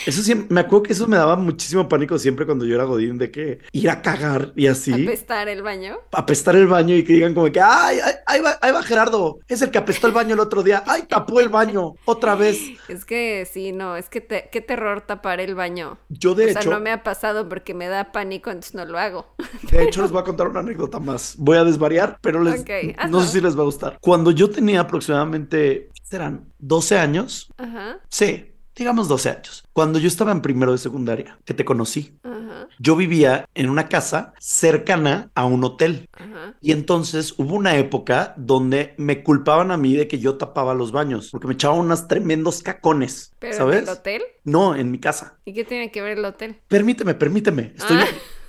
Eso 0.07 0.23
sí, 0.23 0.47
me 0.49 0.61
acuerdo 0.61 0.85
que 0.85 0.93
eso 0.93 1.07
me 1.09 1.17
daba 1.17 1.37
muchísimo 1.37 1.89
pánico 1.89 2.19
siempre 2.19 2.47
cuando 2.47 2.65
yo 2.65 2.75
era 2.75 2.85
Godín, 2.85 3.19
de 3.19 3.31
que 3.31 3.59
ir 3.73 3.91
a 3.91 4.03
cagar 4.03 4.53
y 4.57 4.67
así, 4.67 4.93
Apestar 4.93 5.49
el 5.49 5.63
baño. 5.63 5.97
apestar 6.13 6.57
el 6.57 6.67
baño 6.67 6.95
y 6.95 7.03
que 7.05 7.13
digan 7.15 7.35
como 7.35 7.51
que, 7.51 7.61
ay, 7.61 7.99
ay, 8.05 8.13
ahí 8.27 8.41
va, 8.41 8.57
ahí 8.63 8.73
va 8.73 8.83
Gerardo, 8.83 9.41
es 9.49 9.63
el 9.63 9.71
que 9.71 9.79
apestó 9.79 10.07
el 10.07 10.13
baño 10.13 10.35
el 10.35 10.41
otro 10.41 10.63
día, 10.63 10.83
ay, 10.87 11.03
tapó 11.09 11.41
el 11.41 11.49
baño 11.49 11.95
otra 12.05 12.35
vez. 12.35 12.59
Es 12.89 13.05
que 13.05 13.49
sí, 13.51 13.73
no, 13.73 13.97
es 13.97 14.09
que 14.09 14.21
te- 14.21 14.49
qué 14.51 14.61
terror 14.61 15.01
tapar 15.03 15.41
el 15.41 15.55
baño. 15.55 15.99
Yo 16.09 16.35
de 16.35 16.47
o 16.47 16.49
hecho... 16.49 16.63
sea, 16.63 16.71
no 16.73 16.81
me 16.81 16.91
ha 16.91 17.03
pasado 17.03 17.49
porque 17.49 17.73
me 17.75 17.87
da 17.89 18.13
pánico, 18.13 18.51
entonces 18.51 18.75
no 18.75 18.85
lo 18.85 18.99
hago. 18.99 19.27
De 19.71 19.85
hecho, 19.85 20.03
les 20.03 20.11
voy 20.11 20.21
a 20.21 20.25
contar 20.25 20.49
una 20.49 20.61
anécdota 20.61 20.99
más. 20.99 21.35
Voy 21.39 21.57
a 21.57 21.65
desvariar, 21.65 22.19
pero 22.21 22.43
les, 22.43 22.61
Ok, 22.61 22.71
no 23.09 23.21
sé 23.23 23.29
si 23.29 23.41
les 23.41 23.57
va 23.57 23.63
a 23.63 23.65
gustar. 23.65 23.99
Cuando 24.01 24.31
yo 24.33 24.51
tenía 24.51 24.81
aproximadamente, 24.81 25.89
¿qué 25.95 26.03
serán? 26.05 26.53
12 26.59 26.99
años. 26.99 27.49
Ajá, 27.57 27.99
Sí, 28.09 28.50
digamos 28.81 29.09
12 29.09 29.29
años. 29.31 29.65
Cuando 29.73 29.99
yo 29.99 30.09
estaba 30.09 30.33
en 30.33 30.41
primero 30.41 30.73
de 30.73 30.79
secundaria, 30.79 31.39
que 31.45 31.55
te 31.55 31.65
conocí, 31.65 32.19
ajá, 32.23 32.69
yo 32.79 32.97
vivía 32.97 33.47
en 33.55 33.69
una 33.71 33.89
casa 33.89 34.33
cercana 34.41 35.31
a 35.35 35.45
un 35.45 35.63
hotel. 35.65 36.09
ajá. 36.13 36.55
Y 36.63 36.73
entonces 36.73 37.35
hubo 37.39 37.55
una 37.55 37.77
época 37.77 38.35
donde 38.37 38.95
me 38.97 39.23
culpaban 39.23 39.71
a 39.71 39.77
mí 39.77 39.95
de 39.97 40.09
que 40.09 40.19
yo 40.19 40.37
tapaba 40.37 40.75
los 40.75 40.93
baños, 40.93 41.29
porque 41.31 41.47
me 41.47 41.55
echaban 41.55 41.79
unos 41.79 42.09
tremendos 42.09 42.63
cacones, 42.63 43.35
¿Pero 43.39 43.57
¿sabes? 43.57 43.77
en 43.79 43.83
el 43.85 43.89
hotel? 43.91 44.23
No, 44.45 44.75
en 44.75 44.91
mi 44.91 44.99
casa. 44.99 45.39
¿Y 45.45 45.53
qué 45.53 45.65
tiene 45.65 45.91
que 45.93 46.01
ver 46.03 46.19
el 46.19 46.25
hotel? 46.25 46.57
Permíteme, 46.69 47.15
permíteme. 47.15 47.73
Estoy 47.77 47.99
Ah. 47.99 48.07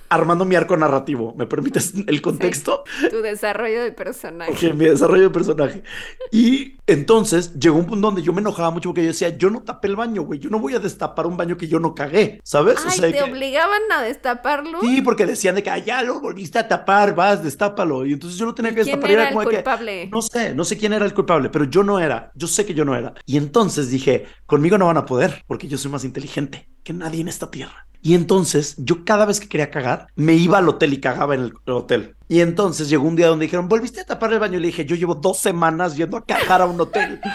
armando 0.08 0.44
mi 0.44 0.56
arco 0.56 0.76
narrativo. 0.76 1.34
¿Me 1.38 1.46
permites 1.46 1.92
el 2.06 2.20
contexto? 2.22 2.84
Tu 3.10 3.22
desarrollo 3.22 3.82
de 3.82 3.92
personaje. 3.92 4.50
Ok, 4.52 4.74
mi 4.74 4.84
desarrollo 4.86 5.24
de 5.24 5.30
personaje. 5.30 5.82
Y 6.30 6.76
entonces 6.86 7.54
llegó 7.58 7.76
un 7.78 7.86
punto 7.86 8.08
donde 8.08 8.22
yo 8.22 8.32
me 8.32 8.40
enojaba 8.40 8.70
mucho 8.70 8.88
porque 8.90 9.02
yo 9.02 9.08
decía, 9.08 9.36
yo 9.36 9.50
no 9.50 9.62
tapé 9.62 9.88
el 9.88 9.96
baño, 9.96 10.22
güey. 10.22 10.40
Yo 10.40 10.50
no 10.50 10.58
voy 10.58 10.74
a 10.74 10.78
destapar 10.80 11.26
un 11.26 11.36
baño 11.36 11.56
que 11.56 11.68
yo 11.68 11.78
no 11.78 11.94
cagué, 11.94 12.40
¿sabes? 12.44 12.78
Ay, 12.84 13.00
de 13.00 13.12
¿te 13.12 13.18
que- 13.18 13.22
obligaban 13.22 13.80
a 13.94 14.02
destaparlo? 14.02 14.80
Sí, 14.80 15.00
porque 15.02 15.26
decían 15.26 15.54
de 15.54 15.62
que 15.62 15.70
"Ah, 15.70 15.78
ya 15.78 16.02
lo 16.02 16.20
volviste 16.20 16.58
a 16.58 16.66
tapar, 16.68 17.14
vas, 17.14 17.42
destápalo. 17.42 18.04
Y 18.04 18.12
entonces 18.14 18.38
yo 18.38 18.46
lo 18.46 18.54
tenía 18.54 18.70
que 18.74 18.82
¿Quién 18.82 19.00
destapar. 19.00 19.10
y 19.10 19.14
era 19.14 19.22
el 19.24 19.28
como 19.34 19.40
de 19.42 19.50
que, 19.50 19.56
culpable? 19.56 20.08
no 20.12 20.22
sé, 20.22 20.54
no 20.54 20.64
sé 20.64 20.76
quién 20.76 20.92
era 20.92 21.04
el 21.04 21.14
culpable, 21.14 21.48
pero 21.50 21.64
yo 21.66 21.82
no 21.84 22.00
era. 22.00 22.32
Yo 22.34 22.46
sé 22.48 22.66
que 22.66 22.74
yo 22.74 22.84
no 22.84 22.96
era. 22.96 23.14
Y 23.26 23.36
entonces 23.36 23.88
dije, 23.90 24.26
conmigo 24.46 24.76
no 24.78 24.86
van 24.86 24.96
a 24.96 25.06
poder, 25.06 25.44
porque 25.46 25.68
yo 25.68 25.78
soy 25.78 25.90
más 25.90 26.04
inteligente 26.04 26.68
que 26.82 26.92
nadie 26.92 27.20
en 27.20 27.28
esta 27.28 27.50
tierra. 27.50 27.86
Y 28.04 28.14
entonces 28.14 28.74
yo 28.78 29.04
cada 29.04 29.26
vez 29.26 29.38
que 29.38 29.48
quería 29.48 29.70
cagar, 29.70 30.08
me 30.16 30.34
iba 30.34 30.58
al 30.58 30.68
hotel 30.68 30.92
y 30.92 30.98
cagaba 31.00 31.36
en 31.36 31.42
el 31.42 31.52
hotel. 31.72 32.16
Y 32.32 32.40
entonces 32.40 32.88
llegó 32.88 33.06
un 33.06 33.14
día 33.14 33.26
donde 33.26 33.44
dijeron, 33.44 33.68
¿volviste 33.68 34.00
a 34.00 34.06
tapar 34.06 34.32
el 34.32 34.38
baño? 34.38 34.56
Y 34.56 34.60
le 34.62 34.68
dije, 34.68 34.86
yo 34.86 34.96
llevo 34.96 35.14
dos 35.14 35.36
semanas 35.36 35.94
yendo 35.98 36.16
a 36.16 36.24
cagar 36.24 36.62
a 36.62 36.64
un 36.64 36.80
hotel. 36.80 37.20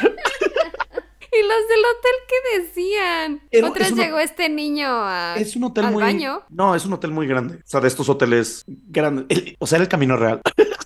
¿Y 1.30 1.42
los 1.44 1.68
del 1.70 1.84
hotel 1.86 2.16
qué 2.28 2.60
decían? 2.64 3.42
Era- 3.52 3.70
Otras 3.70 3.88
es 3.90 3.94
una- 3.94 4.04
llegó 4.06 4.18
este 4.18 4.50
niño 4.50 4.88
a... 4.90 5.36
Es 5.38 5.56
un 5.56 5.66
hotel 5.66 5.86
¿Al 5.86 5.94
muy... 5.94 6.02
baño? 6.02 6.42
No, 6.50 6.74
es 6.74 6.84
un 6.84 6.94
hotel 6.94 7.12
muy 7.12 7.28
grande. 7.28 7.58
O 7.58 7.62
sea, 7.64 7.80
de 7.80 7.90
estos 7.90 8.10
hoteles 8.10 8.64
grandes. 8.66 9.26
El- 9.30 9.56
o 9.60 9.68
sea, 9.68 9.76
era 9.76 9.84
el 9.84 9.90
Camino 9.90 10.18
Real. 10.18 10.42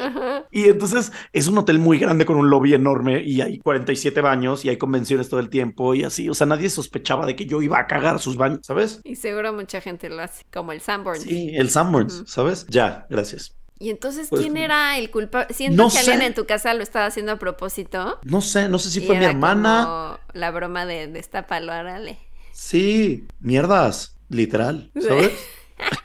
Ajá. 0.00 0.44
Y 0.50 0.64
entonces 0.68 1.12
es 1.32 1.48
un 1.48 1.58
hotel 1.58 1.78
muy 1.78 1.98
grande 1.98 2.24
con 2.26 2.36
un 2.36 2.50
lobby 2.50 2.74
enorme 2.74 3.22
y 3.22 3.40
hay 3.40 3.58
47 3.58 4.20
baños 4.20 4.64
y 4.64 4.68
hay 4.68 4.76
convenciones 4.76 5.28
todo 5.28 5.40
el 5.40 5.48
tiempo 5.48 5.94
y 5.94 6.04
así. 6.04 6.28
O 6.28 6.34
sea, 6.34 6.46
nadie 6.46 6.70
sospechaba 6.70 7.26
de 7.26 7.36
que 7.36 7.46
yo 7.46 7.62
iba 7.62 7.78
a 7.78 7.86
cagar 7.86 8.18
sus 8.20 8.36
baños, 8.36 8.60
¿sabes? 8.62 9.00
Y 9.04 9.16
seguro 9.16 9.52
mucha 9.52 9.80
gente 9.80 10.08
lo 10.08 10.22
hace, 10.22 10.44
como 10.52 10.72
el 10.72 10.80
Sanborn. 10.80 11.20
Sí, 11.20 11.50
el 11.54 11.70
Sanborns. 11.70 12.24
¿sabes? 12.26 12.66
Ya, 12.68 13.06
gracias. 13.10 13.54
Y 13.78 13.90
entonces, 13.90 14.28
Pues, 14.30 14.40
¿quién 14.40 14.56
era 14.56 14.96
el 14.96 15.10
culpable? 15.10 15.52
Siento 15.52 15.82
no 15.82 15.90
que 15.90 15.98
alguien 15.98 16.20
sé. 16.20 16.26
en 16.26 16.34
tu 16.34 16.46
casa 16.46 16.72
lo 16.72 16.82
estaba 16.82 17.04
haciendo 17.06 17.32
a 17.32 17.36
propósito. 17.38 18.18
No 18.24 18.40
sé, 18.40 18.68
no 18.70 18.78
sé 18.78 18.90
si 18.90 19.00
fue 19.02 19.18
mi 19.18 19.24
hermana. 19.26 19.82
como 19.84 20.18
la 20.32 20.50
broma 20.50 20.86
de 20.86 21.08
destápalo, 21.08 21.72
órale. 21.72 22.18
Sí, 22.52 23.26
mierdas, 23.40 24.16
literal, 24.30 24.90
¿sabes? 24.98 25.32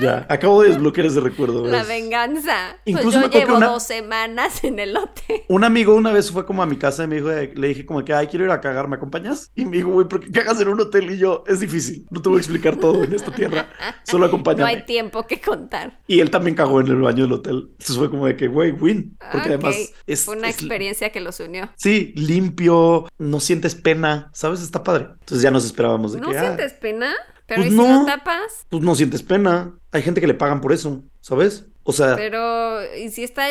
ya, 0.00 0.26
acabo 0.28 0.62
de 0.62 0.70
desbloquear 0.70 1.06
ese 1.06 1.20
recuerdo. 1.20 1.66
La 1.66 1.82
venganza. 1.84 2.76
Incluso 2.84 3.20
pues 3.20 3.30
yo 3.32 3.38
llevo 3.40 3.56
una- 3.56 3.66
dos 3.66 3.82
semanas 3.82 4.64
en 4.64 4.78
el 4.78 4.96
hotel. 4.96 5.42
Un 5.48 5.64
amigo 5.64 5.94
una 5.94 6.12
vez 6.12 6.30
fue 6.30 6.46
como 6.46 6.62
a 6.62 6.66
mi 6.66 6.76
casa 6.76 7.04
y 7.04 7.06
me 7.08 7.16
dijo, 7.16 7.28
de- 7.28 7.52
le 7.54 7.68
dije 7.68 7.84
como 7.86 8.04
que, 8.04 8.14
ay, 8.14 8.26
quiero 8.26 8.44
ir 8.44 8.50
a 8.50 8.60
cagar, 8.60 8.88
¿me 8.88 8.96
acompañas? 8.96 9.50
Y 9.54 9.64
me 9.64 9.76
dijo, 9.78 9.90
güey, 9.90 10.08
¿por 10.08 10.20
qué 10.20 10.30
cagas 10.30 10.60
en 10.60 10.68
un 10.68 10.80
hotel? 10.80 11.10
Y 11.10 11.18
yo, 11.18 11.44
es 11.46 11.60
difícil, 11.60 12.06
no 12.10 12.20
te 12.22 12.28
voy 12.28 12.38
a 12.38 12.40
explicar 12.40 12.76
todo 12.76 13.04
en 13.04 13.12
esta 13.14 13.30
tierra, 13.32 13.68
solo 14.04 14.20
No 14.20 14.26
acompáñame. 14.26 14.70
hay 14.70 14.84
tiempo 14.84 15.26
que 15.26 15.40
contar. 15.40 16.00
Y 16.06 16.20
él 16.20 16.30
también 16.30 16.54
cagó 16.56 16.80
en 16.80 16.86
el 16.88 16.96
baño 17.00 17.24
del 17.24 17.32
hotel. 17.32 17.68
Entonces 17.72 17.96
fue 17.96 18.10
como 18.10 18.26
de 18.26 18.36
que, 18.36 18.48
güey, 18.48 18.72
win. 18.72 19.16
Porque 19.32 19.48
además 19.48 19.76
es, 20.06 20.24
Fue 20.24 20.36
una 20.36 20.48
es- 20.48 20.58
experiencia 20.58 21.10
que 21.10 21.20
los 21.20 21.38
unió. 21.40 21.70
Sí, 21.76 22.12
limpio, 22.16 23.06
no 23.18 23.40
sientes 23.40 23.74
pena, 23.74 24.30
¿sabes? 24.32 24.62
Está 24.62 24.82
padre. 24.82 25.08
Entonces 25.20 25.42
ya 25.42 25.50
nos 25.50 25.64
esperábamos 25.64 26.12
de 26.12 26.20
¿No 26.20 26.30
que, 26.30 26.38
ah, 26.38 26.40
sientes 26.40 26.72
pena? 26.74 27.12
Pero 27.56 27.62
pues 27.62 27.72
¿y 27.74 27.76
si 27.76 27.76
no. 27.76 28.04
tapas? 28.06 28.66
pues 28.68 28.82
no 28.82 28.94
sientes 28.94 29.22
pena. 29.22 29.72
Hay 29.92 30.02
gente 30.02 30.20
que 30.20 30.26
le 30.26 30.34
pagan 30.34 30.60
por 30.60 30.72
eso, 30.72 31.02
¿sabes? 31.20 31.66
O 31.84 31.92
sea, 31.92 32.14
Pero, 32.14 32.78
¿y 32.94 33.08
si 33.10 33.24
está 33.24 33.44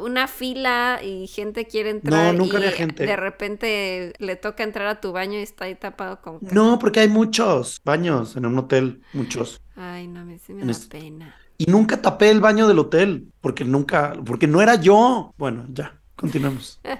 una 0.00 0.28
fila 0.28 1.00
y 1.02 1.26
gente 1.26 1.66
quiere 1.66 1.90
entrar 1.90 2.32
nunca 2.32 2.54
y 2.54 2.56
había 2.58 2.70
gente. 2.70 3.04
de 3.04 3.16
repente 3.16 4.12
le 4.18 4.36
toca 4.36 4.62
entrar 4.62 4.86
a 4.86 5.00
tu 5.00 5.10
baño 5.10 5.38
y 5.40 5.42
está 5.42 5.64
ahí 5.64 5.74
tapado 5.74 6.20
con 6.22 6.38
no, 6.52 6.78
porque 6.78 7.00
hay 7.00 7.08
muchos 7.08 7.80
baños 7.84 8.36
en 8.36 8.46
un 8.46 8.56
hotel, 8.58 9.02
muchos. 9.12 9.60
Ay, 9.74 10.06
no, 10.06 10.24
me, 10.24 10.38
sí 10.38 10.52
me 10.54 10.60
En 10.62 10.68
da 10.68 10.72
este- 10.72 10.98
pena. 11.00 11.34
Y 11.58 11.66
nunca 11.66 12.00
tapé 12.00 12.30
el 12.30 12.40
baño 12.40 12.68
del 12.68 12.78
hotel, 12.78 13.28
porque 13.40 13.64
nunca, 13.64 14.14
porque 14.24 14.46
no 14.46 14.62
era 14.62 14.76
yo. 14.76 15.34
Bueno, 15.36 15.66
ya, 15.68 16.00
continuemos. 16.16 16.80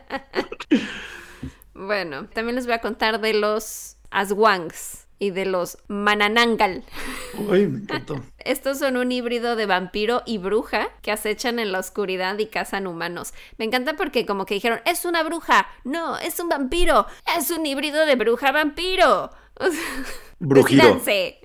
Bueno, 1.75 2.29
también 2.29 2.55
les 2.57 2.67
voy 2.67 2.75
a 2.75 2.81
contar 2.81 3.21
de 3.21 3.35
los 3.35 3.97
aswangs. 4.11 5.02
Y 5.23 5.31
de 5.31 5.45
los 5.45 5.79
Mananangal. 5.87 6.83
Uy, 7.39 7.69
me 7.69 7.79
encantó. 7.79 8.21
Estos 8.39 8.81
son 8.81 8.97
un 8.97 9.13
híbrido 9.13 9.55
de 9.55 9.67
vampiro 9.67 10.25
y 10.27 10.39
bruja 10.39 10.89
que 11.01 11.13
acechan 11.13 11.61
en 11.61 11.71
la 11.71 11.79
oscuridad 11.79 12.37
y 12.41 12.47
cazan 12.47 12.89
humanos. 12.89 13.33
Me 13.57 13.65
encanta 13.65 13.95
porque 13.95 14.27
como 14.27 14.47
que 14.47 14.55
dijeron, 14.55 14.81
es 14.85 15.05
una 15.05 15.23
bruja, 15.23 15.69
no, 15.85 16.19
es 16.19 16.41
un 16.41 16.49
vampiro, 16.49 17.07
es 17.39 17.53
un 17.53 17.65
híbrido 17.65 18.05
de 18.05 18.17
bruja-vampiro. 18.17 19.31
Brujiro. 20.41 20.83
Decídanse. 20.83 21.39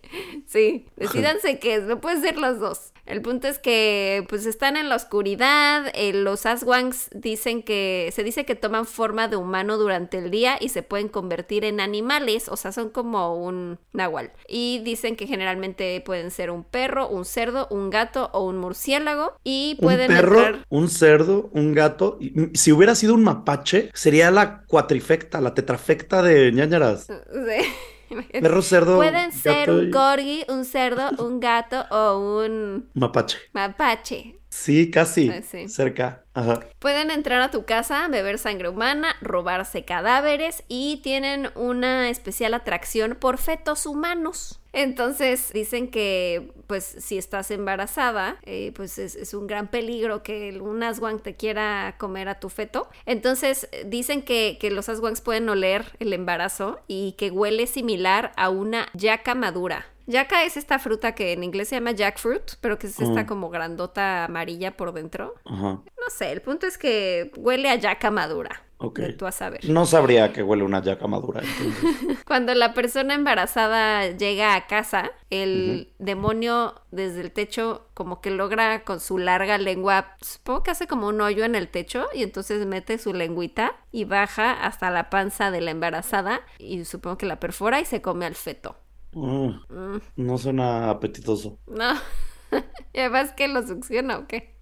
Sí, 0.48 0.88
decídanse 0.96 1.60
qué 1.60 1.76
es, 1.76 1.84
no 1.84 2.02
puede 2.02 2.20
ser 2.20 2.40
los 2.40 2.60
dos. 2.60 2.94
El 3.08 3.22
punto 3.22 3.48
es 3.48 3.58
que 3.58 4.26
pues 4.28 4.46
están 4.46 4.76
en 4.76 4.90
la 4.90 4.96
oscuridad, 4.96 5.88
eh, 5.94 6.12
los 6.14 6.46
Aswangs 6.46 7.10
dicen 7.14 7.64
que 7.64 8.12
se 8.14 8.24
dice 8.24 8.46
que 8.46 8.56
toman 8.56 8.86
forma 8.86 9.30
de 9.30 9.38
humano 9.38 9.78
durante 9.78 10.18
el 10.18 10.30
día 10.30 10.58
y 10.60 10.70
se 10.70 10.84
pueden 10.84 11.08
convertir 11.08 11.64
en 11.64 11.80
animales, 11.80 12.50
o 12.50 12.58
sea, 12.58 12.74
son 12.74 12.90
como 12.90 13.36
un 13.36 13.80
nahual. 13.94 14.34
Y 14.48 14.80
dicen 14.84 15.16
que 15.16 15.26
generalmente 15.26 16.02
pueden 16.06 16.32
ser 16.32 16.52
un 16.52 16.66
perro, 16.66 17.08
un 17.08 17.24
cerdo, 17.24 17.68
un 17.72 17.90
gato 17.90 18.30
o 18.34 18.44
un 18.46 18.58
murciélago 18.58 19.34
y 19.44 19.78
pueden 19.82 20.12
un 20.12 20.18
perro, 20.18 20.40
entrar- 20.40 20.66
un 20.70 20.90
cerdo, 20.90 21.50
un 21.54 21.74
gato. 21.74 22.18
mm, 22.20 22.54
Si 22.56 22.74
hubiera 22.74 22.94
sido 22.94 23.14
un 23.14 23.24
mapache, 23.24 23.90
sería 23.94 24.32
la 24.32 24.64
cuatrifecta, 24.68 25.40
la 25.40 25.54
tetrafecta 25.54 26.22
de 26.22 26.52
ñañaras. 26.52 27.08
Sí. 27.32 27.66
Perro, 28.32 28.62
cerdo, 28.62 28.96
Pueden 28.98 29.32
ser 29.32 29.70
un 29.70 29.88
y 29.88 29.92
corgi, 29.92 30.44
un 30.50 30.66
cerdo, 30.66 31.10
un 31.24 31.40
gato 31.40 31.86
o 31.92 32.42
un 32.46 32.90
mapache. 32.94 33.38
mapache. 33.54 34.40
Sí, 34.50 34.90
casi. 34.90 35.32
Sí. 35.44 35.68
Cerca. 35.68 36.24
Pueden 36.80 37.10
entrar 37.12 37.42
a 37.42 37.52
tu 37.52 37.66
casa, 37.66 38.08
beber 38.10 38.38
sangre 38.38 38.70
humana, 38.70 39.16
robarse 39.22 39.86
cadáveres 39.86 40.64
y 40.68 40.98
tienen 41.04 41.50
una 41.56 42.10
especial 42.10 42.54
atracción 42.54 43.18
por 43.20 43.38
fetos 43.38 43.86
humanos. 43.86 44.60
Entonces 44.74 45.52
dicen 45.54 45.90
que 45.90 46.52
pues 46.68 46.84
si 46.84 47.18
estás 47.18 47.50
embarazada, 47.50 48.38
eh, 48.44 48.72
pues 48.76 49.00
es, 49.00 49.34
un 49.34 49.48
gran 49.48 49.70
peligro 49.70 50.22
que 50.22 50.60
un 50.62 50.84
Aswang 50.84 51.20
te 51.20 51.36
quiera 51.36 51.96
comer 51.98 52.30
a 52.30 52.40
tu 52.40 52.50
feto. 52.50 52.88
Entonces 53.08 53.68
dicen 53.86 54.22
que, 54.22 54.58
que 54.60 54.70
los 54.70 54.90
Aswangs 54.90 55.22
pueden 55.22 55.50
oler 55.50 55.96
el 56.00 56.14
embarazo 56.14 56.80
y 56.88 57.14
que 57.14 57.32
huele 57.32 57.66
similar 57.66 58.34
a 58.36 58.50
una 58.50 58.88
yaca 58.94 59.34
madura. 59.34 59.88
Yaca 60.08 60.44
es 60.46 60.56
esta 60.56 60.80
fruta 60.80 61.14
que 61.14 61.34
en 61.34 61.44
inglés 61.44 61.68
se 61.68 61.76
llama 61.76 61.92
jackfruit, 61.92 62.54
pero 62.62 62.80
que 62.80 62.88
es 62.88 63.00
esta 63.00 63.26
como 63.26 63.50
grandota 63.50 64.24
amarilla 64.26 64.76
por 64.76 64.94
dentro. 64.94 65.36
Ajá. 65.46 65.82
No 65.84 66.10
sé, 66.10 66.32
el 66.32 66.42
punto 66.42 66.66
es 66.66 66.78
que 66.78 67.32
huele 67.36 67.70
a 67.70 67.76
yaca 67.76 68.10
madura. 68.10 68.64
Ok. 68.80 69.00
De 69.00 69.14
tú 69.14 69.26
a 69.26 69.32
saber. 69.32 69.68
No 69.68 69.86
sabría 69.86 70.32
que 70.32 70.44
huele 70.44 70.64
una 70.64 70.82
yaca 70.82 71.08
madura. 71.08 71.42
Cuando 72.26 72.54
la 72.54 72.74
persona 72.74 73.16
embarazada 73.16 74.12
llega 74.12 74.56
a 74.56 74.68
casa, 74.68 75.12
el 75.30 75.92
demonio 75.98 76.76
desde 76.92 77.22
el 77.22 77.32
techo 77.32 77.88
como 77.94 78.22
que 78.22 78.30
logra 78.30 78.84
con 78.84 79.00
su 79.00 79.18
larga 79.18 79.58
lengua, 79.58 80.16
supongo 80.22 80.64
que 80.64 80.72
hace 80.72 80.88
como 80.88 81.08
un 81.08 81.20
hoyo 81.20 81.44
en 81.44 81.56
el 81.56 81.68
techo 81.68 82.06
y 82.14 82.24
entonces 82.24 82.66
mete 82.66 82.98
su 82.98 83.14
lengüita 83.14 83.76
y 83.92 84.06
baja 84.06 84.54
hasta 84.54 84.92
la 84.92 85.10
panza 85.10 85.52
de 85.52 85.60
la 85.60 85.72
embarazada 85.72 86.42
y 86.60 86.86
supongo 86.86 87.18
que 87.18 87.26
la 87.26 87.40
perfora 87.40 87.82
y 87.82 87.86
se 87.86 88.02
come 88.02 88.26
al 88.26 88.36
feto. 88.36 88.78
Mm, 89.14 89.60
Mm, 89.70 90.00
no 90.18 90.38
suena 90.38 90.90
apetitoso. 90.90 91.60
no. 91.68 91.94
y 92.94 93.00
además 93.00 93.34
que 93.34 93.48
lo 93.48 93.66
succiona 93.66 94.20
o 94.20 94.28
qué. 94.28 94.56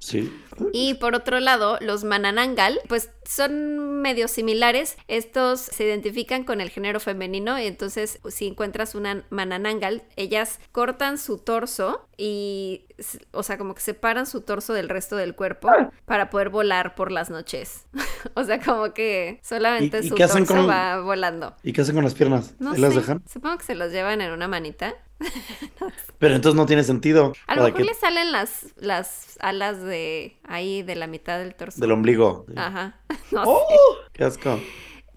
Sí. 0.00 0.34
Y 0.72 0.94
por 0.94 1.14
otro 1.14 1.40
lado, 1.40 1.78
los 1.80 2.04
mananangal, 2.04 2.80
pues 2.88 3.10
son 3.24 4.00
medio 4.00 4.28
similares. 4.28 4.96
Estos 5.08 5.60
se 5.60 5.84
identifican 5.84 6.42
con 6.44 6.60
el 6.62 6.70
género 6.70 7.00
femenino 7.00 7.58
y 7.58 7.66
entonces 7.66 8.18
si 8.28 8.46
encuentras 8.48 8.94
una 8.94 9.24
mananangal, 9.30 10.02
ellas 10.16 10.58
cortan 10.72 11.18
su 11.18 11.36
torso 11.38 12.08
y, 12.16 12.86
o 13.32 13.42
sea, 13.42 13.58
como 13.58 13.74
que 13.74 13.82
separan 13.82 14.26
su 14.26 14.40
torso 14.40 14.72
del 14.72 14.88
resto 14.88 15.16
del 15.16 15.34
cuerpo 15.34 15.68
para 16.06 16.30
poder 16.30 16.48
volar 16.48 16.94
por 16.94 17.12
las 17.12 17.28
noches. 17.30 17.86
o 18.34 18.42
sea, 18.44 18.58
como 18.58 18.92
que 18.94 19.38
solamente 19.42 19.98
¿Y- 19.98 20.06
y 20.06 20.08
su 20.08 20.14
torso 20.16 20.44
con- 20.46 20.68
va 20.68 21.00
volando. 21.02 21.54
¿Y 21.62 21.72
qué 21.74 21.82
hacen 21.82 21.94
con 21.94 22.04
las 22.04 22.14
piernas? 22.14 22.54
No 22.58 22.70
¿Ahí 22.70 22.76
sé, 22.76 22.80
las 22.82 22.94
dejan? 22.94 23.22
supongo 23.30 23.58
que 23.58 23.64
se 23.64 23.74
los 23.74 23.92
llevan 23.92 24.20
en 24.22 24.32
una 24.32 24.48
manita. 24.48 24.94
Pero 26.18 26.34
entonces 26.34 26.56
no 26.56 26.66
tiene 26.66 26.84
sentido. 26.84 27.32
A 27.46 27.54
lo 27.54 27.62
mejor 27.64 27.78
que- 27.78 27.84
le 27.84 27.94
salen 27.94 28.32
las, 28.32 28.66
las 28.76 29.36
alas 29.40 29.82
de 29.82 30.36
ahí 30.44 30.82
de 30.82 30.96
la 30.96 31.06
mitad 31.06 31.38
del 31.38 31.54
torso. 31.54 31.80
Del 31.80 31.92
ombligo. 31.92 32.46
Ajá. 32.56 33.00
No 33.30 33.44
¡Oh! 33.46 33.60
sé. 33.68 33.74
¡Qué 34.12 34.24
asco! 34.24 34.58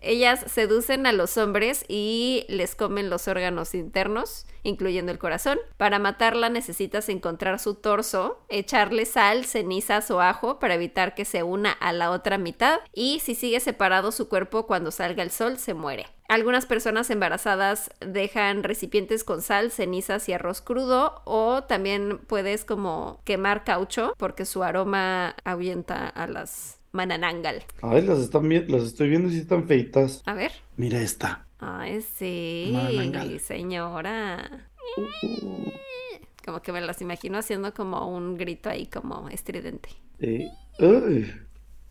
Ellas 0.05 0.43
seducen 0.51 1.05
a 1.07 1.13
los 1.13 1.37
hombres 1.37 1.85
y 1.87 2.45
les 2.49 2.75
comen 2.75 3.09
los 3.09 3.29
órganos 3.29 3.73
internos, 3.73 4.45
incluyendo 4.61 5.11
el 5.13 5.17
corazón. 5.17 5.57
Para 5.77 5.97
matarla 5.97 6.49
necesitas 6.49 7.07
encontrar 7.07 7.57
su 7.57 7.75
torso, 7.75 8.43
echarle 8.49 9.05
sal, 9.05 9.45
cenizas 9.45 10.11
o 10.11 10.19
ajo 10.21 10.59
para 10.59 10.75
evitar 10.75 11.15
que 11.15 11.23
se 11.23 11.41
una 11.43 11.71
a 11.71 11.93
la 11.93 12.11
otra 12.11 12.37
mitad 12.37 12.81
y 12.93 13.19
si 13.21 13.33
sigue 13.33 13.61
separado 13.61 14.11
su 14.11 14.27
cuerpo 14.27 14.67
cuando 14.67 14.91
salga 14.91 15.23
el 15.23 15.31
sol 15.31 15.57
se 15.57 15.73
muere. 15.73 16.05
Algunas 16.33 16.65
personas 16.65 17.11
embarazadas 17.11 17.91
dejan 17.99 18.63
recipientes 18.63 19.23
con 19.23 19.43
sal, 19.43 19.69
cenizas 19.69 20.27
y 20.27 20.33
arroz 20.33 20.61
crudo 20.61 21.21
o 21.25 21.61
también 21.65 22.17
puedes 22.25 22.65
como 22.65 23.21
quemar 23.23 23.63
caucho 23.63 24.15
porque 24.17 24.45
su 24.45 24.63
aroma 24.63 25.35
ahuyenta 25.43 26.07
a 26.07 26.25
las 26.25 26.79
mananangal. 26.91 27.63
Ay, 27.83 28.01
las 28.01 28.17
están 28.17 28.49
las 28.49 28.81
estoy 28.81 29.09
viendo 29.09 29.31
y 29.31 29.37
están 29.37 29.67
feitas. 29.67 30.23
A 30.25 30.33
ver. 30.33 30.51
Mira 30.75 30.99
esta. 31.01 31.45
Ay, 31.59 32.01
sí, 32.01 32.71
Mananangal. 32.73 33.39
señora. 33.39 34.69
Uh, 34.97 35.69
Como 36.43 36.63
que 36.63 36.71
me 36.71 36.81
las 36.81 36.99
imagino 37.03 37.37
haciendo 37.37 37.75
como 37.75 38.07
un 38.07 38.37
grito 38.37 38.71
ahí 38.71 38.87
como 38.87 39.29
estridente. 39.29 39.89
sí. 40.19 40.49
Uy. 40.79 41.31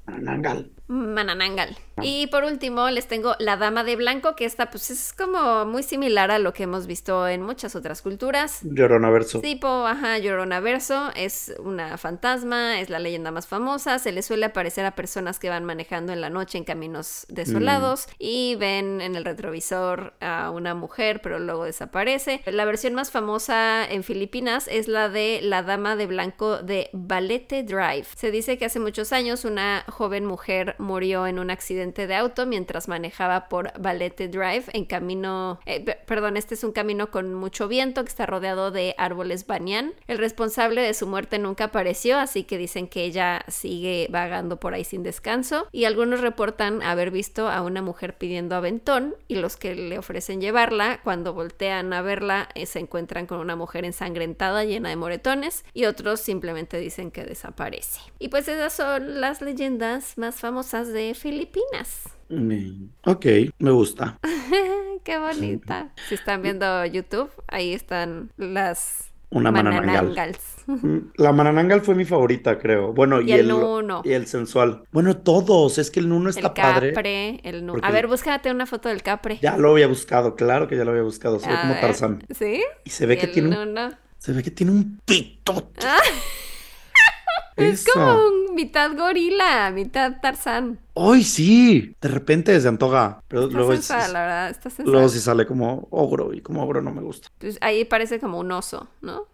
Mananangal. 0.05 0.73
Mananangal. 0.93 1.77
Y 2.03 2.27
por 2.29 2.45
último 2.45 2.91
les 2.91 3.07
tengo 3.07 3.35
la 3.39 3.57
Dama 3.57 3.85
de 3.85 3.97
Blanco, 3.97 4.35
que 4.35 4.45
esta 4.45 4.71
pues 4.71 4.91
es 4.91 5.13
como 5.13 5.65
muy 5.65 5.83
similar 5.83 6.31
a 6.31 6.39
lo 6.39 6.53
que 6.53 6.65
hemos 6.65 6.87
visto 6.87 7.27
en 7.29 7.43
muchas 7.43 7.77
otras 7.77 8.03
culturas. 8.03 8.61
Llorona 8.63 9.11
verso. 9.11 9.41
Tipo, 9.41 9.87
ajá, 9.87 10.19
Llorona 10.19 10.61
Verso, 10.61 11.11
es 11.15 11.55
una 11.59 11.97
fantasma, 11.99 12.81
es 12.81 12.91
la 12.91 12.99
leyenda 12.99 13.31
más 13.31 13.47
famosa, 13.47 13.99
se 13.99 14.13
le 14.13 14.23
suele 14.23 14.47
aparecer 14.47 14.85
a 14.85 14.95
personas 14.95 15.39
que 15.39 15.49
van 15.49 15.65
manejando 15.65 16.13
en 16.13 16.21
la 16.21 16.31
noche 16.31 16.59
en 16.59 16.65
caminos 16.65 17.27
desolados 17.29 18.07
y 18.19 18.57
ven 18.57 19.01
en 19.01 19.17
el 19.17 19.25
retrovisor 19.25 20.15
a 20.21 20.51
una 20.51 20.75
mujer, 20.75 21.21
pero 21.23 21.39
luego 21.39 21.65
desaparece. 21.65 22.43
La 22.47 22.65
versión 22.65 22.95
más 22.95 23.11
famosa 23.11 23.85
en 23.89 24.03
Filipinas 24.03 24.69
es 24.71 24.89
la 24.89 25.09
de 25.09 25.41
la 25.43 25.63
Dama 25.63 25.97
de 25.97 26.07
Blanco 26.07 26.59
de 26.59 26.91
Balete 26.93 27.63
Drive. 27.63 28.07
Se 28.17 28.31
dice 28.31 28.59
que 28.59 28.67
hace 28.67 28.81
muchos 28.81 29.13
años 29.13 29.45
una 29.45 29.85
joven 29.89 30.25
mujer 30.25 30.77
murió 30.83 31.27
en 31.27 31.39
un 31.39 31.51
accidente 31.51 32.07
de 32.07 32.15
auto 32.15 32.45
mientras 32.47 32.89
manejaba 32.89 33.49
por 33.49 33.73
Balete 33.81 34.29
Drive 34.29 34.65
en 34.73 34.85
camino, 34.85 35.61
eh, 35.67 35.81
pe- 35.85 35.99
perdón, 36.07 36.37
este 36.37 36.55
es 36.55 36.65
un 36.65 36.73
camino 36.73 37.11
con 37.11 37.33
mucho 37.35 37.69
viento 37.69 38.03
que 38.05 38.09
está 38.09 38.27
rodeado 38.27 38.71
de 38.71 38.95
árboles 38.99 39.47
banyan. 39.47 39.95
El 40.07 40.19
responsable 40.19 40.81
de 40.83 40.95
su 40.95 41.07
muerte 41.07 41.39
nunca 41.39 41.65
apareció, 41.65 42.19
así 42.19 42.45
que 42.45 42.59
dicen 42.59 42.89
que 42.89 43.05
ella 43.05 43.45
sigue 43.49 44.09
vagando 44.11 44.59
por 44.59 44.75
ahí 44.75 44.85
sin 44.85 45.03
descanso 45.03 45.67
y 45.73 45.85
algunos 45.85 46.21
reportan 46.21 46.83
haber 46.83 47.11
visto 47.11 47.49
a 47.49 47.63
una 47.63 47.83
mujer 47.83 48.17
pidiendo 48.19 48.57
aventón 48.57 49.15
y 49.29 49.37
los 49.37 49.57
que 49.57 49.75
le 49.75 49.99
ofrecen 49.99 50.41
llevarla, 50.41 51.01
cuando 51.05 51.35
voltean 51.35 51.93
a 51.93 52.03
verla, 52.03 52.49
eh, 52.55 52.67
se 52.67 52.79
encuentran 52.79 53.27
con 53.27 53.39
una 53.39 53.57
mujer 53.57 53.85
ensangrentada 53.85 54.65
llena 54.65 54.89
de 54.89 54.97
moretones 54.97 55.65
y 55.75 55.85
otros 55.85 56.21
simplemente 56.21 56.79
dicen 56.79 57.11
que 57.11 57.25
desaparece. 57.25 58.01
Y 58.19 58.29
pues 58.29 58.49
esas 58.49 58.73
son 58.73 59.21
las 59.21 59.43
leyendas 59.43 60.17
más 60.17 60.37
famosas 60.37 60.62
de 60.71 61.15
Filipinas. 61.15 62.05
Ok, 63.05 63.27
me 63.59 63.71
gusta. 63.73 64.19
Qué 65.05 65.19
bonita. 65.19 65.93
Si 66.09 66.15
están 66.15 66.43
viendo 66.43 66.85
YouTube, 66.87 67.31
ahí 67.49 67.75
están 67.75 68.31
las 68.37 69.11
Una 69.31 69.51
mananangal. 69.51 69.87
mananangals. 70.07 70.41
Mm, 70.67 70.99
La 71.17 71.33
mananangal 71.33 71.81
fue 71.83 71.95
mi 71.97 72.05
favorita, 72.05 72.59
creo. 72.59 72.93
Bueno, 72.93 73.21
y, 73.21 73.31
Y 73.31 73.33
el 73.33 73.41
el, 73.41 73.49
nuno. 73.49 74.03
y 74.05 74.13
el 74.13 74.27
sensual. 74.29 74.85
Bueno, 74.93 75.17
todos. 75.17 75.77
Es 75.79 75.91
que 75.91 75.99
el 76.01 76.09
nuno 76.09 76.31
está 76.31 76.49
El 76.49 76.53
padre. 76.55 77.41
el 77.43 77.67
nu- 77.67 77.73
porque 77.75 77.87
A 77.87 77.91
ver, 77.91 78.07
búscate 78.07 78.51
una 78.51 78.65
foto 78.67 78.89
del 78.89 79.03
capre. 79.03 79.39
Ya 79.43 79.57
lo 79.59 79.73
había 79.73 79.89
buscado, 79.89 80.37
claro 80.37 80.69
que 80.69 80.77
ya 80.77 80.85
lo 80.85 80.93
había 80.93 81.03
buscado. 81.03 81.39
Se 81.41 81.49
ve 81.49 81.57
como 81.61 81.75
Tarzán. 81.75 82.25
¿Sí? 82.31 82.63
Y 82.85 82.91
se 82.91 83.07
ve 83.07 83.15
Y 83.15 83.17
que 83.19 83.27
el 83.27 83.33
tiene 83.33 83.49
un, 83.59 83.75
nuno. 83.75 83.91
se 84.19 84.33
ve 84.33 84.43
que 84.43 84.53
tiene 84.53 84.71
un 84.73 85.01
pitote. 85.05 85.85
Ah. 85.85 85.99
Es 87.57 87.83
Eso. 87.83 87.91
como 87.95 88.13
un 88.27 88.55
mitad 88.55 88.97
gorila, 88.97 89.71
mitad 89.71 90.21
Tarzán. 90.23 90.79
¡Ay, 90.95 91.23
sí! 91.23 91.95
De 92.01 92.09
repente 92.09 92.59
se 92.61 92.69
antoja. 92.69 93.23
Pero 93.29 93.43
Está 93.45 93.57
luego, 93.57 93.73
es- 93.73 93.85
sensual, 93.85 94.13
la 94.13 94.21
verdad, 94.21 94.51
está 94.51 94.71
sensual. 94.71 94.93
luego 94.93 95.09
sí 95.09 95.21
sale 95.21 95.47
como 95.47 95.87
ogro. 95.91 96.33
Y 96.33 96.41
como 96.41 96.63
ogro 96.65 96.81
no 96.83 96.93
me 96.93 97.03
gusta. 97.03 97.29
Pues 97.39 97.59
ahí 97.61 97.85
parece 97.85 98.19
como 98.21 98.39
un 98.39 98.51
oso, 98.53 98.89
¿no? 99.01 99.27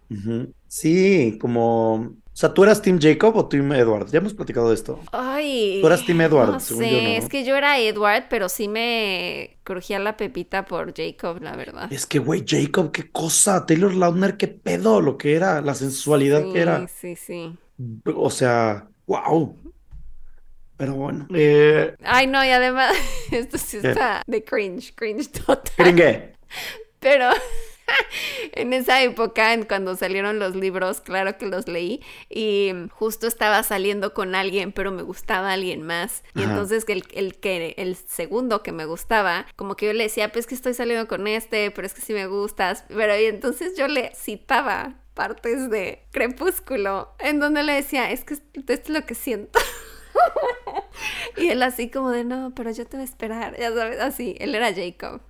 Sí, 0.69 1.39
como 1.41 2.17
sea, 2.33 2.55
¿tú 2.55 2.63
eras 2.63 2.81
Team 2.83 3.01
Jacob 3.01 3.37
o 3.37 3.49
Team 3.49 3.73
Edward? 3.73 4.09
Ya 4.11 4.19
hemos 4.19 4.33
platicado 4.35 4.69
de 4.69 4.75
esto. 4.77 5.01
Ay. 5.11 5.79
Tú 5.81 5.87
eras 5.89 6.05
Team 6.07 6.21
Edward, 6.21 6.53
no 6.53 6.61
según 6.61 6.85
sé, 6.85 6.91
yo, 6.93 7.03
¿no? 7.03 7.09
es 7.09 7.29
que 7.29 7.45
yo 7.45 7.57
era 7.57 7.79
Edward, 7.81 8.27
pero 8.31 8.49
sí 8.49 8.69
me 8.69 9.59
crujía 9.65 9.99
la 9.99 10.17
pepita 10.17 10.65
por 10.65 10.95
Jacob, 10.97 11.43
la 11.43 11.57
verdad. 11.57 11.93
Es 11.93 12.07
que, 12.07 12.21
güey, 12.21 12.45
Jacob, 12.47 12.93
qué 12.93 13.11
cosa. 13.11 13.67
Taylor 13.67 13.93
Lautner, 13.95 14.37
qué 14.37 14.47
pedo 14.49 15.01
lo 15.01 15.19
que 15.19 15.35
era, 15.35 15.61
la 15.63 15.75
sensualidad 15.75 16.45
Sí, 16.45 16.53
que 16.53 16.61
era. 16.61 16.87
sí, 16.89 17.17
sí. 17.17 17.59
O 18.15 18.31
sea, 18.31 18.89
wow. 19.07 19.57
Pero 20.77 20.95
bueno. 20.95 21.27
Eh, 21.35 21.95
Ay, 22.05 22.27
no, 22.27 22.45
y 22.45 22.51
además, 22.51 22.95
esto 23.33 23.59
sí 23.59 23.81
¿Qué? 23.81 23.91
está 23.91 24.23
de 24.27 24.45
cringe, 24.45 24.95
cringe 24.95 25.29
total. 25.29 25.73
Gringue. 25.77 26.33
Pero 27.01 27.31
en 28.53 28.73
esa 28.73 29.03
época, 29.03 29.53
en 29.55 29.65
cuando 29.65 29.97
salieron 29.97 30.39
los 30.39 30.55
libros, 30.55 31.01
claro 31.01 31.37
que 31.37 31.47
los 31.47 31.69
leí 31.69 32.01
y 32.29 32.73
justo 32.91 33.27
estaba 33.27 33.63
saliendo 33.63 34.15
con 34.15 34.35
alguien, 34.35 34.73
pero 34.73 34.91
me 34.93 35.03
gustaba 35.03 35.53
alguien 35.53 35.83
más. 35.83 36.23
Y 36.35 36.43
Ajá. 36.43 36.51
entonces 36.51 36.85
el, 36.89 37.05
el 37.13 37.39
que 37.39 37.75
el 37.77 37.97
segundo 37.97 38.63
que 38.63 38.73
me 38.73 38.85
gustaba, 38.85 39.47
como 39.57 39.77
que 39.77 39.87
yo 39.87 39.93
le 39.93 40.05
decía, 40.05 40.31
pues 40.33 40.47
que 40.47 40.55
estoy 40.55 40.75
saliendo 40.75 41.09
con 41.09 41.27
este, 41.27 41.71
pero 41.71 41.87
es 41.87 41.95
que 41.95 42.01
sí 42.03 42.13
me 42.13 42.27
gustas. 42.27 42.85
Pero 42.89 43.19
y 43.19 43.25
entonces 43.25 43.77
yo 43.77 43.89
le 43.89 44.13
citaba 44.15 44.97
partes 45.19 45.69
de 45.69 46.07
Crepúsculo 46.13 47.13
en 47.19 47.41
donde 47.41 47.65
le 47.65 47.73
decía, 47.73 48.13
es 48.13 48.23
que 48.23 48.35
esto 48.35 48.73
es 48.73 48.89
lo 48.89 49.05
que 49.05 49.17
siento. 49.17 49.59
Y 51.37 51.49
él 51.49 51.63
así 51.63 51.91
como 51.91 52.11
de, 52.11 52.25
no, 52.25 52.53
pero 52.57 52.73
yo 52.73 52.85
te 52.85 52.97
voy 52.97 53.03
a 53.03 53.05
esperar, 53.05 53.57
ya 53.57 53.73
sabes, 53.73 54.01
así, 54.01 54.35
él 54.41 54.55
era 54.55 54.73
Jacob. 54.75 55.21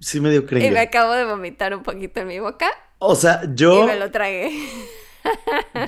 Sí, 0.00 0.20
medio 0.20 0.46
Y 0.50 0.70
me 0.70 0.80
acabo 0.80 1.12
de 1.12 1.24
vomitar 1.26 1.74
un 1.74 1.82
poquito 1.82 2.20
en 2.20 2.28
mi 2.28 2.38
boca 2.38 2.70
O 2.98 3.14
sea, 3.14 3.42
y 3.44 3.54
yo, 3.54 3.86
me 3.86 3.98
lo 3.98 4.10
tragué. 4.10 4.50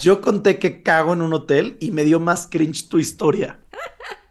yo 0.00 0.20
conté 0.20 0.58
que 0.58 0.82
cago 0.82 1.14
en 1.14 1.22
un 1.22 1.32
hotel 1.32 1.78
y 1.80 1.92
me 1.92 2.04
dio 2.04 2.20
más 2.20 2.46
cringe 2.46 2.88
tu 2.88 2.98
historia. 2.98 3.58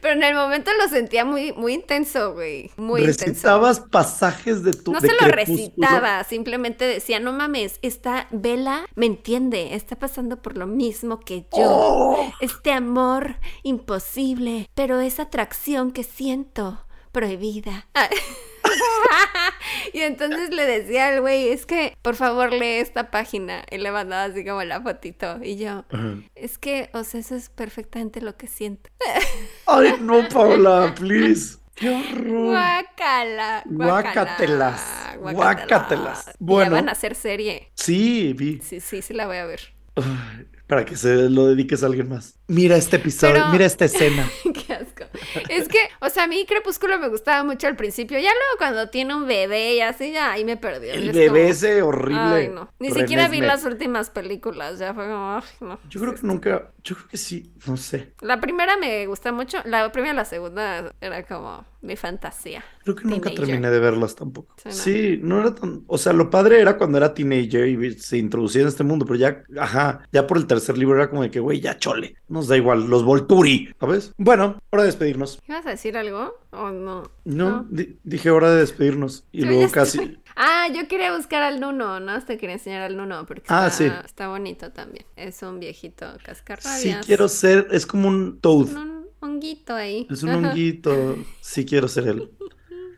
Pero 0.00 0.14
en 0.14 0.22
el 0.22 0.34
momento 0.34 0.70
lo 0.80 0.88
sentía 0.88 1.24
muy, 1.24 1.52
muy 1.52 1.74
intenso, 1.74 2.34
güey. 2.34 2.70
Muy 2.76 3.00
intenso. 3.00 3.26
Recitabas 3.26 3.80
pasajes 3.80 4.62
de 4.62 4.72
tu 4.72 4.92
No 4.92 5.00
de 5.00 5.08
se 5.08 5.14
lo 5.14 5.28
recitaba, 5.28 6.24
simplemente 6.24 6.84
decía, 6.84 7.20
no 7.20 7.32
mames, 7.32 7.78
esta 7.82 8.28
Vela 8.30 8.86
me 8.94 9.06
entiende, 9.06 9.74
está 9.74 9.96
pasando 9.96 10.40
por 10.42 10.56
lo 10.56 10.66
mismo 10.66 11.20
que 11.20 11.42
yo. 11.56 11.66
¡Oh! 11.66 12.32
Este 12.40 12.72
amor 12.72 13.36
imposible, 13.62 14.68
pero 14.74 15.00
esa 15.00 15.24
atracción 15.24 15.92
que 15.92 16.04
siento, 16.04 16.84
prohibida. 17.12 17.88
Ah. 17.94 18.08
y 19.92 20.00
entonces 20.00 20.50
le 20.50 20.66
decía 20.66 21.08
al 21.08 21.20
güey, 21.20 21.48
es 21.48 21.66
que 21.66 21.96
por 22.02 22.16
favor 22.16 22.52
lee 22.52 22.76
esta 22.78 23.10
página. 23.10 23.64
Y 23.70 23.78
le 23.78 23.90
mandaba 23.90 24.24
así 24.24 24.44
como 24.44 24.62
la 24.64 24.80
fotito. 24.80 25.38
Y 25.42 25.56
yo, 25.56 25.84
Ajá. 25.90 26.14
es 26.34 26.58
que, 26.58 26.90
o 26.92 27.04
sea, 27.04 27.20
eso 27.20 27.34
es 27.34 27.48
perfectamente 27.48 28.20
lo 28.20 28.36
que 28.36 28.46
siento. 28.46 28.90
Ay, 29.66 29.94
no, 30.00 30.28
Paula, 30.28 30.94
please. 30.96 31.58
Qué 31.74 31.90
horror. 31.90 32.46
Guácala, 32.46 33.62
Guácatelas, 33.66 35.16
guácatelas. 35.20 36.24
Bueno. 36.38 36.70
Bueno. 36.70 36.70
van 36.76 36.88
a 36.88 36.92
hacer 36.92 37.14
serie. 37.14 37.70
Sí, 37.74 38.32
vi. 38.32 38.60
Sí, 38.62 38.80
sí, 38.80 39.02
sí 39.02 39.12
la 39.12 39.26
voy 39.26 39.36
a 39.36 39.44
ver. 39.44 39.60
Ay, 39.96 40.46
para 40.66 40.84
que 40.84 40.96
se 40.96 41.28
lo 41.30 41.46
dediques 41.46 41.82
a 41.82 41.86
alguien 41.86 42.08
más. 42.08 42.34
Mira 42.48 42.76
este 42.76 42.96
episodio, 42.96 43.34
Pero- 43.34 43.48
mira 43.48 43.64
esta 43.66 43.84
escena. 43.84 44.28
Qué 44.42 44.72
asco. 44.72 45.04
Es 45.48 45.68
que, 45.68 45.78
o 46.00 46.08
sea, 46.10 46.24
a 46.24 46.26
mí 46.26 46.44
Crepúsculo 46.46 46.98
me 46.98 47.08
gustaba 47.08 47.42
mucho 47.44 47.66
al 47.66 47.76
principio. 47.76 48.18
Ya 48.18 48.30
luego 48.30 48.58
cuando 48.58 48.88
tiene 48.88 49.14
un 49.14 49.26
bebé 49.26 49.74
y 49.74 49.80
así, 49.80 50.12
ya 50.12 50.32
ahí 50.32 50.44
me 50.44 50.56
perdió. 50.56 50.92
El 50.92 51.08
Es 51.10 51.14
bebé 51.14 51.28
como- 51.40 51.50
ese 51.50 51.82
horrible. 51.82 52.20
Ay, 52.20 52.48
no. 52.48 52.68
Ni 52.78 52.90
siquiera 52.90 53.28
vi 53.28 53.40
las 53.40 53.64
últimas 53.64 54.10
películas. 54.10 54.78
Ya 54.78 54.92
fue 54.94 55.04
como, 55.04 55.36
ay, 55.36 55.42
no. 55.60 55.78
Yo 55.88 56.00
creo 56.00 56.14
que 56.14 56.22
nunca, 56.26 56.70
yo 56.82 56.96
creo 56.96 57.08
que 57.08 57.16
sí, 57.16 57.52
no 57.66 57.76
sé. 57.76 58.12
La 58.20 58.40
primera 58.40 58.76
me 58.76 59.06
gusta 59.06 59.32
mucho. 59.32 59.58
La 59.64 59.90
primera 59.92 60.12
y 60.14 60.16
la 60.16 60.24
segunda 60.24 60.92
era 61.00 61.22
como 61.24 61.64
mi 61.86 61.96
fantasía. 61.96 62.64
Creo 62.84 62.94
que 62.96 63.04
nunca 63.04 63.30
Teenager. 63.30 63.46
terminé 63.46 63.70
de 63.70 63.78
verlas 63.80 64.14
tampoco. 64.14 64.54
Sí, 64.58 64.68
no. 64.68 64.72
Sí, 64.74 65.20
no 65.22 65.40
era 65.40 65.54
tan, 65.54 65.84
o 65.86 65.98
sea, 65.98 66.12
lo 66.12 66.28
padre 66.30 66.60
era 66.60 66.76
cuando 66.76 66.98
era 66.98 67.14
teenager 67.14 67.66
y 67.68 67.92
se 67.98 68.18
introducía 68.18 68.62
en 68.62 68.68
este 68.68 68.84
mundo, 68.84 69.06
pero 69.06 69.18
ya, 69.18 69.42
ajá, 69.60 70.00
ya 70.12 70.26
por 70.26 70.36
el 70.36 70.46
tercer 70.46 70.76
libro 70.76 70.96
era 70.96 71.08
como 71.08 71.22
de 71.22 71.30
que, 71.30 71.40
güey, 71.40 71.60
ya 71.60 71.78
chole, 71.78 72.16
nos 72.28 72.48
da 72.48 72.56
igual, 72.56 72.86
los 72.88 73.04
Volturi, 73.04 73.74
¿sabes? 73.80 74.12
Bueno, 74.18 74.60
hora 74.70 74.82
de 74.82 74.88
despedirnos. 74.88 75.40
¿Ibas 75.48 75.66
a 75.66 75.70
decir 75.70 75.96
algo 75.96 76.34
o 76.50 76.70
no? 76.70 77.10
No, 77.24 77.66
di- 77.70 77.98
dije 78.04 78.30
hora 78.30 78.50
de 78.50 78.58
despedirnos 78.60 79.24
y 79.32 79.40
Yo 79.42 79.46
luego 79.46 79.70
casi, 79.70 79.98
estoy- 79.98 80.20
Ah, 80.38 80.68
yo 80.74 80.86
quería 80.86 81.16
buscar 81.16 81.42
al 81.42 81.60
Nuno, 81.60 81.98
¿no? 81.98 82.22
Te 82.22 82.36
quería 82.36 82.56
enseñar 82.56 82.82
al 82.82 82.96
Nuno 82.98 83.24
porque 83.26 83.44
Ah, 83.48 83.68
está, 83.68 83.76
sí. 83.78 83.90
está 84.04 84.28
bonito 84.28 84.70
también. 84.70 85.06
Es 85.16 85.42
un 85.42 85.60
viejito 85.60 86.06
cascarrabias. 86.22 86.80
sí 86.82 86.94
quiero 87.06 87.28
ser, 87.28 87.68
es 87.70 87.86
como 87.86 88.08
un 88.08 88.38
toad, 88.40 88.66
Un 88.76 88.95
honguito 89.26 89.74
ahí. 89.74 90.06
es 90.10 90.22
un 90.22 90.30
honguito, 90.30 91.16
sí 91.40 91.64
quiero 91.64 91.88
ser 91.88 92.08
él. 92.08 92.30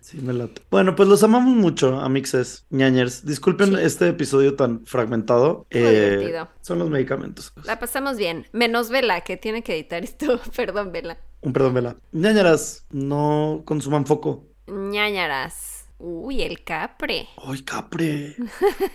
Sí, 0.01 0.19
me 0.23 0.33
late. 0.33 0.63
Bueno, 0.71 0.97
pues 0.97 1.07
los 1.09 1.23
amamos 1.23 1.55
mucho, 1.55 2.01
amixes, 2.01 2.65
ñañers. 2.71 3.27
Disculpen 3.27 3.77
Sí. 3.77 3.83
este 3.83 4.09
episodio 4.09 4.57
tan 4.57 4.87
fragmentado. 4.87 5.67
Muy 5.71 5.83
eh, 5.83 6.11
divertido. 6.11 6.49
son 6.63 6.79
los 6.79 6.89
medicamentos. 6.89 7.53
La 7.65 7.79
pasamos 7.79 8.17
bien. 8.17 8.47
Menos 8.53 8.89
Vela, 8.89 9.21
que 9.21 9.37
tiene 9.37 9.63
que 9.63 9.75
editar 9.75 10.03
esto. 10.03 10.41
Perdón, 10.57 10.93
Vela. 10.93 11.19
Un 11.43 11.53
perdón, 11.53 11.75
Vela. 11.75 11.97
ñañaras, 12.13 12.87
no 12.91 13.63
consuman 13.67 14.07
foco. 14.07 14.47
ñañaras. 14.67 15.85
Uy, 15.99 16.43
el 16.43 16.63
capre. 16.65 17.29
¡Ay, 17.45 17.61
capre! 17.63 18.35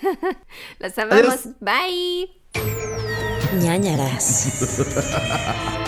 Las 0.79 0.97
amamos. 0.97 1.25
Adiós. 1.25 1.49
Bye. 1.59 2.31
ñañaras. 3.61 5.79